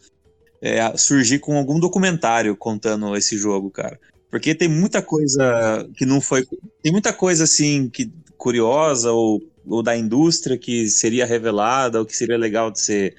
é, 0.62 0.95
surgir 0.95 1.39
com 1.39 1.58
algum 1.58 1.78
documentário 1.78 2.56
contando 2.56 3.18
esse 3.18 3.38
jogo, 3.38 3.70
cara. 3.70 4.00
Porque 4.32 4.56
tem 4.56 4.70
muita 4.70 5.02
coisa 5.02 5.89
que 5.98 6.06
não 6.06 6.22
foi. 6.22 6.48
Tem 6.82 6.91
muita 6.91 7.12
coisa 7.12 7.43
assim 7.43 7.89
que 7.89 8.10
curiosa 8.38 9.12
ou 9.12 9.41
ou 9.68 9.84
da 9.84 9.97
indústria 9.97 10.57
que 10.57 10.88
seria 10.88 11.26
revelada, 11.26 11.99
ou 11.99 12.05
que 12.05 12.15
seria 12.15 12.38
legal 12.38 12.72
de 12.72 12.80
ser, 12.80 13.15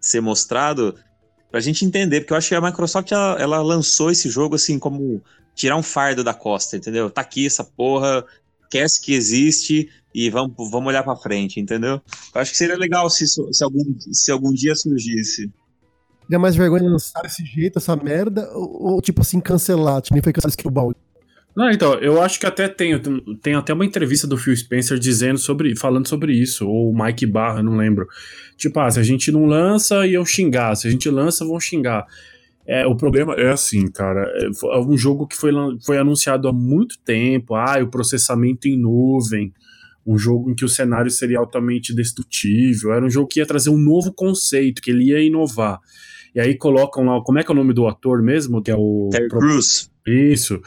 ser 0.00 0.20
mostrado, 0.20 0.94
pra 1.50 1.60
gente 1.60 1.84
entender, 1.84 2.20
porque 2.20 2.32
eu 2.32 2.36
acho 2.36 2.48
que 2.48 2.54
a 2.54 2.60
Microsoft 2.60 3.12
ela, 3.12 3.36
ela, 3.38 3.62
lançou 3.62 4.10
esse 4.10 4.30
jogo 4.30 4.54
assim 4.54 4.78
como 4.78 5.22
tirar 5.54 5.76
um 5.76 5.82
fardo 5.82 6.24
da 6.24 6.32
costa, 6.32 6.76
entendeu? 6.76 7.10
Tá 7.10 7.20
aqui 7.20 7.46
essa 7.46 7.62
porra, 7.62 8.24
esquece 8.62 9.00
que 9.02 9.12
existe 9.12 9.90
e 10.14 10.30
vamos, 10.30 10.54
vamos 10.70 10.88
olhar 10.88 11.02
pra 11.02 11.14
frente, 11.14 11.60
entendeu? 11.60 12.00
Eu 12.34 12.40
acho 12.40 12.50
que 12.50 12.56
seria 12.56 12.76
legal 12.76 13.08
se, 13.10 13.26
se, 13.26 13.62
algum, 13.62 13.84
se 13.98 14.32
algum 14.32 14.52
dia 14.52 14.74
surgisse. 14.74 15.50
Dá 16.28 16.38
mais 16.38 16.56
vergonha 16.56 16.88
lançar 16.88 17.20
desse 17.22 17.44
jeito, 17.44 17.78
essa 17.78 17.94
merda, 17.94 18.50
ou, 18.54 18.94
ou 18.94 19.02
tipo 19.02 19.20
assim, 19.20 19.40
cancelar, 19.40 20.00
tipo, 20.00 20.14
nem 20.14 20.22
foi 20.22 20.32
cancelar 20.32 20.50
Skillbound. 20.52 20.96
Não, 21.54 21.70
então, 21.70 21.94
eu 21.94 22.20
acho 22.20 22.40
que 22.40 22.46
até 22.46 22.66
tem, 22.66 22.98
tem 23.42 23.54
até 23.54 23.74
uma 23.74 23.84
entrevista 23.84 24.26
do 24.26 24.38
Phil 24.38 24.56
Spencer 24.56 24.98
dizendo 24.98 25.38
sobre, 25.38 25.76
falando 25.76 26.08
sobre 26.08 26.32
isso, 26.32 26.66
ou 26.66 26.90
o 26.90 27.04
Mike 27.04 27.26
Barra, 27.26 27.62
não 27.62 27.76
lembro. 27.76 28.06
Tipo, 28.56 28.80
ah, 28.80 28.90
se 28.90 28.98
a 28.98 29.02
gente 29.02 29.30
não 29.30 29.44
lança, 29.44 30.06
iam 30.06 30.24
xingar, 30.24 30.74
se 30.74 30.88
a 30.88 30.90
gente 30.90 31.10
lança, 31.10 31.44
vão 31.44 31.60
xingar. 31.60 32.06
É, 32.66 32.86
o 32.86 32.96
problema 32.96 33.34
é 33.34 33.50
assim, 33.50 33.90
cara, 33.90 34.22
é, 34.36 34.44
é 34.46 34.78
um 34.78 34.96
jogo 34.96 35.26
que 35.26 35.36
foi, 35.36 35.52
foi 35.84 35.98
anunciado 35.98 36.48
há 36.48 36.52
muito 36.52 36.98
tempo, 37.04 37.54
ah, 37.54 37.78
o 37.82 37.88
processamento 37.88 38.66
em 38.66 38.78
nuvem, 38.78 39.52
um 40.06 40.16
jogo 40.16 40.50
em 40.50 40.54
que 40.54 40.64
o 40.64 40.68
cenário 40.68 41.10
seria 41.10 41.38
altamente 41.38 41.94
destrutível, 41.94 42.92
era 42.92 43.04
um 43.04 43.10
jogo 43.10 43.28
que 43.28 43.40
ia 43.40 43.46
trazer 43.46 43.70
um 43.70 43.78
novo 43.78 44.12
conceito, 44.12 44.80
que 44.80 44.90
ele 44.90 45.10
ia 45.10 45.20
inovar. 45.20 45.80
E 46.34 46.40
aí 46.40 46.56
colocam 46.56 47.04
lá, 47.04 47.20
como 47.22 47.38
é 47.38 47.44
que 47.44 47.50
é 47.50 47.54
o 47.54 47.56
nome 47.56 47.74
do 47.74 47.86
ator 47.86 48.22
mesmo? 48.22 48.62
Que 48.62 48.70
é 48.70 48.76
o... 48.76 49.10
Terry 49.12 49.28
Crews. 49.28 49.90
Isso. 50.06 50.60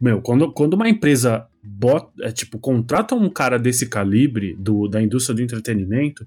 Meu, 0.00 0.22
quando, 0.22 0.52
quando 0.52 0.74
uma 0.74 0.88
empresa 0.88 1.46
bota, 1.62 2.10
é, 2.22 2.30
tipo, 2.30 2.58
contrata 2.58 3.14
um 3.14 3.28
cara 3.28 3.58
desse 3.58 3.88
calibre 3.88 4.54
do, 4.56 4.86
da 4.86 5.02
indústria 5.02 5.34
do 5.34 5.42
entretenimento, 5.42 6.26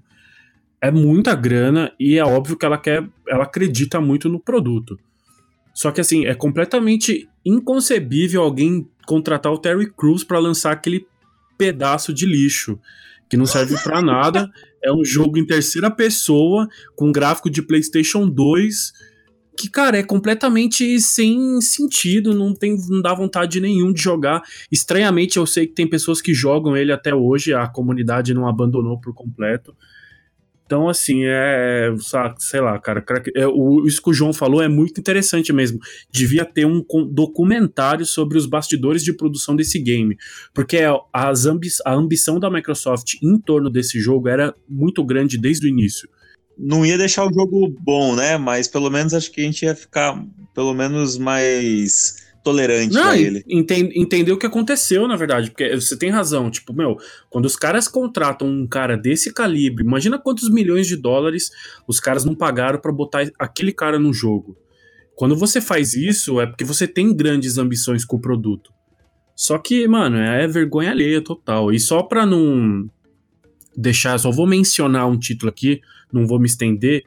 é 0.80 0.90
muita 0.90 1.34
grana 1.34 1.92
e 1.98 2.18
é 2.18 2.24
óbvio 2.24 2.56
que 2.56 2.66
ela 2.66 2.76
quer, 2.76 3.08
ela 3.26 3.44
acredita 3.44 4.00
muito 4.00 4.28
no 4.28 4.40
produto. 4.40 4.98
Só 5.72 5.90
que 5.90 6.00
assim, 6.00 6.26
é 6.26 6.34
completamente 6.34 7.28
inconcebível 7.44 8.42
alguém 8.42 8.86
contratar 9.06 9.52
o 9.52 9.58
Terry 9.58 9.90
Crews 9.90 10.22
para 10.22 10.38
lançar 10.38 10.72
aquele 10.72 11.06
pedaço 11.56 12.12
de 12.12 12.26
lixo 12.26 12.78
que 13.28 13.36
não 13.36 13.46
serve 13.46 13.76
para 13.82 14.02
nada. 14.02 14.50
É 14.84 14.92
um 14.92 15.04
jogo 15.04 15.38
em 15.38 15.46
terceira 15.46 15.90
pessoa 15.90 16.68
com 16.94 17.10
gráfico 17.10 17.48
de 17.48 17.62
PlayStation 17.62 18.28
2 18.28 18.92
que, 19.56 19.68
cara, 19.68 19.98
é 19.98 20.02
completamente 20.02 20.98
sem 21.00 21.60
sentido, 21.60 22.34
não, 22.34 22.54
tem, 22.54 22.76
não 22.88 23.02
dá 23.02 23.14
vontade 23.14 23.60
nenhum 23.60 23.92
de 23.92 24.02
jogar. 24.02 24.42
Estranhamente, 24.70 25.36
eu 25.36 25.46
sei 25.46 25.66
que 25.66 25.74
tem 25.74 25.86
pessoas 25.86 26.22
que 26.22 26.32
jogam 26.32 26.76
ele 26.76 26.92
até 26.92 27.14
hoje, 27.14 27.52
a 27.52 27.66
comunidade 27.66 28.34
não 28.34 28.48
abandonou 28.48 28.98
por 29.00 29.14
completo. 29.14 29.74
Então, 30.64 30.88
assim, 30.88 31.24
é. 31.24 31.92
Sei 32.38 32.60
lá, 32.60 32.78
cara. 32.78 33.04
É, 33.36 33.46
o, 33.46 33.84
isso 33.86 34.00
que 34.00 34.08
o 34.08 34.14
João 34.14 34.32
falou 34.32 34.62
é 34.62 34.68
muito 34.68 34.98
interessante 34.98 35.52
mesmo. 35.52 35.78
Devia 36.10 36.46
ter 36.46 36.64
um 36.64 36.82
documentário 37.10 38.06
sobre 38.06 38.38
os 38.38 38.46
bastidores 38.46 39.04
de 39.04 39.12
produção 39.12 39.54
desse 39.54 39.78
game. 39.78 40.16
Porque 40.54 40.78
as 41.12 41.44
ambi 41.44 41.68
a 41.84 41.92
ambição 41.92 42.40
da 42.40 42.50
Microsoft 42.50 43.16
em 43.22 43.38
torno 43.38 43.68
desse 43.68 44.00
jogo 44.00 44.28
era 44.28 44.54
muito 44.66 45.04
grande 45.04 45.36
desde 45.36 45.66
o 45.66 45.68
início 45.68 46.08
não 46.58 46.84
ia 46.84 46.98
deixar 46.98 47.26
o 47.26 47.32
jogo 47.32 47.74
bom, 47.80 48.14
né? 48.14 48.36
Mas 48.36 48.68
pelo 48.68 48.90
menos 48.90 49.14
acho 49.14 49.30
que 49.30 49.40
a 49.40 49.44
gente 49.44 49.64
ia 49.64 49.74
ficar 49.74 50.22
pelo 50.54 50.74
menos 50.74 51.18
mais 51.18 52.22
tolerante 52.42 52.94
Não, 52.94 53.10
a 53.10 53.18
ele. 53.18 53.44
Entende, 53.48 53.98
entendeu 53.98 54.34
o 54.34 54.38
que 54.38 54.46
aconteceu, 54.46 55.06
na 55.06 55.16
verdade, 55.16 55.50
porque 55.50 55.74
você 55.74 55.96
tem 55.96 56.10
razão. 56.10 56.50
Tipo, 56.50 56.72
meu, 56.72 56.96
quando 57.30 57.46
os 57.46 57.56
caras 57.56 57.86
contratam 57.88 58.48
um 58.48 58.66
cara 58.66 58.96
desse 58.96 59.32
calibre, 59.32 59.84
imagina 59.84 60.18
quantos 60.18 60.50
milhões 60.50 60.86
de 60.86 60.96
dólares 60.96 61.50
os 61.86 62.00
caras 62.00 62.24
não 62.24 62.34
pagaram 62.34 62.80
para 62.80 62.92
botar 62.92 63.30
aquele 63.38 63.72
cara 63.72 63.98
no 63.98 64.12
jogo. 64.12 64.56
Quando 65.14 65.36
você 65.36 65.60
faz 65.60 65.94
isso, 65.94 66.40
é 66.40 66.46
porque 66.46 66.64
você 66.64 66.86
tem 66.86 67.14
grandes 67.14 67.58
ambições 67.58 68.04
com 68.04 68.16
o 68.16 68.20
produto. 68.20 68.72
Só 69.36 69.58
que, 69.58 69.86
mano, 69.86 70.18
é 70.18 70.46
vergonha 70.46 70.90
alheia 70.90 71.22
total. 71.22 71.72
E 71.72 71.78
só 71.78 72.02
pra 72.02 72.26
não 72.26 72.88
deixar, 73.76 74.18
só 74.18 74.30
vou 74.30 74.46
mencionar 74.46 75.08
um 75.08 75.18
título 75.18 75.50
aqui, 75.50 75.80
não 76.12 76.26
vou 76.26 76.38
me 76.38 76.46
estender. 76.46 77.02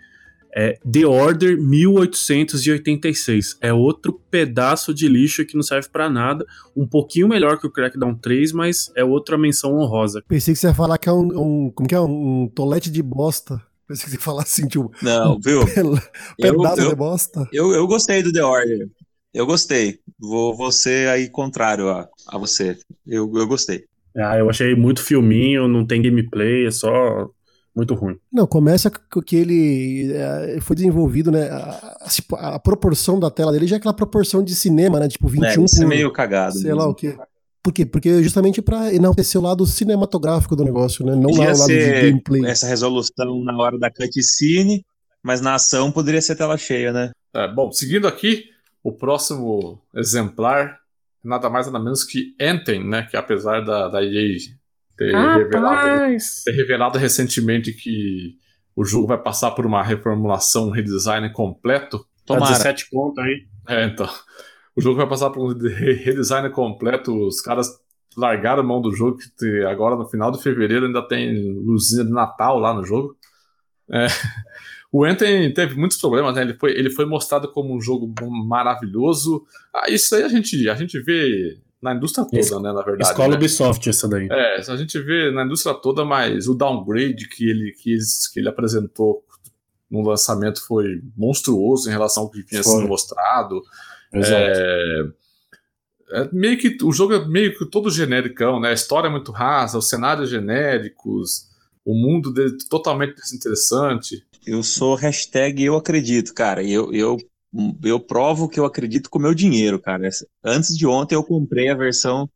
É 0.57 0.79
The 0.89 1.05
Order 1.05 1.61
1886. 1.61 3.57
É 3.59 3.73
outro 3.73 4.13
pedaço 4.31 4.93
de 4.93 5.05
lixo 5.05 5.45
que 5.45 5.53
não 5.53 5.61
serve 5.61 5.89
para 5.89 6.09
nada. 6.09 6.45
Um 6.73 6.87
pouquinho 6.87 7.27
melhor 7.27 7.59
que 7.59 7.67
o 7.67 7.69
Crackdown 7.69 8.15
3, 8.15 8.53
mas 8.53 8.89
é 8.95 9.03
outra 9.03 9.37
menção 9.37 9.75
honrosa. 9.75 10.23
Pensei 10.25 10.53
que 10.53 10.59
você 10.61 10.67
ia 10.67 10.73
falar 10.73 10.97
que 10.97 11.09
é 11.09 11.11
um. 11.11 11.65
um 11.65 11.71
como 11.71 11.89
que 11.89 11.93
é? 11.93 11.99
Um 11.99 12.49
tolete 12.55 12.89
de 12.89 13.03
bosta. 13.03 13.61
Pensei 13.85 14.05
que 14.05 14.11
você 14.11 14.15
ia 14.15 14.21
falar 14.21 14.43
assim, 14.43 14.65
tipo. 14.65 14.89
Não, 15.01 15.37
viu? 15.43 15.59
pedaço 16.39 16.81
eu, 16.81 16.89
de 16.89 16.95
bosta. 16.95 17.49
Eu, 17.51 17.73
eu 17.73 17.85
gostei 17.85 18.23
do 18.23 18.31
The 18.31 18.43
Order. 18.43 18.87
Eu 19.33 19.45
gostei. 19.45 19.99
Vou, 20.17 20.55
vou 20.55 20.71
ser 20.71 21.09
aí 21.09 21.29
contrário 21.29 21.89
a, 21.89 22.07
a 22.29 22.37
você. 22.37 22.77
Eu, 23.05 23.29
eu 23.35 23.45
gostei. 23.45 23.83
Ah, 24.15 24.37
eu 24.37 24.49
achei 24.49 24.75
muito 24.75 25.03
filminho, 25.03 25.67
não 25.67 25.85
tem 25.85 26.01
gameplay, 26.01 26.67
é 26.67 26.71
só 26.71 27.29
muito 27.75 27.93
ruim. 27.93 28.17
Não, 28.31 28.47
começa 28.47 28.89
com 28.89 29.21
que 29.21 29.35
ele 29.35 30.13
é, 30.13 30.59
foi 30.61 30.75
desenvolvido, 30.77 31.29
né? 31.29 31.49
A, 31.49 31.97
a, 32.33 32.55
a, 32.55 32.59
proporção 32.59 33.19
da 33.19 33.29
tela 33.29 33.51
dele 33.51 33.67
já 33.67 33.75
é 33.75 33.77
aquela 33.77 33.93
proporção 33.93 34.41
de 34.41 34.55
cinema, 34.55 34.99
né? 34.99 35.09
Tipo 35.09 35.27
21 35.27 35.45
é, 35.45 35.65
isso 35.65 35.75
é 35.75 35.79
por, 35.79 35.85
é 35.85 35.87
meio 35.89 36.11
cagado. 36.11 36.53
Sei 36.53 36.63
mesmo. 36.65 36.79
lá 36.79 36.87
o 36.87 36.95
quê. 36.95 37.17
Por 37.61 37.73
quê? 37.73 37.85
Porque 37.85 38.23
justamente 38.23 38.61
para 38.61 38.93
enaltecer 38.93 39.41
o 39.41 39.43
lado 39.43 39.65
cinematográfico 39.65 40.55
do 40.55 40.63
negócio, 40.63 41.05
né? 41.05 41.15
Não 41.15 41.31
lá 41.31 41.51
o 41.51 41.57
lado 41.57 41.67
de 41.67 42.01
gameplay. 42.01 42.45
Essa 42.45 42.67
resolução 42.67 43.43
na 43.43 43.57
hora 43.57 43.77
da 43.77 43.91
cutscene, 43.91 44.85
mas 45.21 45.41
na 45.41 45.55
ação 45.55 45.91
poderia 45.91 46.21
ser 46.21 46.35
tela 46.35 46.57
cheia, 46.57 46.93
né? 46.93 47.11
É, 47.33 47.51
bom, 47.51 47.71
seguindo 47.71 48.07
aqui, 48.07 48.45
o 48.81 48.93
próximo 48.93 49.81
exemplar, 49.93 50.79
nada 51.25 51.49
mais 51.49 51.65
nada 51.67 51.83
menos 51.83 52.03
que 52.03 52.35
Anthem, 52.39 52.87
né? 52.87 53.03
Que 53.03 53.17
apesar 53.17 53.61
da, 53.61 53.87
da 53.87 54.03
EA 54.03 54.37
ter, 54.97 55.13
revelado, 55.13 56.17
ter 56.45 56.51
revelado 56.51 56.97
recentemente 56.97 57.73
que 57.73 58.35
o 58.75 58.83
jogo 58.83 59.07
vai 59.07 59.17
passar 59.17 59.51
por 59.51 59.65
uma 59.65 59.83
reformulação, 59.83 60.67
um 60.67 60.71
redesign 60.71 61.31
completo. 61.31 62.05
Tomara. 62.25 62.51
17 62.51 62.89
pontos 62.89 63.23
aí. 63.23 63.47
É, 63.67 63.85
então. 63.85 64.09
O 64.75 64.81
jogo 64.81 64.97
vai 64.97 65.07
passar 65.07 65.29
por 65.29 65.41
um 65.41 65.57
redesign 65.57 66.49
completo. 66.49 67.27
Os 67.27 67.39
caras 67.39 67.69
largaram 68.17 68.61
a 68.61 68.65
mão 68.65 68.81
do 68.81 68.93
jogo, 68.93 69.17
que 69.17 69.63
agora 69.63 69.95
no 69.95 70.07
final 70.07 70.31
de 70.31 70.41
fevereiro 70.41 70.85
ainda 70.85 71.01
tem 71.07 71.33
luzinha 71.65 72.03
de 72.03 72.11
Natal 72.11 72.59
lá 72.59 72.73
no 72.73 72.83
jogo. 72.83 73.15
É. 73.89 74.07
O 74.95 75.03
Anthem 75.03 75.53
teve 75.53 75.75
muitos 75.75 75.97
problemas, 75.97 76.33
né? 76.33 76.41
Ele 76.41 76.53
foi, 76.53 76.71
ele 76.71 76.89
foi 76.89 77.05
mostrado 77.05 77.51
como 77.51 77.75
um 77.75 77.81
jogo 77.81 78.09
maravilhoso. 78.47 79.45
Ah, 79.73 79.89
isso 79.89 80.15
aí 80.15 80.23
a 80.23 80.29
gente, 80.29 80.69
a 80.69 80.73
gente 80.73 80.97
vê 81.01 81.57
na 81.81 81.93
indústria 81.93 82.23
toda, 82.23 82.39
Es 82.39 82.49
né? 82.49 82.71
Na 82.71 82.81
verdade. 82.81 83.03
Escola 83.03 83.27
né? 83.27 83.35
Ubisoft, 83.35 83.89
essa 83.89 84.07
daí. 84.07 84.29
É, 84.31 84.55
a 84.55 84.75
gente 84.77 84.97
vê 85.01 85.31
na 85.31 85.43
indústria 85.43 85.75
toda, 85.75 86.05
mas 86.05 86.47
o 86.47 86.55
downgrade 86.55 87.27
que 87.27 87.43
ele, 87.43 87.73
que 87.73 87.91
ele, 87.91 88.01
que 88.33 88.39
ele 88.39 88.47
apresentou 88.47 89.21
no 89.91 90.01
lançamento 90.01 90.65
foi 90.65 91.01
monstruoso 91.17 91.89
em 91.89 91.91
relação 91.91 92.23
ao 92.23 92.31
que 92.31 92.45
tinha 92.45 92.63
sido 92.63 92.87
mostrado. 92.87 93.61
Exato. 94.13 94.33
É, 94.33 95.01
é, 96.11 96.29
meio 96.31 96.57
que 96.57 96.77
o 96.81 96.93
jogo 96.93 97.15
é 97.15 97.27
meio 97.27 97.57
que 97.57 97.65
todo 97.65 97.91
genericão, 97.91 98.61
né? 98.61 98.69
A 98.69 98.73
história 98.73 99.09
é 99.09 99.11
muito 99.11 99.33
rasa, 99.33 99.77
os 99.77 99.89
cenários 99.89 100.29
genéricos, 100.29 101.53
o 101.85 101.93
mundo 101.93 102.33
dele 102.33 102.57
totalmente 102.67 103.15
desinteressante. 103.15 104.25
Eu 104.45 104.63
sou 104.63 104.95
hashtag 104.95 105.63
eu 105.63 105.75
acredito, 105.75 106.33
cara. 106.33 106.63
Eu, 106.63 106.91
eu, 106.91 107.17
eu 107.83 107.99
provo 107.99 108.49
que 108.49 108.59
eu 108.59 108.65
acredito 108.65 109.09
com 109.09 109.19
o 109.19 109.21
meu 109.21 109.35
dinheiro, 109.35 109.79
cara. 109.79 110.09
Antes 110.43 110.75
de 110.75 110.87
ontem 110.87 111.13
eu 111.13 111.23
comprei 111.23 111.69
a 111.69 111.75
versão 111.75 112.27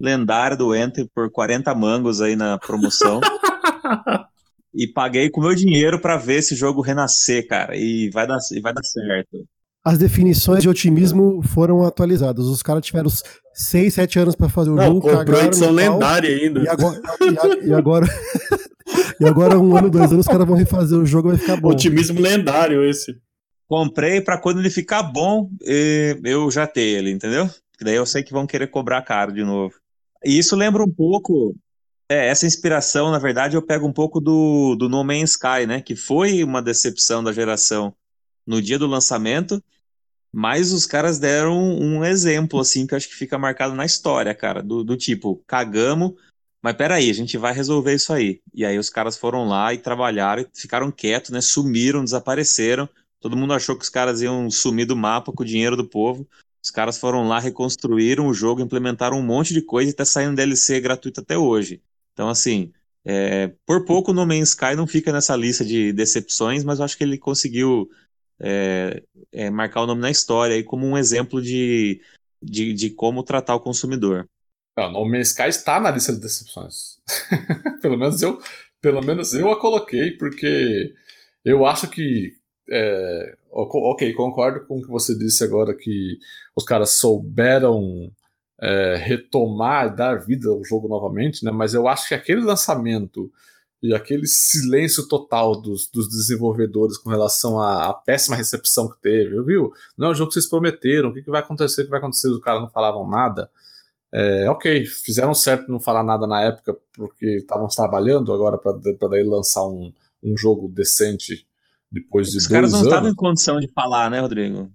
lendária 0.00 0.56
do 0.56 0.74
Enter 0.74 1.06
por 1.14 1.30
40 1.30 1.74
mangos 1.74 2.22
aí 2.22 2.34
na 2.34 2.58
promoção. 2.58 3.20
e 4.74 4.86
paguei 4.86 5.28
com 5.30 5.40
o 5.40 5.44
meu 5.44 5.54
dinheiro 5.54 6.00
para 6.00 6.16
ver 6.16 6.36
esse 6.36 6.54
jogo 6.54 6.80
renascer, 6.80 7.46
cara. 7.46 7.76
E 7.76 8.10
vai 8.10 8.26
dar, 8.26 8.38
e 8.52 8.60
vai 8.60 8.72
dar 8.72 8.82
certo. 8.82 9.46
As 9.84 9.98
definições 9.98 10.62
de 10.62 10.68
otimismo 10.68 11.40
foram 11.42 11.84
atualizadas. 11.84 12.46
Os 12.46 12.62
caras 12.62 12.84
tiveram 12.84 13.08
6, 13.54 13.94
7 13.94 14.18
anos 14.18 14.34
para 14.34 14.48
fazer 14.48 14.70
o 14.70 14.74
Não, 14.74 14.86
jogo. 14.86 15.00
Comprou 15.00 15.42
edição 15.42 15.70
lendária 15.70 16.28
ainda. 16.28 16.60
E 16.60 16.68
agora, 16.68 17.00
e, 17.62 17.68
e 17.68 17.72
agora 17.72 18.06
e 19.20 19.26
agora, 19.26 19.58
um 19.58 19.76
ano, 19.76 19.90
dois 19.90 20.12
anos, 20.12 20.26
os 20.26 20.30
caras 20.30 20.46
vão 20.46 20.56
refazer 20.56 20.98
o 20.98 21.06
jogo 21.06 21.28
e 21.28 21.32
vai 21.32 21.40
ficar 21.40 21.60
bom. 21.60 21.70
Otimismo 21.70 22.20
lendário 22.20 22.84
esse. 22.84 23.16
Comprei 23.68 24.20
para 24.20 24.38
quando 24.38 24.60
ele 24.60 24.70
ficar 24.70 25.02
bom, 25.02 25.50
eu 25.60 26.50
já 26.50 26.66
ter 26.66 26.82
ele, 26.82 27.10
entendeu? 27.10 27.50
Daí 27.80 27.96
eu 27.96 28.06
sei 28.06 28.22
que 28.22 28.32
vão 28.32 28.46
querer 28.46 28.68
cobrar 28.68 29.02
caro 29.02 29.32
de 29.32 29.44
novo. 29.44 29.74
E 30.24 30.38
isso 30.38 30.56
lembra 30.56 30.82
um 30.82 30.90
pouco. 30.90 31.54
É, 32.08 32.28
essa 32.28 32.46
inspiração, 32.46 33.10
na 33.10 33.18
verdade, 33.18 33.56
eu 33.56 33.62
pego 33.62 33.86
um 33.86 33.92
pouco 33.92 34.20
do, 34.20 34.76
do 34.76 34.88
No 34.88 35.02
Man's 35.02 35.32
Sky, 35.32 35.66
né? 35.66 35.80
Que 35.80 35.96
foi 35.96 36.44
uma 36.44 36.62
decepção 36.62 37.22
da 37.22 37.32
geração 37.32 37.92
no 38.46 38.62
dia 38.62 38.78
do 38.78 38.86
lançamento, 38.86 39.62
mas 40.32 40.72
os 40.72 40.86
caras 40.86 41.18
deram 41.18 41.58
um 41.58 42.04
exemplo, 42.04 42.60
assim, 42.60 42.86
que 42.86 42.94
eu 42.94 42.96
acho 42.96 43.08
que 43.08 43.14
fica 43.16 43.36
marcado 43.38 43.74
na 43.74 43.84
história, 43.84 44.34
cara, 44.34 44.62
do, 44.62 44.84
do 44.84 44.96
tipo, 44.96 45.42
cagamos, 45.46 46.12
mas 46.66 46.76
peraí, 46.76 47.08
a 47.08 47.14
gente 47.14 47.38
vai 47.38 47.54
resolver 47.54 47.94
isso 47.94 48.12
aí. 48.12 48.40
E 48.52 48.64
aí 48.64 48.76
os 48.76 48.90
caras 48.90 49.16
foram 49.16 49.46
lá 49.46 49.72
e 49.72 49.78
trabalharam 49.78 50.42
e 50.42 50.48
ficaram 50.52 50.90
quietos, 50.90 51.30
né? 51.30 51.40
Sumiram, 51.40 52.02
desapareceram. 52.02 52.88
Todo 53.20 53.36
mundo 53.36 53.52
achou 53.52 53.76
que 53.76 53.84
os 53.84 53.88
caras 53.88 54.20
iam 54.20 54.50
sumir 54.50 54.84
do 54.84 54.96
mapa 54.96 55.30
com 55.30 55.44
o 55.44 55.46
dinheiro 55.46 55.76
do 55.76 55.88
povo. 55.88 56.26
Os 56.60 56.68
caras 56.68 56.98
foram 56.98 57.28
lá, 57.28 57.38
reconstruíram 57.38 58.26
o 58.26 58.34
jogo, 58.34 58.60
implementaram 58.60 59.16
um 59.16 59.22
monte 59.22 59.54
de 59.54 59.62
coisa 59.62 59.92
e 59.92 59.94
tá 59.94 60.04
saindo 60.04 60.34
DLC 60.34 60.80
gratuito 60.80 61.20
até 61.20 61.38
hoje. 61.38 61.80
Então, 62.12 62.28
assim, 62.28 62.72
é, 63.04 63.52
por 63.64 63.84
pouco 63.84 64.12
No 64.12 64.26
Man's 64.26 64.48
Sky 64.48 64.74
não 64.74 64.88
fica 64.88 65.12
nessa 65.12 65.36
lista 65.36 65.64
de 65.64 65.92
decepções, 65.92 66.64
mas 66.64 66.80
eu 66.80 66.84
acho 66.84 66.98
que 66.98 67.04
ele 67.04 67.16
conseguiu 67.16 67.88
é, 68.40 69.04
é, 69.30 69.50
marcar 69.50 69.82
o 69.82 69.86
nome 69.86 70.00
na 70.00 70.10
história 70.10 70.56
aí 70.56 70.64
como 70.64 70.84
um 70.84 70.98
exemplo 70.98 71.40
de, 71.40 72.02
de, 72.42 72.72
de 72.72 72.90
como 72.90 73.22
tratar 73.22 73.54
o 73.54 73.60
consumidor. 73.60 74.28
Não, 74.76 74.92
No 74.92 75.04
Man's 75.06 75.28
Sky 75.28 75.48
está 75.48 75.80
na 75.80 75.90
lista 75.90 76.12
de 76.12 76.20
decepções. 76.20 76.98
pelo, 77.80 77.96
menos 77.96 78.20
eu, 78.20 78.38
pelo 78.80 79.02
menos 79.02 79.32
eu 79.32 79.50
a 79.50 79.58
coloquei, 79.58 80.10
porque 80.12 80.92
eu 81.44 81.64
acho 81.64 81.88
que. 81.88 82.34
É, 82.68 83.36
ok, 83.50 84.12
concordo 84.12 84.66
com 84.66 84.78
o 84.78 84.82
que 84.82 84.88
você 84.88 85.16
disse 85.16 85.44
agora, 85.44 85.74
que 85.74 86.18
os 86.54 86.64
caras 86.64 86.98
souberam 86.98 88.10
é, 88.60 88.96
retomar, 88.96 89.94
dar 89.94 90.16
vida 90.24 90.48
ao 90.50 90.64
jogo 90.64 90.88
novamente, 90.88 91.44
né? 91.44 91.50
mas 91.50 91.74
eu 91.74 91.86
acho 91.86 92.08
que 92.08 92.14
aquele 92.14 92.40
lançamento 92.40 93.30
e 93.82 93.94
aquele 93.94 94.26
silêncio 94.26 95.06
total 95.06 95.60
dos, 95.60 95.88
dos 95.88 96.08
desenvolvedores 96.08 96.98
com 96.98 97.10
relação 97.10 97.60
à, 97.60 97.88
à, 97.90 97.94
péssima 97.94 98.34
recepção 98.34 98.88
que 98.88 99.00
teve, 99.00 99.40
viu? 99.42 99.72
Não 99.96 100.08
é 100.08 100.10
o 100.10 100.14
jogo 100.14 100.28
que 100.28 100.34
vocês 100.34 100.48
prometeram, 100.48 101.10
o 101.10 101.14
que, 101.14 101.22
que 101.22 101.30
vai 101.30 101.40
acontecer, 101.40 101.82
o 101.82 101.84
que 101.84 101.90
vai 101.90 102.00
acontecer, 102.00 102.28
os 102.28 102.40
caras 102.40 102.62
não 102.62 102.70
falavam 102.70 103.08
nada. 103.08 103.50
É, 104.18 104.48
ok, 104.48 104.86
fizeram 104.86 105.34
certo 105.34 105.70
não 105.70 105.78
falar 105.78 106.02
nada 106.02 106.26
na 106.26 106.40
época 106.40 106.74
porque 106.94 107.36
estavam 107.36 107.68
trabalhando 107.68 108.32
agora 108.32 108.56
para 108.56 108.72
daí 109.10 109.22
lançar 109.22 109.66
um, 109.66 109.92
um 110.24 110.34
jogo 110.34 110.68
decente 110.68 111.46
depois 111.92 112.30
de 112.30 112.38
Os 112.38 112.48
dois 112.48 112.58
anos. 112.58 112.70
Caras 112.70 112.72
não 112.72 112.88
estavam 112.88 113.10
em 113.10 113.14
condição 113.14 113.60
de 113.60 113.68
falar, 113.68 114.10
né, 114.10 114.20
Rodrigo? 114.20 114.70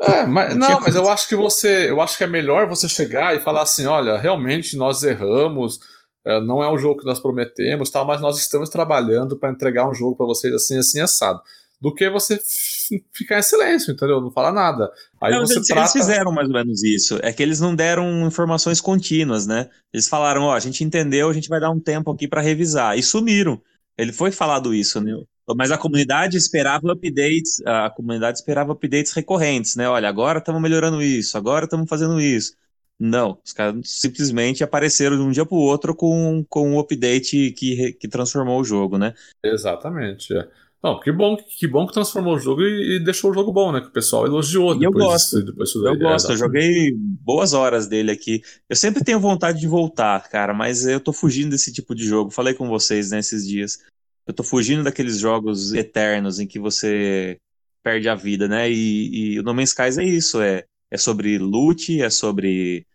É, 0.00 0.24
mas, 0.24 0.56
não, 0.56 0.70
não 0.70 0.80
mas 0.80 0.96
eu 0.96 1.06
acho 1.10 1.28
que 1.28 1.36
você, 1.36 1.90
eu 1.90 2.00
acho 2.00 2.16
que 2.16 2.24
é 2.24 2.26
melhor 2.26 2.66
você 2.66 2.88
chegar 2.88 3.36
e 3.36 3.40
falar 3.40 3.62
assim, 3.62 3.84
olha, 3.84 4.16
realmente 4.16 4.78
nós 4.78 5.02
erramos, 5.02 5.78
é, 6.24 6.40
não 6.40 6.64
é 6.64 6.72
um 6.72 6.78
jogo 6.78 7.00
que 7.00 7.06
nós 7.06 7.20
prometemos, 7.20 7.90
tal, 7.90 8.06
mas 8.06 8.22
nós 8.22 8.38
estamos 8.38 8.70
trabalhando 8.70 9.36
para 9.36 9.50
entregar 9.50 9.90
um 9.90 9.94
jogo 9.94 10.16
para 10.16 10.24
vocês 10.24 10.54
assim, 10.54 10.78
assim 10.78 11.00
assado 11.00 11.42
do 11.80 11.94
que 11.94 12.10
você 12.10 12.38
ficar 13.12 13.38
em 13.38 13.42
silêncio, 13.42 13.92
entendeu? 13.92 14.20
Não 14.20 14.30
falar 14.30 14.52
nada. 14.52 14.90
Aí 15.20 15.32
não, 15.32 15.40
você 15.40 15.54
eles, 15.54 15.66
trata... 15.66 15.80
eles 15.82 15.92
fizeram 15.92 16.30
mais 16.32 16.48
ou 16.48 16.54
menos 16.54 16.82
isso. 16.82 17.18
É 17.22 17.32
que 17.32 17.42
eles 17.42 17.60
não 17.60 17.74
deram 17.74 18.26
informações 18.26 18.80
contínuas, 18.80 19.46
né? 19.46 19.70
Eles 19.92 20.08
falaram, 20.08 20.42
ó, 20.42 20.50
oh, 20.50 20.52
a 20.52 20.60
gente 20.60 20.84
entendeu, 20.84 21.30
a 21.30 21.32
gente 21.32 21.48
vai 21.48 21.60
dar 21.60 21.70
um 21.70 21.80
tempo 21.80 22.10
aqui 22.10 22.28
para 22.28 22.40
revisar. 22.40 22.98
E 22.98 23.02
sumiram. 23.02 23.60
Ele 23.96 24.12
foi 24.12 24.30
falado 24.30 24.74
isso, 24.74 25.00
né? 25.00 25.12
Mas 25.56 25.70
a 25.70 25.78
comunidade 25.78 26.36
esperava 26.36 26.92
updates, 26.92 27.60
a 27.66 27.90
comunidade 27.90 28.38
esperava 28.38 28.72
updates 28.72 29.12
recorrentes, 29.12 29.74
né? 29.74 29.88
Olha, 29.88 30.08
agora 30.08 30.38
estamos 30.38 30.62
melhorando 30.62 31.02
isso, 31.02 31.36
agora 31.36 31.64
estamos 31.64 31.88
fazendo 31.88 32.20
isso. 32.20 32.54
Não, 32.98 33.38
os 33.44 33.52
caras 33.52 33.76
simplesmente 33.84 34.62
apareceram 34.62 35.16
de 35.16 35.22
um 35.22 35.30
dia 35.30 35.44
para 35.44 35.56
o 35.56 35.60
outro 35.60 35.94
com, 35.94 36.44
com 36.48 36.74
um 36.74 36.78
update 36.78 37.50
que, 37.52 37.94
que 37.94 38.06
transformou 38.06 38.60
o 38.60 38.64
jogo, 38.64 38.96
né? 38.98 39.14
Exatamente. 39.42 40.34
É. 40.82 40.86
Não, 40.88 40.98
que 40.98 41.12
bom, 41.12 41.36
que 41.36 41.66
bom 41.68 41.86
que 41.86 41.92
transformou 41.92 42.34
o 42.34 42.38
jogo 42.38 42.62
e, 42.62 42.96
e 42.96 43.04
deixou 43.04 43.30
o 43.30 43.34
jogo 43.34 43.52
bom, 43.52 43.70
né? 43.72 43.80
Que 43.80 43.88
o 43.88 43.92
pessoal 43.92 44.26
elogiou 44.26 44.74
E 44.74 44.78
depois. 44.80 44.94
eu 45.04 45.10
gosto. 45.10 45.44
depois 45.44 45.68
disso 45.68 45.78
Eu 45.86 45.92
daí. 45.92 45.98
gosto, 45.98 46.30
É, 46.30 46.32
eu 46.34 46.38
joguei 46.38 46.92
boas 46.96 47.52
horas 47.52 47.86
dele 47.86 48.10
aqui. 48.10 48.40
Eu 48.68 48.76
sempre 48.76 49.04
tenho 49.04 49.20
vontade 49.20 49.60
de 49.60 49.66
voltar, 49.68 50.28
cara, 50.28 50.54
mas 50.54 50.86
eu 50.86 50.98
tô 51.00 51.12
fugindo 51.12 51.50
desse 51.50 51.72
tipo 51.72 51.94
de 51.94 52.04
jogo. 52.06 52.30
Falei 52.30 52.54
com 52.54 52.68
vocês 52.68 53.10
nesses 53.10 53.46
dias. 53.46 53.78
Eu 54.26 54.32
tô 54.32 54.42
fugindo 54.42 54.82
daqueles 54.84 55.18
jogos 55.18 55.72
eternos 55.74 56.38
em 56.40 56.46
que 56.46 56.58
você 56.58 57.38
perde 57.82 58.08
a 58.08 58.14
vida, 58.14 58.46
né? 58.48 58.70
E, 58.70 59.34
e 59.34 59.40
o 59.40 59.42
No 59.42 59.52
Man's 59.54 59.70
Skies 59.70 59.98
é 59.98 60.04
isso, 60.04 60.40
é, 60.40 60.64
é 60.90 60.96
sobre 60.98 61.36
loot, 61.38 62.00
é 62.00 62.08
sobre 62.10 62.86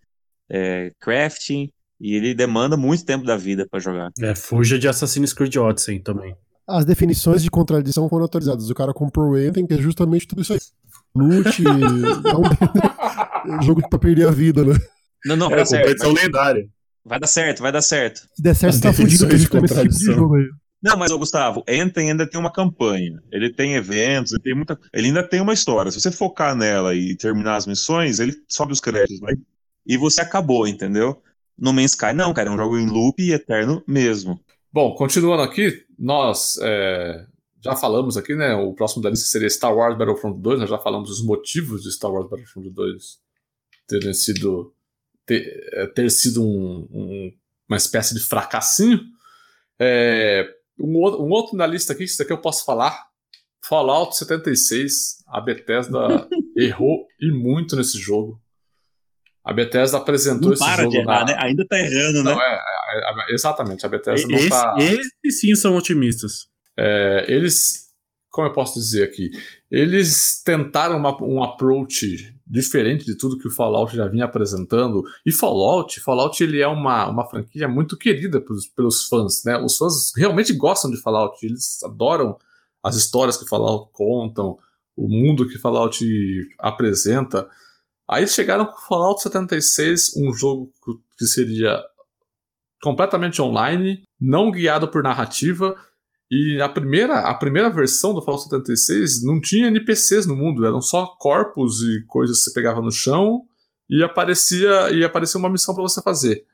é, 0.50 0.92
crafting, 1.00 1.70
e 2.00 2.14
ele 2.16 2.34
demanda 2.36 2.78
muito 2.78 3.04
tempo 3.06 3.26
da 3.26 3.36
vida 3.36 3.68
pra 3.70 3.80
jogar. 3.80 4.12
É, 4.20 4.34
fuja 4.36 4.78
de 4.80 4.88
Assassin's 4.88 5.34
Creed 5.34 5.56
Odyssey 5.56 6.00
também. 6.00 6.36
As 6.68 6.84
definições 6.86 7.44
de 7.44 7.50
contradição 7.52 8.10
foram 8.10 8.26
atualizadas. 8.26 8.70
O 8.70 8.74
cara 8.76 8.94
comprou 8.94 9.32
o 9.32 9.36
Anthem, 9.36 9.68
que 9.68 9.74
é 9.74 9.78
justamente 9.78 10.28
tudo 10.28 10.42
isso 10.42 10.54
aí. 10.54 10.60
Loot, 11.16 11.64
é 13.46 13.58
um 13.58 13.62
jogo 13.62 13.88
pra 13.90 14.00
perder 14.00 14.28
a 14.28 14.32
vida, 14.32 14.64
né? 14.64 14.74
Não, 15.26 15.36
não, 15.36 15.50
vai 15.50 15.60
É, 15.60 15.62
dar 15.62 15.66
certo. 15.66 15.84
competição 15.84 16.14
Vai, 16.14 16.24
lendária. 16.24 16.68
vai 17.06 17.20
dar 17.20 17.28
certo, 17.28 17.62
vai 17.62 17.72
dar 17.72 17.82
certo. 17.82 18.22
Se 18.34 18.42
der 18.42 18.56
certo, 18.56 18.70
As 18.74 18.76
você 18.76 18.82
tá 18.82 18.94
fudido 18.94 19.28
de 19.28 19.38
gente 19.38 19.50
começar 19.50 19.84
esse 19.86 20.00
de 20.00 20.06
contradição. 20.06 20.16
jogo 20.16 20.36
aí. 20.36 20.50
Não, 20.84 20.98
mas, 20.98 21.10
ô, 21.12 21.18
Gustavo, 21.18 21.64
Anthem 21.68 22.12
ainda 22.12 22.30
tem 22.30 22.40
uma 22.40 22.52
campanha. 22.52 23.20
Ele 23.32 23.52
tem 23.52 23.74
eventos, 23.76 24.34
ele 24.34 24.42
tem 24.44 24.54
muita. 24.56 24.78
Ele 24.94 25.08
ainda 25.08 25.24
tem 25.28 25.42
uma 25.42 25.54
história. 25.54 25.92
Se 25.92 26.00
você 26.00 26.12
focar 26.12 26.56
nela 26.56 26.94
e 26.94 27.16
terminar 27.16 27.56
as 27.56 27.66
missões, 27.66 28.20
ele 28.20 28.34
sobe 28.48 28.72
os 28.74 28.80
créditos, 28.80 29.20
vai. 29.20 29.34
E 29.88 29.98
você 29.98 30.22
acabou, 30.22 30.68
entendeu? 30.68 31.22
No 31.58 31.72
Man's 31.74 31.92
Sky, 31.92 32.14
não, 32.14 32.34
cara, 32.34 32.50
é 32.50 32.52
um 32.52 32.58
jogo 32.58 32.78
em 32.78 32.86
loop 32.88 33.20
e 33.24 33.32
eterno 33.32 33.82
mesmo. 33.88 34.40
Bom, 34.72 34.94
continuando 34.94 35.42
aqui, 35.42 35.85
nós 35.98 36.58
é, 36.62 37.26
já 37.64 37.76
falamos 37.76 38.18
aqui, 38.18 38.36
né? 38.36 38.54
O 38.56 38.74
próximo 38.74 39.02
da 39.02 39.10
lista 39.10 39.26
seria 39.28 39.50
Star 39.50 39.76
Wars 39.76 39.98
Battlefront 39.98 40.40
2. 40.42 40.60
Nós 40.60 40.70
já 40.70 40.78
falamos 40.78 41.10
os 41.10 41.24
motivos 41.24 41.84
de 41.84 41.92
Star 41.92 42.12
Wars 42.12 42.30
Battlefront 42.30 42.70
2 42.70 43.20
terem 43.88 44.14
sido 44.14 44.74
ter, 45.26 45.70
é, 45.74 45.88
ter 45.88 46.10
sido 46.12 46.44
um- 46.44 46.88
um- 46.92 47.32
uma 47.68 47.78
espécie 47.78 48.14
de 48.14 48.20
fracassinho. 48.22 49.00
É, 49.80 50.48
um, 50.80 50.96
outro, 50.98 51.22
um 51.24 51.30
outro 51.30 51.58
na 51.58 51.66
lista 51.68 51.94
aqui, 51.94 52.04
isso 52.04 52.18
daqui 52.18 52.32
eu 52.32 52.42
posso 52.42 52.64
falar. 52.66 53.06
Fallout 53.64 54.16
76. 54.16 55.24
A 55.28 55.42
Bethesda 55.42 55.98
errou 56.56 57.08
e 57.20 57.32
muito 57.32 57.76
nesse 57.76 57.98
jogo. 57.98 58.40
A 59.46 59.54
Bethesda 59.54 59.98
apresentou 59.98 60.48
Não 60.48 60.54
esse 60.54 60.64
para 60.66 60.78
jogo 60.84 60.90
de 60.92 60.98
errar, 60.98 61.20
na- 61.20 61.26
né? 61.28 61.36
Ainda 61.40 61.66
tá 61.68 61.78
errando, 61.80 62.24
né? 62.24 62.34
Não, 62.34 62.42
é, 62.42 62.56
é, 62.56 63.32
é, 63.32 63.34
exatamente, 63.36 63.86
a 63.86 63.90
Bethesda 63.90 64.28
não 64.28 64.38
Esse, 64.38 64.50
tá. 64.50 64.76
esses 64.80 65.40
sim 65.40 65.54
são 65.56 65.76
otimistas. 65.78 66.48
É, 66.78 67.26
eles, 67.28 67.86
como 68.32 68.48
eu 68.48 68.52
posso 68.54 68.74
dizer 68.80 69.04
aqui, 69.04 69.30
eles 69.70 70.42
tentaram 70.44 70.98
uma- 70.98 71.24
um 71.24 71.44
approach 71.44 72.34
diferente 72.48 73.06
de 73.06 73.16
tudo 73.18 73.38
que 73.38 73.48
o 73.48 73.52
Fallout 73.52 73.96
já 73.96 74.08
vinha 74.08 74.26
apresentando. 74.26 75.04
E 75.26 75.32
Fallout, 75.32 76.00
Fallout 76.02 76.44
ele 76.44 76.60
é 76.62 76.68
uma, 76.68 77.08
uma 77.10 77.26
franquia 77.30 77.68
muito 77.68 77.98
querida 77.98 78.40
pelos, 78.42 78.66
pelos 78.68 79.08
fãs, 79.08 79.44
né? 79.46 79.58
Os 79.58 79.78
fãs 79.78 80.12
realmente 80.18 80.54
gostam 80.54 80.90
de 80.92 80.98
Fallout, 80.98 81.44
eles 81.46 81.82
adoram 81.84 82.38
as 82.84 82.96
histórias 82.96 83.38
que 83.38 83.48
Fallout 83.48 83.90
contam, 83.94 84.58
o 84.96 85.08
mundo 85.08 85.48
que 85.48 85.58
Fallout 85.58 86.04
apresenta. 86.60 87.48
Aí 88.08 88.28
chegaram 88.28 88.66
com 88.66 88.78
Fallout 88.88 89.22
76, 89.22 90.16
um 90.18 90.34
jogo 90.34 90.72
que- 91.18 91.26
seria 91.26 91.82
completamente 92.82 93.42
online, 93.42 94.04
não 94.20 94.52
guiado 94.52 94.88
por 94.88 95.02
narrativa, 95.02 95.76
e 96.30 96.60
a 96.62 96.68
primeira, 96.70 97.20
a 97.22 97.34
primeira 97.34 97.70
versão 97.70 98.14
do 98.14 98.22
Fallout 98.22 98.44
76 98.44 99.24
não 99.24 99.40
tinha 99.40 99.68
NPCs 99.68 100.26
no 100.26 100.36
mundo, 100.36 100.66
eram 100.66 100.82
só 100.82 101.06
corpos 101.20 101.82
e 101.82 102.04
coisas 102.08 102.38
que 102.40 102.44
você 102.46 102.54
pegava 102.54 102.82
no 102.82 102.92
chão 102.92 103.44
e 103.90 104.04
aparecia 104.04 104.92
e 104.92 105.04
aparecia 105.04 105.40
uma 105.40 105.50
missão 105.50 105.74
para 105.74 105.84
você 105.84 106.02
fazer. 106.02 106.46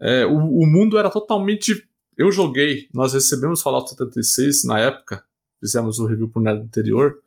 É, 0.00 0.26
o, 0.26 0.36
o 0.36 0.66
mundo 0.66 0.98
era 0.98 1.10
totalmente. 1.10 1.86
Eu 2.16 2.30
joguei, 2.32 2.88
nós 2.92 3.12
recebemos 3.12 3.62
Fallout 3.62 3.90
76 3.90 4.64
na 4.64 4.78
época, 4.80 5.22
fizemos 5.60 5.98
o 5.98 6.06
review 6.06 6.28
pro 6.28 6.42
Nerd 6.42 6.62
anterior, 6.62 7.18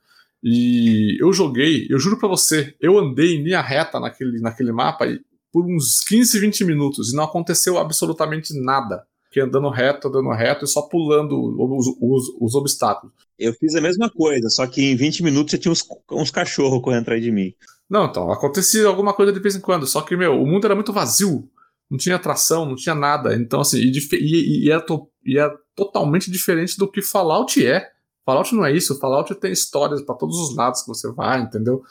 e 0.43 1.17
eu 1.21 1.33
joguei, 1.33 1.87
eu 1.89 1.99
juro 1.99 2.17
pra 2.17 2.29
você, 2.29 2.75
eu 2.79 2.97
andei 2.97 3.35
em 3.35 3.43
linha 3.43 3.61
reta 3.61 3.99
naquele, 3.99 4.39
naquele 4.39 4.71
mapa 4.71 5.05
e, 5.07 5.19
por 5.51 5.65
uns 5.65 6.01
15, 6.01 6.39
20 6.39 6.63
minutos 6.63 7.11
e 7.11 7.15
não 7.15 7.23
aconteceu 7.23 7.77
absolutamente 7.77 8.53
nada. 8.61 9.03
Fiquei 9.25 9.43
andando 9.43 9.69
reto, 9.69 10.07
andando 10.07 10.29
reto 10.31 10.65
e 10.65 10.67
só 10.67 10.81
pulando 10.83 11.35
os, 11.39 11.87
os, 12.01 12.23
os 12.39 12.55
obstáculos. 12.55 13.13
Eu 13.37 13.53
fiz 13.53 13.75
a 13.75 13.81
mesma 13.81 14.09
coisa, 14.09 14.49
só 14.49 14.65
que 14.65 14.81
em 14.81 14.95
20 14.95 15.23
minutos 15.23 15.51
já 15.51 15.57
tinha 15.57 15.71
uns, 15.71 15.83
uns 16.11 16.31
cachorros 16.31 16.81
correndo 16.81 17.01
atrás 17.03 17.21
de 17.21 17.31
mim. 17.31 17.53
Não, 17.89 18.05
então, 18.05 18.31
acontecia 18.31 18.87
alguma 18.87 19.13
coisa 19.13 19.31
de 19.31 19.39
vez 19.39 19.55
em 19.55 19.61
quando, 19.61 19.85
só 19.87 20.01
que, 20.01 20.15
meu, 20.15 20.41
o 20.41 20.47
mundo 20.47 20.65
era 20.65 20.75
muito 20.75 20.93
vazio. 20.93 21.47
Não 21.89 21.97
tinha 21.97 22.15
atração, 22.15 22.65
não 22.65 22.75
tinha 22.75 22.93
nada. 22.93 23.35
Então, 23.35 23.61
assim, 23.61 23.77
e, 23.79 23.91
e, 24.13 24.67
e, 24.67 24.71
é, 24.71 24.79
to- 24.79 25.09
e 25.25 25.39
é 25.39 25.49
totalmente 25.75 26.29
diferente 26.29 26.77
do 26.77 26.89
que 26.89 27.01
Fallout 27.01 27.65
é. 27.65 27.87
Fallout 28.25 28.53
não 28.55 28.65
é 28.65 28.71
isso. 28.71 28.99
Fallout 28.99 29.33
tem 29.35 29.51
histórias 29.51 30.01
pra 30.01 30.15
todos 30.15 30.37
os 30.37 30.55
lados 30.55 30.81
que 30.81 30.87
você 30.87 31.11
vai, 31.11 31.41
entendeu? 31.41 31.83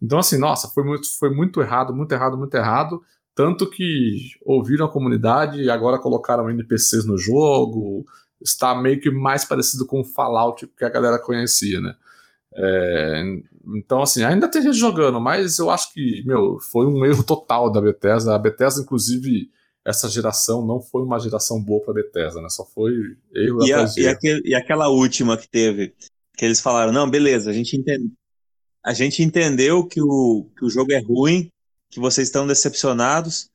Então, 0.00 0.18
assim, 0.18 0.38
nossa, 0.38 0.68
foi 0.68 0.84
muito, 0.84 1.08
foi 1.18 1.30
muito 1.30 1.60
errado, 1.60 1.94
muito 1.94 2.12
errado, 2.12 2.36
muito 2.36 2.54
errado. 2.54 3.02
Tanto 3.34 3.68
que 3.68 4.30
ouviram 4.44 4.86
a 4.86 4.90
comunidade 4.90 5.62
e 5.62 5.70
agora 5.70 5.98
colocaram 5.98 6.50
NPCs 6.50 7.04
no 7.04 7.16
jogo. 7.16 8.04
Está 8.40 8.74
meio 8.74 9.00
que 9.00 9.10
mais 9.10 9.44
parecido 9.44 9.86
com 9.86 10.00
o 10.00 10.04
Fallout 10.04 10.66
que 10.76 10.84
a 10.84 10.88
galera 10.88 11.18
conhecia, 11.18 11.80
né? 11.80 11.94
É, 12.54 13.22
então, 13.76 14.02
assim, 14.02 14.24
ainda 14.24 14.48
tem 14.48 14.62
gente 14.62 14.76
jogando, 14.76 15.20
mas 15.20 15.58
eu 15.58 15.70
acho 15.70 15.92
que, 15.92 16.22
meu, 16.26 16.58
foi 16.58 16.86
um 16.86 17.04
erro 17.04 17.22
total 17.22 17.70
da 17.70 17.80
Bethesda. 17.80 18.34
A 18.34 18.38
Bethesda, 18.38 18.82
inclusive, 18.82 19.50
essa 19.84 20.08
geração 20.08 20.66
não 20.66 20.80
foi 20.80 21.02
uma 21.02 21.18
geração 21.18 21.62
boa 21.62 21.82
pra 21.84 21.94
Bethesda, 21.94 22.40
né? 22.42 22.48
Só 22.50 22.64
foi 22.64 22.92
erro 23.34 23.64
E, 23.66 23.72
a- 23.72 23.76
atrás 23.76 23.94
de 23.94 24.00
e 24.00 24.04
erro. 24.04 24.12
aquele- 24.12 24.42
e 24.44 24.54
aquela 24.54 24.88
última 24.88 25.36
que 25.36 25.48
teve, 25.48 25.94
que 26.36 26.44
eles 26.44 26.60
falaram, 26.60 26.92
não, 26.92 27.08
beleza, 27.08 27.50
a 27.50 27.52
gente, 27.52 27.76
entende, 27.76 28.10
a 28.84 28.92
gente 28.92 29.22
entendeu 29.22 29.84
que 29.86 30.00
o, 30.02 30.46
que 30.58 30.64
o 30.64 30.70
jogo 30.70 30.92
é 30.92 30.98
ruim, 31.00 31.48
que 31.90 31.98
vocês 32.00 32.28
estão 32.28 32.46
decepcionados, 32.46 33.48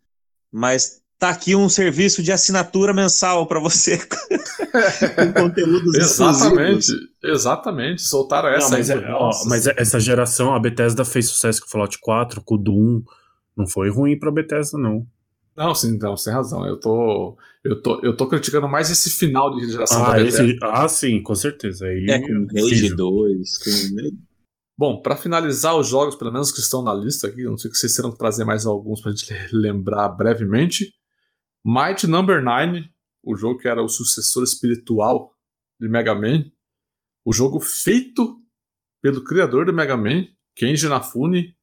mas 0.52 1.02
tá 1.20 1.30
aqui 1.30 1.56
um 1.56 1.70
serviço 1.70 2.22
de 2.24 2.32
assinatura 2.32 2.94
mensal 2.94 3.46
para 3.48 3.60
você 3.60 3.98
com 4.08 5.34
conteúdos 5.40 5.96
Exatamente, 5.96 6.80
exclusivos. 6.80 7.10
exatamente. 7.24 8.02
Soltaram 8.02 8.50
essa 8.50 8.70
Não, 8.72 8.78
mas, 8.78 8.90
aí. 8.90 9.04
é- 9.04 9.12
ó, 9.14 9.32
mas 9.46 9.68
essa 9.68 10.00
geração, 10.00 10.54
a 10.54 10.60
Bethesda 10.60 11.06
fez 11.06 11.28
sucesso 11.28 11.62
com 11.62 11.68
o 11.68 11.70
Fallout 11.70 11.98
4, 12.00 12.42
com 12.44 12.56
o 12.56 12.58
Doom. 12.58 13.04
Não 13.56 13.68
foi 13.68 13.90
ruim 13.92 14.18
pra 14.18 14.32
Bethesda, 14.32 14.78
não. 14.80 15.06
Não, 15.56 15.74
sim, 15.76 15.98
não, 15.98 16.18
sem 16.18 16.34
razão. 16.34 16.66
Eu 16.66 16.80
tô, 16.80 17.38
eu 17.64 17.82
tô, 17.82 18.00
eu 18.04 18.16
tô 18.18 18.28
criticando 18.28 18.68
mais 18.68 18.90
esse 18.90 19.10
final 19.10 19.56
de 19.56 19.70
geração 19.70 20.02
da 20.02 20.14
Ah, 20.14 20.22
esse- 20.22 20.58
ah, 20.62 20.88
sim, 20.90 21.22
com 21.22 21.36
certeza. 21.36 21.86
Aí 21.88 22.06
É, 22.10 22.20
com 22.20 22.48
Rage 22.48 22.64
horrível. 22.64 22.96
2, 22.98 23.58
com... 23.58 23.70
Bom, 24.76 25.02
pra 25.02 25.16
finalizar 25.16 25.76
os 25.78 25.88
jogos, 25.88 26.16
pelo 26.16 26.32
menos 26.32 26.52
que 26.52 26.60
estão 26.60 26.82
na 26.82 26.94
lista 26.94 27.28
aqui, 27.28 27.44
não 27.44 27.58
sei 27.58 27.70
se 27.72 27.78
vocês 27.78 27.96
terão 27.96 28.12
que 28.12 28.18
trazer 28.18 28.44
mais 28.44 28.66
alguns 28.66 29.02
pra 29.02 29.12
gente 29.12 29.26
lembrar 29.56 30.10
brevemente. 30.10 30.92
Might 31.66 32.08
Number 32.08 32.44
9, 32.44 32.84
o 33.24 33.36
jogo 33.36 33.60
que 33.60 33.68
era 33.68 33.82
o 33.84 33.88
sucessor 33.88 34.44
espiritual 34.44 35.32
de 35.80 35.88
Mega 35.88 36.16
Man. 36.16 36.46
O 37.24 37.32
jogo 37.32 37.60
feito 37.60 38.42
pelo 39.02 39.24
criador 39.24 39.66
do 39.68 39.74
Mega 39.74 39.96
Man, 39.96 40.26
Kenji 40.56 40.88
Inafune. 40.88 41.56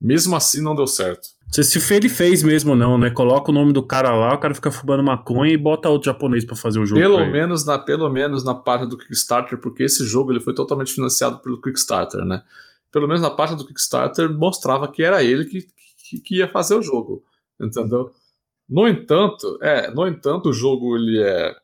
Mesmo 0.00 0.36
assim 0.36 0.60
não 0.60 0.74
deu 0.74 0.86
certo. 0.86 1.28
Não 1.46 1.52
sei 1.52 1.64
se 1.64 1.94
ele 1.94 2.08
fez 2.08 2.42
mesmo, 2.42 2.74
não, 2.74 2.98
né? 2.98 3.10
Coloca 3.10 3.50
o 3.50 3.54
nome 3.54 3.72
do 3.72 3.82
cara 3.82 4.14
lá, 4.14 4.34
o 4.34 4.38
cara 4.38 4.54
fica 4.54 4.70
fumando 4.70 5.02
maconha 5.04 5.52
e 5.52 5.56
bota 5.56 5.88
outro 5.88 6.06
japonês 6.06 6.44
pra 6.44 6.56
fazer 6.56 6.80
o 6.80 6.86
jogo. 6.86 7.00
Pelo 7.00 7.24
menos, 7.26 7.64
na, 7.64 7.78
pelo 7.78 8.10
menos 8.10 8.44
na 8.44 8.54
parte 8.54 8.86
do 8.86 8.98
Kickstarter, 8.98 9.58
porque 9.58 9.84
esse 9.84 10.04
jogo 10.04 10.32
ele 10.32 10.40
foi 10.40 10.54
totalmente 10.54 10.92
financiado 10.92 11.38
pelo 11.38 11.60
Kickstarter, 11.60 12.24
né? 12.24 12.42
Pelo 12.90 13.06
menos 13.06 13.22
na 13.22 13.30
parte 13.30 13.54
do 13.54 13.66
Kickstarter 13.66 14.32
mostrava 14.32 14.88
que 14.88 15.02
era 15.02 15.22
ele 15.22 15.44
que, 15.44 15.66
que, 16.08 16.18
que 16.20 16.36
ia 16.38 16.48
fazer 16.48 16.74
o 16.74 16.82
jogo, 16.82 17.24
entendeu? 17.60 18.10
No 18.68 18.88
entanto, 18.88 19.58
é, 19.62 19.90
no 19.90 20.06
entanto, 20.06 20.48
o 20.48 20.52
jogo 20.52 20.96
ele 20.96 21.20
é 21.22 21.54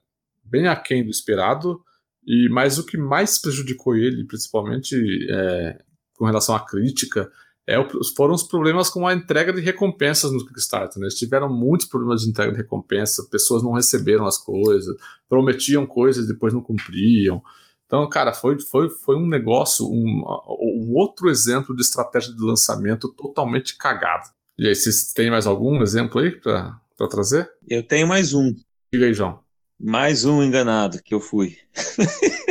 bem 0.44 0.68
aquém 0.68 1.04
do 1.04 1.10
esperado, 1.10 1.82
e 2.26 2.48
mas 2.48 2.78
o 2.78 2.84
que 2.84 2.96
mais 2.96 3.38
prejudicou 3.38 3.96
ele, 3.96 4.24
principalmente 4.24 4.94
é, 5.30 5.78
com 6.14 6.26
relação 6.26 6.54
à 6.54 6.60
crítica, 6.60 7.30
é, 7.70 7.76
foram 8.16 8.34
os 8.34 8.42
problemas 8.42 8.90
com 8.90 9.06
a 9.06 9.14
entrega 9.14 9.52
de 9.52 9.60
recompensas 9.60 10.32
no 10.32 10.44
Kickstarter. 10.44 10.98
Né? 10.98 11.04
Eles 11.04 11.14
tiveram 11.14 11.48
muitos 11.48 11.86
problemas 11.86 12.22
de 12.22 12.28
entrega 12.28 12.50
de 12.50 12.58
recompensa, 12.58 13.28
pessoas 13.30 13.62
não 13.62 13.72
receberam 13.72 14.26
as 14.26 14.36
coisas, 14.36 14.96
prometiam 15.28 15.86
coisas 15.86 16.24
e 16.24 16.28
depois 16.28 16.52
não 16.52 16.60
cumpriam. 16.60 17.40
Então, 17.86 18.08
cara, 18.08 18.32
foi, 18.32 18.58
foi, 18.60 18.88
foi 18.88 19.14
um 19.14 19.26
negócio, 19.26 19.86
um, 19.86 20.24
um 20.60 20.92
outro 20.94 21.30
exemplo 21.30 21.74
de 21.74 21.82
estratégia 21.82 22.34
de 22.34 22.42
lançamento 22.42 23.08
totalmente 23.12 23.76
cagado. 23.76 24.28
E 24.58 24.66
aí, 24.66 24.74
vocês 24.74 25.12
têm 25.12 25.30
mais 25.30 25.46
algum 25.46 25.80
exemplo 25.80 26.20
aí 26.20 26.32
pra 26.32 26.80
trazer? 27.08 27.48
Eu 27.68 27.82
tenho 27.84 28.06
mais 28.06 28.34
um. 28.34 28.52
Diga 28.92 29.06
aí, 29.06 29.14
João. 29.14 29.40
Mais 29.78 30.24
um 30.24 30.42
enganado 30.42 31.00
que 31.02 31.14
eu 31.14 31.20
fui. 31.20 31.56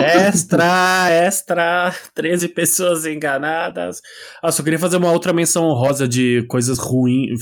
Extra, 0.00 1.08
extra, 1.10 1.94
13 2.14 2.48
pessoas 2.48 3.06
enganadas. 3.06 4.00
Ah, 4.42 4.52
só 4.52 4.62
queria 4.62 4.78
fazer 4.78 4.96
uma 4.96 5.12
outra 5.12 5.32
menção 5.32 5.64
honrosa 5.64 6.06
de 6.06 6.44
coisas 6.48 6.78
ruins, 6.78 7.40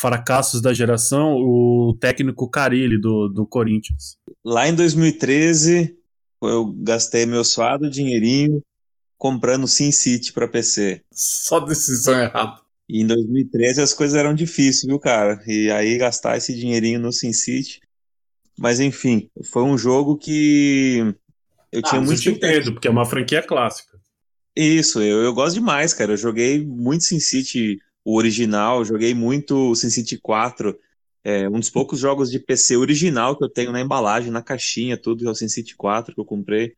fracassos 0.00 0.60
da 0.62 0.72
geração, 0.72 1.34
o 1.36 1.96
técnico 2.00 2.48
Carilli 2.48 2.98
do, 3.00 3.28
do 3.28 3.46
Corinthians. 3.46 4.16
Lá 4.44 4.68
em 4.68 4.74
2013, 4.74 5.96
eu 6.42 6.72
gastei 6.78 7.26
meu 7.26 7.44
suado 7.44 7.90
dinheirinho 7.90 8.62
comprando 9.18 9.68
SimCity 9.68 10.32
para 10.32 10.48
PC. 10.48 11.02
Só 11.12 11.60
decisão 11.60 12.20
errada. 12.20 12.60
E 12.88 13.02
em 13.02 13.06
2013 13.06 13.80
as 13.80 13.94
coisas 13.94 14.16
eram 14.16 14.34
difíceis, 14.34 14.84
viu, 14.84 14.98
cara? 14.98 15.40
E 15.46 15.70
aí 15.70 15.96
gastar 15.96 16.36
esse 16.36 16.54
dinheirinho 16.54 16.98
no 16.98 17.12
SimCity. 17.12 17.80
Mas 18.58 18.80
enfim, 18.80 19.30
foi 19.44 19.62
um 19.62 19.78
jogo 19.78 20.16
que 20.16 21.14
eu 21.72 21.80
ah, 21.84 21.88
tinha 21.88 22.00
muito 22.00 22.28
entendo, 22.28 22.72
porque 22.72 22.86
é 22.86 22.90
uma 22.90 23.06
franquia 23.06 23.42
clássica. 23.42 23.98
Isso, 24.54 25.00
eu, 25.00 25.22
eu 25.22 25.32
gosto 25.32 25.54
demais, 25.54 25.94
cara. 25.94 26.12
Eu 26.12 26.16
joguei 26.16 26.64
muito 26.64 27.04
SimCity, 27.04 27.78
o 28.04 28.16
original, 28.16 28.84
joguei 28.84 29.14
muito 29.14 29.74
SimCity 29.74 30.18
4. 30.18 30.78
É 31.24 31.48
um 31.48 31.58
dos 31.58 31.70
poucos 31.70 31.98
jogos 31.98 32.30
de 32.30 32.38
PC 32.38 32.76
original 32.76 33.36
que 33.36 33.44
eu 33.44 33.48
tenho 33.48 33.72
na 33.72 33.80
embalagem, 33.80 34.30
na 34.30 34.42
caixinha, 34.42 34.96
tudo, 34.96 35.26
é 35.26 35.30
o 35.30 35.34
SimCity 35.34 35.74
4 35.76 36.14
que 36.14 36.20
eu 36.20 36.24
comprei. 36.24 36.74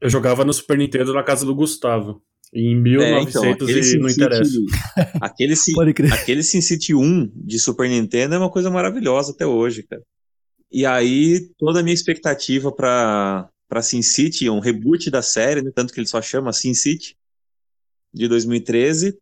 Eu 0.00 0.08
jogava 0.08 0.44
no 0.44 0.52
Super 0.52 0.78
Nintendo 0.78 1.12
na 1.12 1.22
casa 1.22 1.44
do 1.44 1.54
Gustavo. 1.54 2.22
Em 2.52 2.74
1900 2.74 3.36
é, 3.44 3.50
então, 3.50 3.68
e 3.68 3.98
não 3.98 4.08
interessa. 4.08 4.52
Aquele, 5.20 5.54
aquele 6.10 6.42
SimCity 6.42 6.94
1 6.94 7.30
de 7.34 7.60
Super 7.60 7.88
Nintendo 7.88 8.34
é 8.34 8.38
uma 8.38 8.50
coisa 8.50 8.70
maravilhosa 8.70 9.32
até 9.32 9.46
hoje, 9.46 9.82
cara. 9.82 10.02
E 10.72 10.86
aí, 10.86 11.48
toda 11.58 11.80
a 11.80 11.82
minha 11.82 11.94
expectativa 11.94 12.72
para 12.72 13.48
para 13.70 13.82
Sin 13.82 14.02
City, 14.02 14.50
um 14.50 14.58
reboot 14.58 15.08
da 15.10 15.22
série, 15.22 15.62
né, 15.62 15.70
tanto 15.72 15.94
que 15.94 16.00
ele 16.00 16.08
só 16.08 16.20
chama 16.20 16.52
Sin 16.52 16.74
City, 16.74 17.16
de 18.12 18.26
2013, 18.26 19.16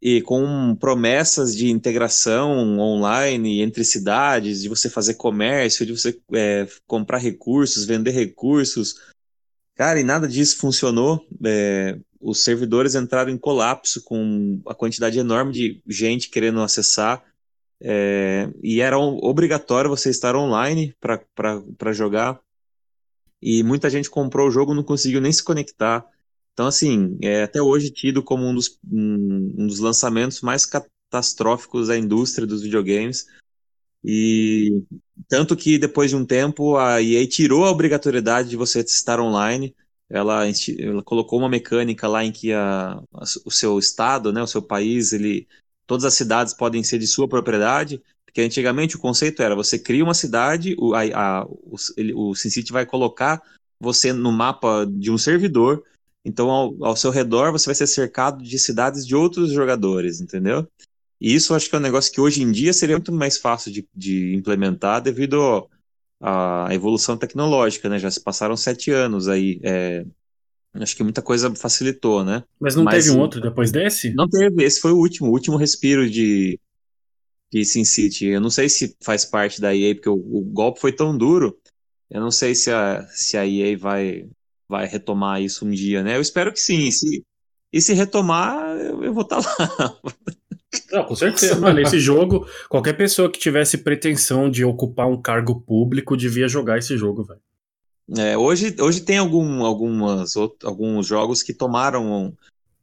e 0.00 0.20
com 0.20 0.76
promessas 0.78 1.56
de 1.56 1.70
integração 1.70 2.78
online 2.78 3.62
entre 3.62 3.82
cidades, 3.82 4.60
de 4.60 4.68
você 4.68 4.90
fazer 4.90 5.14
comércio, 5.14 5.86
de 5.86 5.92
você 5.92 6.20
é, 6.34 6.68
comprar 6.86 7.16
recursos, 7.16 7.86
vender 7.86 8.10
recursos. 8.10 8.96
Cara, 9.74 9.98
e 9.98 10.04
nada 10.04 10.28
disso 10.28 10.58
funcionou. 10.58 11.26
É, 11.42 11.98
os 12.20 12.44
servidores 12.44 12.94
entraram 12.94 13.32
em 13.32 13.38
colapso 13.38 14.04
com 14.04 14.60
a 14.66 14.74
quantidade 14.74 15.18
enorme 15.18 15.52
de 15.52 15.82
gente 15.88 16.28
querendo 16.28 16.60
acessar. 16.60 17.24
É, 17.80 18.50
e 18.62 18.82
era 18.82 18.98
obrigatório 18.98 19.88
você 19.88 20.10
estar 20.10 20.36
online 20.36 20.94
para 21.00 21.92
jogar 21.94 22.43
e 23.44 23.62
muita 23.62 23.90
gente 23.90 24.08
comprou 24.08 24.48
o 24.48 24.50
jogo 24.50 24.72
não 24.72 24.82
conseguiu 24.82 25.20
nem 25.20 25.30
se 25.30 25.44
conectar. 25.44 26.02
Então, 26.54 26.66
assim, 26.66 27.18
é 27.20 27.42
até 27.42 27.60
hoje 27.60 27.90
tido 27.90 28.22
como 28.22 28.42
um 28.46 28.54
dos, 28.54 28.78
um, 28.90 29.54
um 29.58 29.66
dos 29.66 29.80
lançamentos 29.80 30.40
mais 30.40 30.64
catastróficos 30.64 31.88
da 31.88 31.98
indústria 31.98 32.46
dos 32.46 32.62
videogames. 32.62 33.26
E 34.02 34.82
tanto 35.28 35.54
que 35.56 35.78
depois 35.78 36.08
de 36.10 36.16
um 36.16 36.24
tempo 36.24 36.78
a 36.78 37.02
EA 37.02 37.26
tirou 37.28 37.66
a 37.66 37.70
obrigatoriedade 37.70 38.48
de 38.48 38.56
você 38.56 38.80
estar 38.80 39.20
online. 39.20 39.74
Ela, 40.08 40.46
ela 40.78 41.02
colocou 41.02 41.38
uma 41.38 41.48
mecânica 41.48 42.08
lá 42.08 42.24
em 42.24 42.32
que 42.32 42.50
a, 42.50 42.92
a, 42.92 43.24
o 43.44 43.50
seu 43.50 43.78
estado, 43.78 44.32
né, 44.32 44.42
o 44.42 44.46
seu 44.46 44.62
país, 44.62 45.12
ele, 45.12 45.46
todas 45.86 46.06
as 46.06 46.14
cidades 46.14 46.54
podem 46.54 46.82
ser 46.82 46.98
de 46.98 47.06
sua 47.06 47.28
propriedade. 47.28 48.02
Porque 48.34 48.42
antigamente 48.42 48.96
o 48.96 48.98
conceito 48.98 49.44
era 49.44 49.54
você 49.54 49.78
cria 49.78 50.02
uma 50.02 50.12
cidade, 50.12 50.74
o, 50.76 50.92
a, 50.92 51.02
a, 51.04 51.46
o, 51.46 51.76
o 52.16 52.34
SimCity 52.34 52.72
vai 52.72 52.84
colocar 52.84 53.40
você 53.78 54.12
no 54.12 54.32
mapa 54.32 54.84
de 54.90 55.08
um 55.08 55.16
servidor, 55.16 55.84
então 56.24 56.50
ao, 56.50 56.84
ao, 56.84 56.96
seu 56.96 57.12
redor 57.12 57.52
você 57.52 57.66
vai 57.66 57.76
ser 57.76 57.86
cercado 57.86 58.42
de 58.42 58.58
cidades 58.58 59.06
de 59.06 59.14
outros 59.14 59.52
jogadores, 59.52 60.20
entendeu? 60.20 60.66
E 61.20 61.32
isso 61.32 61.54
acho 61.54 61.70
que 61.70 61.76
é 61.76 61.78
um 61.78 61.82
negócio 61.82 62.12
que 62.12 62.20
hoje 62.20 62.42
em 62.42 62.50
dia 62.50 62.72
seria 62.72 62.96
muito 62.96 63.12
mais 63.12 63.38
fácil 63.38 63.70
de, 63.70 63.86
de 63.94 64.34
implementar 64.34 65.00
devido 65.00 65.68
à 66.20 66.66
evolução 66.72 67.16
tecnológica, 67.16 67.88
né? 67.88 68.00
Já 68.00 68.10
se 68.10 68.20
passaram 68.20 68.56
sete 68.56 68.90
anos 68.90 69.28
aí. 69.28 69.60
É, 69.62 70.04
acho 70.74 70.96
que 70.96 71.04
muita 71.04 71.22
coisa 71.22 71.54
facilitou, 71.54 72.24
né? 72.24 72.42
Mas 72.58 72.74
não 72.74 72.82
Mas, 72.82 73.04
teve 73.04 73.16
um 73.16 73.20
outro 73.20 73.40
depois 73.40 73.70
desse? 73.70 74.12
Não 74.12 74.28
teve, 74.28 74.64
esse 74.64 74.80
foi 74.80 74.90
o 74.90 74.98
último, 74.98 75.28
o 75.28 75.32
último 75.32 75.56
respiro 75.56 76.10
de, 76.10 76.58
de 77.52 77.64
Sin 77.64 77.84
City. 77.84 78.26
Eu 78.26 78.40
não 78.40 78.50
sei 78.50 78.68
se 78.68 78.96
faz 79.02 79.24
parte 79.24 79.60
da 79.60 79.74
EA, 79.74 79.94
porque 79.94 80.08
o, 80.08 80.14
o, 80.14 80.40
golpe 80.42 80.80
foi 80.80 80.92
tão 80.92 81.16
duro. 81.16 81.58
Eu 82.10 82.20
não 82.20 82.30
sei 82.30 82.54
se 82.54 82.70
a, 82.70 83.06
se 83.08 83.36
a 83.36 83.46
EA 83.46 83.76
vai, 83.78 84.28
vai 84.68 84.86
retomar 84.86 85.42
isso 85.42 85.66
um 85.66 85.70
dia, 85.70 86.02
né? 86.02 86.16
Eu 86.16 86.20
espero 86.20 86.52
que 86.52 86.60
sim. 86.60 86.90
Se, 86.90 87.24
e 87.72 87.80
se 87.80 87.92
retomar, 87.92 88.76
eu, 88.76 89.04
eu 89.04 89.14
vou 89.14 89.22
estar 89.22 89.42
tá 89.42 89.66
lá. 89.80 89.98
Não, 90.90 91.04
com 91.04 91.14
certeza. 91.14 91.58
Mano, 91.58 91.80
esse 91.80 91.98
jogo, 91.98 92.48
qualquer 92.68 92.94
pessoa 92.94 93.30
que 93.30 93.38
tivesse 93.38 93.78
pretensão 93.78 94.50
de 94.50 94.64
ocupar 94.64 95.08
um 95.08 95.20
cargo 95.20 95.60
público 95.60 96.16
devia 96.16 96.48
jogar 96.48 96.78
esse 96.78 96.96
jogo, 96.96 97.24
velho. 97.24 97.40
É, 98.16 98.36
hoje, 98.36 98.76
hoje 98.78 99.00
tem 99.00 99.16
algum, 99.16 99.64
algumas, 99.64 100.36
outros, 100.36 100.68
alguns 100.68 101.06
jogos 101.06 101.42
que 101.42 101.54
tomaram 101.54 102.36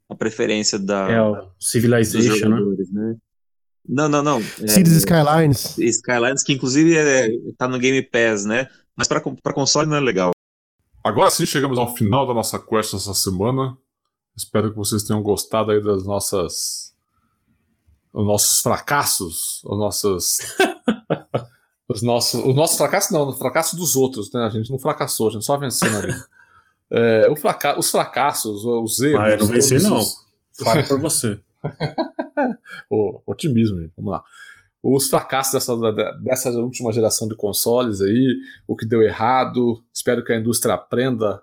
a 0.08 0.14
preferência 0.14 0.78
da. 0.78 1.10
É, 1.10 1.22
o 1.22 1.48
Civilization, 1.60 2.48
né? 2.48 2.60
né? 2.90 3.16
Não, 3.88 4.08
não, 4.08 4.22
não. 4.22 4.38
É, 4.38 4.68
Cities 4.68 4.96
Skylines. 4.96 5.76
Skylines, 5.78 6.42
que 6.42 6.52
inclusive 6.52 6.96
é, 6.96 7.28
tá 7.58 7.66
no 7.66 7.78
Game 7.78 8.02
Pass, 8.02 8.44
né? 8.44 8.68
Mas 8.96 9.08
para 9.08 9.20
console 9.20 9.88
não 9.88 9.96
é 9.96 10.00
legal. 10.00 10.32
Agora 11.04 11.30
sim 11.30 11.44
chegamos 11.44 11.78
ao 11.78 11.94
final 11.94 12.26
da 12.26 12.34
nossa 12.34 12.58
quest 12.58 12.94
essa 12.94 13.14
semana. 13.14 13.76
Espero 14.36 14.70
que 14.70 14.76
vocês 14.76 15.02
tenham 15.02 15.22
gostado 15.22 15.72
aí 15.72 15.82
das 15.82 16.04
nossas. 16.04 16.92
Os 18.12 18.26
nossos 18.26 18.60
fracassos, 18.60 19.62
os 19.66 19.78
nossos. 19.78 20.38
os 21.88 22.02
nossos. 22.02 22.44
Os 22.44 22.54
nossos 22.54 22.76
fracassos 22.76 23.10
não, 23.10 23.28
o 23.28 23.32
fracasso 23.32 23.76
dos 23.76 23.96
outros, 23.96 24.30
né? 24.32 24.44
A 24.44 24.50
gente 24.50 24.70
não 24.70 24.78
fracassou, 24.78 25.28
a 25.28 25.30
gente 25.32 25.44
só 25.44 25.56
venceu 25.56 25.90
na 25.90 26.00
vida. 26.06 26.26
É, 26.90 27.28
o 27.30 27.34
fraca 27.34 27.78
os 27.78 27.90
fracassos, 27.90 28.64
os 28.64 29.00
erros. 29.00 29.20
Ah, 29.20 29.30
eu 29.30 29.38
não 29.38 29.46
venci, 29.46 29.78
não. 29.82 30.00
Fale 30.62 30.82
por 30.84 31.00
você. 31.00 31.40
o 32.90 33.20
otimismo, 33.26 33.80
gente. 33.80 33.92
vamos 33.96 34.12
lá. 34.12 34.22
Os 34.82 35.08
fracassos 35.08 35.52
dessa, 35.52 35.76
dessa 36.20 36.50
última 36.50 36.92
geração 36.92 37.28
de 37.28 37.36
consoles 37.36 38.00
aí, 38.00 38.36
o 38.66 38.74
que 38.74 38.84
deu 38.84 39.00
errado. 39.00 39.82
Espero 39.94 40.24
que 40.24 40.32
a 40.32 40.38
indústria 40.38 40.74
aprenda 40.74 41.40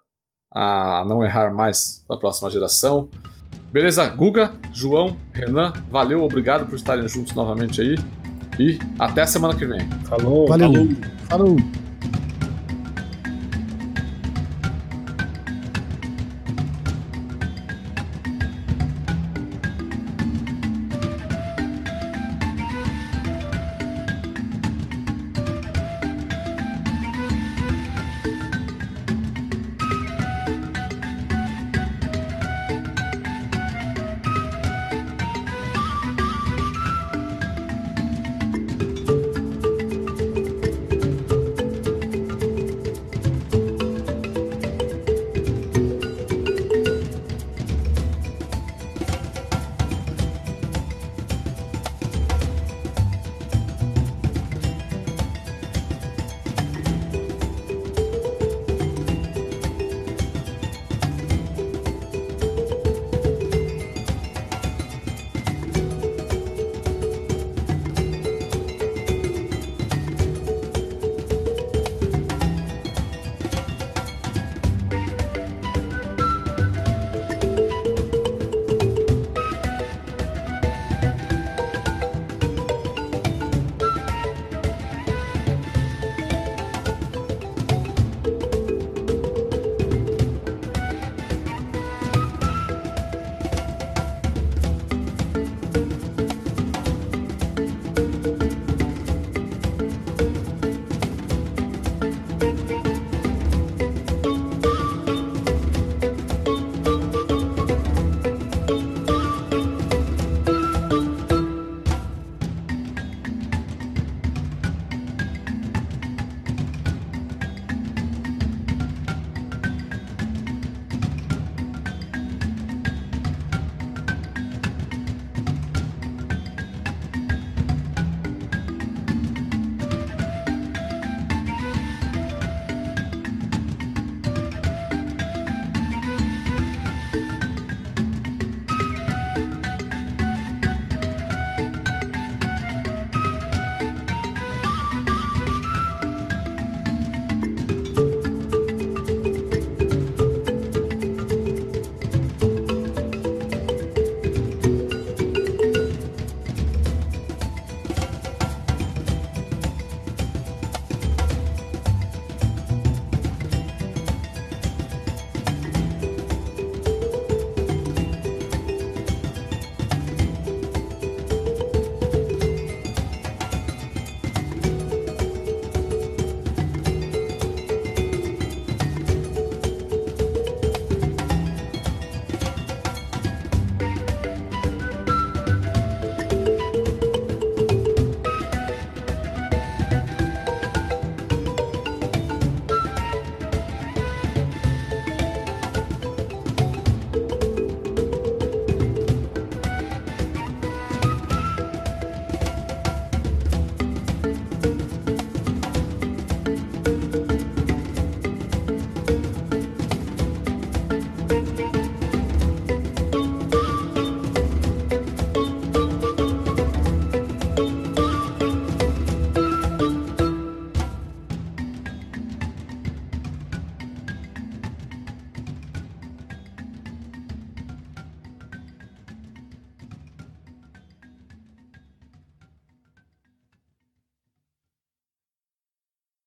a 0.51 1.05
não 1.07 1.23
errar 1.23 1.53
mais 1.53 2.03
na 2.09 2.17
próxima 2.17 2.49
geração. 2.49 3.09
Beleza, 3.71 4.07
Guga, 4.09 4.51
João, 4.73 5.15
Renan, 5.31 5.71
valeu, 5.89 6.23
obrigado 6.23 6.67
por 6.67 6.75
estarem 6.75 7.07
juntos 7.07 7.33
novamente 7.33 7.79
aí. 7.81 7.95
E 8.59 8.77
até 8.97 9.21
a 9.21 9.27
semana 9.27 9.55
que 9.55 9.65
vem. 9.65 9.87
Falou. 10.05 10.47
Valeu. 10.47 10.73
Falou. 10.73 10.87
Falou. 11.29 11.89